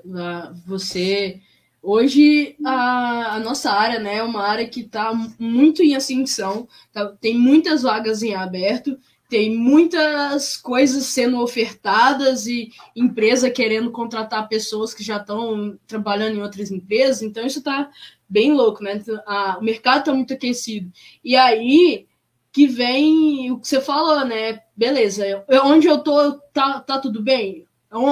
Você 0.68 1.40
Hoje 1.84 2.56
a, 2.64 3.36
a, 3.36 3.40
nossa 3.40 3.72
área 3.72 4.00
né, 4.00 4.18
é 4.18 4.24
uma 4.24 4.44
área 4.44 4.68
que 4.68 4.82
está 4.82 5.12
muito 5.40 5.82
em 5.82 5.96
ascensão, 5.96 6.68
tá, 6.94 7.08
tem 7.20 7.36
muitas 7.36 7.82
vagas 7.82 8.22
em 8.22 8.36
aberto, 8.36 9.00
tem 9.28 9.58
muitas 9.58 10.58
coisas 10.58 11.06
sendo 11.06 11.42
ofertadas 11.42 12.46
e 12.46 12.70
empresa 12.96 13.50
querendo 13.50 13.90
contratar 13.90 14.48
pessoas 14.48 14.94
que 14.94 15.04
já 15.04 15.18
estão 15.18 15.80
trabalhando 15.88 16.36
em 16.36 16.42
outras 16.42 16.70
empresas, 16.70 17.24
então 17.24 17.46
isso 17.46 17.60
está 17.60 17.90
bem 18.30 18.52
louco, 18.54 18.84
né? 18.84 19.02
A, 19.26 19.58
o 19.58 19.64
mercado 19.64 20.00
está 20.00 20.14
muito 20.14 20.34
aquecido. 20.34 20.92
E 21.24 21.36
aí 21.36 22.06
que 22.52 22.68
vem 22.68 23.52
o 23.52 23.60
que 23.60 23.68
você 23.68 23.80
falou, 23.80 24.26
né? 24.26 24.62
Beleza, 24.76 25.26
eu, 25.48 25.66
onde 25.66 25.88
eu 25.88 26.00
tô, 26.00 26.34
tá, 26.54 26.80
tá 26.82 27.00
tudo 27.00 27.22
bem? 27.24 27.66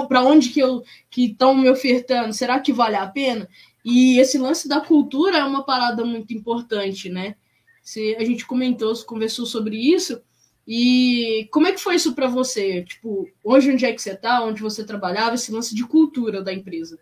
Para 0.07 0.21
onde 0.23 0.49
que 0.49 0.59
eu 0.59 0.83
que 1.09 1.27
estão 1.27 1.55
me 1.55 1.69
ofertando? 1.69 2.33
Será 2.33 2.59
que 2.59 2.73
vale 2.73 2.95
a 2.95 3.07
pena? 3.07 3.47
E 3.83 4.19
esse 4.19 4.37
lance 4.37 4.67
da 4.67 4.81
cultura 4.81 5.37
é 5.37 5.43
uma 5.43 5.63
parada 5.63 6.03
muito 6.03 6.33
importante, 6.33 7.09
né? 7.09 7.35
Se 7.81 8.15
a 8.17 8.23
gente 8.23 8.45
comentou, 8.45 8.93
conversou 9.05 9.45
sobre 9.45 9.77
isso. 9.77 10.21
E 10.67 11.47
como 11.51 11.67
é 11.67 11.71
que 11.71 11.79
foi 11.79 11.95
isso 11.95 12.13
para 12.13 12.27
você? 12.27 12.83
Tipo, 12.83 13.27
hoje 13.43 13.71
onde 13.71 13.85
é 13.85 13.93
que 13.93 14.01
você 14.01 14.15
tá? 14.15 14.43
Onde 14.43 14.61
você 14.61 14.85
trabalhava? 14.85 15.33
Esse 15.33 15.51
lance 15.51 15.73
de 15.73 15.83
cultura 15.87 16.43
da 16.43 16.53
empresa? 16.53 16.99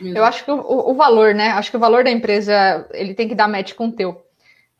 Mesmo. 0.00 0.18
Eu 0.18 0.24
acho 0.24 0.44
que 0.44 0.50
o, 0.50 0.90
o, 0.90 0.94
valor, 0.94 1.34
né? 1.34 1.50
Acho 1.50 1.70
que 1.70 1.76
o 1.76 1.80
valor 1.80 2.02
da 2.02 2.10
empresa 2.10 2.88
ele 2.92 3.14
tem 3.14 3.28
que 3.28 3.34
dar 3.34 3.46
match 3.46 3.74
com 3.74 3.88
o 3.88 3.92
teu. 3.92 4.24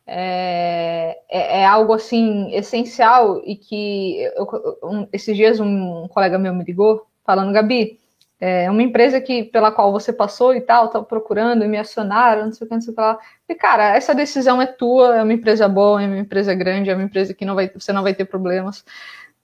É, 0.07 1.17
é, 1.31 1.61
é 1.61 1.65
algo 1.65 1.93
assim 1.93 2.53
essencial 2.53 3.41
e 3.47 3.57
que 3.57 4.19
eu, 4.37 4.47
um, 4.83 5.07
esses 5.13 5.35
dias 5.35 5.61
um 5.61 6.07
colega 6.09 6.39
meu 6.39 6.53
me 6.53 6.65
ligou 6.65 7.07
falando, 7.25 7.53
Gabi, 7.53 7.99
é 8.41 8.71
uma 8.71 8.83
empresa 8.83 9.21
que, 9.21 9.45
pela 9.45 9.73
qual 9.73 9.91
você 9.93 10.13
passou 10.13 10.55
e 10.55 10.61
tal, 10.61 10.89
tá 10.89 11.01
procurando 11.03 11.67
me 11.67 11.79
acionaram, 11.79 12.47
não 12.47 12.53
sei 12.53 12.67
o 12.67 12.69
que, 12.69 12.75
não 12.75 12.81
sei 12.83 12.93
o 12.93 12.95
que 12.95 13.01
lá. 13.01 13.19
E, 13.49 13.55
cara, 13.55 13.97
essa 13.97 14.15
decisão 14.15 14.61
é 14.61 14.67
tua, 14.67 15.17
é 15.17 15.23
uma 15.23 15.33
empresa 15.33 15.69
boa, 15.69 16.03
é 16.03 16.07
uma 16.07 16.19
empresa 16.19 16.55
grande, 16.55 16.91
é 16.91 16.95
uma 16.95 17.05
empresa 17.05 17.33
que 17.33 17.45
não 17.45 17.55
vai, 17.55 17.71
você 17.71 17.93
não 17.93 18.03
vai 18.03 18.15
ter 18.15 18.27
problemas. 18.27 18.85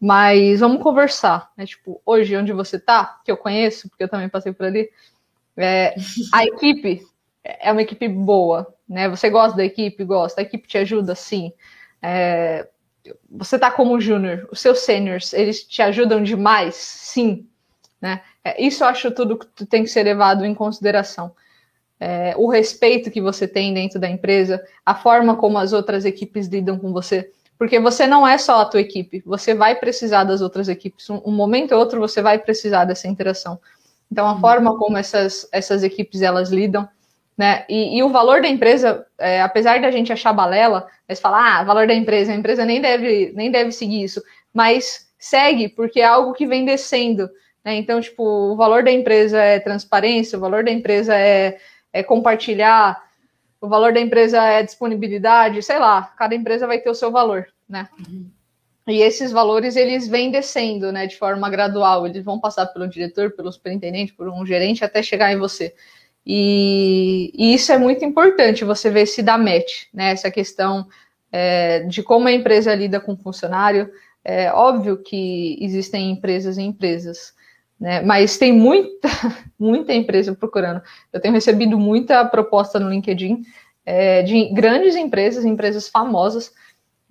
Mas 0.00 0.60
vamos 0.60 0.82
conversar, 0.82 1.50
né? 1.56 1.66
Tipo, 1.66 2.00
hoje, 2.04 2.36
onde 2.36 2.52
você 2.52 2.78
tá, 2.78 3.20
que 3.24 3.30
eu 3.30 3.36
conheço, 3.36 3.88
porque 3.88 4.04
eu 4.04 4.08
também 4.08 4.28
passei 4.28 4.52
por 4.52 4.66
ali, 4.66 4.90
é, 5.56 5.94
a 6.32 6.44
equipe 6.44 7.02
é 7.44 7.70
uma 7.70 7.82
equipe 7.82 8.08
boa, 8.08 8.74
né? 8.88 9.08
Você 9.08 9.28
gosta 9.30 9.56
da 9.56 9.64
equipe? 9.64 10.04
Gosta. 10.04 10.40
A 10.40 10.44
equipe 10.44 10.66
te 10.66 10.78
ajuda? 10.78 11.14
Sim. 11.14 11.52
É, 12.02 12.68
você 13.30 13.58
tá 13.58 13.70
como 13.70 14.00
júnior, 14.00 14.48
os 14.50 14.60
seus 14.60 14.80
seniors, 14.80 15.32
eles 15.32 15.64
te 15.64 15.82
ajudam 15.82 16.22
demais? 16.22 16.74
Sim. 16.76 17.46
Né? 18.00 18.20
É, 18.42 18.62
isso 18.62 18.82
eu 18.82 18.88
acho 18.88 19.10
tudo 19.10 19.38
que 19.38 19.66
tem 19.66 19.82
que 19.82 19.90
ser 19.90 20.02
levado 20.02 20.44
em 20.44 20.54
consideração. 20.54 21.32
É, 21.98 22.34
o 22.36 22.48
respeito 22.48 23.10
que 23.10 23.20
você 23.20 23.46
tem 23.46 23.74
dentro 23.74 24.00
da 24.00 24.08
empresa, 24.08 24.64
a 24.86 24.94
forma 24.94 25.36
como 25.36 25.58
as 25.58 25.72
outras 25.72 26.04
equipes 26.04 26.46
lidam 26.46 26.78
com 26.78 26.92
você, 26.92 27.30
porque 27.58 27.78
você 27.78 28.06
não 28.06 28.26
é 28.26 28.38
só 28.38 28.62
a 28.62 28.64
tua 28.64 28.80
equipe, 28.80 29.22
você 29.26 29.54
vai 29.54 29.74
precisar 29.74 30.24
das 30.24 30.40
outras 30.40 30.66
equipes. 30.66 31.10
Um, 31.10 31.20
um 31.26 31.30
momento 31.30 31.72
ou 31.72 31.78
outro 31.78 32.00
você 32.00 32.22
vai 32.22 32.38
precisar 32.38 32.86
dessa 32.86 33.06
interação. 33.06 33.60
Então, 34.10 34.26
a 34.26 34.32
uhum. 34.32 34.40
forma 34.40 34.78
como 34.78 34.96
essas, 34.96 35.46
essas 35.52 35.82
equipes 35.82 36.22
elas 36.22 36.48
lidam, 36.48 36.88
né? 37.36 37.64
E, 37.68 37.98
e 37.98 38.02
o 38.02 38.08
valor 38.08 38.40
da 38.40 38.48
empresa, 38.48 39.06
é, 39.18 39.42
apesar 39.42 39.80
da 39.80 39.90
gente 39.90 40.12
achar 40.12 40.32
balela, 40.32 40.86
mas 41.06 41.20
falar, 41.20 41.58
ah, 41.58 41.64
valor 41.64 41.86
da 41.86 41.94
empresa, 41.94 42.32
a 42.32 42.34
empresa 42.34 42.64
nem 42.64 42.80
deve, 42.80 43.32
nem 43.36 43.50
deve 43.50 43.72
seguir 43.72 44.02
isso, 44.02 44.22
mas 44.54 45.08
segue, 45.18 45.68
porque 45.68 46.00
é 46.00 46.06
algo 46.06 46.32
que 46.32 46.46
vem 46.46 46.64
descendo. 46.64 47.28
Né? 47.64 47.76
Então, 47.76 48.00
tipo, 48.00 48.22
o 48.22 48.56
valor 48.56 48.82
da 48.82 48.90
empresa 48.90 49.38
é 49.42 49.60
transparência, 49.60 50.38
o 50.38 50.40
valor 50.40 50.64
da 50.64 50.70
empresa 50.70 51.14
é, 51.14 51.58
é 51.92 52.02
compartilhar, 52.02 53.02
o 53.60 53.68
valor 53.68 53.92
da 53.92 54.00
empresa 54.00 54.42
é 54.42 54.62
disponibilidade, 54.62 55.62
sei 55.62 55.78
lá, 55.78 56.02
cada 56.16 56.34
empresa 56.34 56.66
vai 56.66 56.78
ter 56.78 56.90
o 56.90 56.94
seu 56.94 57.10
valor, 57.10 57.46
né? 57.68 57.88
Uhum. 57.98 58.26
E 58.88 59.02
esses 59.02 59.30
valores, 59.30 59.76
eles 59.76 60.08
vêm 60.08 60.30
descendo, 60.30 60.90
né, 60.90 61.06
de 61.06 61.16
forma 61.16 61.48
gradual, 61.48 62.06
eles 62.06 62.24
vão 62.24 62.40
passar 62.40 62.66
pelo 62.66 62.88
diretor, 62.88 63.30
pelo 63.32 63.52
superintendente, 63.52 64.12
por 64.14 64.28
um 64.28 64.44
gerente, 64.44 64.84
até 64.84 65.02
chegar 65.02 65.32
em 65.32 65.38
você. 65.38 65.74
E, 66.26 67.30
e 67.34 67.54
isso 67.54 67.70
é 67.70 67.78
muito 67.78 68.04
importante, 68.04 68.64
você 68.64 68.90
ver 68.90 69.06
se 69.06 69.22
dá 69.22 69.38
match, 69.38 69.84
né, 69.92 70.10
essa 70.12 70.30
questão 70.30 70.88
é, 71.30 71.80
de 71.80 72.02
como 72.02 72.26
a 72.26 72.32
empresa 72.32 72.74
lida 72.74 72.98
com 72.98 73.12
o 73.12 73.16
funcionário, 73.16 73.90
é 74.24 74.52
óbvio 74.52 75.02
que 75.02 75.56
existem 75.60 76.10
empresas 76.10 76.58
e 76.58 76.62
empresas, 76.62 77.32
né? 77.80 78.02
Mas 78.02 78.36
tem 78.36 78.52
muita, 78.52 79.08
muita 79.58 79.94
empresa 79.94 80.34
procurando. 80.34 80.82
Eu 81.12 81.20
tenho 81.20 81.32
recebido 81.32 81.78
muita 81.78 82.24
proposta 82.26 82.78
no 82.78 82.90
LinkedIn 82.90 83.42
é, 83.86 84.22
de 84.22 84.52
grandes 84.52 84.94
empresas, 84.94 85.44
empresas 85.44 85.88
famosas, 85.88 86.52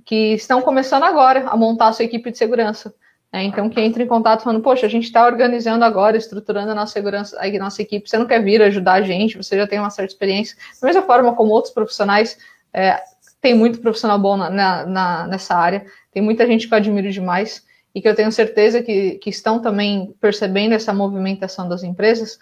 que 0.05 0.33
estão 0.33 0.61
começando 0.61 1.03
agora 1.03 1.47
a 1.47 1.57
montar 1.57 1.87
a 1.87 1.93
sua 1.93 2.05
equipe 2.05 2.31
de 2.31 2.37
segurança. 2.37 2.93
Né? 3.31 3.43
Então, 3.43 3.69
que 3.69 3.79
entra 3.79 4.01
em 4.01 4.07
contato 4.07 4.43
falando, 4.43 4.61
poxa, 4.61 4.85
a 4.85 4.89
gente 4.89 5.03
está 5.05 5.25
organizando 5.25 5.83
agora, 5.83 6.17
estruturando 6.17 6.71
a 6.71 6.75
nossa 6.75 6.93
segurança, 6.93 7.37
a 7.39 7.59
nossa 7.59 7.81
equipe, 7.81 8.09
você 8.09 8.17
não 8.17 8.25
quer 8.25 8.43
vir 8.43 8.61
ajudar 8.61 8.93
a 8.93 9.01
gente, 9.01 9.37
você 9.37 9.55
já 9.57 9.67
tem 9.67 9.79
uma 9.79 9.89
certa 9.89 10.11
experiência. 10.11 10.57
Da 10.81 10.87
mesma 10.87 11.01
forma 11.03 11.35
como 11.35 11.51
outros 11.51 11.73
profissionais, 11.73 12.37
é, 12.73 12.99
tem 13.41 13.53
muito 13.53 13.79
profissional 13.79 14.17
bom 14.17 14.35
na, 14.35 14.49
na, 14.85 15.27
nessa 15.27 15.55
área, 15.55 15.85
tem 16.11 16.21
muita 16.21 16.45
gente 16.45 16.67
que 16.67 16.73
eu 16.73 16.77
admiro 16.77 17.11
demais 17.11 17.63
e 17.93 18.01
que 18.01 18.07
eu 18.07 18.15
tenho 18.15 18.31
certeza 18.31 18.81
que, 18.83 19.11
que 19.15 19.29
estão 19.29 19.59
também 19.59 20.13
percebendo 20.21 20.73
essa 20.73 20.93
movimentação 20.93 21.67
das 21.67 21.83
empresas. 21.83 22.39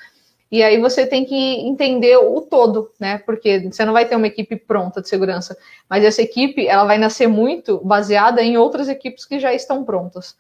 E 0.51 0.63
aí 0.63 0.79
você 0.79 1.05
tem 1.05 1.25
que 1.25 1.35
entender 1.35 2.17
o 2.17 2.41
todo, 2.41 2.91
né? 2.99 3.17
Porque 3.19 3.69
você 3.69 3.83
não 3.83 3.93
vai 3.93 4.07
ter 4.07 4.15
uma 4.15 4.27
equipe 4.27 4.55
pronta 4.55 5.01
de 5.01 5.09
segurança, 5.09 5.57
mas 5.89 6.03
essa 6.03 6.21
equipe 6.21 6.67
ela 6.67 6.85
vai 6.85 6.97
nascer 6.97 7.27
muito 7.27 7.79
baseada 7.83 8.41
em 8.41 8.57
outras 8.57 8.87
equipes 8.87 9.25
que 9.25 9.39
já 9.39 9.53
estão 9.53 9.83
prontas. 9.83 10.35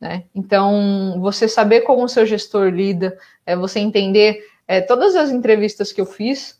Né? 0.00 0.24
Então, 0.34 1.18
você 1.20 1.46
saber 1.46 1.82
como 1.82 2.04
o 2.04 2.08
seu 2.08 2.24
gestor 2.24 2.68
lida, 2.68 3.18
é 3.44 3.54
você 3.54 3.80
entender 3.80 4.42
é, 4.66 4.80
todas 4.80 5.14
as 5.14 5.30
entrevistas 5.30 5.92
que 5.92 6.00
eu 6.00 6.06
fiz, 6.06 6.58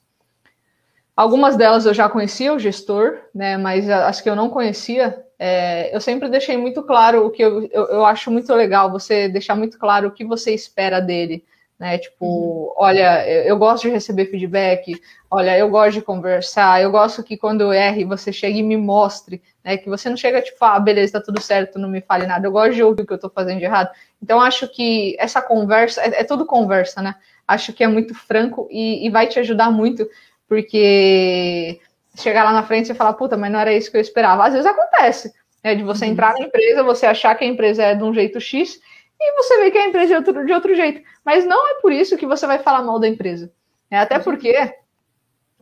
algumas 1.17 1.57
delas 1.57 1.87
eu 1.87 1.95
já 1.95 2.09
conhecia 2.09 2.53
o 2.53 2.59
gestor, 2.59 3.19
né? 3.35 3.57
Mas 3.57 3.89
as 3.89 4.21
que 4.21 4.29
eu 4.29 4.37
não 4.37 4.51
conhecia, 4.51 5.25
é, 5.43 5.97
eu 5.97 6.03
sempre 6.03 6.29
deixei 6.29 6.55
muito 6.59 6.83
claro 6.83 7.25
o 7.25 7.31
que 7.31 7.43
eu, 7.43 7.63
eu, 7.73 7.87
eu, 7.87 8.05
acho 8.05 8.31
muito 8.31 8.55
legal, 8.55 8.93
você 8.93 9.27
deixar 9.27 9.55
muito 9.55 9.79
claro 9.79 10.09
o 10.09 10.11
que 10.11 10.23
você 10.23 10.53
espera 10.53 11.01
dele. 11.01 11.43
Né? 11.79 11.97
Tipo, 11.97 12.27
uhum. 12.27 12.75
olha, 12.77 13.27
eu, 13.27 13.45
eu, 13.45 13.57
gosto 13.57 13.85
de 13.85 13.89
receber 13.89 14.27
feedback, 14.27 15.01
olha, 15.31 15.57
eu 15.57 15.71
gosto 15.71 15.95
de 15.95 16.03
conversar, 16.03 16.83
eu 16.83 16.91
gosto 16.91 17.23
que 17.23 17.39
quando 17.39 17.63
eu 17.63 17.73
erre, 17.73 18.05
você 18.05 18.31
chegue 18.31 18.59
e 18.59 18.63
me 18.63 18.77
mostre, 18.77 19.43
né? 19.65 19.79
Que 19.79 19.89
você 19.89 20.11
não 20.11 20.17
chega 20.19 20.43
tipo, 20.43 20.63
ah, 20.63 20.79
beleza, 20.79 21.15
tá 21.15 21.23
tudo 21.23 21.41
certo, 21.41 21.79
não 21.79 21.89
me 21.89 22.03
fale 22.03 22.27
nada. 22.27 22.47
Eu 22.47 22.53
gosto 22.53 22.75
de 22.75 22.83
ouvir 22.83 23.05
o 23.05 23.07
que 23.07 23.13
eu 23.15 23.19
tô 23.19 23.31
fazendo 23.31 23.61
de 23.61 23.65
errado. 23.65 23.89
Então, 24.23 24.39
acho 24.39 24.69
que 24.69 25.17
essa 25.19 25.41
conversa, 25.41 26.03
é, 26.03 26.21
é 26.21 26.25
tudo 26.25 26.45
conversa, 26.45 27.01
né? 27.01 27.15
Acho 27.49 27.73
que 27.73 27.83
é 27.83 27.89
muito 27.89 28.15
franco 28.15 28.69
e, 28.71 29.07
e 29.07 29.09
vai 29.09 29.27
te 29.27 29.39
ajudar 29.39 29.71
muito, 29.71 30.07
porque 30.47 31.81
chegar 32.17 32.45
lá 32.45 32.53
na 32.53 32.63
frente 32.63 32.91
e 32.91 32.95
falar, 32.95 33.15
puta, 33.15 33.37
mas 33.37 33.53
não 33.53 33.61
era 33.61 33.73
isso 33.73 33.91
que 33.91 33.97
eu 33.97 34.01
esperava. 34.01 34.45
Às 34.47 34.53
vezes 34.53 34.67
acontece, 34.67 35.33
né? 35.63 35.75
De 35.75 35.83
você 35.83 36.05
uhum. 36.05 36.13
entrar 36.13 36.35
na 36.35 36.47
empresa, 36.47 36.83
você 36.83 37.07
achar 37.07 37.35
que 37.35 37.45
a 37.45 37.49
empresa 37.49 37.83
é 37.83 37.95
de 37.95 38.03
um 38.03 38.13
jeito 38.13 38.41
X 38.41 38.81
e 39.21 39.33
você 39.37 39.59
vê 39.59 39.71
que 39.71 39.79
a 39.79 39.87
empresa 39.87 40.15
é 40.15 40.17
outro, 40.17 40.47
de 40.47 40.53
outro 40.53 40.75
jeito. 40.75 41.03
Mas 41.25 41.45
não 41.45 41.71
é 41.71 41.81
por 41.81 41.93
isso 41.93 42.17
que 42.17 42.27
você 42.27 42.47
vai 42.47 42.59
falar 42.59 42.83
mal 42.83 42.99
da 42.99 43.09
empresa. 43.09 43.53
É 43.91 43.99
até 43.99 44.17
uhum. 44.17 44.23
porque 44.23 44.75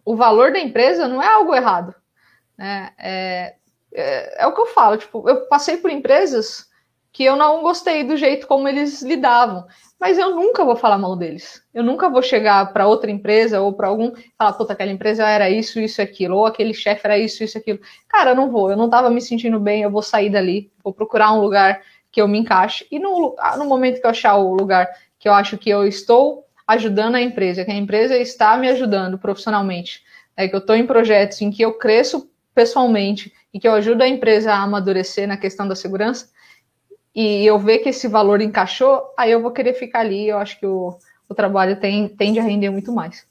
o 0.04 0.16
valor 0.16 0.52
da 0.52 0.58
empresa 0.58 1.08
não 1.08 1.22
é 1.22 1.26
algo 1.26 1.54
errado. 1.54 1.94
Né? 2.56 2.90
É, 2.98 3.54
é, 3.92 4.42
é, 4.42 4.46
o 4.46 4.54
que 4.54 4.60
eu 4.60 4.66
falo, 4.66 4.96
tipo, 4.96 5.28
eu 5.28 5.46
passei 5.48 5.76
por 5.76 5.90
empresas 5.90 6.67
que 7.18 7.24
eu 7.24 7.34
não 7.34 7.62
gostei 7.62 8.04
do 8.04 8.16
jeito 8.16 8.46
como 8.46 8.68
eles 8.68 9.02
lidavam. 9.02 9.66
Mas 9.98 10.16
eu 10.16 10.36
nunca 10.36 10.64
vou 10.64 10.76
falar 10.76 10.98
mal 10.98 11.16
deles. 11.16 11.60
Eu 11.74 11.82
nunca 11.82 12.08
vou 12.08 12.22
chegar 12.22 12.72
para 12.72 12.86
outra 12.86 13.10
empresa 13.10 13.60
ou 13.60 13.72
para 13.72 13.88
algum 13.88 14.12
falar, 14.38 14.52
puta, 14.52 14.72
aquela 14.72 14.92
empresa 14.92 15.26
era 15.26 15.50
isso, 15.50 15.80
isso, 15.80 16.00
aquilo, 16.00 16.36
ou 16.36 16.46
aquele 16.46 16.72
chefe 16.72 17.00
era 17.04 17.18
isso, 17.18 17.42
isso, 17.42 17.58
aquilo. 17.58 17.80
Cara, 18.06 18.30
eu 18.30 18.36
não 18.36 18.48
vou, 18.48 18.70
eu 18.70 18.76
não 18.76 18.84
estava 18.84 19.10
me 19.10 19.20
sentindo 19.20 19.58
bem, 19.58 19.82
eu 19.82 19.90
vou 19.90 20.00
sair 20.00 20.30
dali, 20.30 20.70
vou 20.80 20.92
procurar 20.92 21.32
um 21.32 21.40
lugar 21.40 21.82
que 22.12 22.22
eu 22.22 22.28
me 22.28 22.38
encaixe. 22.38 22.86
E 22.88 23.00
no, 23.00 23.34
no 23.56 23.64
momento 23.64 24.00
que 24.00 24.06
eu 24.06 24.10
achar 24.10 24.36
o 24.36 24.54
lugar 24.54 24.88
que 25.18 25.28
eu 25.28 25.32
acho 25.32 25.58
que 25.58 25.68
eu 25.68 25.84
estou 25.88 26.44
ajudando 26.68 27.16
a 27.16 27.20
empresa, 27.20 27.64
que 27.64 27.72
a 27.72 27.74
empresa 27.74 28.16
está 28.16 28.56
me 28.56 28.68
ajudando 28.68 29.18
profissionalmente, 29.18 30.04
é 30.36 30.46
que 30.46 30.54
eu 30.54 30.60
estou 30.60 30.76
em 30.76 30.86
projetos 30.86 31.42
em 31.42 31.50
que 31.50 31.62
eu 31.62 31.72
cresço 31.72 32.30
pessoalmente 32.54 33.32
e 33.52 33.58
que 33.58 33.66
eu 33.66 33.72
ajudo 33.72 34.02
a 34.02 34.08
empresa 34.08 34.52
a 34.52 34.62
amadurecer 34.62 35.26
na 35.26 35.36
questão 35.36 35.66
da 35.66 35.74
segurança, 35.74 36.28
e 37.20 37.44
eu 37.44 37.58
ver 37.58 37.80
que 37.80 37.88
esse 37.88 38.06
valor 38.06 38.40
encaixou, 38.40 39.12
aí 39.18 39.32
eu 39.32 39.42
vou 39.42 39.50
querer 39.50 39.74
ficar 39.74 40.02
ali. 40.02 40.28
Eu 40.28 40.38
acho 40.38 40.56
que 40.60 40.64
o, 40.64 40.96
o 41.28 41.34
trabalho 41.34 41.80
tem, 41.80 42.08
tende 42.08 42.38
a 42.38 42.44
render 42.44 42.70
muito 42.70 42.92
mais. 42.92 43.26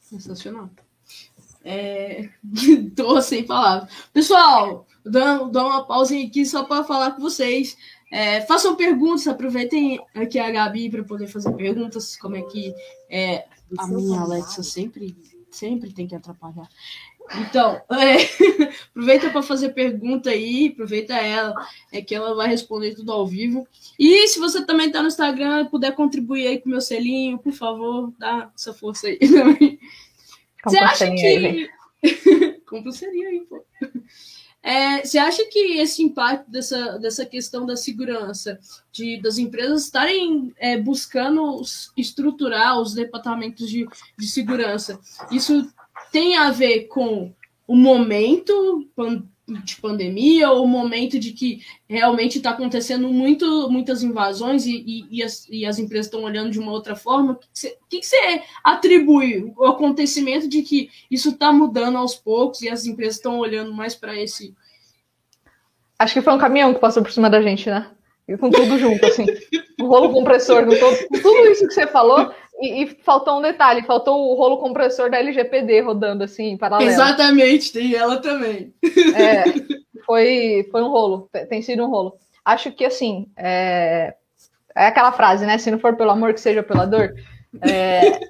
Sensacional. 0.00 0.68
É... 1.64 2.28
Tô 2.96 3.22
sem 3.22 3.46
palavras. 3.46 3.94
Pessoal, 4.12 4.84
dou, 5.04 5.48
dou 5.48 5.66
uma 5.66 5.86
pausa 5.86 6.18
aqui 6.18 6.44
só 6.44 6.64
para 6.64 6.82
falar 6.82 7.12
com 7.12 7.22
vocês. 7.22 7.76
É, 8.10 8.40
façam 8.40 8.74
perguntas, 8.74 9.28
aproveitem 9.28 10.00
aqui 10.12 10.40
a 10.40 10.50
Gabi 10.50 10.90
para 10.90 11.04
poder 11.04 11.28
fazer 11.28 11.52
perguntas. 11.52 12.16
Como 12.16 12.34
é 12.34 12.42
que 12.42 12.74
é, 13.08 13.46
a 13.78 13.86
minha 13.86 14.18
Alexa 14.18 14.64
sempre, 14.64 15.16
sempre 15.48 15.92
tem 15.92 16.08
que 16.08 16.16
atrapalhar. 16.16 16.68
Então, 17.34 17.80
é, 17.90 18.16
aproveita 18.90 19.30
para 19.30 19.42
fazer 19.42 19.70
pergunta 19.70 20.30
aí, 20.30 20.68
aproveita 20.72 21.14
ela, 21.14 21.54
é 21.92 22.00
que 22.00 22.14
ela 22.14 22.34
vai 22.34 22.48
responder 22.48 22.94
tudo 22.94 23.12
ao 23.12 23.26
vivo. 23.26 23.66
E 23.98 24.28
se 24.28 24.38
você 24.38 24.64
também 24.64 24.86
está 24.88 25.02
no 25.02 25.08
Instagram, 25.08 25.66
puder 25.66 25.94
contribuir 25.94 26.46
aí 26.46 26.60
com 26.60 26.68
o 26.68 26.72
meu 26.72 26.80
selinho, 26.80 27.38
por 27.38 27.52
favor, 27.52 28.12
dá 28.18 28.50
essa 28.54 28.72
força 28.72 29.08
aí 29.08 29.18
também. 29.18 29.78
Você 30.64 30.78
acha 30.78 31.10
que. 31.10 31.70
Compra 32.66 32.90
o 32.90 32.92
selinho 32.92 33.28
aí, 33.28 33.40
pô. 33.40 33.64
É, 34.62 35.04
você 35.04 35.16
acha 35.16 35.44
que 35.46 35.78
esse 35.78 36.02
impacto 36.02 36.50
dessa, 36.50 36.98
dessa 36.98 37.24
questão 37.24 37.64
da 37.64 37.76
segurança, 37.76 38.58
de, 38.90 39.22
das 39.22 39.38
empresas 39.38 39.84
estarem 39.84 40.52
é, 40.58 40.76
buscando 40.76 41.62
estruturar 41.96 42.80
os 42.80 42.92
departamentos 42.92 43.70
de, 43.70 43.86
de 44.18 44.26
segurança, 44.26 44.98
isso 45.30 45.72
tem 46.16 46.34
a 46.34 46.50
ver 46.50 46.84
com 46.84 47.30
o 47.68 47.76
momento 47.76 48.88
de 49.46 49.76
pandemia 49.76 50.50
ou 50.50 50.64
o 50.64 50.66
momento 50.66 51.18
de 51.18 51.32
que 51.32 51.60
realmente 51.86 52.38
está 52.38 52.50
acontecendo 52.50 53.08
muito, 53.08 53.68
muitas 53.70 54.02
invasões 54.02 54.64
e, 54.64 54.82
e, 54.86 55.18
e, 55.18 55.22
as, 55.22 55.46
e 55.50 55.66
as 55.66 55.78
empresas 55.78 56.06
estão 56.06 56.22
olhando 56.22 56.50
de 56.50 56.58
uma 56.58 56.72
outra 56.72 56.96
forma? 56.96 57.34
O 57.34 57.38
que, 57.90 58.02
você 58.02 58.40
atribui 58.64 59.52
o 59.58 59.66
acontecimento 59.66 60.48
de 60.48 60.62
que 60.62 60.88
isso 61.10 61.28
está 61.28 61.52
mudando 61.52 61.98
aos 61.98 62.14
poucos 62.14 62.62
e 62.62 62.68
as 62.70 62.86
empresas 62.86 63.16
estão 63.16 63.38
olhando 63.38 63.74
mais 63.74 63.94
para 63.94 64.18
esse? 64.18 64.54
Acho 65.98 66.14
que 66.14 66.22
foi 66.22 66.32
um 66.32 66.38
caminhão 66.38 66.72
que 66.72 66.80
passou 66.80 67.02
por 67.02 67.12
cima 67.12 67.28
da 67.28 67.42
gente, 67.42 67.68
né? 67.68 67.90
E 68.26 68.38
com 68.38 68.50
tudo 68.50 68.78
junto, 68.78 69.04
assim. 69.04 69.26
O 69.78 69.86
rolo 69.86 70.10
compressor, 70.10 70.64
com, 70.64 70.74
todo, 70.76 71.08
com 71.08 71.20
tudo 71.20 71.50
isso 71.50 71.68
que 71.68 71.74
você 71.74 71.86
falou, 71.86 72.32
e, 72.60 72.82
e, 72.82 72.86
faltou 73.02 73.38
um 73.38 73.42
detalhe, 73.42 73.82
faltou 73.82 74.30
o 74.30 74.34
rolo 74.34 74.58
compressor 74.58 75.10
da 75.10 75.18
LGPD 75.18 75.80
rodando 75.80 76.24
assim, 76.24 76.50
em 76.50 76.56
paralelo. 76.56 76.90
Exatamente, 76.90 77.72
tem 77.72 77.94
ela 77.94 78.20
também. 78.20 78.72
É, 79.14 79.44
foi, 80.04 80.66
foi 80.70 80.82
um 80.82 80.88
rolo, 80.88 81.28
tem 81.48 81.60
sido 81.60 81.84
um 81.84 81.90
rolo. 81.90 82.16
Acho 82.44 82.70
que 82.72 82.84
assim, 82.84 83.26
é, 83.36 84.14
é 84.74 84.86
aquela 84.86 85.12
frase, 85.12 85.44
né? 85.44 85.58
Se 85.58 85.70
não 85.70 85.78
for 85.78 85.96
pelo 85.96 86.10
amor, 86.10 86.32
que 86.32 86.40
seja 86.40 86.62
pela 86.62 86.86
dor. 86.86 87.14
É, 87.62 88.20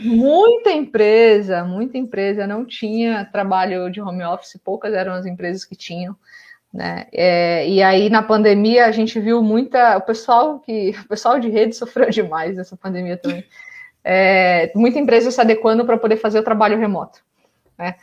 muita 0.00 0.70
empresa, 0.70 1.64
muita 1.64 1.98
empresa 1.98 2.46
não 2.46 2.64
tinha 2.64 3.24
trabalho 3.26 3.90
de 3.90 4.00
home 4.00 4.24
office, 4.24 4.60
poucas 4.62 4.94
eram 4.94 5.12
as 5.12 5.26
empresas 5.26 5.64
que 5.64 5.76
tinham. 5.76 6.16
Né? 6.72 7.06
É, 7.12 7.68
e 7.68 7.82
aí 7.82 8.10
na 8.10 8.22
pandemia 8.22 8.86
a 8.86 8.92
gente 8.92 9.18
viu 9.18 9.42
muita 9.42 9.96
o 9.96 10.02
pessoal 10.02 10.60
que 10.60 10.90
o 11.04 11.08
pessoal 11.08 11.38
de 11.38 11.48
rede 11.48 11.74
sofreu 11.74 12.08
demais 12.10 12.56
nessa 12.56 12.76
pandemia 12.76 13.16
também. 13.16 13.44
É, 14.04 14.70
muita 14.74 14.98
empresa 14.98 15.30
se 15.30 15.40
adequando 15.40 15.84
para 15.84 15.98
poder 15.98 16.16
fazer 16.16 16.38
o 16.38 16.44
trabalho 16.44 16.78
remoto. 16.78 17.20
Né? 17.76 17.94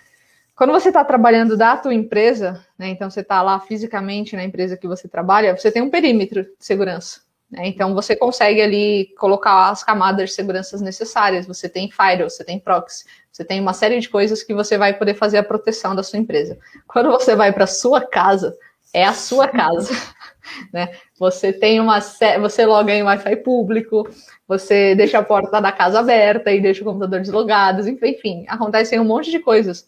Quando 0.56 0.72
você 0.72 0.88
está 0.88 1.04
trabalhando 1.04 1.58
da 1.58 1.76
tua 1.76 1.94
empresa, 1.94 2.66
né, 2.78 2.88
então 2.88 3.10
você 3.10 3.20
está 3.20 3.42
lá 3.42 3.60
fisicamente 3.60 4.36
na 4.36 4.44
empresa 4.44 4.78
que 4.78 4.88
você 4.88 5.08
trabalha, 5.08 5.56
você 5.56 5.70
tem 5.70 5.82
um 5.82 5.90
perímetro 5.90 6.44
de 6.44 6.54
segurança. 6.60 7.25
Né? 7.50 7.68
Então 7.68 7.94
você 7.94 8.16
consegue 8.16 8.62
ali 8.62 9.14
colocar 9.18 9.70
as 9.70 9.84
camadas 9.84 10.30
de 10.30 10.36
segurança 10.36 10.78
necessárias. 10.80 11.46
Você 11.46 11.70
tem 11.70 11.90
firewall, 11.92 12.30
você 12.30 12.44
tem 12.44 12.60
proxy, 12.60 13.06
você 13.32 13.44
tem 13.44 13.60
uma 13.60 13.74
série 13.74 14.00
de 14.00 14.10
coisas 14.10 14.44
que 14.44 14.54
você 14.54 14.78
vai 14.78 14.94
poder 14.98 15.14
fazer 15.14 15.38
a 15.38 15.44
proteção 15.44 15.96
da 15.96 16.04
sua 16.04 16.20
empresa. 16.20 16.58
Quando 16.88 17.12
você 17.12 17.36
vai 17.36 17.52
para 17.52 17.68
sua 17.68 18.02
casa, 18.02 18.58
é 18.94 19.04
a 19.04 19.14
sua 19.14 19.48
casa. 19.48 19.94
né? 20.72 20.92
Você 21.20 21.52
tem 21.52 21.80
uma 21.80 22.00
você 22.00 22.66
loga 22.66 22.94
em 22.94 23.04
Wi-Fi 23.04 23.36
público, 23.38 24.08
você 24.48 24.96
deixa 24.96 25.20
a 25.20 25.24
porta 25.24 25.62
da 25.62 25.72
casa 25.72 26.00
aberta 26.00 26.52
e 26.52 26.62
deixa 26.62 26.82
o 26.82 26.86
computador 26.86 27.20
deslogado, 27.20 27.88
enfim, 27.88 28.46
acontecem 28.48 29.00
um 29.00 29.06
monte 29.06 29.32
de 29.32 29.40
coisas. 29.40 29.88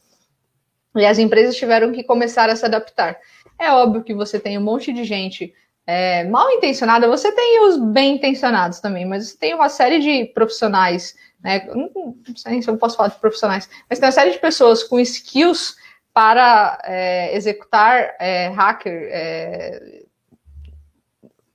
E 0.95 1.05
as 1.05 1.19
empresas 1.19 1.55
tiveram 1.55 1.91
que 1.91 2.03
começar 2.03 2.49
a 2.49 2.55
se 2.55 2.65
adaptar. 2.65 3.17
É 3.59 3.71
óbvio 3.71 4.03
que 4.03 4.13
você 4.13 4.39
tem 4.39 4.57
um 4.57 4.63
monte 4.63 4.91
de 4.91 5.03
gente 5.03 5.53
é, 5.88 6.26
mal 6.26 6.51
intencionada, 6.51 7.07
você 7.07 7.31
tem 7.31 7.65
os 7.65 7.77
bem 7.77 8.15
intencionados 8.15 8.81
também, 8.81 9.05
mas 9.05 9.30
você 9.30 9.38
tem 9.38 9.53
uma 9.53 9.69
série 9.69 9.99
de 9.99 10.26
profissionais, 10.34 11.15
né? 11.41 11.65
Não 11.73 12.14
sei 12.35 12.61
se 12.61 12.69
eu 12.69 12.77
posso 12.77 12.97
falar 12.97 13.07
de 13.07 13.15
profissionais, 13.15 13.69
mas 13.89 13.97
tem 13.97 14.05
uma 14.05 14.11
série 14.11 14.31
de 14.31 14.39
pessoas 14.39 14.84
com 14.84 14.99
skills 14.99 15.77
para 16.14 16.77
é, 16.84 17.34
executar 17.34 18.15
é, 18.19 18.49
hacker 18.49 19.09
é, 19.09 20.03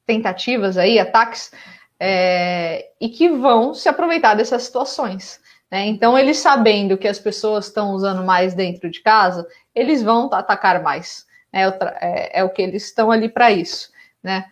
tentativas 0.06 0.78
aí, 0.78 0.98
ataques, 0.98 1.52
é, 2.00 2.88
e 2.98 3.10
que 3.10 3.28
vão 3.28 3.74
se 3.74 3.86
aproveitar 3.86 4.34
dessas 4.34 4.62
situações. 4.62 5.42
Né? 5.70 5.86
Então, 5.86 6.18
eles 6.18 6.38
sabendo 6.38 6.96
que 6.96 7.08
as 7.08 7.18
pessoas 7.18 7.66
estão 7.66 7.92
usando 7.92 8.24
mais 8.24 8.54
dentro 8.54 8.90
de 8.90 9.02
casa, 9.02 9.46
eles 9.74 10.02
vão 10.02 10.32
atacar 10.32 10.82
mais. 10.82 11.26
Né? 11.52 11.68
É, 12.00 12.40
é 12.40 12.44
o 12.44 12.48
que 12.48 12.62
eles 12.62 12.84
estão 12.84 13.10
ali 13.10 13.28
para 13.28 13.50
isso 13.50 13.92
né? 14.22 14.44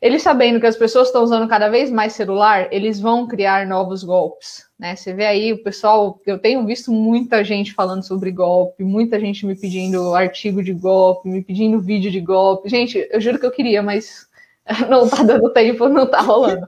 Eles 0.00 0.22
sabendo 0.22 0.60
que 0.60 0.66
as 0.66 0.76
pessoas 0.76 1.08
estão 1.08 1.24
usando 1.24 1.48
cada 1.48 1.68
vez 1.68 1.90
mais 1.90 2.12
celular, 2.12 2.72
eles 2.72 3.00
vão 3.00 3.26
criar 3.26 3.66
novos 3.66 4.04
golpes, 4.04 4.64
né? 4.78 4.94
Você 4.94 5.12
vê 5.12 5.26
aí 5.26 5.52
o 5.52 5.62
pessoal, 5.62 6.20
eu 6.24 6.38
tenho 6.38 6.64
visto 6.64 6.92
muita 6.92 7.42
gente 7.42 7.74
falando 7.74 8.04
sobre 8.04 8.30
golpe, 8.30 8.84
muita 8.84 9.18
gente 9.18 9.44
me 9.44 9.56
pedindo 9.56 10.14
artigo 10.14 10.62
de 10.62 10.72
golpe, 10.72 11.28
me 11.28 11.42
pedindo 11.42 11.80
vídeo 11.80 12.12
de 12.12 12.20
golpe. 12.20 12.68
Gente, 12.68 13.08
eu 13.10 13.20
juro 13.20 13.40
que 13.40 13.46
eu 13.46 13.50
queria, 13.50 13.82
mas 13.82 14.28
não 14.88 15.08
tá 15.08 15.24
dando 15.24 15.52
tempo, 15.52 15.88
não 15.88 16.06
tá 16.06 16.20
rolando. 16.20 16.64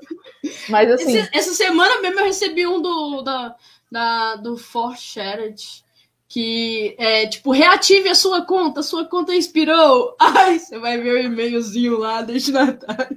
Mas 0.69 0.91
assim. 0.91 1.17
Esse, 1.17 1.31
essa 1.33 1.55
semana 1.55 2.01
mesmo 2.03 2.19
eu 2.19 2.25
recebi 2.25 2.67
um 2.67 2.83
do, 2.83 3.23
da, 3.23 3.55
da, 3.93 4.37
do 4.37 4.57
For 4.57 4.97
Shared 4.97 5.85
que 6.31 6.94
é 6.97 7.27
tipo, 7.27 7.51
reative 7.51 8.09
a 8.09 8.15
sua 8.15 8.47
conta, 8.47 8.85
sua 8.85 9.05
conta 9.05 9.35
expirou. 9.35 10.15
Ai, 10.20 10.61
você 10.61 10.78
vai 10.78 10.97
ver 10.97 11.12
o 11.12 11.19
e-mailzinho 11.19 11.98
lá, 11.98 12.23
destinatário. 12.23 13.16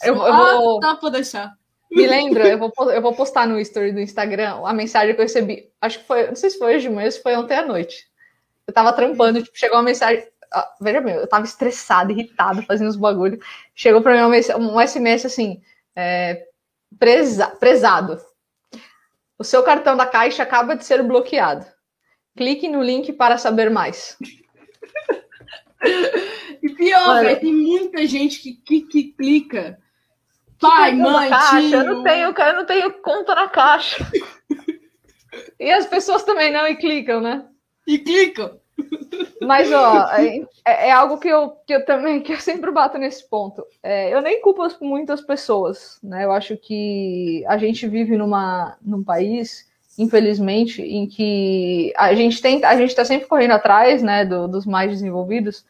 Eu, 0.00 0.14
eu 0.14 0.22
ah, 0.22 0.56
vou. 0.56 0.78
Tá, 0.78 0.94
pra 0.94 1.08
deixar. 1.08 1.52
Me 1.90 2.06
lembra, 2.06 2.46
eu 2.46 2.58
vou, 2.58 2.72
eu 2.92 3.02
vou 3.02 3.14
postar 3.14 3.48
no 3.48 3.58
story 3.58 3.90
do 3.90 4.00
Instagram 4.00 4.60
a 4.64 4.72
mensagem 4.72 5.12
que 5.12 5.20
eu 5.20 5.24
recebi. 5.24 5.68
Acho 5.80 5.98
que 5.98 6.04
foi, 6.04 6.28
não 6.28 6.36
sei 6.36 6.50
se 6.50 6.58
foi 6.58 6.76
hoje 6.76 6.88
de 6.88 6.94
manhã, 6.94 7.10
se 7.10 7.20
foi 7.20 7.34
ontem 7.34 7.56
à 7.56 7.66
noite. 7.66 8.06
Eu 8.64 8.72
tava 8.72 8.92
trampando, 8.92 9.42
tipo, 9.42 9.58
chegou 9.58 9.76
uma 9.76 9.82
mensagem. 9.82 10.24
Ah, 10.52 10.72
veja 10.80 11.00
bem, 11.00 11.14
eu 11.14 11.26
tava 11.26 11.44
estressado, 11.44 12.12
irritado, 12.12 12.62
fazendo 12.62 12.88
os 12.88 12.96
bagulhos. 12.96 13.44
Chegou 13.74 14.02
pra 14.02 14.14
mim 14.14 14.36
um, 14.36 14.76
um 14.76 14.86
SMS 14.86 15.26
assim, 15.26 15.60
é, 15.96 16.44
presa, 16.96 17.48
prezado. 17.48 18.20
O 19.36 19.42
seu 19.42 19.64
cartão 19.64 19.96
da 19.96 20.06
caixa 20.06 20.44
acaba 20.44 20.76
de 20.76 20.84
ser 20.84 21.02
bloqueado. 21.02 21.66
Clique 22.36 22.68
no 22.68 22.82
link 22.82 23.12
para 23.12 23.38
saber 23.38 23.70
mais. 23.70 24.16
E 26.62 26.70
pior, 26.70 27.22
véio, 27.22 27.38
tem 27.38 27.54
muita 27.54 28.04
gente 28.06 28.40
que, 28.40 28.54
que, 28.54 28.80
que 28.82 29.12
clica. 29.12 29.78
Pai, 30.60 30.94
mãe, 30.94 31.28
caixa, 31.28 31.60
tio. 31.60 31.76
Eu 31.76 31.84
não, 31.84 32.02
tenho, 32.02 32.34
eu 32.36 32.54
não 32.54 32.66
tenho 32.66 32.92
conta 33.02 33.34
na 33.34 33.48
caixa. 33.48 34.04
e 35.60 35.70
as 35.70 35.86
pessoas 35.86 36.24
também 36.24 36.50
não 36.50 36.66
e 36.66 36.74
clicam, 36.74 37.20
né? 37.20 37.46
E 37.86 37.98
clicam. 37.98 38.58
Mas, 39.40 39.70
ó, 39.70 40.08
é, 40.16 40.88
é, 40.88 40.90
algo 40.90 41.18
que 41.18 41.28
eu, 41.28 41.50
que 41.66 41.74
eu 41.74 41.84
também, 41.84 42.20
que 42.20 42.32
eu 42.32 42.40
sempre 42.40 42.70
bato 42.70 42.98
nesse 42.98 43.28
ponto. 43.28 43.64
É, 43.82 44.12
eu 44.12 44.20
nem 44.20 44.40
culpo 44.40 44.66
muitas 44.80 45.20
pessoas, 45.20 45.98
né? 46.02 46.24
Eu 46.24 46.32
acho 46.32 46.56
que 46.56 47.44
a 47.46 47.56
gente 47.58 47.86
vive 47.86 48.16
numa, 48.16 48.76
num 48.82 49.04
país 49.04 49.68
infelizmente, 49.98 50.82
em 50.82 51.06
que 51.06 51.92
a 51.96 52.14
gente 52.14 52.40
tem, 52.40 52.64
a 52.64 52.76
gente 52.76 52.90
está 52.90 53.04
sempre 53.04 53.26
correndo 53.26 53.52
atrás, 53.52 54.02
né, 54.02 54.24
do, 54.24 54.46
dos 54.46 54.66
mais 54.66 54.90
desenvolvidos 54.90 55.64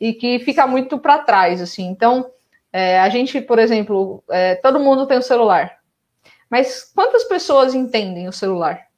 e 0.00 0.12
que 0.12 0.38
fica 0.40 0.66
muito 0.66 0.98
para 0.98 1.18
trás, 1.18 1.60
assim. 1.60 1.86
Então, 1.86 2.30
é, 2.72 3.00
a 3.00 3.08
gente, 3.08 3.40
por 3.40 3.58
exemplo, 3.58 4.22
é, 4.30 4.54
todo 4.56 4.80
mundo 4.80 5.06
tem 5.06 5.16
o 5.16 5.20
um 5.20 5.22
celular, 5.22 5.78
mas 6.50 6.90
quantas 6.94 7.24
pessoas 7.24 7.74
entendem 7.74 8.28
o 8.28 8.32
celular? 8.32 8.88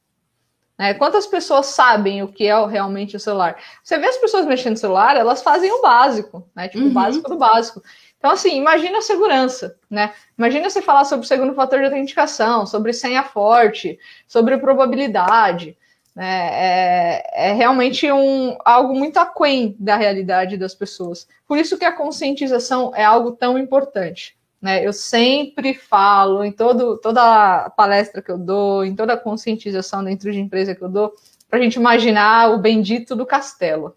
Né? 0.77 0.95
Quantas 0.95 1.27
pessoas 1.27 1.67
sabem 1.67 2.23
o 2.23 2.27
que 2.27 2.47
é 2.47 2.65
realmente 2.65 3.15
o 3.15 3.19
celular? 3.19 3.55
Você 3.83 3.99
vê 3.99 4.07
as 4.07 4.17
pessoas 4.17 4.47
mexendo 4.47 4.71
no 4.71 4.77
celular, 4.77 5.15
elas 5.15 5.43
fazem 5.43 5.71
o 5.71 5.81
básico, 5.81 6.43
né? 6.55 6.67
Tipo, 6.67 6.85
uhum. 6.85 6.89
o 6.89 6.93
básico 6.93 7.29
do 7.29 7.37
básico. 7.37 7.83
Então, 8.21 8.33
assim, 8.33 8.55
imagina 8.55 8.99
a 8.99 9.01
segurança, 9.01 9.75
né? 9.89 10.13
Imagina 10.37 10.69
você 10.69 10.79
falar 10.79 11.05
sobre 11.05 11.25
o 11.25 11.27
segundo 11.27 11.55
fator 11.55 11.79
de 11.79 11.85
autenticação, 11.85 12.67
sobre 12.67 12.93
senha 12.93 13.23
forte, 13.23 13.97
sobre 14.27 14.59
probabilidade. 14.59 15.75
Né? 16.15 16.49
É, 16.53 17.49
é 17.49 17.53
realmente 17.53 18.11
um, 18.11 18.55
algo 18.63 18.93
muito 18.93 19.17
aquém 19.17 19.75
da 19.79 19.95
realidade 19.95 20.55
das 20.55 20.75
pessoas. 20.75 21.27
Por 21.47 21.57
isso 21.57 21.79
que 21.79 21.83
a 21.83 21.91
conscientização 21.91 22.91
é 22.95 23.03
algo 23.03 23.31
tão 23.31 23.57
importante. 23.57 24.37
Né? 24.61 24.85
Eu 24.85 24.93
sempre 24.93 25.73
falo 25.73 26.43
em 26.43 26.51
todo, 26.51 26.99
toda 26.99 27.71
palestra 27.71 28.21
que 28.21 28.29
eu 28.29 28.37
dou, 28.37 28.85
em 28.85 28.95
toda 28.95 29.13
a 29.13 29.17
conscientização 29.17 30.03
dentro 30.03 30.31
de 30.31 30.39
empresa 30.39 30.75
que 30.75 30.83
eu 30.83 30.89
dou, 30.89 31.11
para 31.49 31.57
a 31.57 31.61
gente 31.63 31.73
imaginar 31.73 32.51
o 32.51 32.59
bendito 32.59 33.15
do 33.15 33.25
castelo. 33.25 33.95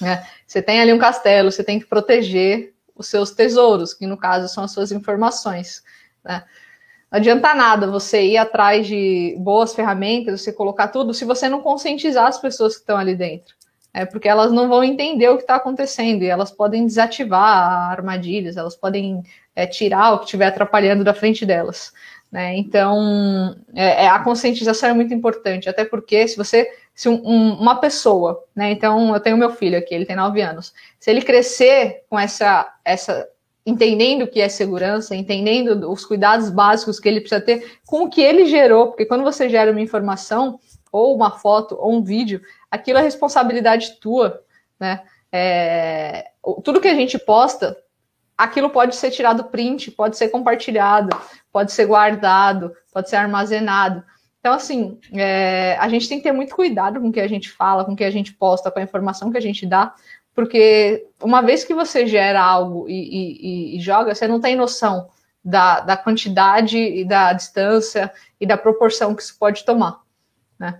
Né? 0.00 0.24
Você 0.46 0.62
tem 0.62 0.80
ali 0.80 0.92
um 0.92 0.98
castelo, 1.00 1.50
você 1.50 1.64
tem 1.64 1.80
que 1.80 1.86
proteger 1.86 2.73
os 2.96 3.08
seus 3.08 3.30
tesouros, 3.30 3.92
que 3.94 4.06
no 4.06 4.16
caso 4.16 4.52
são 4.52 4.64
as 4.64 4.72
suas 4.72 4.92
informações. 4.92 5.82
Né? 6.24 6.44
Não 7.10 7.18
adianta 7.18 7.54
nada 7.54 7.86
você 7.86 8.22
ir 8.24 8.36
atrás 8.36 8.86
de 8.86 9.36
boas 9.38 9.74
ferramentas, 9.74 10.42
você 10.42 10.52
colocar 10.52 10.88
tudo, 10.88 11.14
se 11.14 11.24
você 11.24 11.48
não 11.48 11.60
conscientizar 11.60 12.26
as 12.26 12.40
pessoas 12.40 12.74
que 12.74 12.80
estão 12.80 12.96
ali 12.96 13.14
dentro. 13.14 13.54
É 13.92 14.04
porque 14.04 14.28
elas 14.28 14.50
não 14.50 14.68
vão 14.68 14.82
entender 14.82 15.28
o 15.28 15.36
que 15.36 15.44
está 15.44 15.54
acontecendo 15.54 16.24
e 16.24 16.26
elas 16.26 16.50
podem 16.50 16.84
desativar 16.84 17.92
armadilhas, 17.92 18.56
elas 18.56 18.74
podem 18.74 19.22
é, 19.54 19.68
tirar 19.68 20.12
o 20.12 20.18
que 20.18 20.24
estiver 20.24 20.48
atrapalhando 20.48 21.04
da 21.04 21.14
frente 21.14 21.46
delas. 21.46 21.92
Né? 22.34 22.56
Então, 22.56 23.56
é, 23.72 24.06
é, 24.06 24.08
a 24.08 24.18
conscientização 24.18 24.88
é 24.88 24.92
muito 24.92 25.14
importante, 25.14 25.68
até 25.68 25.84
porque 25.84 26.26
se 26.26 26.36
você, 26.36 26.68
se 26.94 27.08
um, 27.08 27.54
uma 27.54 27.76
pessoa, 27.76 28.44
né? 28.54 28.70
Então, 28.70 29.12
eu 29.12 29.20
tenho 29.20 29.36
meu 29.36 29.50
filho 29.50 29.76
aqui, 29.76 29.94
ele 29.94 30.06
tem 30.06 30.14
nove 30.14 30.40
anos. 30.40 30.72
Se 30.98 31.10
ele 31.10 31.22
crescer 31.22 32.04
com 32.08 32.18
essa, 32.18 32.72
essa 32.84 33.28
entendendo 33.66 34.22
o 34.22 34.28
que 34.28 34.40
é 34.40 34.48
segurança, 34.48 35.16
entendendo 35.16 35.90
os 35.90 36.04
cuidados 36.04 36.50
básicos 36.50 37.00
que 37.00 37.08
ele 37.08 37.20
precisa 37.20 37.40
ter 37.40 37.78
com 37.86 38.04
o 38.04 38.10
que 38.10 38.20
ele 38.20 38.46
gerou, 38.46 38.88
porque 38.88 39.06
quando 39.06 39.24
você 39.24 39.48
gera 39.48 39.72
uma 39.72 39.80
informação, 39.80 40.60
ou 40.92 41.16
uma 41.16 41.32
foto, 41.32 41.76
ou 41.80 41.92
um 41.92 42.02
vídeo, 42.02 42.40
aquilo 42.70 42.98
é 42.98 43.02
responsabilidade 43.02 43.98
tua, 44.00 44.40
né? 44.78 45.02
É, 45.32 46.30
tudo 46.62 46.80
que 46.80 46.86
a 46.86 46.94
gente 46.94 47.18
posta 47.18 47.76
aquilo 48.38 48.70
pode 48.70 48.94
ser 48.94 49.10
tirado 49.10 49.44
print, 49.44 49.90
pode 49.90 50.16
ser 50.16 50.28
compartilhado, 50.28 51.16
pode 51.52 51.72
ser 51.72 51.86
guardado, 51.86 52.72
pode 52.92 53.08
ser 53.08 53.16
armazenado. 53.16 54.04
Então, 54.44 54.52
assim, 54.52 54.98
é, 55.14 55.74
a 55.80 55.88
gente 55.88 56.06
tem 56.06 56.18
que 56.18 56.24
ter 56.24 56.32
muito 56.32 56.54
cuidado 56.54 57.00
com 57.00 57.08
o 57.08 57.12
que 57.12 57.18
a 57.18 57.26
gente 57.26 57.50
fala, 57.50 57.82
com 57.82 57.92
o 57.92 57.96
que 57.96 58.04
a 58.04 58.10
gente 58.10 58.34
posta, 58.34 58.70
com 58.70 58.78
a 58.78 58.82
informação 58.82 59.32
que 59.32 59.38
a 59.38 59.40
gente 59.40 59.64
dá, 59.64 59.94
porque 60.34 61.06
uma 61.22 61.40
vez 61.40 61.64
que 61.64 61.72
você 61.72 62.06
gera 62.06 62.42
algo 62.42 62.86
e, 62.86 62.92
e, 62.92 63.78
e 63.78 63.80
joga, 63.80 64.14
você 64.14 64.28
não 64.28 64.42
tem 64.42 64.54
noção 64.54 65.08
da, 65.42 65.80
da, 65.80 65.96
quantidade 65.96 66.76
e 66.76 67.06
da 67.06 67.32
distância 67.32 68.12
e 68.38 68.44
da 68.44 68.58
proporção 68.58 69.14
que 69.14 69.22
isso 69.22 69.34
pode 69.38 69.64
tomar. 69.64 70.02
Né? 70.58 70.78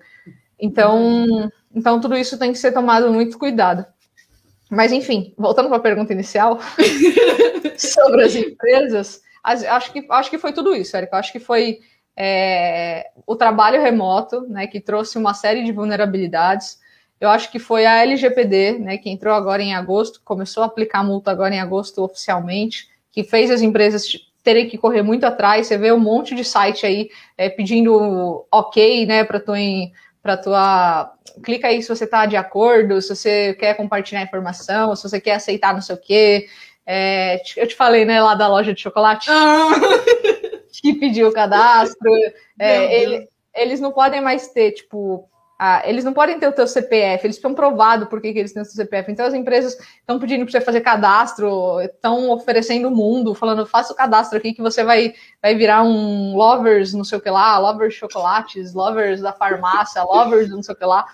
Então, 0.60 1.50
então, 1.74 1.98
tudo 1.98 2.18
isso 2.18 2.38
tem 2.38 2.52
que 2.52 2.58
ser 2.58 2.72
tomado 2.72 3.10
muito 3.10 3.38
cuidado. 3.38 3.86
Mas, 4.68 4.92
enfim, 4.92 5.32
voltando 5.38 5.68
para 5.68 5.78
a 5.78 5.80
pergunta 5.80 6.12
inicial 6.12 6.60
sobre 7.78 8.24
as 8.24 8.34
empresas, 8.34 9.22
acho 9.42 9.90
que, 9.90 10.06
acho 10.10 10.28
que 10.28 10.38
foi 10.38 10.52
tudo 10.52 10.76
isso, 10.76 10.94
Érica. 10.94 11.16
Acho 11.16 11.32
que 11.32 11.40
foi 11.40 11.80
é, 12.16 13.10
o 13.26 13.34
trabalho 13.36 13.82
remoto, 13.82 14.42
né, 14.42 14.66
que 14.66 14.80
trouxe 14.80 15.18
uma 15.18 15.34
série 15.34 15.64
de 15.64 15.72
vulnerabilidades. 15.72 16.78
Eu 17.20 17.28
acho 17.28 17.50
que 17.50 17.58
foi 17.58 17.86
a 17.86 18.02
LGPD, 18.02 18.78
né, 18.78 18.98
que 18.98 19.10
entrou 19.10 19.34
agora 19.34 19.62
em 19.62 19.74
agosto, 19.74 20.20
começou 20.24 20.62
a 20.62 20.66
aplicar 20.66 21.02
multa 21.02 21.30
agora 21.30 21.54
em 21.54 21.60
agosto 21.60 22.02
oficialmente, 22.02 22.88
que 23.10 23.24
fez 23.24 23.50
as 23.50 23.62
empresas 23.62 24.06
terem 24.42 24.68
que 24.68 24.76
correr 24.76 25.02
muito 25.02 25.24
atrás. 25.24 25.66
Você 25.66 25.78
vê 25.78 25.90
um 25.90 25.98
monte 25.98 26.34
de 26.34 26.44
site 26.44 26.84
aí 26.86 27.08
é, 27.36 27.48
pedindo 27.48 28.46
ok, 28.52 29.06
né, 29.06 29.24
para 29.24 29.40
tua, 29.40 29.56
para 30.22 30.36
tua 30.36 31.14
clica 31.42 31.68
aí 31.68 31.82
se 31.82 31.88
você 31.88 32.04
está 32.04 32.26
de 32.26 32.36
acordo, 32.36 33.00
se 33.00 33.14
você 33.14 33.54
quer 33.54 33.74
compartilhar 33.74 34.22
informação, 34.22 34.94
se 34.94 35.08
você 35.08 35.20
quer 35.20 35.34
aceitar 35.34 35.72
não 35.72 35.80
sei 35.80 35.94
o 35.94 36.00
quê. 36.00 36.46
É, 36.86 37.40
eu 37.56 37.66
te 37.66 37.74
falei, 37.74 38.04
né, 38.04 38.20
lá 38.22 38.34
da 38.34 38.46
loja 38.46 38.74
de 38.74 38.80
chocolate, 38.82 39.28
ah. 39.30 39.70
que 40.84 40.94
pediu 40.94 41.28
o 41.28 41.32
cadastro. 41.32 42.10
É, 42.56 43.02
ele, 43.02 43.28
eles 43.52 43.80
não 43.80 43.90
podem 43.90 44.20
mais 44.20 44.46
ter, 44.46 44.70
tipo, 44.70 45.28
ah, 45.58 45.82
eles 45.84 46.04
não 46.04 46.12
podem 46.12 46.38
ter 46.38 46.46
o 46.46 46.52
teu 46.52 46.68
CPF, 46.68 47.26
eles 47.26 47.34
estão 47.34 47.52
provados 47.52 48.08
por 48.08 48.20
que, 48.20 48.28
eles 48.28 48.52
têm 48.52 48.62
o 48.62 48.64
seu 48.64 48.76
CPF. 48.76 49.10
Então 49.10 49.26
as 49.26 49.34
empresas 49.34 49.76
estão 49.98 50.20
pedindo 50.20 50.44
para 50.44 50.52
você 50.52 50.60
fazer 50.60 50.80
cadastro, 50.82 51.80
estão 51.80 52.30
oferecendo 52.30 52.86
o 52.86 52.94
mundo, 52.94 53.34
falando, 53.34 53.66
faça 53.66 53.92
o 53.92 53.96
cadastro 53.96 54.38
aqui 54.38 54.54
que 54.54 54.62
você 54.62 54.84
vai, 54.84 55.14
vai 55.42 55.56
virar 55.56 55.82
um 55.82 56.36
lovers, 56.36 56.94
não 56.94 57.02
sei 57.02 57.18
o 57.18 57.20
que 57.20 57.28
lá, 57.28 57.58
lovers 57.58 57.94
chocolates, 57.94 58.72
lovers 58.72 59.20
da 59.20 59.32
farmácia, 59.32 60.00
lovers 60.06 60.48
não 60.48 60.62
sei 60.62 60.76
o 60.76 60.78
que 60.78 60.84
lá 60.84 61.04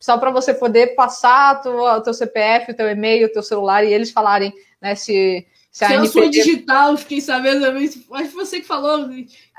só 0.00 0.16
para 0.16 0.30
você 0.30 0.54
poder 0.54 0.94
passar 0.94 1.60
o 1.64 2.00
teu 2.00 2.14
CPF, 2.14 2.72
o 2.72 2.74
teu 2.74 2.90
e-mail, 2.90 3.26
o 3.26 3.32
teu 3.32 3.42
celular 3.42 3.84
e 3.84 3.92
eles 3.92 4.10
falarem, 4.10 4.52
né, 4.80 4.94
se 4.94 5.46
se 5.70 5.84
a 5.84 6.00
digital, 6.28 6.96
fiquei 6.96 7.20
sabendo, 7.20 7.64
acho 7.66 8.00
que 8.00 8.34
você 8.34 8.60
que 8.60 8.66
falou. 8.66 9.08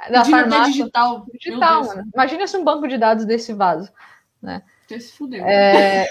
Da 0.10 0.26
farmácia. 0.26 0.74
Digital. 0.74 1.26
Digital. 1.34 1.84
Imagina 2.14 2.48
se 2.48 2.58
um 2.58 2.64
banco 2.64 2.88
de 2.88 2.98
dados 2.98 3.26
desse 3.26 3.54
vaso. 3.54 3.90
Né? 4.42 4.62
Se 4.88 5.14
fudeu. 5.14 5.46
É, 5.46 6.08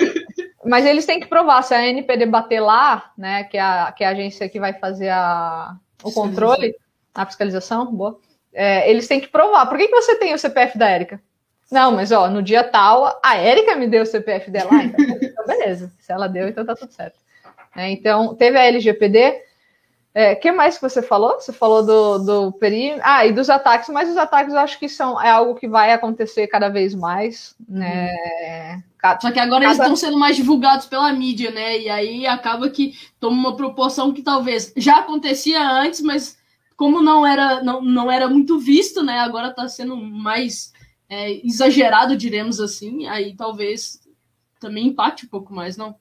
mas 0.65 0.87
eles 0.87 1.05
têm 1.05 1.21
que 1.21 1.27
provar. 1.27 1.63
Se 1.63 1.75
a 1.75 1.87
NPD 1.87 2.27
bater 2.27 2.61
lá, 2.61 3.13
né, 3.17 3.45
que 3.45 3.59
é 3.59 3.61
a, 3.61 3.93
que 3.93 4.03
é 4.03 4.07
a 4.07 4.11
agência 4.11 4.49
que 4.49 4.59
vai 4.59 4.73
fazer 4.73 5.11
a, 5.11 5.77
o 6.03 6.11
controle, 6.11 6.75
a 7.15 7.27
fiscalização, 7.27 7.93
boa, 7.93 8.19
é, 8.53 8.91
eles 8.91 9.07
têm 9.07 9.21
que 9.21 9.29
provar. 9.29 9.67
Por 9.67 9.77
que, 9.77 9.89
que 9.89 9.95
você 9.95 10.17
tem 10.17 10.33
o 10.33 10.39
CPF 10.39 10.79
da 10.79 10.89
Érica? 10.89 11.21
Não, 11.71 11.93
mas 11.93 12.11
ó, 12.11 12.29
no 12.29 12.43
dia 12.43 12.65
tal, 12.65 13.21
a 13.23 13.37
Érica 13.37 13.77
me 13.77 13.87
deu 13.87 14.03
o 14.03 14.07
CPF 14.07 14.51
dela. 14.51 14.71
Ah, 14.73 14.83
então, 14.83 15.05
então, 15.23 15.47
beleza. 15.47 15.93
Se 15.99 16.11
ela 16.11 16.27
deu, 16.27 16.49
então 16.49 16.65
tá 16.65 16.75
tudo 16.75 16.93
certo. 16.93 17.19
É, 17.77 17.91
então, 17.91 18.35
teve 18.35 18.59
a 18.59 18.65
LGPD. 18.65 19.50
O 20.13 20.19
é, 20.19 20.35
que 20.35 20.51
mais 20.51 20.77
que 20.77 20.83
você 20.83 21.01
falou? 21.01 21.41
Você 21.41 21.53
falou 21.53 21.87
do, 21.87 22.19
do 22.19 22.53
perímetro. 22.53 23.03
Ah, 23.05 23.25
e 23.25 23.33
dos 23.33 23.49
ataques, 23.49 23.89
mas 23.91 24.11
os 24.11 24.17
ataques 24.17 24.53
eu 24.53 24.59
acho 24.59 24.77
que 24.79 24.89
são, 24.89 25.21
é 25.21 25.31
algo 25.31 25.55
que 25.55 25.69
vai 25.69 25.93
acontecer 25.93 26.49
cada 26.49 26.69
vez 26.69 26.97
mais. 26.97 27.55
Né? 27.69 28.83
Cada, 28.99 29.21
Só 29.21 29.31
que 29.31 29.39
agora 29.39 29.63
cada... 29.63 29.67
eles 29.67 29.79
estão 29.79 29.95
sendo 29.95 30.19
mais 30.19 30.35
divulgados 30.35 30.87
pela 30.87 31.13
mídia, 31.13 31.53
né? 31.53 31.79
E 31.79 31.89
aí 31.89 32.27
acaba 32.27 32.69
que 32.69 32.95
toma 33.21 33.37
uma 33.37 33.57
proporção 33.57 34.13
que 34.13 34.21
talvez 34.21 34.73
já 34.77 34.99
acontecia 34.99 35.63
antes, 35.63 36.01
mas 36.01 36.37
como 36.77 37.01
não 37.01 37.25
era, 37.25 37.63
não, 37.63 37.81
não 37.81 38.11
era 38.11 38.29
muito 38.29 38.59
visto, 38.59 39.05
né? 39.05 39.21
Agora 39.21 39.49
está 39.49 39.69
sendo 39.69 39.97
mais 39.97 40.73
é, 41.09 41.47
exagerado, 41.47 42.17
diremos 42.17 42.59
assim, 42.59 43.07
aí 43.07 43.37
talvez 43.37 44.01
também 44.59 44.89
empate 44.89 45.27
um 45.27 45.29
pouco 45.29 45.55
mais, 45.55 45.77
não? 45.77 45.95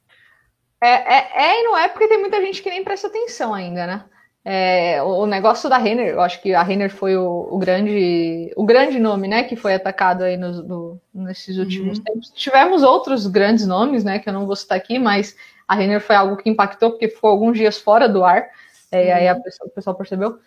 É, 0.81 0.89
é, 0.89 1.30
é, 1.35 1.60
e 1.60 1.64
não 1.64 1.77
é 1.77 1.89
porque 1.89 2.07
tem 2.07 2.19
muita 2.19 2.41
gente 2.41 2.61
que 2.61 2.69
nem 2.69 2.84
presta 2.84 3.07
atenção 3.07 3.53
ainda, 3.53 3.85
né? 3.85 4.06
É, 4.45 5.03
o, 5.03 5.23
o, 5.23 5.26
negócio 5.26 5.69
da 5.69 5.77
Renner, 5.77 6.07
eu 6.07 6.22
acho 6.22 6.41
que 6.41 6.53
a 6.53 6.64
Renner 6.64 6.89
foi 6.89 7.15
o, 7.18 7.47
o, 7.51 7.57
grande 7.57 8.51
o 8.56 8.65
grande 8.65 8.97
nome, 8.97 9.27
né, 9.27 9.43
que 9.43 9.56
foi 9.56 9.73
atacado 9.73 10.23
aí 10.23 10.38
no, 10.38 10.64
no, 10.64 11.01
nesses 11.14 11.57
últimos 11.57 11.97
uhum. 11.97 12.03
tempos. 12.03 12.31
Tivemos 12.34 12.81
outros 12.81 13.27
grandes 13.27 13.68
nomes, 13.68 14.03
né, 14.03 14.18
que 14.18 14.30
eu 14.30 14.34
não 14.34 14.47
vou 14.47 14.56
citar 14.56 14.77
aqui, 14.77 14.97
mas 14.97 15.35
a 15.68 15.76
Renner 15.76 15.99
foi 15.99 16.15
algo 16.15 16.38
que 16.38 16.49
impactou 16.49 16.91
porque 16.91 17.10
ficou 17.10 17.30
alguns 17.30 17.57
dias 17.57 17.77
fora 17.77 18.07
do 18.07 18.23
ar, 18.23 18.47
é, 18.91 19.10
uhum. 19.10 19.15
aí 19.15 19.27
a 19.27 19.35
pessoa, 19.35 19.68
o 19.68 19.72
pessoal 19.72 19.95
percebeu. 19.95 20.39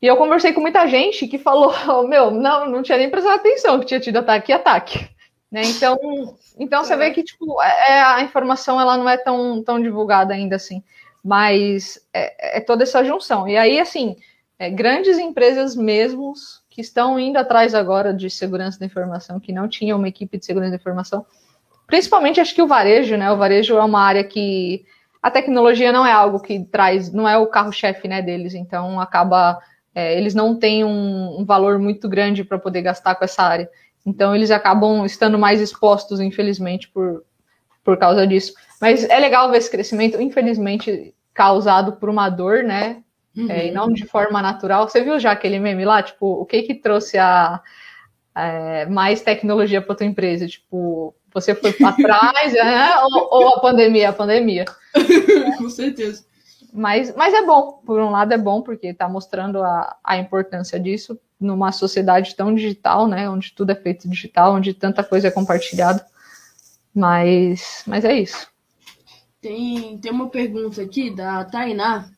E 0.00 0.06
eu 0.06 0.16
conversei 0.16 0.52
com 0.52 0.60
muita 0.60 0.86
gente 0.86 1.26
que 1.26 1.38
falou, 1.38 1.72
meu, 2.06 2.30
não, 2.30 2.68
não 2.68 2.82
tinha 2.82 2.98
nem 2.98 3.08
prestado 3.08 3.36
atenção 3.36 3.80
que 3.80 3.86
tinha 3.86 4.00
tido 4.00 4.18
ataque 4.18 4.52
e 4.52 4.54
ataque. 4.54 5.08
Né? 5.52 5.62
Então, 5.66 5.98
então 6.58 6.82
você 6.82 6.96
vê 6.96 7.10
que 7.10 7.22
tipo, 7.22 7.60
é, 7.60 7.90
é, 7.90 8.02
a 8.02 8.22
informação 8.22 8.80
ela 8.80 8.96
não 8.96 9.06
é 9.06 9.18
tão, 9.18 9.62
tão 9.62 9.80
divulgada 9.80 10.32
ainda 10.32 10.56
assim. 10.56 10.82
Mas 11.22 12.00
é, 12.12 12.56
é 12.56 12.60
toda 12.60 12.84
essa 12.84 13.04
junção. 13.04 13.46
E 13.46 13.58
aí, 13.58 13.78
assim, 13.78 14.16
é, 14.58 14.70
grandes 14.70 15.18
empresas 15.18 15.76
mesmos 15.76 16.62
que 16.70 16.80
estão 16.80 17.20
indo 17.20 17.36
atrás 17.36 17.74
agora 17.74 18.14
de 18.14 18.30
segurança 18.30 18.78
da 18.78 18.86
informação, 18.86 19.38
que 19.38 19.52
não 19.52 19.68
tinham 19.68 19.98
uma 19.98 20.08
equipe 20.08 20.38
de 20.38 20.46
segurança 20.46 20.70
da 20.70 20.78
informação, 20.78 21.26
principalmente 21.86 22.40
acho 22.40 22.54
que 22.54 22.62
o 22.62 22.66
varejo, 22.66 23.14
né? 23.18 23.30
O 23.30 23.36
varejo 23.36 23.76
é 23.76 23.84
uma 23.84 24.00
área 24.00 24.24
que 24.24 24.86
a 25.22 25.30
tecnologia 25.30 25.92
não 25.92 26.06
é 26.06 26.12
algo 26.12 26.40
que 26.40 26.64
traz, 26.64 27.12
não 27.12 27.28
é 27.28 27.36
o 27.36 27.46
carro-chefe 27.46 28.08
né, 28.08 28.22
deles, 28.22 28.54
então 28.54 28.98
acaba 28.98 29.60
é, 29.94 30.16
eles 30.18 30.34
não 30.34 30.58
têm 30.58 30.82
um, 30.82 31.40
um 31.40 31.44
valor 31.44 31.78
muito 31.78 32.08
grande 32.08 32.42
para 32.42 32.58
poder 32.58 32.80
gastar 32.82 33.14
com 33.14 33.24
essa 33.24 33.42
área. 33.42 33.68
Então, 34.04 34.34
eles 34.34 34.50
acabam 34.50 35.04
estando 35.04 35.38
mais 35.38 35.60
expostos, 35.60 36.20
infelizmente, 36.20 36.88
por, 36.88 37.24
por 37.84 37.96
causa 37.96 38.26
disso. 38.26 38.52
Mas 38.80 39.04
é 39.08 39.18
legal 39.18 39.50
ver 39.50 39.58
esse 39.58 39.70
crescimento, 39.70 40.20
infelizmente, 40.20 41.14
causado 41.32 41.92
por 41.94 42.08
uma 42.08 42.28
dor, 42.28 42.64
né? 42.64 43.02
Uhum. 43.36 43.50
É, 43.50 43.68
e 43.68 43.70
não 43.70 43.92
de 43.92 44.04
forma 44.04 44.42
natural. 44.42 44.88
Você 44.88 45.02
viu 45.02 45.18
já 45.18 45.32
aquele 45.32 45.58
meme 45.58 45.84
lá? 45.84 46.02
Tipo, 46.02 46.26
o 46.26 46.44
que 46.44 46.62
que 46.62 46.74
trouxe 46.74 47.16
a, 47.16 47.60
é, 48.36 48.86
mais 48.86 49.22
tecnologia 49.22 49.80
para 49.80 49.94
tua 49.94 50.06
empresa? 50.06 50.46
Tipo, 50.46 51.14
você 51.32 51.54
foi 51.54 51.72
para 51.72 51.92
trás, 51.92 52.52
né? 52.52 52.90
ou, 53.02 53.28
ou, 53.30 53.48
a 53.54 53.60
pandemia? 53.60 54.10
A 54.10 54.12
pandemia. 54.12 54.64
Com 55.58 55.70
certeza. 55.70 56.24
Mas, 56.72 57.14
mas 57.14 57.34
é 57.34 57.44
bom, 57.44 57.82
por 57.84 58.00
um 58.00 58.10
lado 58.10 58.32
é 58.32 58.38
bom, 58.38 58.62
porque 58.62 58.88
está 58.88 59.08
mostrando 59.08 59.62
a, 59.62 59.96
a 60.02 60.16
importância 60.16 60.80
disso 60.80 61.18
numa 61.42 61.72
sociedade 61.72 62.34
tão 62.34 62.54
digital, 62.54 63.06
né? 63.06 63.28
Onde 63.28 63.52
tudo 63.52 63.70
é 63.70 63.74
feito 63.74 64.08
digital, 64.08 64.54
onde 64.54 64.72
tanta 64.72 65.02
coisa 65.02 65.28
é 65.28 65.30
compartilhada. 65.30 66.04
Mas, 66.94 67.82
mas 67.86 68.04
é 68.04 68.14
isso. 68.14 68.46
Tem, 69.40 69.98
tem 69.98 70.12
uma 70.12 70.28
pergunta 70.28 70.80
aqui 70.82 71.10
da 71.10 71.44
Tainá, 71.44 72.08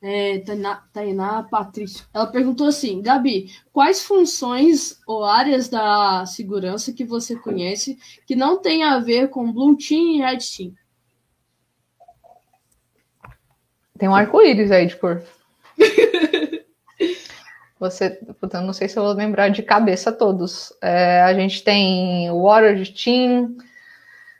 é, 0.00 0.38
Tainá, 0.38 0.82
Tainá 0.92 1.42
Patrício. 1.42 2.06
Ela 2.14 2.26
perguntou 2.26 2.66
assim: 2.68 3.02
Gabi, 3.02 3.50
quais 3.72 4.02
funções 4.02 4.98
ou 5.06 5.24
áreas 5.24 5.68
da 5.68 6.24
segurança 6.24 6.92
que 6.92 7.04
você 7.04 7.36
conhece 7.36 7.98
que 8.26 8.34
não 8.34 8.60
tem 8.60 8.84
a 8.84 8.98
ver 8.98 9.28
com 9.28 9.52
Blue 9.52 9.76
Team 9.76 10.16
e 10.16 10.18
Red 10.18 10.38
Team? 10.38 10.72
Tem 13.98 14.08
um 14.08 14.14
arco-íris 14.14 14.70
aí 14.70 14.86
de 14.86 14.96
cor. 14.96 15.22
Você, 17.78 18.18
eu 18.52 18.60
não 18.62 18.72
sei 18.72 18.88
se 18.88 18.98
eu 18.98 19.04
vou 19.04 19.12
lembrar 19.12 19.50
de 19.50 19.62
cabeça 19.62 20.10
todos. 20.10 20.72
É, 20.82 21.20
a 21.22 21.34
gente 21.34 21.62
tem 21.62 22.30
Water 22.30 22.90
Team, 22.92 23.56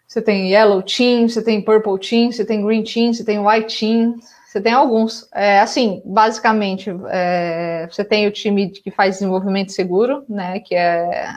você 0.07 0.23
tem 0.23 0.53
Yellow 0.53 0.83
Team, 0.83 1.29
você 1.29 1.43
tem 1.43 1.61
Purple 1.61 1.99
Team, 1.99 2.33
você 2.33 2.45
tem 2.45 2.65
Green 2.65 2.83
Team, 2.83 3.13
você 3.13 3.25
tem 3.25 3.39
White 3.39 3.79
Team, 3.79 4.17
você 4.47 4.61
tem 4.61 4.73
alguns. 4.73 5.29
É, 5.35 5.61
assim, 5.61 6.01
basicamente, 6.05 6.91
é, 7.09 7.87
você 7.91 8.03
tem 8.03 8.27
o 8.27 8.31
time 8.31 8.71
que 8.71 8.91
faz 8.91 9.17
desenvolvimento 9.17 9.73
seguro, 9.73 10.25
né? 10.29 10.61
Que 10.61 10.75
é. 10.75 11.29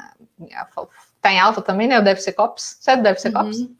Tá 1.21 1.33
em 1.33 1.39
alta 1.39 1.61
também, 1.61 1.87
né? 1.87 1.99
O 1.99 2.03
DevSecOps. 2.03 2.77
Você 2.79 2.91
é 2.91 2.97
DevSecOps? 2.97 3.59
Uhum. 3.59 3.75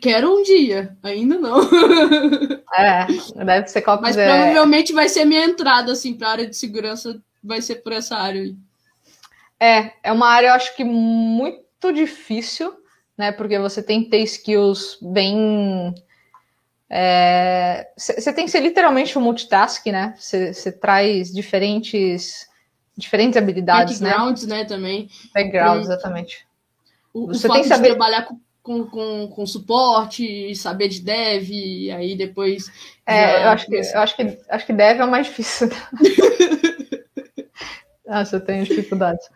Quero 0.00 0.30
um 0.30 0.42
dia, 0.42 0.96
ainda 1.02 1.38
não. 1.38 1.62
é, 2.76 3.06
deve 3.42 3.68
ser 3.68 3.80
copas. 3.80 4.14
Mas 4.14 4.16
provavelmente 4.16 4.92
vai 4.92 5.08
ser 5.08 5.24
minha 5.24 5.44
entrada, 5.44 5.92
assim, 5.92 6.12
para 6.12 6.28
a 6.28 6.32
área 6.32 6.46
de 6.46 6.54
segurança, 6.54 7.18
vai 7.42 7.62
ser 7.62 7.76
por 7.76 7.92
essa 7.92 8.16
área 8.16 8.42
aí. 8.42 8.54
É, 9.58 9.92
é 10.04 10.12
uma 10.12 10.28
área, 10.28 10.48
eu 10.48 10.52
acho 10.52 10.76
que 10.76 10.84
muito 10.84 11.90
difícil, 11.92 12.76
né? 13.16 13.32
Porque 13.32 13.58
você 13.58 13.82
tem 13.82 14.04
que 14.04 14.10
ter 14.10 14.18
skills 14.18 14.98
bem. 15.00 15.94
Você 17.96 18.30
é... 18.30 18.32
tem 18.32 18.44
que 18.44 18.50
ser 18.50 18.60
literalmente 18.60 19.18
um 19.18 19.22
multitask, 19.22 19.86
né? 19.86 20.14
Você 20.18 20.70
traz 20.70 21.32
diferentes, 21.32 22.46
diferentes 22.94 23.38
habilidades, 23.38 24.00
Backgrounds, 24.00 24.46
né? 24.46 24.58
né 24.58 24.64
também. 24.66 25.08
Background, 25.34 25.80
exatamente. 25.80 26.46
O, 27.14 27.28
você 27.28 27.48
o 27.48 27.52
tem 27.52 27.62
que 27.62 27.68
saber 27.68 27.88
trabalhar 27.88 28.24
com 28.24 28.38
com, 28.68 28.84
com, 28.84 29.28
com 29.28 29.46
suporte, 29.46 30.54
saber 30.54 30.88
de 30.88 31.00
dev, 31.00 31.48
e 31.50 31.90
aí 31.90 32.14
depois. 32.14 32.70
É, 33.06 33.44
eu 33.44 33.48
acho, 33.48 33.64
que, 33.64 33.74
eu 33.74 34.00
acho 34.00 34.14
que 34.14 34.38
acho 34.50 34.66
que 34.66 34.72
dev 34.74 35.00
é 35.00 35.04
o 35.06 35.10
mais 35.10 35.26
difícil. 35.26 35.70
Nossa, 38.06 38.36
eu 38.36 38.40
tenho 38.40 38.66
dificuldades. 38.66 39.26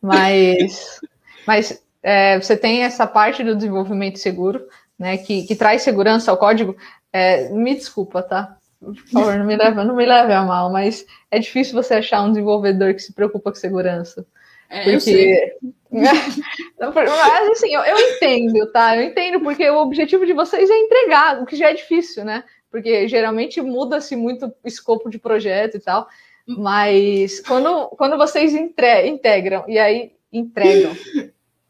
Mas, 0.00 1.00
mas 1.46 1.82
é, 2.02 2.38
você 2.38 2.54
tem 2.54 2.82
essa 2.82 3.06
parte 3.06 3.42
do 3.42 3.56
desenvolvimento 3.56 4.18
seguro, 4.18 4.62
né? 4.98 5.16
Que, 5.16 5.44
que 5.44 5.56
traz 5.56 5.80
segurança 5.80 6.30
ao 6.30 6.36
código. 6.36 6.76
É, 7.10 7.48
me 7.48 7.74
desculpa, 7.74 8.22
tá? 8.22 8.58
Por 8.78 8.94
favor, 8.96 9.38
não 9.38 9.46
me 9.46 9.56
leve, 9.56 9.84
não 9.84 9.96
me 9.96 10.04
leve 10.04 10.34
a 10.34 10.42
mal, 10.42 10.70
mas 10.70 11.06
é 11.30 11.38
difícil 11.38 11.72
você 11.72 11.94
achar 11.94 12.22
um 12.22 12.32
desenvolvedor 12.32 12.92
que 12.92 13.00
se 13.00 13.14
preocupa 13.14 13.50
com 13.50 13.56
segurança. 13.56 14.26
É, 14.72 14.90
porque... 14.90 15.56
Mas 15.92 17.50
assim, 17.50 17.74
eu, 17.74 17.82
eu, 17.82 17.98
entendo, 17.98 18.72
tá? 18.72 18.96
Eu 18.96 19.02
entendo, 19.02 19.40
porque 19.40 19.68
o 19.68 19.82
objetivo 19.82 20.24
de 20.24 20.32
vocês 20.32 20.70
é 20.70 20.78
entregar, 20.78 21.42
o 21.42 21.44
que 21.44 21.54
já 21.54 21.68
é 21.68 21.74
difícil, 21.74 22.24
né? 22.24 22.42
Porque 22.70 23.06
geralmente 23.06 23.60
muda-se 23.60 24.16
muito 24.16 24.46
o 24.46 24.54
escopo 24.64 25.10
de 25.10 25.18
projeto 25.18 25.76
e 25.76 25.80
tal. 25.80 26.08
Mas 26.46 27.40
quando, 27.40 27.88
quando 27.90 28.16
vocês 28.16 28.54
entre, 28.54 29.06
integram 29.06 29.64
e 29.68 29.78
aí 29.78 30.12
entregam, 30.32 30.96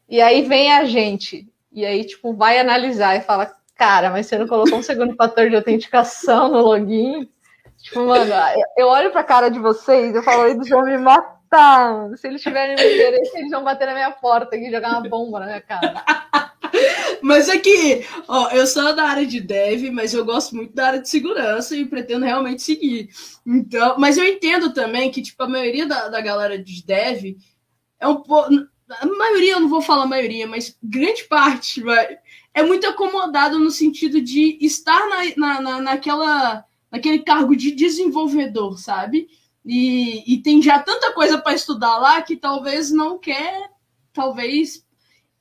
e 0.07 0.21
aí 0.21 0.41
vem 0.43 0.71
a 0.71 0.85
gente, 0.85 1.45
e 1.69 1.85
aí, 1.85 2.05
tipo, 2.05 2.33
vai 2.33 2.57
analisar 2.57 3.17
e 3.17 3.21
fala, 3.21 3.53
cara, 3.75 4.09
mas 4.09 4.27
você 4.27 4.37
não 4.37 4.47
colocou 4.47 4.77
um 4.77 4.83
segundo 4.83 5.13
fator 5.15 5.49
de 5.49 5.57
autenticação 5.57 6.47
no 6.47 6.61
login? 6.61 7.29
Tipo, 7.79 8.05
mano, 8.05 8.31
eu 8.77 8.87
olho 8.87 9.11
pra 9.11 9.25
cara 9.25 9.49
de 9.49 9.59
vocês, 9.59 10.15
eu 10.15 10.23
falo, 10.23 10.47
eles 10.47 10.69
vão 10.69 10.85
me 10.85 10.97
matar 10.97 11.42
Tá, 11.53 12.09
se 12.17 12.27
eles 12.27 12.41
tiverem 12.41 12.75
meu 12.75 12.95
interesse, 12.95 13.37
eles 13.37 13.51
vão 13.51 13.63
bater 13.63 13.85
na 13.85 13.93
minha 13.93 14.09
porta 14.09 14.55
e 14.55 14.71
jogar 14.71 14.89
uma 14.89 15.07
bomba 15.07 15.39
na 15.39 15.45
minha 15.45 15.61
cara. 15.61 16.03
Mas 17.21 17.47
é 17.47 17.59
que, 17.59 18.03
ó, 18.27 18.49
eu 18.49 18.65
sou 18.65 18.95
da 18.95 19.03
área 19.03 19.23
de 19.23 19.39
dev, 19.39 19.91
mas 19.91 20.15
eu 20.15 20.25
gosto 20.25 20.55
muito 20.55 20.73
da 20.73 20.87
área 20.87 20.99
de 20.99 21.07
segurança 21.07 21.75
e 21.75 21.85
pretendo 21.85 22.25
realmente 22.25 22.63
seguir. 22.63 23.09
Então, 23.45 23.95
mas 23.99 24.17
eu 24.17 24.25
entendo 24.25 24.73
também 24.73 25.11
que, 25.11 25.21
tipo, 25.21 25.41
a 25.43 25.47
maioria 25.47 25.85
da, 25.85 26.09
da 26.09 26.19
galera 26.19 26.57
de 26.57 26.83
dev 26.83 27.37
é 27.99 28.07
um 28.07 28.15
pouco. 28.15 28.49
A 28.89 29.05
maioria, 29.05 29.53
eu 29.53 29.59
não 29.59 29.69
vou 29.69 29.81
falar 29.81 30.07
maioria, 30.07 30.47
mas 30.47 30.75
grande 30.81 31.23
parte, 31.25 31.81
vai, 31.81 32.17
é 32.51 32.63
muito 32.63 32.87
acomodado 32.87 33.59
no 33.59 33.69
sentido 33.69 34.19
de 34.19 34.57
estar 34.59 35.07
na, 35.07 35.17
na, 35.37 35.61
na, 35.61 35.81
naquela, 35.81 36.65
naquele 36.91 37.19
cargo 37.19 37.55
de 37.55 37.71
desenvolvedor, 37.71 38.79
sabe? 38.79 39.27
E, 39.65 40.33
e 40.33 40.41
tem 40.41 40.61
já 40.61 40.79
tanta 40.79 41.13
coisa 41.13 41.37
para 41.37 41.53
estudar 41.53 41.97
lá 41.97 42.21
que 42.21 42.35
talvez 42.35 42.91
não 42.91 43.17
quer, 43.17 43.69
talvez, 44.11 44.85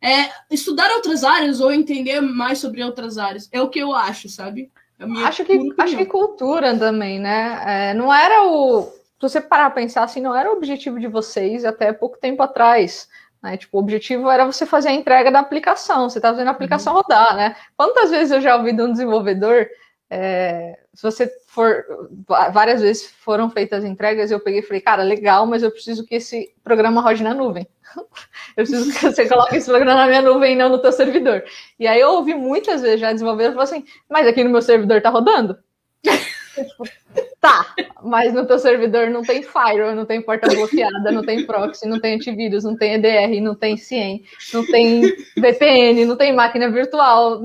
é, 0.00 0.30
estudar 0.50 0.90
outras 0.92 1.24
áreas 1.24 1.60
ou 1.60 1.72
entender 1.72 2.20
mais 2.20 2.58
sobre 2.58 2.82
outras 2.82 3.18
áreas. 3.18 3.48
É 3.52 3.60
o 3.60 3.68
que 3.68 3.78
eu 3.78 3.94
acho, 3.94 4.28
sabe? 4.28 4.70
É 4.98 5.04
acho 5.24 5.44
que, 5.44 5.58
acho 5.78 5.96
que 5.96 6.06
cultura 6.06 6.76
também, 6.78 7.18
né? 7.18 7.62
É, 7.66 7.94
não 7.94 8.12
era 8.12 8.44
o. 8.46 8.82
Se 8.82 9.28
você 9.28 9.40
parar 9.40 9.70
para 9.70 9.82
pensar 9.82 10.02
assim, 10.02 10.20
não 10.20 10.34
era 10.34 10.50
o 10.50 10.56
objetivo 10.56 10.98
de 10.98 11.06
vocês 11.06 11.64
até 11.64 11.92
pouco 11.92 12.18
tempo 12.18 12.42
atrás. 12.42 13.08
Né? 13.42 13.56
Tipo, 13.56 13.76
o 13.76 13.80
objetivo 13.80 14.28
era 14.28 14.44
você 14.44 14.66
fazer 14.66 14.88
a 14.88 14.92
entrega 14.92 15.30
da 15.30 15.40
aplicação, 15.40 16.08
você 16.08 16.18
está 16.18 16.30
fazendo 16.30 16.48
a 16.48 16.52
aplicação 16.52 16.94
uhum. 16.94 17.00
rodar, 17.00 17.36
né? 17.36 17.56
Quantas 17.76 18.10
vezes 18.10 18.30
eu 18.32 18.40
já 18.40 18.56
ouvi 18.56 18.72
de 18.72 18.82
um 18.82 18.92
desenvolvedor 18.92 19.68
é, 20.10 20.78
se 20.94 21.02
você 21.02 21.26
for, 21.52 21.84
várias 22.26 22.80
vezes 22.80 23.06
foram 23.06 23.50
feitas 23.50 23.84
entregas, 23.84 24.30
eu 24.30 24.40
peguei 24.40 24.60
e 24.60 24.62
falei, 24.62 24.80
cara, 24.80 25.02
legal, 25.02 25.46
mas 25.46 25.62
eu 25.62 25.70
preciso 25.70 26.06
que 26.06 26.14
esse 26.14 26.50
programa 26.64 27.02
rode 27.02 27.22
na 27.22 27.34
nuvem. 27.34 27.68
eu 28.56 28.64
preciso 28.64 28.90
que 28.90 29.04
você 29.04 29.28
coloque 29.28 29.56
esse 29.56 29.68
programa 29.68 30.00
na 30.00 30.06
minha 30.06 30.22
nuvem 30.22 30.54
e 30.54 30.56
não 30.56 30.70
no 30.70 30.78
teu 30.78 30.90
servidor. 30.90 31.44
E 31.78 31.86
aí 31.86 32.00
eu 32.00 32.12
ouvi 32.12 32.34
muitas 32.34 32.80
vezes 32.80 33.00
já 33.00 33.12
desenvolvedores 33.12 33.54
falando 33.54 33.68
assim, 33.68 33.84
mas 34.08 34.26
aqui 34.26 34.42
no 34.42 34.48
meu 34.48 34.62
servidor 34.62 35.02
tá 35.02 35.10
rodando? 35.10 35.58
tá, 37.38 37.74
mas 38.02 38.32
no 38.32 38.46
teu 38.46 38.58
servidor 38.58 39.10
não 39.10 39.20
tem 39.20 39.42
firewall, 39.42 39.94
não 39.94 40.06
tem 40.06 40.22
porta 40.22 40.48
bloqueada, 40.48 41.12
não 41.12 41.22
tem 41.22 41.44
proxy, 41.44 41.86
não 41.86 42.00
tem 42.00 42.14
antivírus, 42.14 42.64
não 42.64 42.78
tem 42.78 42.94
EDR, 42.94 43.42
não 43.42 43.54
tem 43.54 43.76
CIEM, 43.76 44.24
não 44.54 44.64
tem 44.64 45.02
VPN, 45.36 46.06
não 46.06 46.16
tem 46.16 46.34
máquina 46.34 46.70
virtual. 46.70 47.42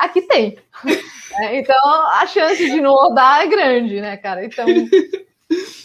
Aqui 0.00 0.22
tem. 0.22 0.58
É, 1.32 1.60
então, 1.60 1.78
a 1.84 2.26
chance 2.26 2.58
de 2.58 2.80
não 2.80 2.92
rodar 2.92 3.42
é 3.42 3.46
grande, 3.46 4.00
né, 4.00 4.16
cara? 4.16 4.44
Então. 4.44 4.66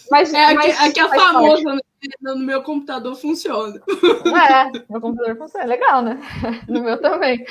Mas, 0.09 0.33
é, 0.33 0.45
aqui, 0.45 0.55
mas, 0.55 0.79
aqui 0.81 0.99
é 0.99 1.07
famoso, 1.07 1.63
né? 1.63 1.79
no 2.21 2.37
meu 2.37 2.63
computador 2.63 3.15
funciona. 3.15 3.79
É, 4.25 4.71
meu 4.89 4.99
computador 4.99 5.37
funciona, 5.37 5.65
é 5.65 5.67
legal, 5.67 6.01
né? 6.01 6.19
No 6.67 6.83
meu 6.83 6.99
também. 6.99 7.45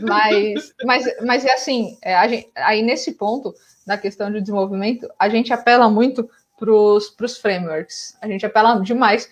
Mas, 0.00 0.74
mas, 0.84 1.04
mas 1.24 1.44
é 1.44 1.54
assim, 1.54 1.96
é, 2.02 2.28
gente, 2.28 2.50
aí 2.56 2.82
nesse 2.82 3.12
ponto 3.12 3.54
da 3.86 3.96
questão 3.96 4.30
de 4.30 4.40
desenvolvimento, 4.40 5.08
a 5.18 5.28
gente 5.28 5.52
apela 5.52 5.88
muito 5.88 6.28
para 6.58 6.72
os 6.72 7.38
frameworks. 7.40 8.16
A 8.20 8.28
gente 8.28 8.46
apela 8.46 8.80
demais 8.80 9.28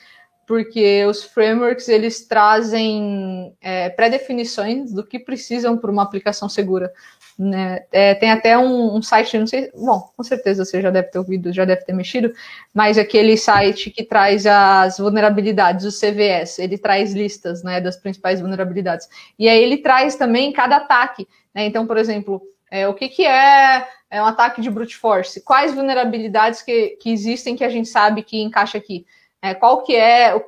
porque 0.46 1.04
os 1.06 1.24
frameworks 1.24 1.88
eles 1.88 2.26
trazem 2.26 3.54
é, 3.60 3.88
pré-definições 3.90 4.92
do 4.92 5.04
que 5.04 5.18
precisam 5.18 5.76
para 5.76 5.90
uma 5.90 6.02
aplicação 6.02 6.48
segura. 6.48 6.92
Né? 7.38 7.84
É, 7.90 8.14
tem 8.14 8.30
até 8.30 8.58
um, 8.58 8.94
um, 8.94 9.02
site, 9.02 9.38
não 9.38 9.46
sei, 9.46 9.70
bom, 9.74 10.10
com 10.16 10.22
certeza 10.22 10.64
você 10.64 10.80
já 10.82 10.90
deve 10.90 11.08
ter 11.08 11.18
ouvido, 11.18 11.52
já 11.52 11.64
deve 11.64 11.82
ter 11.84 11.92
mexido, 11.92 12.32
mas 12.74 12.98
aquele 12.98 13.36
site 13.36 13.90
que 13.90 14.04
traz 14.04 14.46
as 14.46 14.98
vulnerabilidades, 14.98 15.86
o 15.86 15.90
CVS, 15.90 16.58
ele 16.58 16.76
traz 16.76 17.14
listas 17.14 17.62
né, 17.62 17.80
das 17.80 17.96
principais 17.96 18.40
vulnerabilidades. 18.40 19.08
E 19.38 19.48
aí 19.48 19.62
ele 19.62 19.78
traz 19.78 20.16
também 20.16 20.52
cada 20.52 20.76
ataque. 20.76 21.26
Né? 21.54 21.66
Então, 21.66 21.86
por 21.86 21.96
exemplo, 21.96 22.42
é, 22.70 22.86
o 22.86 22.94
que, 22.94 23.08
que 23.08 23.26
é, 23.26 23.86
é 24.10 24.22
um 24.22 24.26
ataque 24.26 24.60
de 24.60 24.70
brute 24.70 24.96
force? 24.96 25.42
Quais 25.42 25.74
vulnerabilidades 25.74 26.62
que, 26.62 26.96
que 27.00 27.10
existem 27.10 27.56
que 27.56 27.64
a 27.64 27.68
gente 27.68 27.88
sabe 27.88 28.22
que 28.22 28.40
encaixa 28.40 28.78
aqui? 28.78 29.06
É, 29.42 29.54
qual 29.54 29.82
que 29.82 29.96
é, 29.96 30.40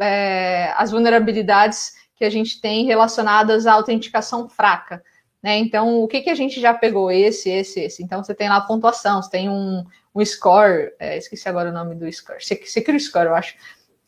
é 0.00 0.72
as 0.76 0.90
vulnerabilidades 0.90 1.92
que 2.16 2.24
a 2.24 2.30
gente 2.30 2.60
tem 2.60 2.86
relacionadas 2.86 3.66
à 3.66 3.74
autenticação 3.74 4.48
fraca? 4.48 5.02
Né? 5.42 5.58
Então, 5.58 6.02
o 6.02 6.08
que, 6.08 6.22
que 6.22 6.30
a 6.30 6.34
gente 6.34 6.60
já 6.60 6.72
pegou? 6.74 7.10
Esse, 7.10 7.50
esse, 7.50 7.80
esse. 7.80 8.02
Então, 8.02 8.24
você 8.24 8.34
tem 8.34 8.48
lá 8.48 8.56
a 8.56 8.60
pontuação, 8.62 9.22
você 9.22 9.30
tem 9.30 9.48
um, 9.48 9.84
um 10.14 10.24
score, 10.24 10.92
é, 10.98 11.16
esqueci 11.16 11.48
agora 11.48 11.70
o 11.70 11.72
nome 11.72 11.94
do 11.94 12.10
score, 12.12 12.42
Secure 12.42 12.98
Score, 12.98 13.26
eu 13.26 13.34
acho. 13.34 13.54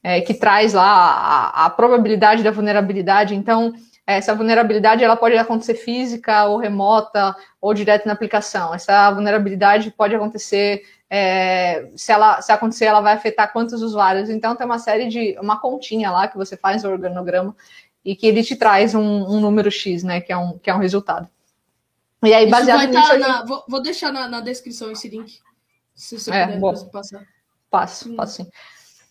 é, 0.02 0.20
que 0.20 0.34
traz 0.34 0.72
lá 0.72 0.84
a, 0.84 1.66
a, 1.66 1.70
probabilidade 1.70 2.42
da 2.42 2.50
vulnerabilidade. 2.50 3.34
Então, 3.34 3.72
essa 4.06 4.34
vulnerabilidade 4.34 5.04
ela 5.04 5.16
pode 5.16 5.36
acontecer 5.36 5.74
física 5.74 6.44
ou 6.46 6.58
remota 6.58 7.36
ou 7.60 7.72
direto 7.72 8.06
na 8.06 8.12
aplicação. 8.12 8.74
Essa 8.74 9.10
vulnerabilidade 9.12 9.90
pode 9.92 10.14
acontecer 10.14 10.82
é, 11.14 11.90
se 11.94 12.10
ela 12.10 12.40
se 12.40 12.50
acontecer, 12.50 12.86
ela 12.86 13.02
vai 13.02 13.12
afetar 13.12 13.52
quantos 13.52 13.82
usuários. 13.82 14.30
Então 14.30 14.56
tem 14.56 14.64
uma 14.64 14.78
série 14.78 15.08
de 15.08 15.36
uma 15.38 15.60
continha 15.60 16.10
lá 16.10 16.26
que 16.26 16.38
você 16.38 16.56
faz 16.56 16.82
no 16.82 16.90
organograma 16.90 17.54
e 18.02 18.16
que 18.16 18.26
ele 18.26 18.42
te 18.42 18.56
traz 18.56 18.94
um, 18.94 19.02
um 19.02 19.38
número 19.38 19.70
X, 19.70 20.02
né? 20.02 20.22
Que 20.22 20.32
é 20.32 20.38
um, 20.38 20.58
que 20.58 20.70
é 20.70 20.74
um 20.74 20.78
resultado. 20.78 21.28
E 22.22 22.32
aí, 22.32 22.48
baseado 22.48 22.88
nisso. 22.88 23.08
Tá 23.08 23.18
na, 23.18 23.44
vou, 23.44 23.62
vou, 23.68 23.82
deixar 23.82 24.10
na, 24.10 24.26
na, 24.26 24.40
descrição 24.40 24.90
esse 24.90 25.06
link. 25.06 25.38
Se 25.94 26.18
você 26.18 26.30
é, 26.30 26.46
puder 26.46 26.90
passar. 26.90 27.22
Passo, 27.70 28.10
hum. 28.10 28.16
passo 28.16 28.36
sim. 28.36 28.50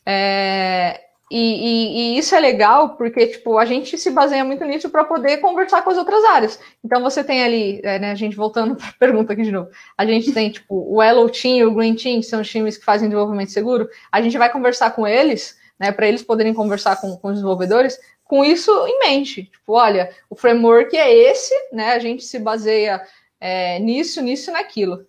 É, 0.04 1.02
e, 1.32 1.38
e, 1.38 2.16
e, 2.16 2.18
isso 2.18 2.36
é 2.36 2.40
legal 2.42 2.98
porque, 2.98 3.26
tipo, 3.26 3.58
a 3.58 3.64
gente 3.64 3.98
se 3.98 4.12
baseia 4.12 4.44
muito 4.44 4.66
nisso 4.66 4.90
para 4.90 5.06
poder 5.06 5.38
conversar 5.38 5.82
com 5.82 5.90
as 5.90 5.98
outras 5.98 6.22
áreas. 6.26 6.60
Então, 6.84 7.02
você 7.02 7.24
tem 7.24 7.42
ali, 7.42 7.80
é, 7.84 7.98
né, 7.98 8.12
a 8.12 8.16
gente 8.16 8.36
voltando 8.36 8.76
para 8.78 8.90
a 8.90 8.94
pergunta 9.00 9.32
aqui 9.32 9.44
de 9.44 9.52
novo, 9.52 9.70
a 9.98 10.06
gente 10.06 10.34
tem, 10.34 10.52
tipo, 10.52 10.94
o 10.94 11.02
Yellow 11.02 11.30
Team 11.30 11.56
e 11.56 11.64
o 11.64 11.74
Green 11.74 11.96
Team, 11.96 12.20
que 12.20 12.26
são 12.26 12.42
os 12.42 12.50
times 12.50 12.78
que 12.78 12.84
fazem 12.84 13.08
desenvolvimento 13.08 13.50
seguro, 13.50 13.90
a 14.12 14.22
gente 14.22 14.38
vai 14.38 14.52
conversar 14.52 14.92
com 14.92 15.08
eles, 15.08 15.58
né, 15.80 15.94
para 15.94 16.06
eles 16.06 16.22
poderem 16.22 16.54
conversar 16.54 17.00
com, 17.00 17.16
com 17.16 17.30
os 17.30 17.36
desenvolvedores, 17.36 17.98
com 18.26 18.44
isso 18.44 18.70
em 18.86 19.00
mente. 19.00 19.46
Tipo, 19.46 19.74
olha, 19.74 20.10
o 20.30 20.36
framework 20.36 20.98
é 20.98 21.16
esse, 21.16 21.54
né, 21.72 21.94
a 21.94 22.00
gente 22.00 22.26
se 22.26 22.40
baseia 22.40 23.02
é, 23.40 23.80
nisso, 23.80 24.22
nisso 24.22 24.52
naquilo. 24.52 25.08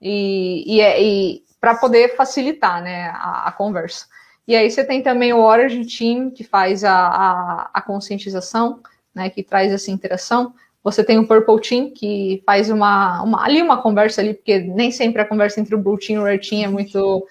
E, 0.00 0.76
e, 0.76 0.80
é, 0.80 1.02
e 1.02 1.44
para 1.60 1.74
poder 1.74 2.16
facilitar, 2.16 2.82
né, 2.82 3.10
a, 3.14 3.48
a 3.48 3.52
conversa. 3.52 4.06
E 4.46 4.54
aí 4.54 4.70
você 4.70 4.84
tem 4.84 5.02
também 5.02 5.32
o 5.32 5.40
Origin 5.40 5.84
Team, 5.84 6.30
que 6.30 6.44
faz 6.44 6.84
a, 6.84 6.94
a, 6.94 7.70
a 7.74 7.82
conscientização, 7.82 8.80
né, 9.14 9.28
que 9.28 9.42
traz 9.42 9.72
essa 9.72 9.90
interação. 9.90 10.54
Você 10.84 11.02
tem 11.02 11.18
o 11.18 11.26
Purple 11.26 11.60
Team, 11.60 11.90
que 11.90 12.42
faz 12.46 12.70
uma, 12.70 13.20
uma, 13.22 13.44
ali 13.44 13.60
uma 13.60 13.82
conversa 13.82 14.20
ali, 14.20 14.34
porque 14.34 14.60
nem 14.60 14.92
sempre 14.92 15.20
a 15.20 15.24
conversa 15.24 15.60
entre 15.60 15.74
o 15.74 15.78
Blue 15.78 15.98
Team 15.98 16.20
e 16.20 16.22
o 16.22 16.24
Red 16.24 16.38
Team 16.38 16.62
é 16.62 16.68
muito 16.68 17.26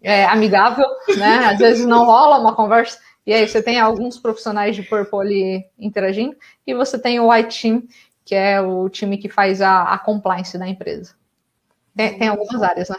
é, 0.00 0.24
amigável, 0.26 0.86
né? 1.16 1.38
Às 1.46 1.58
vezes 1.58 1.84
não 1.84 2.04
rola 2.04 2.38
uma 2.38 2.54
conversa. 2.54 2.98
E 3.26 3.32
aí 3.32 3.48
você 3.48 3.60
tem 3.60 3.80
alguns 3.80 4.18
profissionais 4.18 4.76
de 4.76 4.82
Purple 4.82 5.20
ali 5.20 5.64
interagindo. 5.78 6.36
E 6.64 6.74
você 6.74 6.96
tem 6.96 7.18
o 7.18 7.30
White 7.30 7.60
Team, 7.60 7.82
que 8.24 8.36
é 8.36 8.60
o 8.60 8.88
time 8.88 9.18
que 9.18 9.28
faz 9.28 9.60
a, 9.60 9.82
a 9.94 9.98
compliance 9.98 10.56
da 10.56 10.68
empresa. 10.68 11.14
Tem, 11.96 12.18
tem 12.18 12.28
algumas 12.28 12.62
áreas, 12.62 12.88
né? 12.88 12.96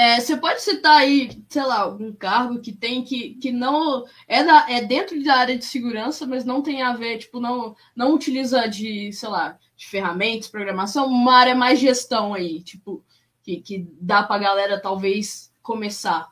É, 0.00 0.18
você 0.18 0.34
pode 0.34 0.62
citar 0.62 0.96
aí, 0.96 1.44
sei 1.50 1.62
lá, 1.62 1.80
algum 1.80 2.10
cargo 2.10 2.58
que 2.58 2.72
tem 2.72 3.04
que, 3.04 3.34
que 3.34 3.52
não 3.52 4.06
é, 4.26 4.42
da, 4.42 4.64
é 4.70 4.80
dentro 4.80 5.22
da 5.22 5.34
área 5.34 5.58
de 5.58 5.64
segurança, 5.66 6.26
mas 6.26 6.42
não 6.42 6.62
tem 6.62 6.80
a 6.80 6.94
ver, 6.94 7.18
tipo, 7.18 7.38
não, 7.38 7.76
não 7.94 8.14
utiliza 8.14 8.66
de, 8.66 9.12
sei 9.12 9.28
lá, 9.28 9.58
de 9.76 9.86
ferramentas, 9.86 10.48
programação, 10.48 11.04
uma 11.06 11.34
área 11.34 11.54
mais 11.54 11.78
gestão 11.78 12.32
aí, 12.32 12.62
tipo, 12.62 13.04
que, 13.42 13.60
que 13.60 13.86
dá 14.00 14.22
pra 14.22 14.38
galera 14.38 14.80
talvez 14.80 15.52
começar. 15.62 16.30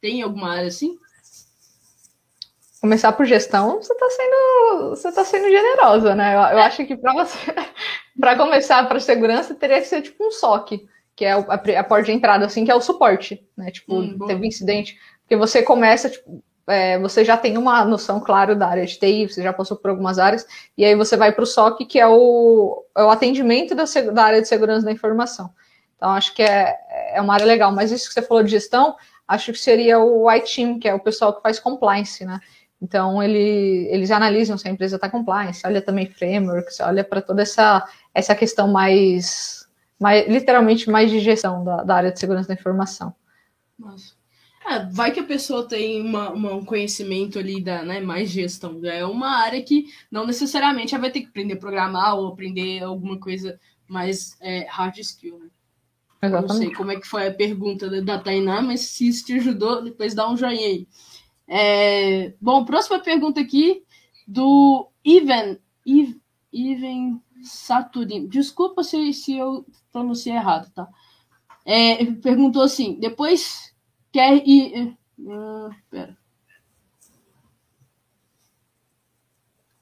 Tem 0.00 0.22
alguma 0.22 0.52
área 0.52 0.68
assim? 0.68 0.96
Começar 2.80 3.10
por 3.10 3.26
gestão, 3.26 3.82
você 3.82 3.92
está 3.92 4.08
sendo, 4.08 4.90
você 4.90 5.12
tá 5.12 5.24
sendo 5.24 5.50
generosa, 5.50 6.14
né? 6.14 6.36
Eu, 6.36 6.58
eu 6.58 6.58
acho 6.60 6.86
que 6.86 6.96
para 6.96 7.12
você, 7.12 7.36
para 8.20 8.36
começar 8.36 8.88
para 8.88 9.00
segurança, 9.00 9.52
teria 9.52 9.80
que 9.80 9.88
ser 9.88 10.00
tipo 10.00 10.24
um 10.24 10.30
SOC 10.30 10.88
que 11.20 11.26
é 11.26 11.32
a, 11.32 11.36
a, 11.36 11.84
porta 11.84 12.04
de 12.04 12.12
entrada, 12.12 12.46
assim, 12.46 12.64
que 12.64 12.70
é 12.70 12.74
o 12.74 12.80
suporte, 12.80 13.46
né? 13.54 13.70
Tipo, 13.70 13.96
hum, 13.96 14.18
teve 14.26 14.40
um 14.40 14.46
incidente, 14.46 14.98
porque 15.20 15.36
você 15.36 15.62
começa, 15.62 16.08
tipo, 16.08 16.42
é, 16.66 16.98
você 16.98 17.22
já 17.22 17.36
tem 17.36 17.58
uma 17.58 17.84
noção, 17.84 18.20
claro, 18.20 18.56
da 18.56 18.66
área 18.66 18.86
de 18.86 18.98
TI, 18.98 19.28
você 19.28 19.42
já 19.42 19.52
passou 19.52 19.76
por 19.76 19.90
algumas 19.90 20.18
áreas, 20.18 20.46
e 20.78 20.82
aí 20.82 20.94
você 20.94 21.18
vai 21.18 21.30
para 21.30 21.42
o 21.42 21.46
SOC, 21.46 21.84
que 21.84 22.00
é 22.00 22.06
o, 22.08 22.86
é 22.96 23.04
o 23.04 23.10
atendimento 23.10 23.74
da, 23.74 23.84
da, 24.14 24.24
área 24.24 24.40
de 24.40 24.48
segurança 24.48 24.86
da 24.86 24.92
informação. 24.92 25.50
Então, 25.94 26.08
acho 26.12 26.34
que 26.34 26.42
é, 26.42 26.74
é 27.12 27.20
uma 27.20 27.34
área 27.34 27.44
legal, 27.44 27.70
mas 27.70 27.92
isso 27.92 28.08
que 28.08 28.14
você 28.14 28.22
falou 28.22 28.42
de 28.42 28.52
gestão, 28.52 28.96
acho 29.28 29.52
que 29.52 29.58
seria 29.58 29.98
o 29.98 30.26
White 30.26 30.56
Team, 30.56 30.78
que 30.78 30.88
é 30.88 30.94
o 30.94 31.00
pessoal 31.00 31.34
que 31.34 31.42
faz 31.42 31.60
compliance, 31.60 32.24
né? 32.24 32.40
Então, 32.80 33.22
ele, 33.22 33.88
eles 33.90 34.10
analisam 34.10 34.56
se 34.56 34.66
a 34.66 34.70
empresa 34.70 34.96
está 34.96 35.10
compliance, 35.10 35.66
olha 35.66 35.82
também 35.82 36.06
frameworks, 36.06 36.80
olha 36.80 37.04
para 37.04 37.20
toda 37.20 37.42
essa, 37.42 37.86
essa 38.14 38.34
questão 38.34 38.68
mais 38.68 39.59
mais, 40.00 40.26
literalmente 40.26 40.88
mais 40.88 41.10
de 41.10 41.20
gestão 41.20 41.62
da, 41.62 41.82
da 41.82 41.94
área 41.94 42.12
de 42.12 42.18
segurança 42.18 42.48
da 42.48 42.54
informação. 42.54 43.14
Nossa. 43.78 44.18
É, 44.66 44.84
vai 44.86 45.10
que 45.10 45.20
a 45.20 45.24
pessoa 45.24 45.66
tem 45.66 46.00
uma, 46.00 46.30
uma, 46.30 46.54
um 46.54 46.64
conhecimento 46.64 47.38
ali 47.38 47.62
da 47.62 47.82
né, 47.82 48.00
mais 48.00 48.30
gestão. 48.30 48.80
É 48.84 49.04
uma 49.04 49.38
área 49.38 49.62
que 49.62 49.86
não 50.10 50.26
necessariamente 50.26 50.94
ela 50.94 51.02
vai 51.02 51.10
ter 51.10 51.20
que 51.20 51.28
aprender 51.28 51.54
a 51.54 51.58
programar 51.58 52.16
ou 52.16 52.28
aprender 52.28 52.82
alguma 52.82 53.18
coisa 53.18 53.58
mais 53.88 54.36
é, 54.40 54.66
hard 54.68 54.98
skill. 54.98 55.38
Né? 55.38 55.48
Exatamente. 56.22 56.48
Não 56.48 56.56
sei 56.56 56.74
como 56.74 56.92
é 56.92 57.00
que 57.00 57.06
foi 57.06 57.26
a 57.26 57.34
pergunta 57.34 58.02
da 58.02 58.18
Tainá, 58.18 58.60
mas 58.60 58.80
se 58.80 59.08
isso 59.08 59.24
te 59.24 59.32
ajudou, 59.34 59.82
depois 59.82 60.14
dá 60.14 60.30
um 60.30 60.36
joinha 60.36 60.66
aí. 60.66 60.86
É, 61.48 62.34
bom, 62.40 62.64
próxima 62.64 63.00
pergunta 63.00 63.40
aqui 63.40 63.82
do 64.28 64.88
Ivan. 65.04 65.56
Ivan 66.52 67.20
Saturino. 67.42 68.28
Desculpa 68.28 68.84
se, 68.84 69.12
se 69.12 69.36
eu 69.36 69.66
pronunciei 69.92 70.34
errado, 70.34 70.70
tá? 70.72 70.88
É, 71.64 72.04
perguntou 72.16 72.62
assim: 72.62 72.98
depois 72.98 73.74
quer 74.12 74.42
ir. 74.46 74.96
Uh, 75.18 75.70
pera. 75.90 76.16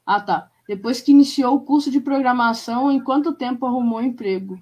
Ah, 0.05 0.19
tá. 0.19 0.51
Depois 0.67 1.01
que 1.01 1.11
iniciou 1.11 1.55
o 1.55 1.61
curso 1.61 1.89
de 1.89 1.99
programação, 1.99 2.91
em 2.91 2.99
quanto 2.99 3.33
tempo 3.33 3.65
arrumou 3.65 4.01
emprego? 4.01 4.59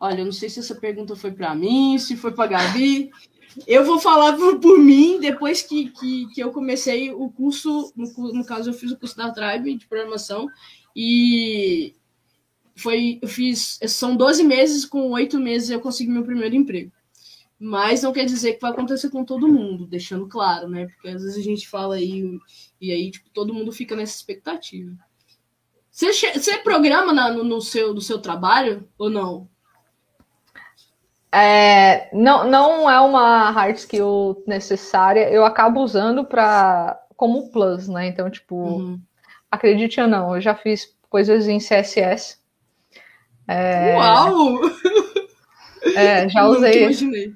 Olha, 0.00 0.20
eu 0.20 0.26
não 0.26 0.32
sei 0.32 0.48
se 0.48 0.60
essa 0.60 0.74
pergunta 0.74 1.16
foi 1.16 1.32
para 1.32 1.54
mim, 1.54 1.98
se 1.98 2.16
foi 2.16 2.32
para 2.32 2.50
Gabi. 2.50 3.10
Eu 3.66 3.84
vou 3.84 3.98
falar 3.98 4.34
por, 4.36 4.60
por 4.60 4.78
mim, 4.78 5.18
depois 5.18 5.62
que, 5.62 5.90
que, 5.90 6.26
que, 6.28 6.40
eu 6.40 6.52
comecei 6.52 7.10
o 7.10 7.28
curso, 7.30 7.92
no, 7.96 8.06
no 8.32 8.44
caso 8.44 8.70
eu 8.70 8.74
fiz 8.74 8.92
o 8.92 8.96
curso 8.96 9.16
da 9.16 9.32
Tribe 9.32 9.76
de 9.76 9.86
programação, 9.86 10.48
e 10.94 11.94
foi, 12.78 13.18
eu 13.20 13.28
fiz, 13.28 13.78
são 13.88 14.16
12 14.16 14.44
meses, 14.44 14.84
com 14.84 15.10
oito 15.10 15.38
meses 15.38 15.70
eu 15.70 15.80
consegui 15.80 16.10
meu 16.10 16.24
primeiro 16.24 16.54
emprego. 16.54 16.92
Mas 17.58 18.02
não 18.02 18.12
quer 18.12 18.24
dizer 18.24 18.54
que 18.54 18.60
vai 18.60 18.70
acontecer 18.70 19.10
com 19.10 19.24
todo 19.24 19.48
mundo, 19.48 19.86
deixando 19.86 20.28
claro, 20.28 20.68
né? 20.68 20.86
Porque 20.86 21.08
às 21.08 21.22
vezes 21.22 21.36
a 21.36 21.42
gente 21.42 21.68
fala 21.68 21.96
aí 21.96 22.38
e 22.80 22.92
aí 22.92 23.10
tipo, 23.10 23.28
todo 23.30 23.52
mundo 23.52 23.72
fica 23.72 23.96
nessa 23.96 24.14
expectativa. 24.16 24.92
Você, 25.90 26.12
você 26.12 26.58
programa 26.58 27.12
na, 27.12 27.30
no, 27.32 27.42
no, 27.42 27.60
seu, 27.60 27.92
no 27.92 28.00
seu 28.00 28.20
trabalho 28.20 28.88
ou 28.96 29.10
não? 29.10 29.48
É, 31.32 32.08
não, 32.16 32.48
não 32.48 32.88
é 32.88 33.00
uma 33.00 33.50
hard 33.50 33.76
skill 33.76 34.42
necessária. 34.46 35.28
Eu 35.28 35.44
acabo 35.44 35.82
usando 35.82 36.24
para 36.24 37.04
como 37.16 37.50
plus, 37.50 37.88
né? 37.88 38.06
Então, 38.06 38.30
tipo, 38.30 38.54
uhum 38.54 39.00
acredite 39.50 40.00
ou 40.00 40.06
não, 40.06 40.34
eu 40.34 40.40
já 40.40 40.54
fiz 40.54 40.94
coisas 41.08 41.48
em 41.48 41.58
CSS. 41.58 42.37
É... 43.48 43.96
Uau! 43.96 44.60
É, 45.94 46.28
já 46.28 46.46
usei. 46.46 46.82
Imaginei. 46.82 47.34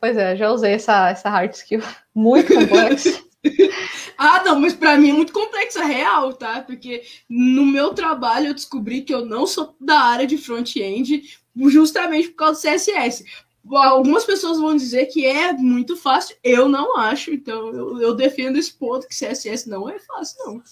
Pois 0.00 0.16
é, 0.16 0.36
já 0.36 0.50
usei 0.50 0.72
essa, 0.72 1.10
essa 1.10 1.28
hard 1.28 1.52
skill 1.52 1.82
muito 2.14 2.54
complexa. 2.54 3.22
ah, 4.18 4.42
não, 4.44 4.60
mas 4.60 4.74
para 4.74 4.96
mim 4.96 5.10
é 5.10 5.12
muito 5.12 5.32
complexa, 5.32 5.84
real, 5.84 6.32
tá? 6.32 6.60
Porque 6.60 7.02
no 7.28 7.64
meu 7.64 7.94
trabalho 7.94 8.48
eu 8.48 8.54
descobri 8.54 9.02
que 9.02 9.14
eu 9.14 9.24
não 9.24 9.46
sou 9.46 9.74
da 9.80 9.98
área 10.00 10.26
de 10.26 10.36
front-end 10.36 11.22
justamente 11.68 12.28
por 12.28 12.36
causa 12.36 12.60
do 12.60 12.74
CSS. 12.74 13.24
Algumas 13.72 14.24
pessoas 14.24 14.58
vão 14.58 14.76
dizer 14.76 15.06
que 15.06 15.26
é 15.26 15.52
muito 15.52 15.96
fácil, 15.96 16.36
eu 16.42 16.68
não 16.68 16.96
acho, 16.96 17.30
então 17.30 17.68
eu, 17.68 18.00
eu 18.00 18.14
defendo 18.14 18.56
esse 18.56 18.72
ponto 18.72 19.06
que 19.06 19.14
CSS 19.14 19.68
não 19.68 19.88
é 19.88 19.98
fácil, 19.98 20.36
não. 20.44 20.62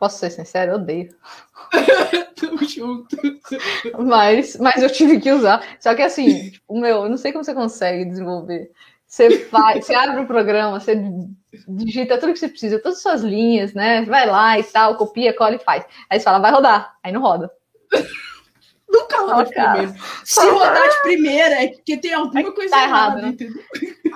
Posso 0.00 0.18
ser 0.18 0.30
sincero, 0.30 0.72
eu 0.72 0.74
odeio. 0.76 1.14
Tamo 2.34 2.64
junto. 2.64 3.14
Mas, 3.98 4.56
mas 4.56 4.82
eu 4.82 4.90
tive 4.90 5.20
que 5.20 5.30
usar. 5.30 5.76
Só 5.78 5.94
que 5.94 6.00
assim, 6.00 6.52
tipo, 6.52 6.80
meu, 6.80 7.04
eu 7.04 7.08
não 7.10 7.18
sei 7.18 7.32
como 7.32 7.44
você 7.44 7.52
consegue 7.52 8.06
desenvolver. 8.06 8.70
Você 9.06 9.40
faz, 9.40 9.84
você 9.84 9.94
abre 9.94 10.22
o 10.22 10.26
programa, 10.26 10.80
você 10.80 10.94
digita 11.68 12.16
tudo 12.16 12.32
que 12.32 12.38
você 12.38 12.48
precisa, 12.48 12.78
todas 12.78 12.96
as 12.96 13.02
suas 13.02 13.20
linhas, 13.20 13.74
né? 13.74 14.02
Vai 14.06 14.24
lá 14.26 14.58
e 14.58 14.64
tal, 14.64 14.96
copia, 14.96 15.36
cola 15.36 15.56
e 15.56 15.58
faz. 15.58 15.84
Aí 16.08 16.18
você 16.18 16.24
fala, 16.24 16.38
vai 16.38 16.50
rodar. 16.50 16.96
Aí 17.02 17.12
não 17.12 17.20
roda. 17.20 17.50
Nunca 18.90 19.20
roda 19.20 19.44
de 19.44 19.52
primeira. 19.52 19.94
Se 20.24 20.48
rodar 20.48 20.88
de 20.88 21.02
primeira, 21.02 21.64
é 21.64 21.68
porque 21.68 21.96
tem 21.96 22.12
alguma 22.12 22.40
é 22.40 22.50
coisa 22.50 22.74
tá 22.74 22.82
errada. 22.82 23.22
Né? 23.22 23.36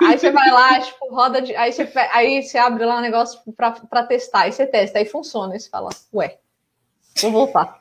Aí 0.02 0.18
você 0.18 0.30
vai 0.32 0.51
lá, 0.51 0.80
tipo, 0.80 1.14
roda 1.14 1.40
de. 1.40 1.55
Aí 1.55 1.72
você, 1.72 1.88
aí 2.12 2.42
você 2.42 2.59
abre 2.59 2.84
lá 2.84 2.98
um 2.98 3.01
negócio 3.01 3.40
pra, 3.56 3.70
pra 3.70 4.05
testar. 4.05 4.42
Aí 4.42 4.52
você 4.52 4.66
testa, 4.66 4.98
aí 4.98 5.06
funciona. 5.06 5.55
Aí 5.55 5.60
você 5.60 5.70
fala, 5.70 5.90
ué, 6.12 6.38
vou 7.20 7.30
voltar. 7.30 7.78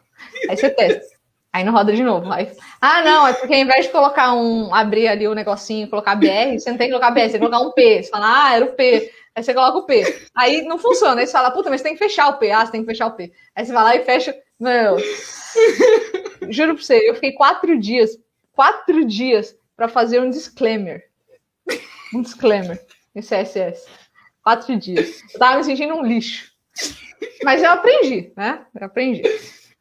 Aí 0.48 0.56
você 0.56 0.70
testa. 0.70 1.14
Aí 1.52 1.64
não 1.64 1.74
roda 1.74 1.94
de 1.94 2.04
novo. 2.04 2.32
Aí, 2.32 2.52
ah, 2.82 3.04
não, 3.04 3.28
é 3.28 3.34
porque 3.34 3.54
ao 3.54 3.60
invés 3.60 3.86
de 3.86 3.92
colocar 3.92 4.34
um, 4.34 4.74
abrir 4.74 5.08
ali 5.08 5.28
o 5.28 5.36
negocinho, 5.36 5.88
colocar 5.88 6.16
BR, 6.16 6.58
você 6.58 6.72
não 6.72 6.78
tem 6.78 6.88
que 6.88 6.94
colocar 6.94 7.12
BR, 7.12 7.22
você 7.22 7.32
tem 7.32 7.40
que 7.42 7.46
colocar 7.46 7.60
um 7.60 7.72
P. 7.72 8.04
Você 8.04 8.10
fala, 8.10 8.46
ah, 8.46 8.56
era 8.56 8.66
o 8.66 8.74
P. 8.74 9.12
Aí 9.36 9.44
você 9.44 9.54
coloca 9.54 9.78
o 9.78 9.86
P. 9.86 10.30
Aí 10.36 10.64
não 10.64 10.80
funciona. 10.80 11.22
Aí 11.22 11.28
você 11.28 11.34
fala, 11.34 11.52
puta, 11.52 11.70
mas 11.70 11.82
você 11.82 11.88
tem 11.88 11.94
que 11.94 12.04
fechar 12.04 12.28
o 12.28 12.38
P. 12.38 12.52
Ah, 12.52 12.66
você 12.66 12.72
tem 12.72 12.82
que 12.82 12.88
fechar 12.88 13.08
o 13.08 13.12
P. 13.12 13.32
Aí 13.56 13.66
você 13.66 13.74
vai 13.74 13.84
lá 13.84 13.96
e 13.96 14.04
fecha. 14.04 14.36
Meu. 14.60 14.98
Juro 16.50 16.76
pra 16.76 16.84
você, 16.84 17.10
eu 17.10 17.16
fiquei 17.16 17.34
quatro 17.34 17.80
dias, 17.80 18.18
quatro 18.52 19.06
dias 19.06 19.56
para 19.76 19.88
fazer 19.88 20.20
um 20.20 20.30
disclaimer. 20.30 21.04
Um 22.14 22.22
disclaimer 22.22 22.80
em 23.16 23.22
CSS. 23.22 23.86
Quatro 24.44 24.78
dias. 24.78 25.22
Eu 25.34 25.40
tava 25.40 25.58
me 25.58 25.64
sentindo 25.64 25.96
um 25.96 26.06
lixo. 26.06 26.52
Mas 27.44 27.62
eu 27.62 27.72
aprendi, 27.72 28.32
né? 28.36 28.66
Eu 28.80 28.86
aprendi. 28.86 29.24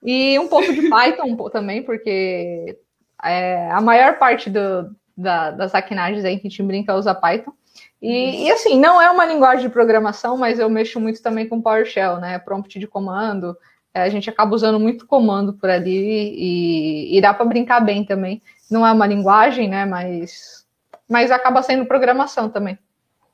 E 0.02 0.38
um 0.38 0.48
pouco 0.48 0.72
de 0.72 0.88
Python 0.88 1.36
também, 1.50 1.82
porque 1.82 2.78
é, 3.22 3.70
a 3.70 3.80
maior 3.80 4.18
parte 4.18 4.50
do, 4.50 4.94
da, 5.16 5.50
das 5.50 5.70
saquinagens 5.72 6.24
aí 6.24 6.38
que 6.38 6.46
a 6.46 6.50
gente 6.50 6.62
brinca 6.62 6.96
usa 6.96 7.14
Python. 7.14 7.52
E, 8.00 8.46
e, 8.46 8.50
assim, 8.50 8.80
não 8.80 9.00
é 9.00 9.08
uma 9.10 9.24
linguagem 9.24 9.66
de 9.66 9.72
programação, 9.72 10.36
mas 10.36 10.58
eu 10.58 10.68
mexo 10.68 10.98
muito 10.98 11.22
também 11.22 11.48
com 11.48 11.62
PowerShell, 11.62 12.18
né? 12.18 12.36
Prompt 12.38 12.76
de 12.78 12.86
comando. 12.86 13.56
É, 13.94 14.02
a 14.02 14.08
gente 14.08 14.30
acaba 14.30 14.54
usando 14.54 14.80
muito 14.80 15.06
comando 15.06 15.52
por 15.52 15.68
ali 15.68 16.34
e, 16.34 17.18
e 17.18 17.20
dá 17.20 17.34
para 17.34 17.44
brincar 17.44 17.80
bem 17.80 18.04
também. 18.04 18.42
Não 18.70 18.86
é 18.86 18.92
uma 18.92 19.06
linguagem, 19.06 19.68
né? 19.68 19.84
Mas, 19.84 20.66
mas 21.08 21.30
acaba 21.30 21.62
sendo 21.62 21.86
programação 21.86 22.48
também. 22.48 22.78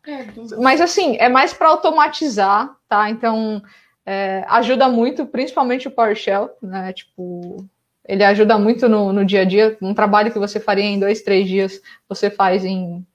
É, 0.07 0.27
mas 0.61 0.81
assim, 0.81 1.17
é 1.19 1.29
mais 1.29 1.53
para 1.53 1.69
automatizar, 1.69 2.75
tá? 2.89 3.11
Então, 3.11 3.63
é, 4.05 4.45
ajuda 4.49 4.89
muito, 4.89 5.27
principalmente 5.27 5.87
o 5.87 5.91
PowerShell, 5.91 6.51
né? 6.63 6.93
Tipo, 6.93 7.65
ele 8.05 8.25
ajuda 8.25 8.59
muito 8.59 8.89
no, 8.89 9.13
no 9.13 9.25
dia 9.25 9.43
a 9.43 9.45
dia. 9.45 9.77
Um 9.83 9.95
trabalho 9.95 10.33
que 10.33 10.39
você 10.39 10.59
faria 10.59 10.85
em 10.85 10.99
dois, 10.99 11.23
três 11.23 11.47
dias, 11.47 11.81
você 12.09 12.31
faz 12.31 12.65
em 12.65 13.07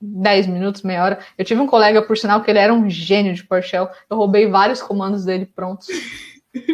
10 0.00 0.46
minutos, 0.48 0.82
meia 0.82 1.04
hora. 1.04 1.18
Eu 1.38 1.44
tive 1.44 1.60
um 1.60 1.66
colega, 1.66 2.02
por 2.02 2.18
sinal, 2.18 2.42
que 2.42 2.50
ele 2.50 2.58
era 2.58 2.72
um 2.74 2.90
gênio 2.90 3.34
de 3.34 3.44
PowerShell. 3.44 3.88
Eu 4.10 4.16
roubei 4.16 4.48
vários 4.48 4.82
comandos 4.82 5.24
dele 5.24 5.46
prontos. 5.46 5.86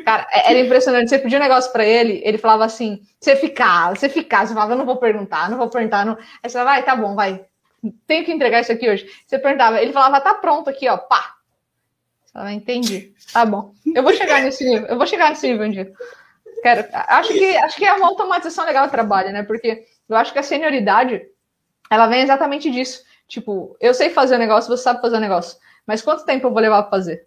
Cara, 0.04 0.26
é, 0.30 0.50
era 0.50 0.60
impressionante. 0.60 1.10
Você 1.10 1.18
pedia 1.18 1.38
um 1.38 1.42
negócio 1.42 1.70
para 1.72 1.84
ele, 1.84 2.20
ele 2.24 2.38
falava 2.38 2.64
assim: 2.64 3.02
você 3.20 3.36
ficar, 3.36 3.90
você 3.90 4.08
ficar. 4.08 4.46
Você 4.46 4.54
falava, 4.54 4.72
eu 4.72 4.78
não 4.78 4.86
vou 4.86 4.96
perguntar, 4.96 5.50
não 5.50 5.58
vou 5.58 5.68
perguntar. 5.68 6.04
Não. 6.04 6.16
Aí 6.42 6.48
você 6.48 6.58
falava, 6.58 6.70
vai, 6.70 6.84
tá 6.84 6.96
bom, 6.96 7.14
vai. 7.14 7.44
Tenho 8.06 8.24
que 8.24 8.32
entregar 8.32 8.60
isso 8.60 8.72
aqui 8.72 8.88
hoje. 8.88 9.06
Você 9.26 9.38
perguntava, 9.38 9.80
ele 9.80 9.92
falava, 9.92 10.20
tá 10.20 10.34
pronto 10.34 10.70
aqui, 10.70 10.88
ó, 10.88 10.96
pá. 10.96 11.34
Ela 12.34 12.52
entendi. 12.52 13.14
Tá 13.32 13.44
bom. 13.46 13.72
Eu 13.94 14.02
vou 14.02 14.12
chegar 14.12 14.42
nesse 14.42 14.64
nível. 14.64 14.86
Eu 14.88 14.96
vou 14.96 15.06
chegar 15.06 15.30
nesse 15.30 15.46
nível 15.46 15.66
um 15.66 15.70
dia. 15.70 15.90
Quero. 16.62 16.86
Acho 16.92 17.32
que, 17.32 17.56
acho 17.56 17.76
que 17.76 17.84
é 17.84 17.92
uma 17.94 18.08
automatização 18.08 18.64
legal 18.64 18.86
do 18.86 18.90
trabalho, 18.90 19.32
né? 19.32 19.42
Porque 19.42 19.86
eu 20.08 20.16
acho 20.16 20.32
que 20.32 20.38
a 20.38 20.42
senioridade 20.42 21.22
ela 21.90 22.06
vem 22.06 22.22
exatamente 22.22 22.70
disso. 22.70 23.02
Tipo, 23.28 23.76
eu 23.80 23.94
sei 23.94 24.10
fazer 24.10 24.36
o 24.36 24.38
negócio, 24.38 24.68
você 24.68 24.82
sabe 24.82 25.00
fazer 25.00 25.16
o 25.16 25.20
negócio. 25.20 25.58
Mas 25.86 26.02
quanto 26.02 26.24
tempo 26.24 26.46
eu 26.46 26.52
vou 26.52 26.60
levar 26.60 26.82
para 26.82 26.90
fazer? 26.90 27.26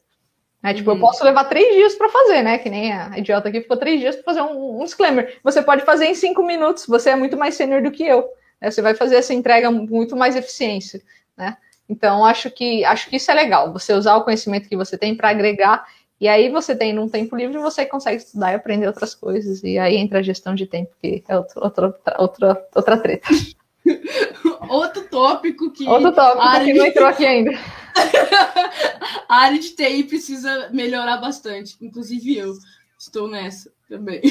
Né? 0.62 0.74
Tipo, 0.74 0.92
eu 0.92 0.96
uhum. 0.96 1.00
posso 1.00 1.24
levar 1.24 1.46
três 1.46 1.74
dias 1.74 1.96
para 1.96 2.10
fazer, 2.10 2.44
né? 2.44 2.58
Que 2.58 2.70
nem 2.70 2.92
a 2.92 3.18
idiota 3.18 3.50
aqui 3.50 3.62
ficou 3.62 3.78
três 3.78 4.00
dias 4.00 4.16
para 4.16 4.26
fazer 4.26 4.42
um, 4.42 4.82
um, 4.82 4.84
disclaimer. 4.84 5.40
Você 5.44 5.62
pode 5.62 5.84
fazer 5.84 6.06
em 6.06 6.16
cinco 6.16 6.44
minutos, 6.44 6.86
você 6.86 7.12
é 7.12 7.16
muito 7.16 7.38
mais 7.38 7.56
sênior 7.56 7.82
do 7.82 7.92
que 7.92 8.04
eu. 8.04 8.30
Né? 8.62 8.70
Você 8.70 8.82
vai 8.82 8.94
fazer 8.94 9.16
essa 9.16 9.34
entrega 9.34 9.72
muito 9.72 10.16
mais 10.16 10.36
eficiência, 10.36 11.02
né? 11.38 11.58
Então, 11.88 12.24
acho 12.24 12.52
que, 12.52 12.86
acho 12.86 13.10
que 13.10 13.16
isso 13.16 13.32
é 13.32 13.34
legal, 13.34 13.74
você 13.74 13.94
usar 13.94 14.16
o 14.16 14.24
conhecimento 14.24 14.70
que 14.70 14.78
você 14.78 14.96
tem 14.96 15.16
para 15.16 15.30
agregar, 15.30 15.88
e 16.22 16.28
aí 16.28 16.48
você 16.48 16.76
tem 16.76 16.94
num 16.94 17.10
tempo 17.10 17.36
livre, 17.36 17.58
você 17.58 17.84
consegue 17.84 18.18
estudar 18.18 18.52
e 18.52 18.56
aprender 18.56 18.86
outras 18.86 19.16
coisas, 19.16 19.64
e 19.64 19.80
aí 19.80 19.98
entra 19.98 20.20
a 20.20 20.22
gestão 20.22 20.54
de 20.54 20.68
tempo, 20.68 20.92
que 21.02 21.24
é 21.28 21.36
outro, 21.36 21.64
outro, 21.64 21.96
outra, 22.20 22.68
outra 22.76 22.98
treta. 22.98 23.28
Outro 24.70 25.04
tópico 25.10 25.72
que. 25.72 25.88
Outro 25.88 26.12
tópico 26.12 26.64
que 26.64 26.74
não 26.74 26.86
entrou 26.86 27.08
aqui 27.08 27.26
ainda. 27.26 27.58
a 29.28 29.36
área 29.36 29.60
de 29.60 29.72
TI 29.72 30.04
precisa 30.04 30.70
melhorar 30.72 31.18
bastante. 31.18 31.78
Inclusive 31.82 32.38
eu 32.38 32.54
estou 32.98 33.28
nessa 33.28 33.72
também. 33.88 34.22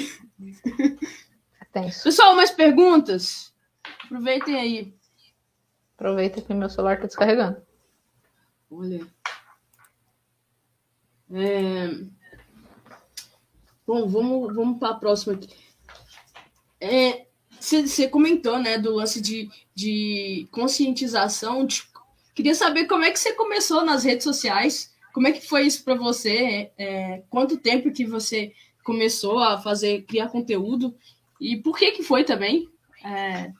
Pessoal, 2.02 2.34
mais 2.34 2.50
perguntas? 2.50 3.52
Aproveitem 4.04 4.56
aí. 4.56 4.94
Aproveita 5.94 6.40
que 6.40 6.54
meu 6.54 6.70
celular 6.70 6.94
está 6.94 7.06
descarregando. 7.06 7.60
Olha. 8.70 9.06
É... 11.32 11.88
Bom, 13.86 14.06
vamos, 14.06 14.54
vamos 14.54 14.78
para 14.78 14.94
a 14.94 14.98
próxima 14.98 15.34
aqui. 15.34 15.48
É, 16.80 17.26
você 17.58 18.08
comentou, 18.08 18.58
né, 18.58 18.78
do 18.78 18.94
lance 18.94 19.20
de, 19.20 19.50
de 19.74 20.46
conscientização. 20.50 21.66
Tipo, 21.66 21.97
queria 22.38 22.54
saber 22.54 22.84
como 22.84 23.02
é 23.02 23.10
que 23.10 23.18
você 23.18 23.32
começou 23.32 23.84
nas 23.84 24.04
redes 24.04 24.22
sociais. 24.22 24.94
Como 25.12 25.26
é 25.26 25.32
que 25.32 25.44
foi 25.44 25.62
isso 25.62 25.82
para 25.82 25.96
você? 25.96 26.70
É, 26.78 27.22
quanto 27.28 27.56
tempo 27.56 27.90
que 27.90 28.04
você 28.04 28.52
começou 28.84 29.40
a 29.40 29.58
fazer, 29.58 30.02
criar 30.02 30.28
conteúdo? 30.28 30.94
E 31.40 31.56
por 31.56 31.76
que 31.76 31.90
que 31.90 32.04
foi 32.04 32.22
também? 32.22 32.68
É, 33.04 33.50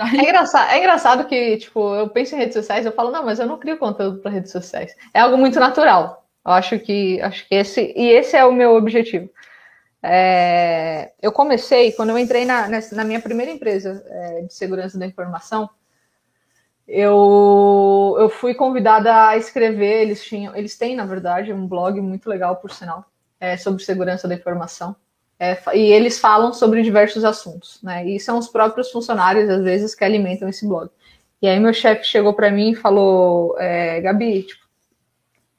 é 0.00 0.22
engraçado, 0.22 0.70
é 0.70 0.78
engraçado 0.78 1.26
que, 1.26 1.56
tipo, 1.56 1.94
eu 1.94 2.10
penso 2.10 2.34
em 2.34 2.38
redes 2.38 2.56
sociais, 2.56 2.84
eu 2.84 2.92
falo, 2.92 3.10
não, 3.10 3.24
mas 3.24 3.38
eu 3.38 3.46
não 3.46 3.58
crio 3.58 3.78
conteúdo 3.78 4.18
para 4.18 4.32
redes 4.32 4.52
sociais. 4.52 4.94
É 5.14 5.20
algo 5.20 5.38
muito 5.38 5.58
natural. 5.58 6.28
Eu 6.44 6.52
acho 6.52 6.78
que, 6.78 7.18
acho 7.22 7.48
que 7.48 7.54
esse, 7.54 7.94
e 7.96 8.10
esse 8.10 8.36
é 8.36 8.44
o 8.44 8.52
meu 8.52 8.74
objetivo. 8.74 9.30
É, 10.02 11.10
eu 11.22 11.32
comecei, 11.32 11.92
quando 11.92 12.10
eu 12.10 12.18
entrei 12.18 12.44
na, 12.44 12.68
na 12.68 13.04
minha 13.04 13.20
primeira 13.20 13.50
empresa 13.50 14.04
é, 14.06 14.42
de 14.42 14.52
segurança 14.52 14.98
da 14.98 15.06
informação, 15.06 15.70
eu, 16.88 18.16
eu 18.18 18.30
fui 18.30 18.54
convidada 18.54 19.28
a 19.28 19.36
escrever, 19.36 20.02
eles 20.02 20.24
tinham, 20.24 20.56
eles 20.56 20.76
têm, 20.78 20.96
na 20.96 21.04
verdade, 21.04 21.52
um 21.52 21.66
blog 21.66 22.00
muito 22.00 22.28
legal, 22.28 22.56
por 22.56 22.72
sinal, 22.72 23.04
é, 23.38 23.58
sobre 23.58 23.84
segurança 23.84 24.26
da 24.26 24.34
informação. 24.34 24.96
É, 25.38 25.56
e 25.76 25.92
eles 25.92 26.18
falam 26.18 26.52
sobre 26.52 26.82
diversos 26.82 27.24
assuntos, 27.24 27.78
né? 27.82 28.04
E 28.08 28.18
são 28.18 28.38
os 28.38 28.48
próprios 28.48 28.90
funcionários, 28.90 29.48
às 29.50 29.62
vezes, 29.62 29.94
que 29.94 30.02
alimentam 30.02 30.48
esse 30.48 30.66
blog. 30.66 30.90
E 31.40 31.46
aí 31.46 31.60
meu 31.60 31.72
chefe 31.72 32.04
chegou 32.04 32.32
para 32.32 32.50
mim 32.50 32.70
e 32.70 32.74
falou, 32.74 33.54
é, 33.58 34.00
Gabi, 34.00 34.44
tipo, 34.44 34.64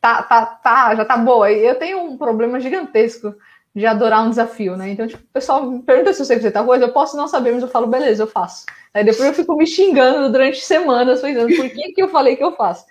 tá, 0.01 0.23
tá, 0.23 0.45
tá, 0.45 0.95
já 0.95 1.05
tá 1.05 1.15
boa. 1.15 1.51
Eu 1.51 1.75
tenho 1.75 2.01
um 2.01 2.17
problema 2.17 2.59
gigantesco 2.59 3.35
de 3.75 3.85
adorar 3.85 4.25
um 4.25 4.29
desafio, 4.29 4.75
né? 4.75 4.89
Então, 4.89 5.07
tipo, 5.07 5.23
o 5.23 5.33
pessoal 5.33 5.63
me 5.63 5.81
pergunta 5.81 6.13
se 6.13 6.21
eu 6.21 6.25
sei 6.25 6.37
fazer 6.37 6.51
tal 6.51 6.65
coisa, 6.65 6.85
eu 6.85 6.91
posso 6.91 7.15
não 7.15 7.27
saber, 7.27 7.51
mas 7.51 7.61
eu 7.61 7.69
falo, 7.69 7.87
beleza, 7.87 8.23
eu 8.23 8.27
faço. 8.27 8.65
Aí 8.93 9.03
depois 9.03 9.27
eu 9.27 9.33
fico 9.33 9.55
me 9.55 9.67
xingando 9.67 10.31
durante 10.31 10.61
semanas, 10.61 11.21
pensando 11.21 11.55
por 11.55 11.69
que, 11.69 11.93
que 11.93 12.01
eu 12.01 12.09
falei 12.09 12.35
que 12.35 12.43
eu 12.43 12.55
faço. 12.55 12.85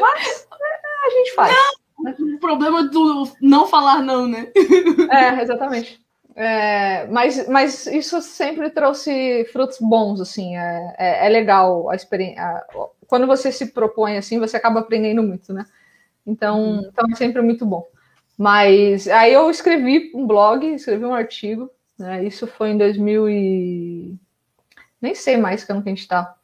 Mas 0.00 0.46
é, 0.52 1.06
a 1.06 1.10
gente 1.10 1.34
faz. 1.34 1.54
Não, 1.98 2.34
o 2.34 2.38
problema 2.38 2.84
do 2.84 3.28
não 3.40 3.66
falar 3.66 4.02
não, 4.02 4.26
né? 4.26 4.48
É, 5.10 5.42
exatamente. 5.42 6.04
É, 6.36 7.06
mas, 7.06 7.46
mas 7.48 7.86
isso 7.86 8.20
sempre 8.20 8.68
trouxe 8.70 9.44
frutos 9.52 9.78
bons, 9.80 10.20
assim, 10.20 10.56
é, 10.56 10.94
é, 10.98 11.26
é 11.26 11.28
legal 11.28 11.88
a 11.88 11.94
experiência. 11.94 12.42
Quando 13.06 13.26
você 13.26 13.52
se 13.52 13.66
propõe 13.66 14.16
assim, 14.16 14.40
você 14.40 14.56
acaba 14.56 14.80
aprendendo 14.80 15.22
muito, 15.22 15.52
né? 15.52 15.64
Então, 16.26 16.80
então 16.88 17.06
é 17.12 17.14
sempre 17.14 17.40
muito 17.40 17.64
bom. 17.64 17.86
Mas 18.36 19.06
aí 19.08 19.32
eu 19.32 19.48
escrevi 19.50 20.10
um 20.14 20.26
blog, 20.26 20.66
escrevi 20.66 21.04
um 21.04 21.14
artigo, 21.14 21.70
né? 21.98 22.24
Isso 22.24 22.46
foi 22.46 22.70
em 22.70 22.78
2000 22.78 23.28
e... 23.28 24.14
Nem 25.00 25.14
sei 25.14 25.36
mais 25.36 25.64
que 25.64 25.72
ano 25.72 25.82
que 25.82 25.88
a 25.88 25.94
gente 25.94 26.08
tá. 26.08 26.34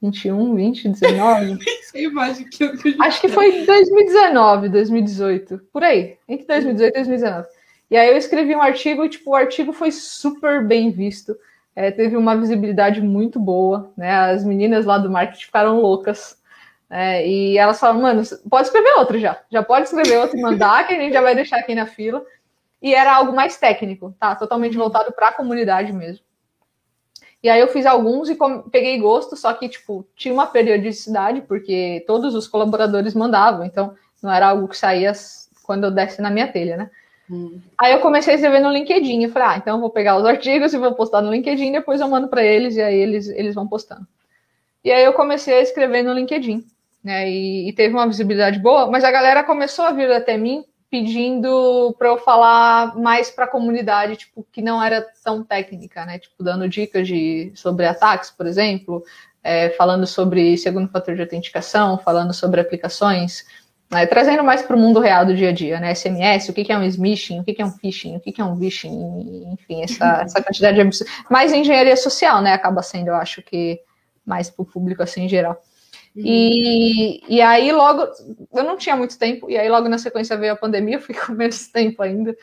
21, 0.00 0.54
20, 0.54 0.88
19? 0.90 1.46
Nem 1.54 1.82
sei 1.82 2.08
mais 2.08 2.38
que 2.38 2.64
ano 2.64 2.78
que 2.78 2.88
a 2.88 2.90
gente 2.92 3.02
Acho 3.02 3.20
que 3.20 3.28
foi 3.28 3.64
2019, 3.64 4.68
2018. 4.68 5.60
Por 5.72 5.82
aí. 5.82 6.16
Entre 6.28 6.46
2018 6.46 6.90
e 6.90 6.92
2019. 6.92 7.48
E 7.90 7.96
aí 7.96 8.10
eu 8.10 8.16
escrevi 8.16 8.54
um 8.54 8.62
artigo 8.62 9.04
e, 9.04 9.08
tipo, 9.08 9.30
o 9.30 9.34
artigo 9.34 9.72
foi 9.72 9.90
super 9.90 10.66
bem 10.66 10.90
visto. 10.90 11.34
É, 11.74 11.90
teve 11.90 12.16
uma 12.16 12.36
visibilidade 12.36 13.00
muito 13.00 13.40
boa, 13.40 13.92
né? 13.96 14.10
As 14.10 14.44
meninas 14.44 14.84
lá 14.84 14.98
do 14.98 15.10
marketing 15.10 15.46
ficaram 15.46 15.80
loucas. 15.80 16.36
É, 16.90 17.26
e 17.26 17.58
elas 17.58 17.78
falaram, 17.78 18.00
mano, 18.00 18.22
pode 18.48 18.66
escrever 18.66 18.98
outro 18.98 19.18
já. 19.18 19.38
Já 19.50 19.62
pode 19.62 19.86
escrever 19.86 20.18
outro 20.18 20.38
e 20.38 20.40
mandar, 20.42 20.86
que 20.86 20.94
a 20.94 20.98
gente 20.98 21.12
já 21.12 21.20
vai 21.20 21.34
deixar 21.34 21.58
aqui 21.58 21.74
na 21.74 21.86
fila. 21.86 22.24
E 22.80 22.94
era 22.94 23.14
algo 23.14 23.32
mais 23.32 23.56
técnico, 23.56 24.14
tá? 24.18 24.34
Totalmente 24.34 24.76
voltado 24.76 25.12
para 25.12 25.28
a 25.28 25.32
comunidade 25.32 25.92
mesmo. 25.92 26.24
E 27.42 27.48
aí 27.48 27.60
eu 27.60 27.68
fiz 27.68 27.86
alguns 27.86 28.28
e 28.28 28.36
peguei 28.70 28.98
gosto, 28.98 29.36
só 29.36 29.52
que, 29.52 29.68
tipo, 29.68 30.04
tinha 30.16 30.34
uma 30.34 30.46
periodicidade, 30.46 31.42
porque 31.42 32.02
todos 32.06 32.34
os 32.34 32.48
colaboradores 32.48 33.14
mandavam, 33.14 33.64
então 33.64 33.94
não 34.20 34.32
era 34.32 34.48
algo 34.48 34.66
que 34.66 34.76
saía 34.76 35.12
quando 35.62 35.84
eu 35.84 35.90
desce 35.90 36.20
na 36.20 36.30
minha 36.30 36.48
telha, 36.48 36.76
né? 36.76 36.90
Hum. 37.30 37.60
Aí 37.76 37.92
eu 37.92 38.00
comecei 38.00 38.32
a 38.32 38.36
escrever 38.36 38.60
no 38.60 38.72
LinkedIn. 38.72 39.22
Eu 39.22 39.30
falei, 39.30 39.48
ah, 39.48 39.56
então 39.58 39.76
eu 39.76 39.80
vou 39.80 39.90
pegar 39.90 40.16
os 40.16 40.24
artigos 40.24 40.72
e 40.72 40.78
vou 40.78 40.94
postar 40.94 41.20
no 41.20 41.30
LinkedIn, 41.30 41.72
depois 41.72 42.00
eu 42.00 42.08
mando 42.08 42.28
para 42.28 42.42
eles 42.42 42.76
e 42.76 42.82
aí 42.82 42.96
eles, 42.96 43.28
eles 43.28 43.54
vão 43.54 43.68
postando. 43.68 44.06
E 44.82 44.90
aí 44.90 45.04
eu 45.04 45.12
comecei 45.12 45.54
a 45.54 45.60
escrever 45.60 46.02
no 46.02 46.12
LinkedIn, 46.12 46.64
né? 47.08 47.30
E, 47.30 47.70
e, 47.70 47.72
teve 47.72 47.94
uma 47.94 48.06
visibilidade 48.06 48.58
boa, 48.58 48.86
mas 48.86 49.02
a 49.02 49.10
galera 49.10 49.42
começou 49.42 49.86
a 49.86 49.92
vir 49.92 50.12
até 50.12 50.36
mim 50.36 50.62
pedindo 50.90 51.94
para 51.98 52.08
eu 52.08 52.18
falar 52.18 52.94
mais 52.96 53.30
para 53.30 53.46
a 53.46 53.48
comunidade, 53.48 54.16
tipo, 54.16 54.46
que 54.52 54.60
não 54.60 54.82
era 54.82 55.06
tão 55.24 55.42
técnica, 55.42 56.04
né? 56.04 56.18
Tipo, 56.18 56.44
dando 56.44 56.68
dicas 56.68 57.08
de, 57.08 57.50
sobre 57.54 57.86
ataques, 57.86 58.30
por 58.30 58.46
exemplo, 58.46 59.02
é, 59.42 59.70
falando 59.70 60.06
sobre 60.06 60.58
segundo 60.58 60.90
fator 60.90 61.14
de 61.14 61.22
autenticação, 61.22 61.96
falando 61.96 62.34
sobre 62.34 62.60
aplicações, 62.60 63.46
né? 63.90 64.04
trazendo 64.04 64.44
mais 64.44 64.60
para 64.60 64.76
o 64.76 64.78
mundo 64.78 65.00
real 65.00 65.24
do 65.24 65.34
dia 65.34 65.48
a 65.48 65.52
dia, 65.52 65.80
né? 65.80 65.94
SMS, 65.94 66.50
o 66.50 66.52
que, 66.52 66.62
que 66.62 66.72
é 66.72 66.76
um 66.76 66.84
smishing, 66.84 67.40
o 67.40 67.44
que, 67.44 67.54
que 67.54 67.62
é 67.62 67.64
um 67.64 67.70
phishing, 67.70 68.16
o 68.16 68.20
que, 68.20 68.32
que 68.32 68.40
é 68.42 68.44
um 68.44 68.54
vishing, 68.54 69.50
enfim, 69.52 69.82
essa, 69.82 70.20
essa 70.24 70.42
quantidade 70.42 70.74
de 70.74 70.82
absurdo. 70.82 71.10
Mais 71.30 71.54
engenharia 71.54 71.96
social, 71.96 72.42
né? 72.42 72.52
Acaba 72.52 72.82
sendo, 72.82 73.08
eu 73.08 73.16
acho 73.16 73.40
que 73.40 73.80
mais 74.26 74.50
para 74.50 74.62
o 74.62 74.66
público 74.66 75.02
assim 75.02 75.24
em 75.24 75.28
geral. 75.28 75.58
E, 76.16 77.22
e 77.28 77.40
aí 77.40 77.70
logo, 77.72 78.02
eu 78.52 78.64
não 78.64 78.76
tinha 78.76 78.96
muito 78.96 79.18
tempo, 79.18 79.48
e 79.48 79.56
aí 79.56 79.68
logo 79.68 79.88
na 79.88 79.98
sequência 79.98 80.36
veio 80.36 80.52
a 80.52 80.56
pandemia, 80.56 80.96
eu 80.96 81.00
fui 81.00 81.14
com 81.16 81.32
menos 81.32 81.68
tempo 81.68 82.02
ainda. 82.02 82.36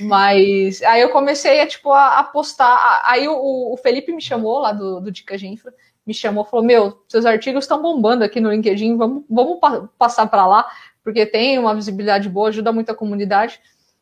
Mas 0.00 0.82
aí 0.82 1.00
eu 1.00 1.10
comecei 1.10 1.60
a, 1.60 1.66
tipo, 1.66 1.90
a, 1.90 2.18
a 2.18 2.24
postar. 2.24 3.02
Aí 3.04 3.26
o, 3.28 3.72
o, 3.72 3.76
Felipe 3.78 4.12
me 4.12 4.20
chamou 4.20 4.58
lá 4.58 4.72
do, 4.72 5.00
do 5.00 5.10
Dica 5.10 5.38
de 5.38 5.46
Infra, 5.46 5.72
me 6.06 6.12
chamou 6.12 6.44
falou: 6.44 6.64
Meu, 6.64 7.02
seus 7.08 7.24
artigos 7.24 7.64
estão 7.64 7.80
bombando 7.80 8.22
aqui 8.22 8.40
no 8.40 8.50
LinkedIn, 8.50 8.96
vamos, 8.96 9.24
vamos 9.28 9.58
pa 9.58 9.88
passar 9.98 10.26
para 10.26 10.46
lá, 10.46 10.66
porque 11.02 11.24
tem 11.24 11.58
uma 11.58 11.74
visibilidade 11.74 12.28
boa, 12.28 12.48
ajuda 12.48 12.72
muito 12.72 12.90
a 12.90 12.94
comunidade. 12.94 13.58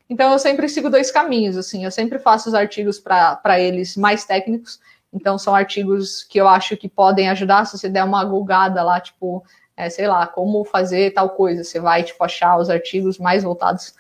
Então 0.09 0.33
eu 0.33 0.39
sempre 0.39 0.69
sigo 0.69 0.91
dois 0.91 1.11
caminhos, 1.11 1.57
assim, 1.57 1.85
eu 1.85 1.91
sempre 1.91 2.19
faço 2.19 2.49
os 2.49 2.55
artigos 2.55 2.99
para 2.99 3.59
eles 3.59 3.97
mais 3.97 4.25
técnicos 4.25 4.79
então, 5.15 5.39
são 5.39 5.55
artigos 5.55 6.25
que 6.25 6.41
eu 6.41 6.49
acho 6.49 6.77
que 6.77 6.89
podem 6.89 7.29
ajudar 7.31 7.65
se 7.65 7.79
você 7.79 7.89
der 7.89 8.03
uma 8.03 8.25
gulgada 8.25 8.83
lá, 8.83 9.01
tipo, 9.01 9.45
é, 9.77 9.89
sei 9.89 10.09
lá, 10.09 10.27
como 10.27 10.65
fazer 10.65 11.13
tal 11.13 11.31
coisa. 11.31 11.63
Você 11.63 11.79
vai, 11.79 12.03
tipo, 12.03 12.23
achar 12.25 12.59
os 12.59 12.69
artigos 12.69 13.17
mais 13.17 13.45
voltados 13.45 13.95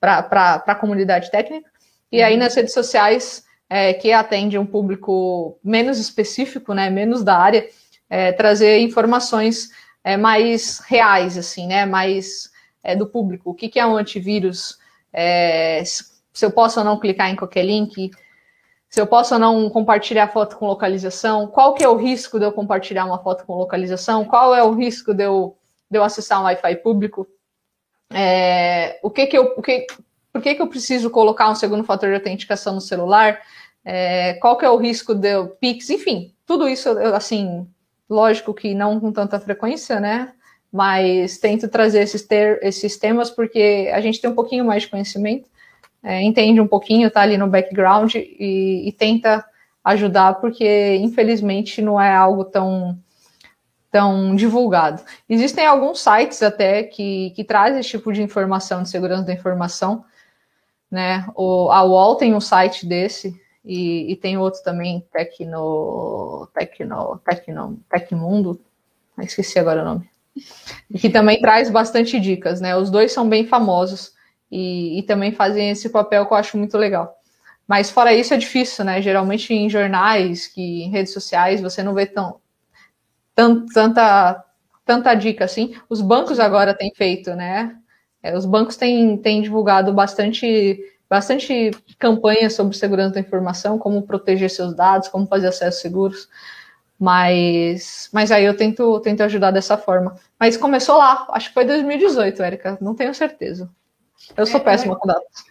para 0.00 0.64
a 0.66 0.74
comunidade 0.74 1.30
técnica. 1.30 1.70
E 2.10 2.22
aí, 2.22 2.32
uhum. 2.32 2.40
nas 2.40 2.54
redes 2.54 2.72
sociais, 2.72 3.44
é, 3.68 3.92
que 3.92 4.10
atende 4.10 4.56
um 4.56 4.64
público 4.64 5.58
menos 5.62 5.98
específico, 5.98 6.72
né, 6.72 6.88
menos 6.88 7.22
da 7.22 7.36
área, 7.36 7.68
é, 8.08 8.32
trazer 8.32 8.78
informações 8.78 9.68
é, 10.02 10.16
mais 10.16 10.78
reais, 10.86 11.36
assim, 11.36 11.66
né, 11.66 11.84
mais 11.84 12.50
é, 12.82 12.96
do 12.96 13.06
público. 13.06 13.50
O 13.50 13.54
que, 13.54 13.68
que 13.68 13.78
é 13.78 13.86
um 13.86 13.96
antivírus? 13.96 14.78
É, 15.12 15.82
se 15.84 16.44
eu 16.44 16.50
posso 16.50 16.78
ou 16.78 16.84
não 16.84 16.98
clicar 16.98 17.30
em 17.30 17.36
qualquer 17.36 17.64
link, 17.64 18.10
se 18.94 19.00
eu 19.00 19.08
posso 19.08 19.34
ou 19.34 19.40
não 19.40 19.68
compartilhar 19.68 20.28
foto 20.28 20.56
com 20.56 20.68
localização, 20.68 21.48
qual 21.48 21.74
que 21.74 21.82
é 21.82 21.88
o 21.88 21.96
risco 21.96 22.38
de 22.38 22.44
eu 22.44 22.52
compartilhar 22.52 23.04
uma 23.04 23.18
foto 23.18 23.44
com 23.44 23.56
localização, 23.56 24.24
qual 24.24 24.54
é 24.54 24.62
o 24.62 24.70
risco 24.72 25.12
de 25.12 25.24
eu, 25.24 25.58
de 25.90 25.98
eu 25.98 26.04
acessar 26.04 26.40
um 26.40 26.44
Wi-Fi 26.44 26.76
público, 26.76 27.26
é, 28.12 29.00
o 29.02 29.10
que 29.10 29.26
que 29.26 29.36
eu, 29.36 29.52
o 29.56 29.60
que, 29.60 29.88
por 30.32 30.40
que, 30.40 30.54
que 30.54 30.62
eu 30.62 30.68
preciso 30.68 31.10
colocar 31.10 31.50
um 31.50 31.56
segundo 31.56 31.82
fator 31.82 32.08
de 32.08 32.14
autenticação 32.14 32.72
no 32.72 32.80
celular, 32.80 33.40
é, 33.84 34.34
qual 34.34 34.56
que 34.56 34.64
é 34.64 34.70
o 34.70 34.76
risco 34.76 35.12
de 35.12 35.28
eu, 35.28 35.48
Pix, 35.48 35.90
enfim, 35.90 36.32
tudo 36.46 36.68
isso, 36.68 36.88
assim, 37.16 37.66
lógico 38.08 38.54
que 38.54 38.74
não 38.74 39.00
com 39.00 39.10
tanta 39.10 39.40
frequência, 39.40 39.98
né, 39.98 40.32
mas 40.70 41.36
tento 41.38 41.66
trazer 41.66 42.02
esses, 42.02 42.22
ter, 42.22 42.60
esses 42.62 42.96
temas 42.96 43.28
porque 43.28 43.90
a 43.92 44.00
gente 44.00 44.20
tem 44.20 44.30
um 44.30 44.36
pouquinho 44.36 44.64
mais 44.64 44.84
de 44.84 44.88
conhecimento, 44.90 45.48
é, 46.04 46.22
entende 46.22 46.60
um 46.60 46.68
pouquinho, 46.68 47.10
tá 47.10 47.22
ali 47.22 47.38
no 47.38 47.48
background 47.48 48.14
e, 48.14 48.84
e, 48.86 48.92
tenta 48.92 49.42
ajudar, 49.82 50.34
porque 50.34 50.96
infelizmente 50.96 51.80
não 51.80 51.98
é 51.98 52.14
algo 52.14 52.44
tão, 52.44 52.98
tão 53.90 54.36
divulgado. 54.36 55.02
Existem 55.26 55.66
alguns 55.66 56.02
sites 56.02 56.42
até 56.42 56.82
que, 56.82 57.30
que 57.30 57.42
trazem 57.42 57.80
esse 57.80 57.88
tipo 57.88 58.12
de 58.12 58.22
informação 58.22 58.82
de 58.82 58.90
segurança 58.90 59.22
da 59.22 59.32
informação. 59.32 60.04
Né? 60.90 61.26
O, 61.34 61.70
a 61.70 61.82
UOL 61.82 62.16
tem 62.16 62.34
um 62.34 62.40
site 62.40 62.86
desse, 62.86 63.34
e, 63.64 64.12
e, 64.12 64.16
tem 64.16 64.36
outro 64.36 64.62
também, 64.62 65.02
Tecno, 65.10 66.46
Tecno, 66.52 67.18
Tecno, 67.24 67.80
Tecmundo, 67.88 68.60
esqueci 69.20 69.58
agora 69.58 69.80
o 69.80 69.84
nome, 69.86 70.10
que 71.00 71.08
também 71.08 71.40
traz 71.40 71.70
bastante 71.70 72.20
dicas, 72.20 72.60
né? 72.60 72.76
Os 72.76 72.90
dois 72.90 73.10
são 73.10 73.26
bem 73.26 73.46
famosos 73.46 74.13
e, 74.54 75.00
e, 75.00 75.02
também 75.02 75.32
fazem 75.32 75.70
esse 75.70 75.88
papel 75.88 76.24
que 76.26 76.32
eu 76.32 76.36
acho 76.36 76.56
muito 76.56 76.78
legal. 76.78 77.12
Mas 77.66 77.90
fora 77.90 78.14
isso 78.14 78.32
é 78.34 78.36
difícil, 78.36 78.84
né? 78.84 79.02
Geralmente 79.02 79.52
em 79.52 79.68
jornais, 79.68 80.46
que 80.46 80.84
em 80.84 80.90
redes 80.90 81.12
sociais 81.12 81.60
você 81.60 81.82
não 81.82 81.92
vê 81.94 82.06
tão, 82.06 82.40
tão 83.34 83.66
tanta 83.66 84.44
tanta 84.84 85.14
dica 85.14 85.44
assim. 85.44 85.74
Os 85.88 86.00
bancos 86.00 86.38
agora 86.38 86.74
têm 86.74 86.92
feito, 86.94 87.34
né? 87.34 87.76
É, 88.22 88.36
os 88.36 88.46
bancos 88.46 88.76
têm, 88.76 89.16
têm 89.18 89.42
divulgado 89.42 89.92
bastante 89.92 90.78
bastante 91.10 91.70
campanhas 91.98 92.54
sobre 92.54 92.76
segurança 92.76 93.14
da 93.14 93.20
informação, 93.20 93.78
como 93.78 94.02
proteger 94.02 94.50
seus 94.50 94.74
dados, 94.74 95.08
como 95.08 95.26
fazer 95.26 95.48
acessos 95.48 95.80
seguros. 95.80 96.28
Mas, 96.98 98.08
mas 98.12 98.30
aí 98.32 98.44
eu 98.44 98.56
tento, 98.56 99.00
tento 99.00 99.22
ajudar 99.22 99.50
dessa 99.50 99.76
forma. 99.76 100.16
Mas 100.38 100.56
começou 100.56 100.96
lá, 100.98 101.26
acho 101.30 101.48
que 101.48 101.54
foi 101.54 101.64
2018, 101.64 102.42
Érica, 102.42 102.78
não 102.80 102.94
tenho 102.94 103.14
certeza. 103.14 103.70
Eu 104.36 104.46
sou 104.46 104.60
é, 104.60 104.64
péssima 104.64 104.96
com 104.96 105.06
dados. 105.06 105.44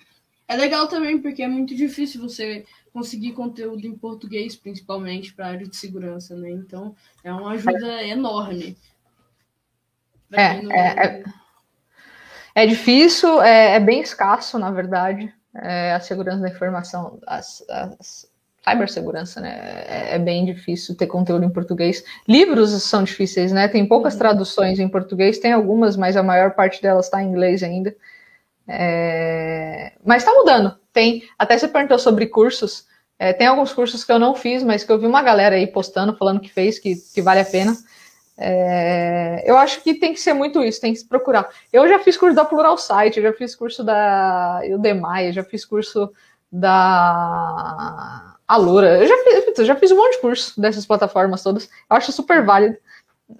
É 0.47 0.55
legal 0.55 0.87
também, 0.87 1.19
porque 1.19 1.41
é 1.41 1.47
muito 1.47 1.75
difícil 1.75 2.21
você 2.21 2.65
conseguir 2.91 3.31
conteúdo 3.31 3.87
em 3.87 3.95
português, 3.95 4.55
principalmente 4.55 5.33
para 5.33 5.47
a 5.47 5.49
área 5.49 5.67
de 5.67 5.75
segurança, 5.75 6.35
né? 6.35 6.51
Então, 6.51 6.95
é 7.23 7.33
uma 7.33 7.51
ajuda 7.51 8.01
é. 8.01 8.09
enorme. 8.09 8.77
É, 10.31 10.61
não... 10.61 10.71
é, 10.71 10.87
é, 10.87 11.23
é, 12.55 12.67
difícil, 12.67 13.41
é, 13.41 13.75
é, 13.75 13.79
bem 13.79 14.01
escasso, 14.01 14.59
na 14.59 14.71
verdade, 14.71 15.33
é, 15.55 15.93
a 15.93 15.99
segurança 15.99 16.41
da 16.41 16.49
informação, 16.49 17.19
as, 17.25 17.63
as 17.69 18.31
cibersegurança, 18.67 19.41
né? 19.41 19.83
É, 19.87 20.15
é, 20.15 20.19
bem 20.19 20.45
difícil 20.45 20.95
ter 20.95 21.07
conteúdo 21.07 21.43
em 21.43 21.49
português. 21.49 22.03
Livros 22.27 22.71
são 22.83 23.03
difíceis, 23.03 23.51
né? 23.51 23.67
Tem 23.67 23.85
poucas 23.85 24.13
uhum. 24.13 24.19
traduções 24.19 24.79
em 24.79 24.87
português, 24.87 25.37
tem 25.37 25.51
algumas, 25.51 25.97
mas 25.97 26.15
a 26.15 26.23
maior 26.23 26.51
parte 26.51 26.81
delas 26.81 27.05
está 27.05 27.21
em 27.21 27.27
inglês 27.27 27.61
ainda. 27.61 27.93
É... 28.67 29.93
Mas 30.05 30.23
está 30.23 30.33
mudando. 30.33 30.77
Tem. 30.91 31.23
Até 31.37 31.57
você 31.57 31.67
perguntou 31.67 31.99
sobre 31.99 32.27
cursos. 32.27 32.85
É, 33.19 33.31
tem 33.31 33.47
alguns 33.47 33.71
cursos 33.71 34.03
que 34.03 34.11
eu 34.11 34.19
não 34.19 34.35
fiz, 34.35 34.63
mas 34.63 34.83
que 34.83 34.91
eu 34.91 34.99
vi 34.99 35.05
uma 35.05 35.21
galera 35.21 35.55
aí 35.55 35.67
postando, 35.67 36.15
falando 36.15 36.39
que 36.39 36.51
fez, 36.51 36.79
que, 36.79 36.95
que 37.13 37.21
vale 37.21 37.39
a 37.39 37.45
pena. 37.45 37.73
É, 38.37 39.43
eu 39.45 39.57
acho 39.57 39.81
que 39.81 39.93
tem 39.93 40.13
que 40.13 40.19
ser 40.19 40.33
muito 40.33 40.61
isso, 40.61 40.81
tem 40.81 40.91
que 40.91 40.99
se 40.99 41.07
procurar. 41.07 41.47
Eu 41.71 41.87
já 41.87 41.99
fiz 41.99 42.17
curso 42.17 42.35
da 42.35 42.43
Plural 42.43 42.77
Site, 42.77 43.17
eu 43.17 43.23
já 43.23 43.33
fiz 43.33 43.55
curso 43.55 43.83
da 43.83 44.61
Udemy, 44.65 45.31
já 45.31 45.43
fiz 45.43 45.63
curso 45.63 46.11
da 46.51 48.35
Alura, 48.47 48.99
eu 48.99 49.07
já 49.07 49.15
fiz, 49.55 49.67
já 49.67 49.75
fiz 49.75 49.91
um 49.91 49.97
monte 49.97 50.15
de 50.15 50.21
curso 50.21 50.59
dessas 50.59 50.85
plataformas 50.85 51.43
todas. 51.43 51.65
Eu 51.65 51.95
acho 51.95 52.11
super 52.11 52.43
válido. 52.43 52.77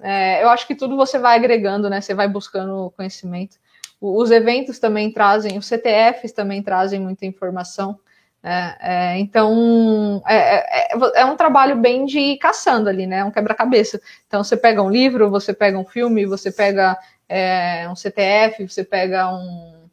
É, 0.01 0.43
eu 0.43 0.49
acho 0.49 0.65
que 0.67 0.75
tudo 0.75 0.95
você 0.95 1.19
vai 1.19 1.35
agregando, 1.37 1.89
né? 1.89 1.99
Você 1.99 2.13
vai 2.13 2.27
buscando 2.27 2.91
conhecimento. 2.95 3.57
Os 4.05 4.31
eventos 4.31 4.79
também 4.79 5.09
trazem, 5.09 5.57
os 5.57 5.65
CTFs 5.65 6.33
também 6.33 6.61
trazem 6.61 6.99
muita 6.99 7.25
informação. 7.25 7.97
É, 8.43 8.75
é, 8.81 9.19
então, 9.19 10.21
é, 10.27 10.35
é, 10.35 10.89
é, 10.91 11.21
é, 11.21 11.25
um 11.25 11.37
trabalho 11.37 11.77
bem 11.77 12.05
de 12.05 12.35
caçando 12.35 12.89
ali, 12.89 13.07
né? 13.07 13.23
Um 13.23 13.31
quebra-cabeça. 13.31 14.01
Então, 14.27 14.43
você 14.43 14.57
pega 14.57 14.83
um 14.83 14.89
livro, 14.89 15.29
você 15.29 15.53
pega 15.53 15.79
um 15.79 15.85
filme, 15.85 16.25
você 16.25 16.51
pega 16.51 16.97
é, 17.29 17.87
um 17.89 17.95
CTF, 17.95 18.67
você 18.67 18.83
pega 18.83 19.33
um, 19.33 19.87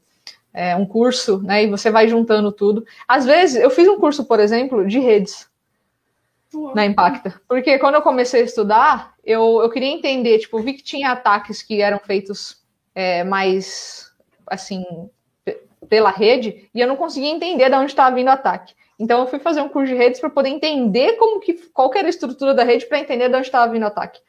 é, 0.52 0.74
um 0.74 0.84
curso, 0.84 1.40
né? 1.44 1.62
E 1.62 1.68
você 1.68 1.88
vai 1.88 2.08
juntando 2.08 2.50
tudo. 2.50 2.84
Às 3.06 3.24
vezes, 3.24 3.62
eu 3.62 3.70
fiz 3.70 3.86
um 3.86 4.00
curso, 4.00 4.24
por 4.24 4.40
exemplo, 4.40 4.84
de 4.84 4.98
redes 4.98 5.48
na 6.74 6.84
Impacta. 6.84 7.40
Porque 7.46 7.78
quando 7.78 7.94
eu 7.94 8.02
comecei 8.02 8.40
a 8.42 8.44
estudar, 8.44 9.14
eu, 9.24 9.60
eu 9.62 9.70
queria 9.70 9.90
entender, 9.90 10.40
tipo, 10.40 10.60
vi 10.60 10.72
que 10.72 10.82
tinha 10.82 11.12
ataques 11.12 11.62
que 11.62 11.80
eram 11.80 12.00
feitos 12.00 12.59
é, 12.94 13.24
mais 13.24 14.10
assim 14.46 14.84
pela 15.88 16.10
rede 16.10 16.68
e 16.74 16.80
eu 16.80 16.86
não 16.86 16.96
conseguia 16.96 17.30
entender 17.30 17.68
de 17.68 17.76
onde 17.76 17.90
estava 17.90 18.14
vindo 18.14 18.28
o 18.28 18.32
ataque. 18.32 18.74
Então 18.98 19.20
eu 19.20 19.26
fui 19.26 19.38
fazer 19.38 19.62
um 19.62 19.68
curso 19.68 19.92
de 19.92 19.98
redes 19.98 20.20
para 20.20 20.28
poder 20.28 20.50
entender 20.50 21.14
como 21.14 21.40
que 21.40 21.54
qual 21.72 21.88
que 21.88 21.98
era 21.98 22.06
a 22.06 22.10
estrutura 22.10 22.52
da 22.52 22.64
rede 22.64 22.86
para 22.86 22.98
entender 22.98 23.28
de 23.28 23.34
onde 23.34 23.46
estava 23.46 23.72
vindo 23.72 23.82
o 23.82 23.86
ataque. 23.86 24.20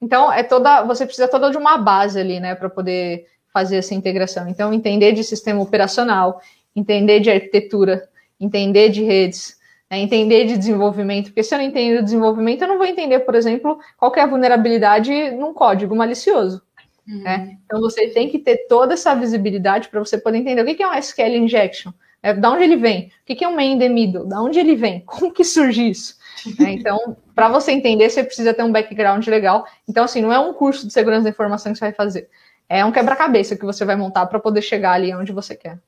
Então 0.00 0.32
é 0.32 0.42
toda 0.42 0.82
você 0.82 1.04
precisa 1.04 1.28
toda 1.28 1.50
de 1.50 1.56
uma 1.56 1.78
base 1.78 2.18
ali, 2.18 2.40
né, 2.40 2.54
para 2.54 2.68
poder 2.68 3.26
fazer 3.52 3.76
essa 3.76 3.94
integração. 3.94 4.48
Então 4.48 4.72
entender 4.72 5.12
de 5.12 5.22
sistema 5.22 5.62
operacional, 5.62 6.40
entender 6.74 7.20
de 7.20 7.30
arquitetura, 7.30 8.08
entender 8.40 8.88
de 8.88 9.02
redes, 9.04 9.56
né, 9.90 9.98
entender 9.98 10.46
de 10.46 10.56
desenvolvimento, 10.56 11.26
porque 11.26 11.42
se 11.42 11.54
eu 11.54 11.58
não 11.58 11.64
entendo 11.64 11.98
de 11.98 12.04
desenvolvimento, 12.04 12.62
eu 12.62 12.68
não 12.68 12.78
vou 12.78 12.86
entender, 12.86 13.20
por 13.20 13.34
exemplo, 13.34 13.78
qual 13.96 14.12
é 14.16 14.20
a 14.20 14.26
vulnerabilidade 14.26 15.30
num 15.32 15.52
código 15.52 15.94
malicioso. 15.94 16.62
Uhum. 17.10 17.22
Né? 17.22 17.58
Então 17.64 17.80
você 17.80 18.08
tem 18.08 18.28
que 18.28 18.38
ter 18.38 18.68
toda 18.68 18.94
essa 18.94 19.14
visibilidade 19.14 19.88
para 19.88 19.98
você 19.98 20.16
poder 20.16 20.38
entender 20.38 20.62
o 20.62 20.76
que 20.76 20.82
é 20.82 20.88
um 20.88 20.94
SQL 20.94 21.36
injection, 21.36 21.92
né? 22.22 22.34
da 22.34 22.50
onde 22.50 22.62
ele 22.62 22.76
vem, 22.76 23.10
o 23.28 23.34
que 23.34 23.44
é 23.44 23.48
um 23.48 23.56
main 23.56 23.76
middle, 23.88 24.26
da 24.26 24.40
onde 24.40 24.60
ele 24.60 24.76
vem, 24.76 25.00
como 25.06 25.32
que 25.32 25.42
surge 25.42 25.90
isso. 25.90 26.14
Né? 26.58 26.72
Então, 26.74 27.16
para 27.34 27.48
você 27.48 27.72
entender, 27.72 28.08
você 28.08 28.22
precisa 28.22 28.54
ter 28.54 28.62
um 28.62 28.70
background 28.70 29.26
legal. 29.26 29.66
Então, 29.88 30.04
assim, 30.04 30.22
não 30.22 30.32
é 30.32 30.38
um 30.38 30.54
curso 30.54 30.86
de 30.86 30.92
segurança 30.92 31.24
da 31.24 31.30
informação 31.30 31.72
que 31.72 31.78
você 31.78 31.86
vai 31.86 31.92
fazer. 31.92 32.28
é 32.68 32.84
um 32.84 32.92
quebra-cabeça 32.92 33.56
que 33.56 33.64
você 33.64 33.84
vai 33.84 33.96
montar 33.96 34.26
para 34.26 34.38
poder 34.38 34.62
chegar 34.62 34.92
ali 34.92 35.12
onde 35.12 35.32
você 35.32 35.56
quer. 35.56 35.78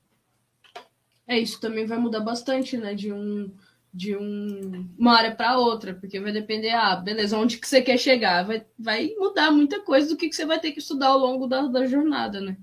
É, 1.25 1.39
isso 1.39 1.59
também 1.61 1.85
vai 1.85 1.97
mudar 1.97 2.19
bastante, 2.19 2.77
né? 2.77 2.93
De 2.93 3.13
um 3.13 3.49
de 3.93 4.17
um, 4.17 4.89
uma 4.97 5.15
área 5.15 5.35
para 5.35 5.57
outra, 5.57 5.93
porque 5.93 6.19
vai 6.19 6.31
depender, 6.31 6.71
ah, 6.71 6.95
beleza, 6.95 7.37
onde 7.37 7.57
que 7.57 7.67
você 7.67 7.81
quer 7.81 7.97
chegar? 7.97 8.43
Vai, 8.43 8.65
vai 8.77 9.13
mudar 9.19 9.51
muita 9.51 9.79
coisa 9.81 10.09
do 10.09 10.17
que, 10.17 10.29
que 10.29 10.35
você 10.35 10.45
vai 10.45 10.59
ter 10.59 10.71
que 10.71 10.79
estudar 10.79 11.09
ao 11.09 11.19
longo 11.19 11.45
da, 11.45 11.61
da 11.67 11.85
jornada, 11.85 12.41
né? 12.41 12.57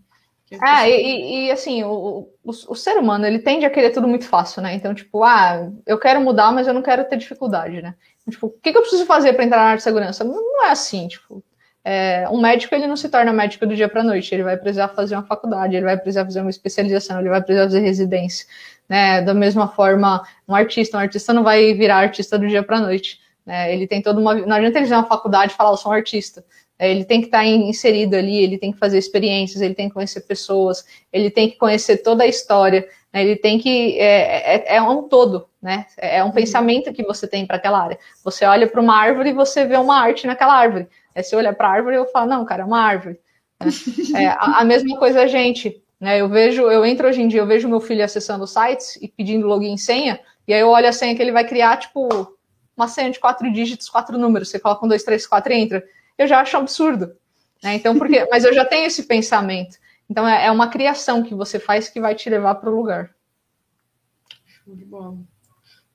É, 0.51 0.91
e, 0.91 1.47
e, 1.47 1.51
assim, 1.53 1.85
o, 1.85 2.29
o, 2.43 2.51
o, 2.51 2.75
ser 2.75 2.99
humano, 2.99 3.25
ele 3.25 3.39
tende 3.39 3.65
a 3.65 3.71
querer 3.71 3.91
tudo 3.91 4.09
muito 4.09 4.25
fácil, 4.25 4.61
né? 4.61 4.75
Então, 4.75 4.93
tipo, 4.93 5.23
ah, 5.23 5.71
eu 5.87 5.97
quero 5.97 6.21
mudar, 6.21 6.51
mas 6.51 6.67
eu 6.67 6.75
não 6.75 6.83
quero 6.83 7.05
ter 7.05 7.17
dificuldade, 7.17 7.81
né? 7.81 7.95
Tipo, 8.29 8.49
o 8.49 8.51
que, 8.51 8.73
que 8.73 8.77
eu 8.77 8.83
preciso 8.83 9.07
fazer 9.07 9.35
para 9.35 9.45
entrar 9.45 9.59
na 9.59 9.65
área 9.65 9.77
de 9.77 9.85
segurança? 9.85 10.25
Não 10.25 10.65
é 10.65 10.71
assim, 10.71 11.07
tipo, 11.07 11.45
é, 11.85 12.29
um 12.31 12.41
médico, 12.41 12.75
ele 12.75 12.89
não 12.89 12.97
se 12.97 13.09
torna 13.09 13.33
médico 13.33 13.65
do 13.65 13.77
dia 13.77 13.89
para 13.89 14.03
noite, 14.03 14.35
ele 14.35 14.43
vai 14.43 14.57
precisar 14.57 14.89
fazer 14.89 15.15
uma 15.15 15.23
faculdade, 15.23 15.77
ele 15.77 15.85
vai 15.85 15.97
precisar 15.97 16.25
fazer 16.25 16.41
uma 16.41 16.51
especialização, 16.51 17.21
ele 17.21 17.29
vai 17.29 17.41
precisar 17.41 17.65
fazer 17.65 17.81
residência, 17.81 18.47
né? 18.91 19.23
Da 19.23 19.33
mesma 19.33 19.69
forma, 19.69 20.23
um 20.49 20.55
artista, 20.55 20.97
um 20.97 21.01
artista 21.01 21.33
não 21.33 21.45
vai 21.45 21.73
virar 21.73 21.99
artista 21.99 22.37
do 22.37 22.49
dia 22.49 22.65
para 22.65 22.81
noite, 22.81 23.21
né? 23.47 23.73
Ele 23.73 23.87
tem 23.87 24.03
toda 24.03 24.21
uma... 24.21 24.35
Não 24.35 24.57
adianta 24.57 24.79
ele 24.79 24.87
fazer 24.87 24.97
uma 24.97 25.07
faculdade 25.07 25.53
e 25.53 25.57
falar, 25.57 25.71
eu 25.71 25.77
sou 25.77 25.93
um 25.93 25.95
artista, 25.95 26.45
é, 26.77 26.91
ele 26.91 27.05
tem 27.05 27.21
que 27.21 27.27
estar 27.27 27.47
inserido 27.47 28.17
ali, 28.17 28.43
ele 28.43 28.57
tem 28.59 28.73
que 28.73 28.79
fazer 28.79 28.99
experiências, 28.99 29.61
ele 29.61 29.75
tem 29.75 29.87
que 29.87 29.95
conhecer 29.95 30.23
pessoas, 30.23 30.85
ele 31.13 31.31
tem 31.31 31.51
que 31.51 31.57
conhecer 31.57 31.99
toda 31.99 32.25
a 32.25 32.27
história, 32.27 32.89
né? 33.13 33.23
ele 33.23 33.37
tem 33.37 33.59
que. 33.59 33.99
É, 33.99 34.57
é, 34.57 34.77
é, 34.77 34.83
um 34.83 35.03
todo, 35.03 35.47
né? 35.63 35.85
É 35.99 36.25
um 36.25 36.29
uhum. 36.29 36.33
pensamento 36.33 36.91
que 36.91 37.03
você 37.03 37.29
tem 37.29 37.47
para 37.47 37.59
aquela 37.59 37.83
área. 37.83 37.99
Você 38.25 38.47
olha 38.47 38.67
para 38.67 38.81
uma 38.81 38.97
árvore 38.97 39.29
e 39.29 39.35
você 39.35 39.67
vê 39.67 39.77
uma 39.77 40.01
arte 40.01 40.27
naquela 40.27 40.55
árvore. 40.55 40.89
Aí 41.15 41.23
você 41.23 41.37
olha 41.37 41.53
para 41.53 41.69
a 41.69 41.71
árvore 41.71 41.97
e 41.97 41.99
eu 41.99 42.07
falo, 42.07 42.31
não, 42.31 42.45
cara, 42.47 42.63
é 42.63 42.67
uma 42.67 42.81
árvore. 42.81 43.21
Né? 43.61 43.71
É, 44.17 44.27
a, 44.29 44.61
a, 44.61 44.65
mesma 44.65 44.99
coisa 44.99 45.21
a 45.21 45.27
gente. 45.27 45.80
Né? 46.01 46.21
Eu 46.21 46.29
vejo, 46.29 46.63
eu 46.63 46.85
entro 46.85 47.07
hoje 47.07 47.21
em 47.21 47.29
dia, 47.29 47.41
eu 47.41 47.47
vejo 47.47 47.69
meu 47.69 47.81
filho 47.81 48.05
acessando 48.05 48.47
sites 48.47 48.97
e 49.03 49.09
pedindo 49.09 49.47
login 49.47 49.75
e 49.75 49.79
senha, 49.79 50.19
e 50.49 50.55
aí 50.55 50.61
eu 50.61 50.69
olho 50.69 50.89
a 50.89 50.93
senha 50.93 51.15
que 51.15 51.23
ele 51.23 51.33
vai 51.33 51.47
criar, 51.47 51.77
tipo, 51.77 52.09
uma 52.77 52.89
senha 52.89 53.11
de 53.11 53.21
quatro 53.21 53.53
dígitos, 53.53 53.89
quatro 53.89 54.17
números. 54.19 54.49
Você 54.49 54.59
coloca 54.59 54.85
um, 54.85 54.89
dois, 54.89 55.05
três, 55.05 55.27
quatro 55.27 55.53
e 55.53 55.57
entra 55.57 55.85
eu 56.21 56.29
já 56.29 56.41
acho 56.41 56.57
absurdo. 56.57 57.17
Né? 57.63 57.75
Então, 57.75 57.99
porque, 57.99 58.27
mas 58.31 58.45
eu 58.45 58.53
já 58.53 58.65
tenho 58.65 58.87
esse 58.87 59.05
pensamento. 59.05 59.79
Então, 60.09 60.29
é, 60.29 60.47
é 60.47 60.51
uma 60.51 60.69
criação 60.69 61.23
que 61.23 61.35
você 61.35 61.59
faz 61.59 61.89
que 61.89 62.01
vai 62.01 62.15
te 62.15 62.29
levar 62.29 62.57
para 62.57 62.71
o 62.71 62.77
lugar. 62.77 63.15
Show 64.45 64.77
de 64.77 64.85
bola. 64.85 65.17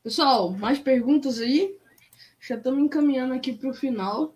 Pessoal, 0.03 0.51
mais 0.51 0.79
perguntas 0.79 1.39
aí? 1.39 1.77
Já 2.39 2.55
estamos 2.55 2.83
encaminhando 2.83 3.33
aqui 3.33 3.53
para 3.53 3.69
o 3.69 3.73
final. 3.73 4.35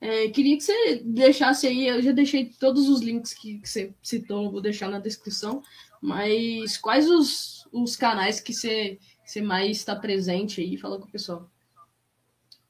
É, 0.00 0.28
queria 0.28 0.56
que 0.56 0.62
você 0.62 1.02
deixasse 1.04 1.66
aí, 1.66 1.86
eu 1.86 2.00
já 2.00 2.12
deixei 2.12 2.46
todos 2.58 2.88
os 2.88 3.02
links 3.02 3.34
que, 3.34 3.58
que 3.58 3.68
você 3.68 3.92
citou, 4.02 4.50
vou 4.50 4.60
deixar 4.60 4.88
na 4.88 4.98
descrição, 4.98 5.62
mas 6.00 6.78
quais 6.78 7.08
os, 7.08 7.68
os 7.70 7.96
canais 7.96 8.40
que 8.40 8.54
você, 8.54 8.98
você 9.22 9.42
mais 9.42 9.76
está 9.76 9.94
presente 9.94 10.62
aí? 10.62 10.78
Fala 10.78 10.98
com 10.98 11.04
o 11.04 11.10
pessoal. 11.10 11.46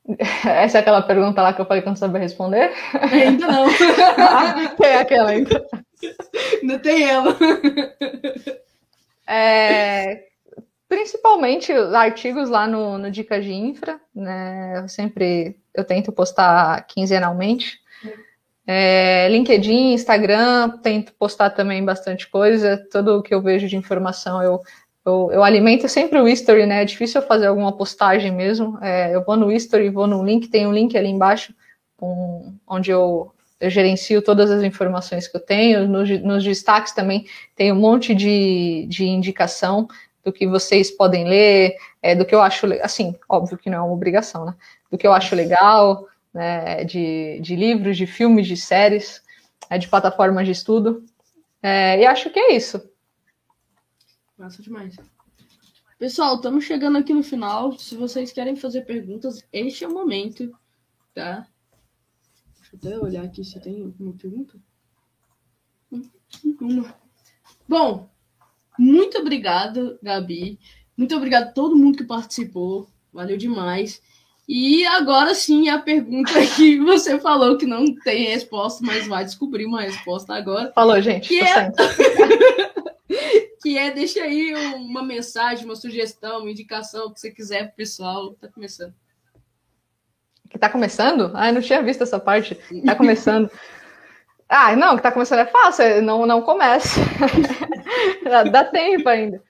Essa 0.44 0.78
é 0.78 0.80
aquela 0.80 1.02
pergunta 1.02 1.40
lá 1.40 1.52
que 1.52 1.60
eu 1.60 1.66
falei 1.66 1.82
que 1.82 1.88
eu 1.88 1.92
não 1.92 1.96
sabia 1.96 2.20
responder? 2.20 2.72
Ainda 3.12 3.46
não. 3.46 3.66
tem 4.76 4.94
aquela 4.96 5.30
ainda. 5.30 5.66
Não 6.62 6.78
tem 6.78 7.04
ela. 7.04 7.36
É, 9.26 10.29
principalmente 10.90 11.72
artigos 11.72 12.50
lá 12.50 12.66
no, 12.66 12.98
no 12.98 13.12
Dicas 13.12 13.44
de 13.44 13.52
Infra, 13.52 14.00
né? 14.12 14.80
Eu 14.80 14.88
sempre 14.88 15.56
eu 15.72 15.84
tento 15.84 16.10
postar 16.10 16.84
quinzenalmente. 16.88 17.78
É, 18.66 19.28
LinkedIn, 19.28 19.92
Instagram, 19.92 20.78
tento 20.82 21.14
postar 21.14 21.50
também 21.50 21.84
bastante 21.84 22.28
coisa. 22.28 22.76
Tudo 22.90 23.18
o 23.18 23.22
que 23.22 23.32
eu 23.32 23.40
vejo 23.40 23.68
de 23.68 23.76
informação 23.76 24.42
eu 24.42 24.60
eu, 25.06 25.30
eu, 25.32 25.42
alimento 25.42 25.88
sempre 25.88 26.20
o 26.20 26.28
history, 26.28 26.66
né? 26.66 26.82
É 26.82 26.84
difícil 26.84 27.22
eu 27.22 27.26
fazer 27.26 27.46
alguma 27.46 27.74
postagem 27.74 28.32
mesmo. 28.32 28.76
É, 28.82 29.14
eu 29.14 29.24
vou 29.24 29.34
no 29.34 29.50
history, 29.50 29.88
vou 29.88 30.06
no 30.06 30.22
link, 30.22 30.48
tem 30.48 30.66
um 30.66 30.72
link 30.72 30.96
ali 30.98 31.08
embaixo, 31.08 31.54
um, 32.02 32.54
onde 32.66 32.90
eu, 32.90 33.32
eu, 33.58 33.70
gerencio 33.70 34.20
todas 34.20 34.50
as 34.50 34.62
informações 34.62 35.26
que 35.26 35.36
eu 35.36 35.40
tenho. 35.40 35.88
Nos, 35.88 36.10
nos 36.22 36.44
destaques 36.44 36.92
também 36.92 37.24
tem 37.56 37.72
um 37.72 37.76
monte 37.76 38.14
de, 38.14 38.86
de 38.90 39.06
indicação 39.06 39.88
do 40.24 40.32
que 40.32 40.46
vocês 40.46 40.90
podem 40.90 41.28
ler, 41.28 41.74
é, 42.02 42.14
do 42.14 42.24
que 42.24 42.34
eu 42.34 42.40
acho, 42.40 42.66
assim, 42.82 43.14
óbvio 43.28 43.58
que 43.58 43.70
não 43.70 43.78
é 43.78 43.82
uma 43.82 43.92
obrigação, 43.92 44.44
né? 44.44 44.54
Do 44.90 44.98
que 44.98 45.06
eu 45.06 45.12
acho 45.12 45.34
legal, 45.34 46.06
né? 46.32 46.84
De, 46.84 47.40
de 47.40 47.56
livros, 47.56 47.96
de 47.96 48.06
filmes, 48.06 48.46
de 48.46 48.56
séries, 48.56 49.22
é, 49.68 49.78
de 49.78 49.88
plataformas 49.88 50.46
de 50.46 50.52
estudo. 50.52 51.04
É, 51.62 52.00
e 52.00 52.06
acho 52.06 52.30
que 52.30 52.38
é 52.38 52.54
isso. 52.54 52.90
Massa 54.36 54.62
demais. 54.62 54.96
Pessoal, 55.98 56.36
estamos 56.36 56.64
chegando 56.64 56.96
aqui 56.96 57.12
no 57.12 57.22
final. 57.22 57.78
Se 57.78 57.94
vocês 57.94 58.32
querem 58.32 58.56
fazer 58.56 58.86
perguntas, 58.86 59.46
este 59.52 59.84
é 59.84 59.88
o 59.88 59.92
momento, 59.92 60.50
tá? 61.14 61.46
Deixa 62.58 62.74
eu 62.74 62.78
até 62.78 62.98
olhar 62.98 63.24
aqui 63.24 63.44
se 63.44 63.60
tem 63.60 63.82
alguma 63.82 64.14
pergunta. 64.14 64.58
Uma. 66.60 66.98
Bom, 67.68 68.09
muito 68.78 69.18
obrigado, 69.18 69.98
Gabi. 70.02 70.58
Muito 70.96 71.16
obrigado 71.16 71.44
a 71.44 71.52
todo 71.52 71.76
mundo 71.76 71.98
que 71.98 72.04
participou. 72.04 72.88
Valeu 73.12 73.36
demais. 73.36 74.02
E 74.52 74.84
agora 74.84 75.32
sim 75.32 75.68
a 75.68 75.78
pergunta 75.78 76.32
que 76.56 76.80
você 76.80 77.20
falou 77.20 77.56
que 77.56 77.66
não 77.66 77.94
tem 77.94 78.24
resposta, 78.24 78.84
mas 78.84 79.06
vai 79.06 79.24
descobrir 79.24 79.64
uma 79.64 79.82
resposta 79.82 80.34
agora. 80.34 80.72
Falou, 80.74 81.00
gente. 81.00 81.28
Que 81.28 81.40
é... 81.40 81.70
que 83.62 83.78
é 83.78 83.90
deixa 83.92 84.22
aí 84.22 84.52
uma 84.74 85.02
mensagem, 85.02 85.64
uma 85.64 85.76
sugestão, 85.76 86.40
uma 86.40 86.50
indicação, 86.50 87.06
o 87.06 87.14
que 87.14 87.20
você 87.20 87.30
quiser 87.30 87.68
pro 87.68 87.76
pessoal. 87.76 88.34
Tá 88.34 88.48
começando. 88.48 88.92
Que 90.48 90.58
tá 90.58 90.68
começando? 90.68 91.30
Ah, 91.34 91.48
eu 91.48 91.54
não 91.54 91.60
tinha 91.60 91.80
visto 91.80 92.02
essa 92.02 92.18
parte. 92.18 92.58
Tá 92.84 92.96
começando. 92.96 93.48
ah, 94.48 94.74
não, 94.74 94.96
que 94.96 95.02
tá 95.02 95.12
começando 95.12 95.38
é 95.38 95.46
fácil, 95.46 96.02
não, 96.02 96.26
não 96.26 96.42
comece. 96.42 96.98
dá, 98.50 98.64
tempo 98.64 99.08
ainda. 99.08 99.42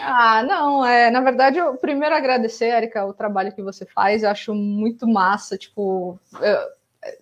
Ah, 0.00 0.42
não, 0.42 0.84
é, 0.84 1.10
na 1.10 1.20
verdade, 1.20 1.58
eu 1.58 1.76
primeiro 1.76 2.14
agradecer, 2.14 2.74
Erika, 2.74 3.04
o 3.04 3.14
trabalho 3.14 3.52
que 3.52 3.62
você 3.62 3.86
faz, 3.86 4.22
eu 4.22 4.30
acho 4.30 4.54
muito 4.54 5.06
massa, 5.06 5.56
tipo, 5.56 6.18
eu, 6.40 6.58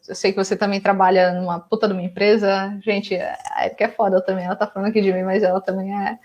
eu 0.08 0.14
sei 0.14 0.32
que 0.32 0.42
você 0.42 0.56
também 0.56 0.80
trabalha 0.80 1.32
numa 1.34 1.60
puta 1.60 1.86
de 1.86 1.92
uma 1.92 2.02
empresa. 2.02 2.76
Gente, 2.82 3.14
a 3.14 3.66
Erika 3.66 3.84
é 3.84 3.88
foda 3.88 4.20
também. 4.20 4.44
Ela 4.44 4.56
tá 4.56 4.66
falando 4.66 4.88
aqui 4.88 5.00
de 5.00 5.12
mim, 5.12 5.22
mas 5.22 5.42
ela 5.42 5.60
também 5.60 5.94
é 5.94 6.18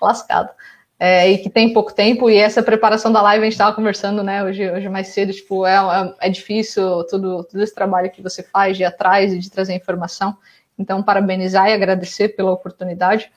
lascada. 0.00 0.54
É, 1.02 1.30
e 1.30 1.38
que 1.38 1.48
tem 1.48 1.72
pouco 1.72 1.94
tempo, 1.94 2.28
e 2.28 2.36
essa 2.36 2.62
preparação 2.62 3.10
da 3.10 3.22
live 3.22 3.40
a 3.40 3.44
gente 3.46 3.54
estava 3.54 3.74
conversando, 3.74 4.22
né, 4.22 4.44
hoje, 4.44 4.70
hoje 4.70 4.86
mais 4.90 5.08
cedo, 5.08 5.32
tipo, 5.32 5.66
é, 5.66 5.76
é, 5.76 6.26
é, 6.26 6.28
difícil 6.28 7.04
tudo, 7.04 7.42
todo 7.44 7.62
esse 7.62 7.74
trabalho 7.74 8.10
que 8.10 8.20
você 8.20 8.42
faz 8.42 8.76
de 8.76 8.82
ir 8.82 8.86
atrás 8.86 9.32
e 9.32 9.38
de 9.38 9.50
trazer 9.50 9.72
informação. 9.72 10.36
Então, 10.78 11.02
parabenizar 11.02 11.70
e 11.70 11.72
agradecer 11.72 12.30
pela 12.30 12.52
oportunidade. 12.52 13.32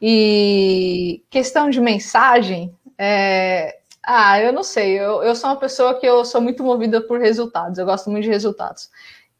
E 0.00 1.22
questão 1.30 1.70
de 1.70 1.80
mensagem, 1.80 2.74
é, 2.98 3.78
ah, 4.02 4.40
eu 4.40 4.52
não 4.52 4.62
sei. 4.62 4.98
Eu, 4.98 5.22
eu 5.22 5.34
sou 5.34 5.50
uma 5.50 5.56
pessoa 5.56 5.94
que 5.98 6.06
eu 6.06 6.24
sou 6.24 6.40
muito 6.40 6.62
movida 6.62 7.00
por 7.00 7.20
resultados. 7.20 7.78
Eu 7.78 7.86
gosto 7.86 8.10
muito 8.10 8.24
de 8.24 8.30
resultados. 8.30 8.90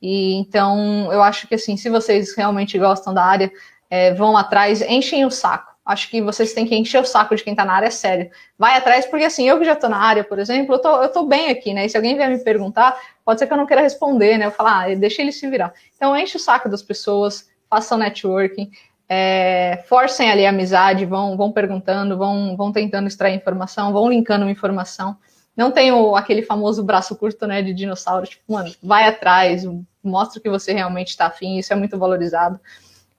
E 0.00 0.34
então 0.34 1.10
eu 1.12 1.22
acho 1.22 1.46
que 1.46 1.54
assim, 1.54 1.76
se 1.76 1.88
vocês 1.88 2.34
realmente 2.34 2.78
gostam 2.78 3.14
da 3.14 3.24
área, 3.24 3.50
é, 3.88 4.12
vão 4.14 4.36
atrás, 4.36 4.82
enchem 4.82 5.24
o 5.24 5.30
saco. 5.30 5.74
Acho 5.84 6.10
que 6.10 6.20
vocês 6.20 6.52
têm 6.52 6.66
que 6.66 6.74
encher 6.74 7.00
o 7.00 7.04
saco 7.04 7.36
de 7.36 7.44
quem 7.44 7.52
está 7.52 7.64
na 7.64 7.74
área 7.74 7.90
sério. 7.92 8.28
Vai 8.58 8.76
atrás, 8.76 9.06
porque 9.06 9.24
assim, 9.24 9.48
eu 9.48 9.56
que 9.56 9.64
já 9.64 9.74
estou 9.74 9.88
na 9.88 9.98
área, 9.98 10.24
por 10.24 10.38
exemplo, 10.40 10.74
eu 10.74 10.80
tô, 10.80 11.00
eu 11.00 11.08
tô 11.10 11.24
bem 11.24 11.48
aqui, 11.48 11.72
né? 11.72 11.86
E 11.86 11.88
se 11.88 11.96
alguém 11.96 12.16
vier 12.16 12.28
me 12.28 12.42
perguntar, 12.42 13.00
pode 13.24 13.38
ser 13.38 13.46
que 13.46 13.52
eu 13.52 13.56
não 13.56 13.66
queira 13.66 13.82
responder, 13.82 14.36
né? 14.36 14.46
Eu 14.46 14.50
falar, 14.50 14.90
ah, 14.90 14.94
deixa 14.96 15.22
ele 15.22 15.30
se 15.30 15.48
virar. 15.48 15.72
Então 15.94 16.16
enche 16.16 16.36
o 16.36 16.40
saco 16.40 16.68
das 16.68 16.82
pessoas, 16.82 17.48
façam 17.70 17.98
networking 17.98 18.68
é, 19.08 19.84
forcem 19.88 20.30
ali 20.30 20.44
a 20.44 20.50
amizade, 20.50 21.04
vão, 21.04 21.36
vão 21.36 21.52
perguntando, 21.52 22.16
vão, 22.16 22.56
vão 22.56 22.72
tentando 22.72 23.06
extrair 23.06 23.36
informação, 23.36 23.92
vão 23.92 24.08
linkando 24.08 24.48
informação. 24.48 25.16
Não 25.56 25.70
tem 25.70 25.92
o, 25.92 26.16
aquele 26.16 26.42
famoso 26.42 26.82
braço 26.82 27.16
curto, 27.16 27.46
né, 27.46 27.62
de 27.62 27.72
dinossauro, 27.72 28.26
tipo, 28.26 28.52
mano, 28.52 28.70
vai 28.82 29.08
atrás, 29.08 29.64
mostra 30.02 30.40
que 30.40 30.50
você 30.50 30.72
realmente 30.72 31.08
está 31.08 31.26
afim, 31.26 31.56
isso 31.56 31.72
é 31.72 31.76
muito 31.76 31.98
valorizado. 31.98 32.60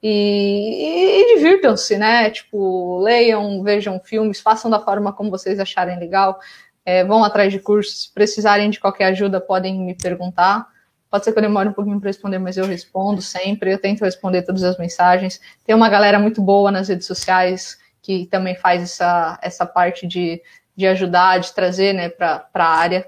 E, 0.01 1.23
e, 1.23 1.35
divirtam-se, 1.35 1.97
né? 1.97 2.30
Tipo, 2.30 2.99
leiam, 2.99 3.64
vejam 3.64 3.99
filmes, 3.99 4.39
façam 4.39 4.69
da 4.69 4.80
forma 4.80 5.11
como 5.11 5.31
vocês 5.31 5.59
acharem 5.59 5.97
legal, 5.99 6.39
é, 6.85 7.03
vão 7.03 7.23
atrás 7.23 7.51
de 7.51 7.59
cursos, 7.59 8.03
se 8.03 8.14
precisarem 8.14 8.69
de 8.69 8.80
qualquer 8.80 9.05
ajuda, 9.05 9.41
podem 9.41 9.80
me 9.80 9.95
perguntar. 9.95 10.68
Pode 11.09 11.23
ser 11.23 11.31
que 11.31 11.39
eu 11.39 11.41
demore 11.43 11.69
um 11.69 11.73
pouquinho 11.73 11.99
para 11.99 12.09
responder, 12.09 12.38
mas 12.38 12.57
eu 12.57 12.65
respondo 12.65 13.21
sempre. 13.21 13.71
Eu 13.71 13.79
tento 13.79 14.03
responder 14.03 14.41
todas 14.41 14.63
as 14.63 14.77
mensagens. 14.77 15.39
Tem 15.65 15.75
uma 15.75 15.89
galera 15.89 16.19
muito 16.19 16.41
boa 16.41 16.71
nas 16.71 16.89
redes 16.89 17.07
sociais 17.07 17.77
que 18.01 18.25
também 18.25 18.55
faz 18.55 18.81
essa, 18.84 19.39
essa 19.41 19.65
parte 19.65 20.07
de, 20.07 20.41
de 20.75 20.88
ajudar, 20.88 21.39
de 21.39 21.53
trazer 21.53 21.93
né, 21.93 22.09
para 22.09 22.47
a 22.53 22.65
área. 22.65 23.07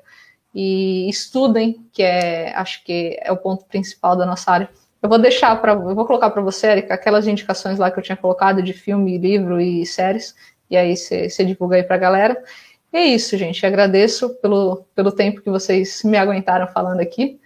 E 0.54 1.08
estudem, 1.10 1.86
que 1.94 2.02
é, 2.02 2.54
acho 2.56 2.84
que 2.84 3.18
é 3.22 3.32
o 3.32 3.38
ponto 3.38 3.66
principal 3.66 4.16
da 4.16 4.26
nossa 4.26 4.52
área. 4.52 4.70
Eu 5.02 5.08
vou 5.08 5.18
deixar 5.18 5.56
para, 5.62 5.74
eu 5.74 5.96
vou 5.96 6.06
colocar 6.06 6.30
para 6.30 6.42
você, 6.42 6.68
Erika, 6.68 6.94
aquelas 6.94 7.28
indicações 7.28 7.80
lá 7.80 7.90
que 7.90 8.00
eu 8.00 8.04
tinha 8.04 8.18
colocado 8.18 8.62
de 8.62 8.74
filme, 8.74 9.18
livro 9.18 9.62
e 9.62 9.86
séries, 9.86 10.36
e 10.70 10.76
aí 10.76 10.98
você 10.98 11.46
divulga 11.46 11.78
aí 11.78 11.84
para 11.84 11.96
a 11.96 12.00
galera. 12.00 12.44
E 12.92 12.98
é 12.98 13.04
isso, 13.06 13.38
gente. 13.38 13.66
Agradeço 13.66 14.30
pelo, 14.42 14.86
pelo 14.96 15.12
tempo 15.12 15.42
que 15.42 15.50
vocês 15.50 16.04
me 16.04 16.18
aguentaram 16.18 16.68
falando 16.68 17.00
aqui. 17.00 17.40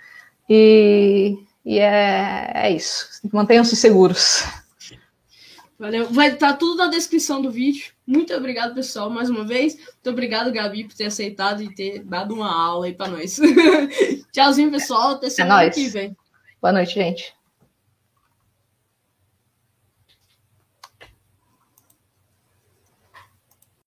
E, 0.56 1.36
e 1.66 1.80
é, 1.80 2.52
é 2.54 2.72
isso. 2.72 3.08
Mantenham-se 3.34 3.76
seguros. 3.76 4.44
Valeu. 5.80 6.08
Vai 6.12 6.28
estar 6.28 6.52
tá 6.52 6.58
tudo 6.58 6.78
na 6.78 6.88
descrição 6.88 7.42
do 7.42 7.50
vídeo. 7.50 7.92
Muito 8.06 8.32
obrigado, 8.36 8.76
pessoal, 8.76 9.10
mais 9.10 9.32
uma 9.32 9.44
vez. 9.44 9.76
Muito 9.76 10.10
obrigado, 10.12 10.52
Gabi, 10.52 10.84
por 10.84 10.94
ter 10.94 11.06
aceitado 11.06 11.64
e 11.64 11.74
ter 11.74 12.04
dado 12.04 12.36
uma 12.36 12.54
aula 12.54 12.86
aí 12.86 12.94
para 12.94 13.08
nós. 13.08 13.40
Tchauzinho, 14.32 14.70
pessoal. 14.70 15.14
Até 15.14 15.26
é 15.26 15.30
semana 15.32 15.64
é 15.64 15.70
que 15.72 15.88
vem. 15.88 16.16
Boa 16.62 16.72
noite, 16.72 16.94
gente. 16.94 17.34